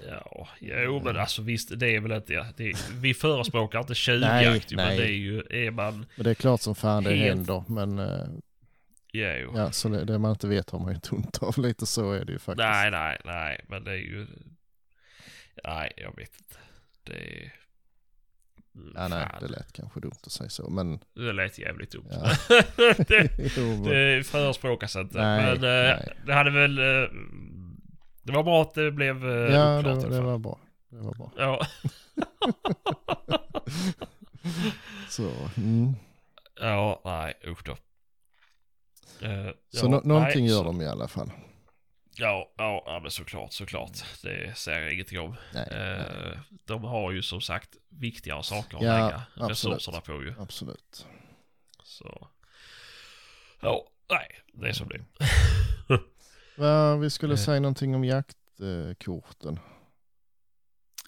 Ja, 0.09 0.49
jo 0.61 1.01
men 1.05 1.17
alltså 1.17 1.43
visst 1.43 1.79
det 1.79 1.97
är 1.97 2.01
väl 2.01 2.13
inte, 2.13 2.33
ja, 2.33 2.47
det 2.57 2.71
är, 2.71 3.01
vi 3.01 3.15
förespråkar 3.15 3.79
inte 3.79 3.95
tjuvjakt 3.95 4.73
ju, 4.73 4.77
men 4.77 4.87
nej. 4.87 4.99
det 4.99 5.05
är 5.05 5.17
ju, 5.17 5.43
är 5.51 5.71
man, 5.71 6.07
Men 6.17 6.25
det 6.25 6.31
är 6.31 6.35
klart 6.35 6.61
som 6.61 6.75
fan 6.75 7.05
det 7.05 7.15
Helt- 7.15 7.37
händer, 7.37 7.65
men 7.69 7.99
eh, 7.99 8.27
ja 9.53 9.73
så 9.73 9.89
det, 9.89 10.05
det 10.05 10.19
man 10.19 10.31
inte 10.31 10.49
vet 10.49 10.71
har 10.71 10.79
man 10.79 10.93
ju 10.93 11.17
ont 11.17 11.43
av, 11.43 11.59
lite 11.59 11.87
så 11.87 12.13
är 12.13 12.25
det 12.25 12.33
ju 12.33 12.39
faktiskt. 12.39 12.69
Nej, 12.69 12.91
nej, 12.91 13.21
nej, 13.25 13.65
men 13.69 13.85
det 13.85 13.91
är 13.91 13.97
ju, 13.97 14.27
nej 15.65 15.93
jag 15.97 16.17
vet 16.17 16.33
inte. 16.39 16.57
Det 17.05 17.43
är, 17.43 17.53
Ja, 18.95 19.09
nej, 19.09 19.27
det 19.41 19.49
lät 19.49 19.73
kanske 19.73 20.01
dumt 20.01 20.19
att 20.23 20.33
säga 20.33 20.51
så, 20.51 20.71
men... 20.71 20.99
det 21.15 21.33
lät 21.33 21.59
jävligt 21.59 21.91
dumt. 21.91 22.07
Ja. 22.11 22.31
det, 22.99 23.37
det 23.85 24.27
förespråkas 24.27 24.97
inte. 24.97 25.19
Nej, 25.19 25.43
men 25.45 25.55
eh, 25.55 25.97
nej. 25.97 26.13
det 26.27 26.35
hade 26.35 26.51
väl... 26.51 26.79
eh, 28.23 28.27
det 28.27 28.33
var 28.33 28.43
bra 28.43 28.63
att 28.63 28.75
det 28.75 28.91
blev 28.93 29.25
uh, 29.25 29.53
ja, 29.55 29.83
det, 29.83 30.09
det 30.09 30.21
var 30.21 30.39
bra. 30.39 30.59
Det 30.89 30.99
var 31.01 31.15
bra. 31.15 31.33
Ja. 31.37 31.67
Så, 35.09 35.31
mm. 35.57 35.95
ja, 36.61 37.01
nej 37.05 37.35
usch 37.47 37.65
då. 37.65 37.73
Eh, 39.27 39.51
så 39.73 39.87
ja, 39.87 39.89
nå- 39.89 40.01
någonting 40.05 40.41
nej, 40.45 40.51
gör 40.51 40.59
så- 40.59 40.65
de 40.65 40.81
i 40.81 40.87
alla 40.87 41.09
fall. 41.09 41.31
Ja, 42.17 42.53
ja, 42.57 42.83
ja, 42.87 43.01
men 43.03 43.11
såklart, 43.11 43.53
såklart. 43.53 43.99
Det 44.23 44.57
säger 44.57 44.81
jag 44.81 44.93
ingenting 44.93 45.21
om. 45.21 45.37
Nej, 45.55 45.69
nej, 45.71 46.01
Eh, 46.33 46.39
de 46.65 46.85
har 46.85 47.11
ju 47.13 47.23
som 47.23 47.41
sagt 47.41 47.77
viktigare 47.89 48.43
saker 48.43 48.77
att 48.77 48.83
Ja, 48.83 48.93
lägga 48.93 49.23
absolut. 49.37 49.77
resurserna 49.79 50.01
på 50.01 50.13
ju. 50.23 50.35
absolut. 50.39 51.07
Så. 51.83 52.29
Ja, 53.61 53.87
nej, 54.11 54.41
det 54.53 54.69
är 54.69 54.73
som 54.73 54.89
det 54.89 55.05
vi 57.01 57.11
skulle 57.11 57.35
Eh. 57.35 57.39
säga 57.39 57.61
någonting 57.61 57.95
om 57.95 58.05
jaktkorten. 58.05 59.59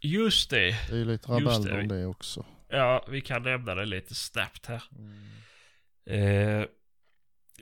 Just 0.02 0.50
det. 0.50 0.70
Det 0.88 0.92
är 0.92 0.96
ju 0.98 1.04
lite 1.04 1.28
rabalder 1.32 1.72
det. 1.76 1.80
om 1.82 1.88
det 1.88 2.06
också. 2.06 2.44
Ja, 2.68 3.04
vi 3.08 3.20
kan 3.20 3.42
nämna 3.42 3.74
det 3.74 3.84
lite 3.84 4.14
snabbt 4.14 4.66
här. 4.66 4.82
Eh, 6.06 6.64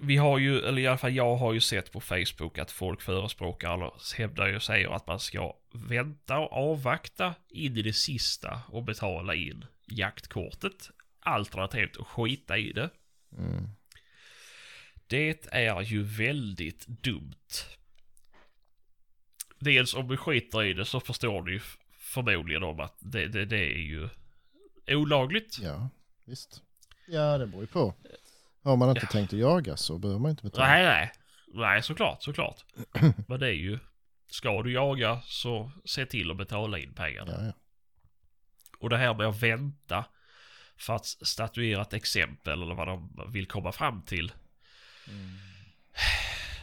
vi 0.02 0.16
har 0.16 0.38
ju, 0.38 0.58
eller 0.58 0.82
i 0.82 0.86
alla 0.86 0.98
fall 0.98 1.14
jag 1.14 1.36
har 1.36 1.52
ju 1.52 1.60
sett 1.60 1.92
på 1.92 2.00
Facebook 2.00 2.58
att 2.58 2.70
folk 2.70 3.02
förespråkar 3.02 3.74
eller 3.74 4.16
hävdar 4.18 4.46
ju 4.46 4.56
och 4.56 4.62
säger 4.62 4.96
att 4.96 5.06
man 5.06 5.20
ska 5.20 5.52
vänta 5.72 6.38
och 6.38 6.52
avvakta 6.52 7.34
in 7.48 7.76
i 7.76 7.82
det 7.82 7.92
sista 7.92 8.60
och 8.68 8.84
betala 8.84 9.34
in 9.34 9.64
jaktkortet. 9.86 10.90
Alternativt 11.20 11.96
att 12.00 12.06
skita 12.06 12.58
i 12.58 12.72
det. 12.72 12.90
Mm. 13.38 13.68
Det 15.06 15.46
är 15.52 15.80
ju 15.82 16.02
väldigt 16.02 16.86
dumt. 16.86 17.34
Dels 19.60 19.94
om 19.94 20.08
vi 20.08 20.16
skiter 20.16 20.62
i 20.62 20.72
det 20.72 20.84
så 20.84 21.00
förstår 21.00 21.42
ni 21.42 21.60
förmodligen 21.98 22.62
om 22.62 22.80
att 22.80 22.96
det, 23.00 23.28
det, 23.28 23.44
det 23.44 23.58
är 23.74 23.78
ju 23.78 24.08
olagligt. 24.86 25.58
Ja, 25.62 25.88
visst. 26.24 26.62
Ja, 27.08 27.38
det 27.38 27.46
beror 27.46 27.62
ju 27.62 27.66
på. 27.66 27.94
Har 28.62 28.76
man 28.76 28.88
inte 28.90 29.00
Ja. 29.04 29.08
tänkt 29.12 29.32
att 29.32 29.38
jaga 29.38 29.76
så 29.76 29.98
behöver 29.98 30.20
man 30.20 30.30
inte 30.30 30.42
betala. 30.42 30.66
Nej, 30.68 30.84
nej. 30.84 31.12
Nej, 31.54 31.82
såklart, 31.82 32.22
såklart. 32.22 32.64
Men 33.28 33.40
det 33.40 33.46
är 33.46 33.52
ju, 33.52 33.78
ska 34.30 34.62
du 34.62 34.72
jaga 34.72 35.20
så 35.24 35.72
se 35.84 36.06
till 36.06 36.30
att 36.30 36.36
betala 36.36 36.78
in 36.78 36.94
pengarna. 36.94 37.32
Ja, 37.38 37.44
ja. 37.46 37.52
Och 38.78 38.90
det 38.90 38.96
här 38.96 39.14
med 39.14 39.26
att 39.26 39.42
vänta 39.42 40.04
för 40.76 40.96
att 40.96 41.06
statuera 41.06 41.82
ett 41.82 41.92
exempel 41.92 42.62
eller 42.62 42.74
vad 42.74 42.88
de 42.88 43.10
vill 43.32 43.46
komma 43.46 43.72
fram 43.72 44.02
till. 44.02 44.32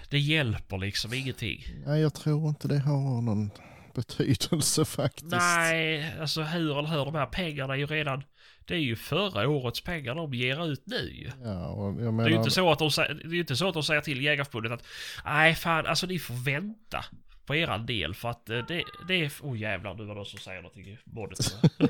Det 0.10 0.20
hjälper 0.20 0.78
liksom 0.78 1.14
ingenting. 1.14 1.64
Nej, 1.86 2.02
jag 2.02 2.14
tror 2.14 2.50
inte 2.50 2.68
det 2.68 2.80
har 2.80 3.22
någon 3.22 3.52
betydelse 3.94 4.86
faktiskt. 5.00 5.32
Nej, 5.32 6.14
alltså 6.20 6.42
hur 6.42 6.80
eller 6.80 6.90
hur, 6.90 7.06
de 7.06 7.16
här 7.16 7.26
pengarna 7.26 7.74
är 7.74 7.78
ju 7.78 7.86
redan... 7.86 8.24
Det 8.66 8.74
är 8.74 8.80
ju 8.80 8.96
förra 8.96 9.50
årets 9.50 9.82
pengar 9.84 10.16
de 10.16 10.34
ger 10.34 10.72
ut 10.72 10.84
nu. 10.86 11.32
Ja, 11.44 11.68
och 11.68 11.88
jag 11.88 11.96
Det 11.98 12.02
är 12.02 12.06
ju 12.06 12.12
menar, 12.12 12.30
inte 12.30 12.52
så 12.52 12.72
att 12.72 12.80
de, 12.80 12.90
det 12.98 13.28
är 13.28 13.34
ju 13.34 13.40
inte 13.40 13.56
så 13.56 13.68
att 13.68 13.74
de 13.74 13.84
säger 13.84 14.02
till 14.02 14.22
Jägareförbundet 14.22 14.72
att 14.72 14.86
nej 15.26 15.56
fan, 15.56 15.86
alltså 15.86 16.08
ni 16.08 16.20
får 16.20 16.34
vänta 16.34 17.06
på 17.46 17.56
eran 17.56 17.86
del 17.86 18.14
för 18.14 18.30
att 18.30 18.50
eh, 18.50 18.66
det, 18.68 18.84
det 19.08 19.14
är... 19.14 19.32
Oh, 19.42 19.58
jävlar, 19.60 19.94
nu 19.94 20.04
var 20.04 20.14
det 20.14 20.18
någon 20.18 20.26
som 20.26 20.40
säger 20.40 20.62
någonting 20.62 20.88
i 20.88 21.00
monitoren. 21.06 21.70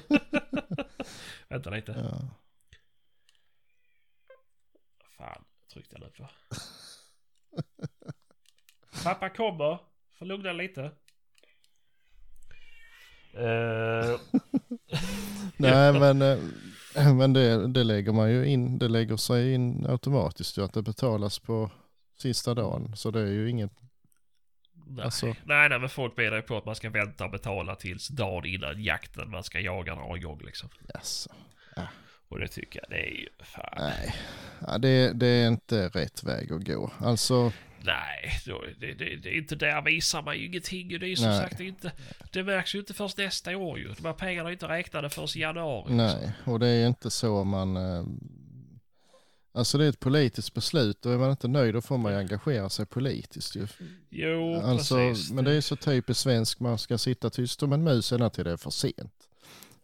Vänta 1.49 1.69
lite. 1.69 1.91
ja. 2.11 2.29
Fan, 5.17 5.43
tryckte 5.73 5.95
jag 5.95 6.01
nu 6.01 6.09
på. 6.17 6.29
Pappa 9.03 9.29
kommer. 9.29 9.79
Får 10.19 10.25
lugna 10.25 10.51
lite. 10.53 10.91
Eh, 13.33 14.19
Nej, 15.57 15.93
men, 15.99 16.21
eh, 16.21 17.13
men 17.15 17.33
det, 17.33 17.67
det 17.67 17.83
lägger 17.83 18.11
man 18.11 18.31
ju 18.31 18.45
in. 18.45 18.79
Det 18.79 18.87
lägger 18.87 19.17
sig 19.17 19.53
in 19.53 19.85
automatiskt 19.89 20.57
ju 20.57 20.63
att 20.63 20.73
det 20.73 20.81
betalas 20.81 21.39
på 21.39 21.71
sista 22.17 22.53
dagen. 22.53 22.95
Så 22.95 23.11
det 23.11 23.19
är 23.21 23.31
ju 23.31 23.49
inget, 23.49 23.71
nej. 24.87 25.05
Alltså- 25.05 25.25
nej, 25.45 25.69
nej, 25.69 25.79
men 25.79 25.89
folk 25.89 26.17
menar 26.17 26.35
ju 26.35 26.41
på 26.41 26.57
att 26.57 26.65
man 26.65 26.75
ska 26.75 26.89
vänta 26.89 27.25
och 27.25 27.31
betala 27.31 27.75
tills 27.75 28.07
dagen 28.07 28.45
innan 28.45 28.83
jakten 28.83 29.29
man 29.29 29.43
ska 29.43 29.59
jaga 29.59 29.95
några 29.95 30.17
gång 30.17 30.41
liksom. 30.45 30.69
jaså. 30.93 31.29
Och 32.29 32.39
det 32.39 32.47
tycker 32.47 32.79
jag, 32.79 32.89
det 32.89 33.05
är 33.07 33.11
ju 33.19 33.27
fan. 33.39 33.73
Nej, 33.77 34.15
ja, 34.67 34.77
det, 34.77 35.13
det 35.13 35.27
är 35.27 35.47
inte 35.47 35.87
rätt 35.89 36.23
väg 36.23 36.51
att 36.53 36.63
gå. 36.67 36.91
Alltså, 36.99 37.51
Nej, 37.81 38.31
det, 38.79 38.93
det, 38.93 39.15
det 39.15 39.29
är 39.29 39.37
inte 39.37 39.55
där 39.55 39.81
visar 39.81 40.21
man 40.21 40.37
ju 40.37 40.45
ingenting. 40.45 40.87
Det 40.99 41.05
är 41.05 41.09
ju 41.09 41.15
som 41.15 41.25
Nej. 41.29 41.39
sagt 41.39 41.59
inte, 41.59 41.91
det 42.31 42.43
märks 42.43 42.75
ju 42.75 42.79
inte 42.79 42.93
först 42.93 43.17
nästa 43.17 43.57
år 43.57 43.79
ju. 43.79 43.87
De 43.93 44.05
här 44.05 44.13
pengarna 44.13 44.49
är 44.49 44.53
inte 44.53 44.67
räknade 44.67 45.09
förrän 45.09 45.27
i 45.35 45.39
januari. 45.39 45.93
nej, 45.93 46.31
och 46.45 46.59
det 46.59 46.67
är 46.67 46.87
inte 46.87 47.09
så 47.09 47.43
man... 47.43 47.77
eh, 47.77 48.03
Alltså 49.53 49.77
det 49.77 49.85
är 49.85 49.89
ett 49.89 49.99
politiskt 49.99 50.53
beslut 50.53 51.05
och 51.05 51.13
är 51.13 51.17
man 51.17 51.29
inte 51.31 51.47
nöjd 51.47 51.73
då 51.73 51.81
får 51.81 51.97
man 51.97 52.11
ju 52.11 52.17
engagera 52.17 52.69
sig 52.69 52.85
politiskt 52.85 53.55
ju. 53.55 53.67
Jo, 54.09 54.61
Alltså, 54.61 54.95
precis. 54.95 55.31
men 55.31 55.45
det 55.45 55.53
är 55.53 55.61
så 55.61 55.75
typiskt 55.75 56.23
svensk, 56.23 56.59
man 56.59 56.77
ska 56.77 56.97
sitta 56.97 57.29
tyst 57.29 57.59
som 57.59 57.73
en 57.73 57.83
mus 57.83 58.11
ända 58.11 58.29
till 58.29 58.43
det 58.43 58.51
är 58.51 58.57
för 58.57 58.69
sent. 58.69 59.26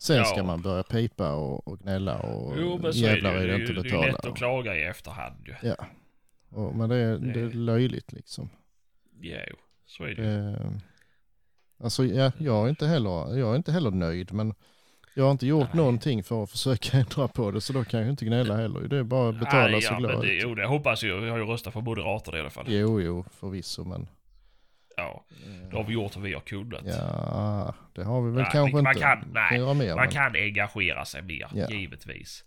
Sen 0.03 0.17
Ja. 0.17 0.23
ska 0.25 0.43
man 0.43 0.61
börja 0.61 0.83
pipa 0.83 1.33
och, 1.33 1.67
och 1.67 1.79
gnälla 1.79 2.19
och 2.19 2.53
Jo, 2.57 2.79
men 2.81 2.93
så 2.93 2.99
är 2.99 3.09
det 3.09 3.13
jävlar 3.15 3.33
är 3.35 3.47
Det 3.47 3.53
är 3.53 3.59
inte 3.59 3.73
ju 3.73 3.79
det 3.81 3.89
är 3.89 4.01
lätt 4.01 4.11
betala. 4.15 4.31
att 4.31 4.37
klaga 4.37 4.75
i 4.75 4.83
efterhand 4.83 5.35
ju. 5.47 5.55
Ja, 5.69 5.75
och, 6.49 6.75
men 6.75 6.89
det 6.89 6.95
är, 6.95 7.17
det 7.17 7.39
är 7.39 7.45
Det- 7.45 7.53
löjligt 7.57 8.11
liksom. 8.11 8.49
Jo, 9.21 9.35
så 9.85 10.03
är 10.03 10.15
det. 10.15 10.23
Det, 10.23 10.59
alltså 11.83 12.05
ja, 12.05 12.31
jag, 12.37 12.65
är 12.65 12.69
inte 12.69 12.87
heller, 12.87 13.37
jag 13.37 13.51
är 13.51 13.55
inte 13.55 13.71
heller 13.71 13.91
nöjd 13.91 14.33
men 14.33 14.53
jag 15.13 15.23
har 15.23 15.31
inte 15.31 15.47
gjort 15.47 15.67
Nej. 15.73 15.77
någonting 15.77 16.23
för 16.23 16.43
att 16.43 16.49
försöka 16.51 16.97
ändra 16.97 17.27
på 17.27 17.51
det 17.51 17.61
så 17.61 17.73
då 17.73 17.83
kan 17.83 17.99
jag 17.99 18.09
inte 18.09 18.25
gnälla 18.25 18.55
heller. 18.57 18.79
Det 18.87 18.97
är 18.97 19.03
bara 19.03 19.29
att 19.29 19.39
betala 19.39 19.67
Nej, 19.67 19.79
ja, 19.83 19.91
men 19.99 20.01
glad. 20.01 20.21
det, 20.21 20.33
jo, 20.33 20.55
det 20.55 20.67
hoppas 20.67 21.03
jag. 21.03 21.23
Jag 21.25 21.31
har 21.31 21.37
ju 21.39 21.45
röstat 21.45 21.73
på 21.73 21.81
Moderaterna 21.81 22.37
i 22.37 22.41
alla 22.41 22.49
fall. 22.49 22.65
Jo, 22.67 23.01
jo, 23.01 23.25
förvisso 23.31 23.83
men 23.85 24.07
Ja, 24.97 25.25
då 25.71 25.77
har 25.77 25.83
vi 25.83 25.93
gjort 25.93 26.15
vad 26.15 26.23
vi 26.23 26.33
har 26.33 26.41
kunnat. 26.41 26.81
ja, 26.85 27.75
det 27.93 28.03
har 28.03 28.21
vi 28.21 28.31
väl 28.31 28.41
Nej, 28.41 28.49
kanske 28.51 28.81
man 28.81 28.87
inte. 28.87 28.99
kan- 29.01 29.29
nej, 29.33 29.57
göra 29.59 29.73
mer. 29.73 29.87
Man 29.89 29.97
men- 29.97 30.09
kan 30.09 30.35
engagera 30.35 31.05
sig 31.05 31.21
mer, 31.21 31.47
Ja. 31.53 31.69
givetvis. 31.69 32.43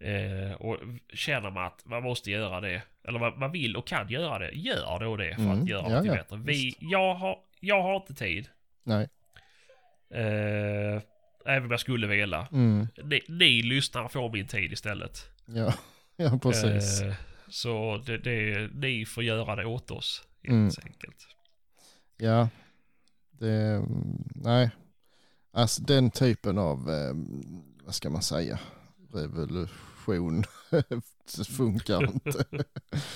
Eh, 0.00 0.52
och 0.52 0.76
känner 1.14 1.50
man 1.50 1.64
att 1.66 1.84
man 1.86 2.02
måste 2.02 2.30
göra 2.30 2.60
det, 2.60 2.82
eller 3.08 3.18
man, 3.18 3.38
man 3.38 3.52
vill 3.52 3.76
och 3.76 3.86
kan 3.86 4.08
göra 4.08 4.38
det, 4.38 4.50
gör 4.50 4.98
då 5.00 5.16
det 5.16 5.34
för 5.34 5.42
Mm, 5.42 5.62
att 5.62 5.68
göra 5.68 5.90
ja, 5.90 5.96
något 5.96 6.06
ja, 6.06 6.12
bättre. 6.14 6.36
Vi, 6.36 6.74
jag, 6.80 7.14
har, 7.14 7.38
jag 7.60 7.82
har 7.82 7.96
inte 7.96 8.14
tid. 8.14 8.48
Nej. 8.84 9.08
Eh, 10.10 11.02
även 11.46 11.64
om 11.64 11.70
jag 11.70 11.80
skulle 11.80 12.06
vilja. 12.06 12.46
Mm, 12.52 12.86
Ni, 13.04 13.20
ni 13.28 13.62
lyssnar 13.62 14.08
får 14.08 14.32
min 14.32 14.46
tid 14.46 14.72
istället. 14.72 15.18
ja. 15.46 15.74
ja, 16.16 16.38
precis. 16.42 17.02
Eh, 17.02 17.14
så 17.48 18.02
det, 18.06 18.18
det, 18.18 18.68
ni 18.74 19.04
får 19.04 19.24
göra 19.24 19.56
det 19.56 19.64
åt 19.64 19.90
oss, 19.90 20.24
helt 20.42 20.52
Mm. 20.52 20.70
enkelt. 20.84 21.26
Ja, 22.16 22.48
det, 23.30 23.82
nej. 24.34 24.70
Alltså 25.52 25.82
den 25.82 26.10
typen 26.10 26.58
av, 26.58 26.90
eh, 26.90 27.14
vad 27.84 27.94
ska 27.94 28.10
man 28.10 28.22
säga, 28.22 28.58
revolution 29.12 30.44
det 31.36 31.44
funkar 31.56 32.02
inte 32.12 32.44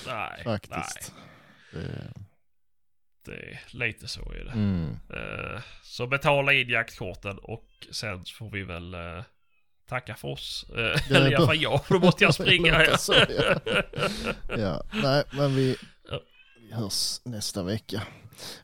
Nej, 0.07 0.43
faktiskt. 0.43 1.13
Det, 1.73 1.79
nej. 1.79 2.13
Det 3.25 3.51
är 3.51 3.59
lite 3.69 4.07
så 4.07 4.31
är 4.31 4.43
det. 4.45 4.51
mm, 4.51 4.99
Eh, 5.09 5.61
så 5.83 6.07
betala 6.07 6.53
in 6.53 6.69
jaktkorten 6.69 7.37
och 7.37 7.87
sen 7.91 8.23
får 8.25 8.49
vi 8.49 8.63
väl 8.63 8.93
eh, 8.93 9.23
tacka 9.89 10.15
för 10.15 10.27
oss. 10.27 10.65
Det 10.69 11.15
eller 11.15 11.31
i 11.31 11.35
alla 11.35 11.45
fall 11.45 11.61
jag, 11.61 11.85
för 11.85 11.93
då 11.93 11.99
måste 11.99 12.23
jag 12.23 12.33
springa 12.33 12.85
så, 12.97 13.13
ja. 13.13 13.59
ja, 14.57 14.83
nej 14.93 15.23
men 15.31 15.55
vi. 15.55 15.75
Vi 16.69 16.75
hörs 16.75 17.21
nästa 17.23 17.63
vecka. 17.63 18.01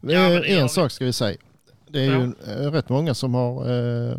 Ja, 0.02 0.44
en 0.46 0.64
vi. 0.64 0.70
sak 0.70 0.92
ska 0.92 1.06
vi 1.06 1.14
säga. 1.14 1.38
Det 1.88 2.00
är 2.02 2.06
ju 2.06 2.34
eh, 2.48 2.72
rätt 2.72 2.90
många 2.90 3.14
som 3.14 3.34
har 3.34 3.70
eh, 3.70 4.18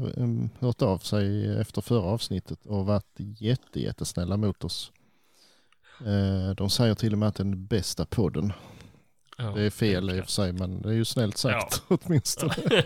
hört 0.59 0.83
av 0.83 0.99
sig 0.99 1.57
efter 1.61 1.81
förra 1.81 2.03
avsnittet 2.03 2.67
och 2.67 2.87
varit 2.87 3.15
jätte, 3.17 3.81
jättesnälla 3.81 4.37
mot 4.37 4.65
oss. 4.65 4.93
Eh, 6.07 6.55
de 6.57 6.71
säger 6.71 6.95
till 6.95 7.13
och 7.13 7.19
med 7.19 7.29
att 7.29 7.35
det 7.35 7.43
är 7.43 7.45
den 7.45 7.67
bästa 7.67 8.05
podden. 8.07 8.53
Ja, 9.39 9.45
Det 9.45 9.63
är 9.63 9.71
fel 9.71 10.11
i 10.11 10.21
och 10.21 10.25
för 10.25 10.33
sig 10.33 10.53
men 10.53 10.83
det 10.83 10.89
är 10.89 10.93
ju 10.93 11.05
snällt 11.05 11.37
sagt 11.37 11.83
åtminstone. 11.89 12.55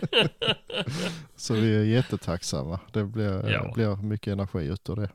Så 1.37 1.55
vi 1.55 1.77
är 1.77 1.83
jättetacksamma. 1.85 2.81
Det 2.93 3.05
blir, 3.05 3.51
Ja. 3.51 3.73
blir 3.75 3.97
mycket 3.97 4.33
energi 4.33 4.59
utav 4.67 4.97
det. 4.97 5.09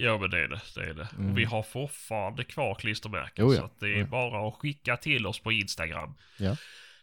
Ja 0.00 0.18
men 0.18 0.30
det 0.30 0.38
är 0.44 0.48
det, 0.48 0.60
det 0.74 0.80
är 0.80 0.94
det. 0.94 1.08
Mm. 1.18 1.30
Och 1.30 1.38
vi 1.38 1.44
har 1.44 1.62
fortfarande 1.62 2.44
kvar 2.44 2.74
klistermärken. 2.74 3.44
Jo, 3.44 3.52
ja. 3.54 3.58
Så 3.58 3.64
att 3.64 3.80
det 3.80 3.86
är 3.94 3.98
Ja. 3.98 4.06
bara 4.06 4.48
att 4.48 4.54
skicka 4.54 4.96
till 4.96 5.26
oss 5.26 5.38
på 5.40 5.52
Instagram. 5.52 6.14
Ja. 6.36 6.56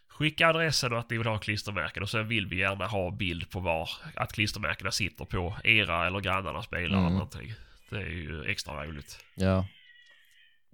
Skicka 0.08 0.48
adressen 0.48 0.94
och 0.94 1.00
att 1.00 1.10
ni 1.10 1.18
vill 1.18 1.28
ha 1.28 1.38
klistermärken 1.38 2.04
och 2.04 2.10
sen 2.10 2.28
vill 2.28 2.48
vi 2.48 2.56
gärna 2.58 2.88
ha 2.88 3.12
bild 3.12 3.50
på 3.50 3.60
var 3.60 3.90
att 4.16 4.34
klistermärkena 4.34 4.92
sitter 4.92 5.26
på 5.26 5.56
era 5.64 6.08
eller 6.08 6.20
grannarnas 6.20 6.70
bilar 6.70 6.84
eller 6.86 6.98
Mm. 6.98 7.14
någonting. 7.14 7.54
Det 7.90 7.98
är 7.98 8.10
ju 8.10 8.44
extra 8.46 8.86
roligt. 8.86 9.26
Ja, 9.36 9.68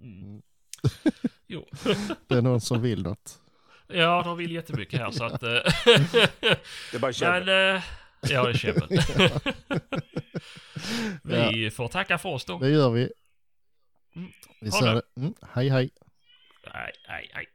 Mm. 0.00 0.42
Jo. 1.46 1.66
det 2.28 2.34
är 2.34 2.42
någon 2.42 2.60
som 2.60 2.82
vill 2.82 3.02
något. 3.02 3.38
Ja, 3.88 4.22
de 4.24 4.36
vill 4.36 4.52
jättemycket 4.52 5.00
här 5.00 5.10
så 5.10 5.24
att... 5.24 5.42
eh, 5.42 5.48
Det 5.48 6.94
är 6.94 6.98
bara 6.98 7.12
käbbel. 7.22 7.44
Men... 7.46 7.80
Ja, 8.30 8.42
det 8.42 8.50
är 8.50 8.54
käbbel. 8.54 8.88
Vi 11.52 11.70
får 11.70 11.88
tacka 11.88 12.18
för 12.18 12.28
oss 12.28 12.44
då. 12.44 12.58
Det 12.58 12.70
gör 12.70 12.90
vi. 12.90 13.12
Mm. 14.16 14.32
Vi 14.60 14.70
säger 14.70 14.94
det. 14.94 15.02
Mm, 15.16 15.34
hej 15.54 15.68
hej. 15.68 15.90
Nej, 16.74 16.92
nej, 17.08 17.30
nej. 17.34 17.46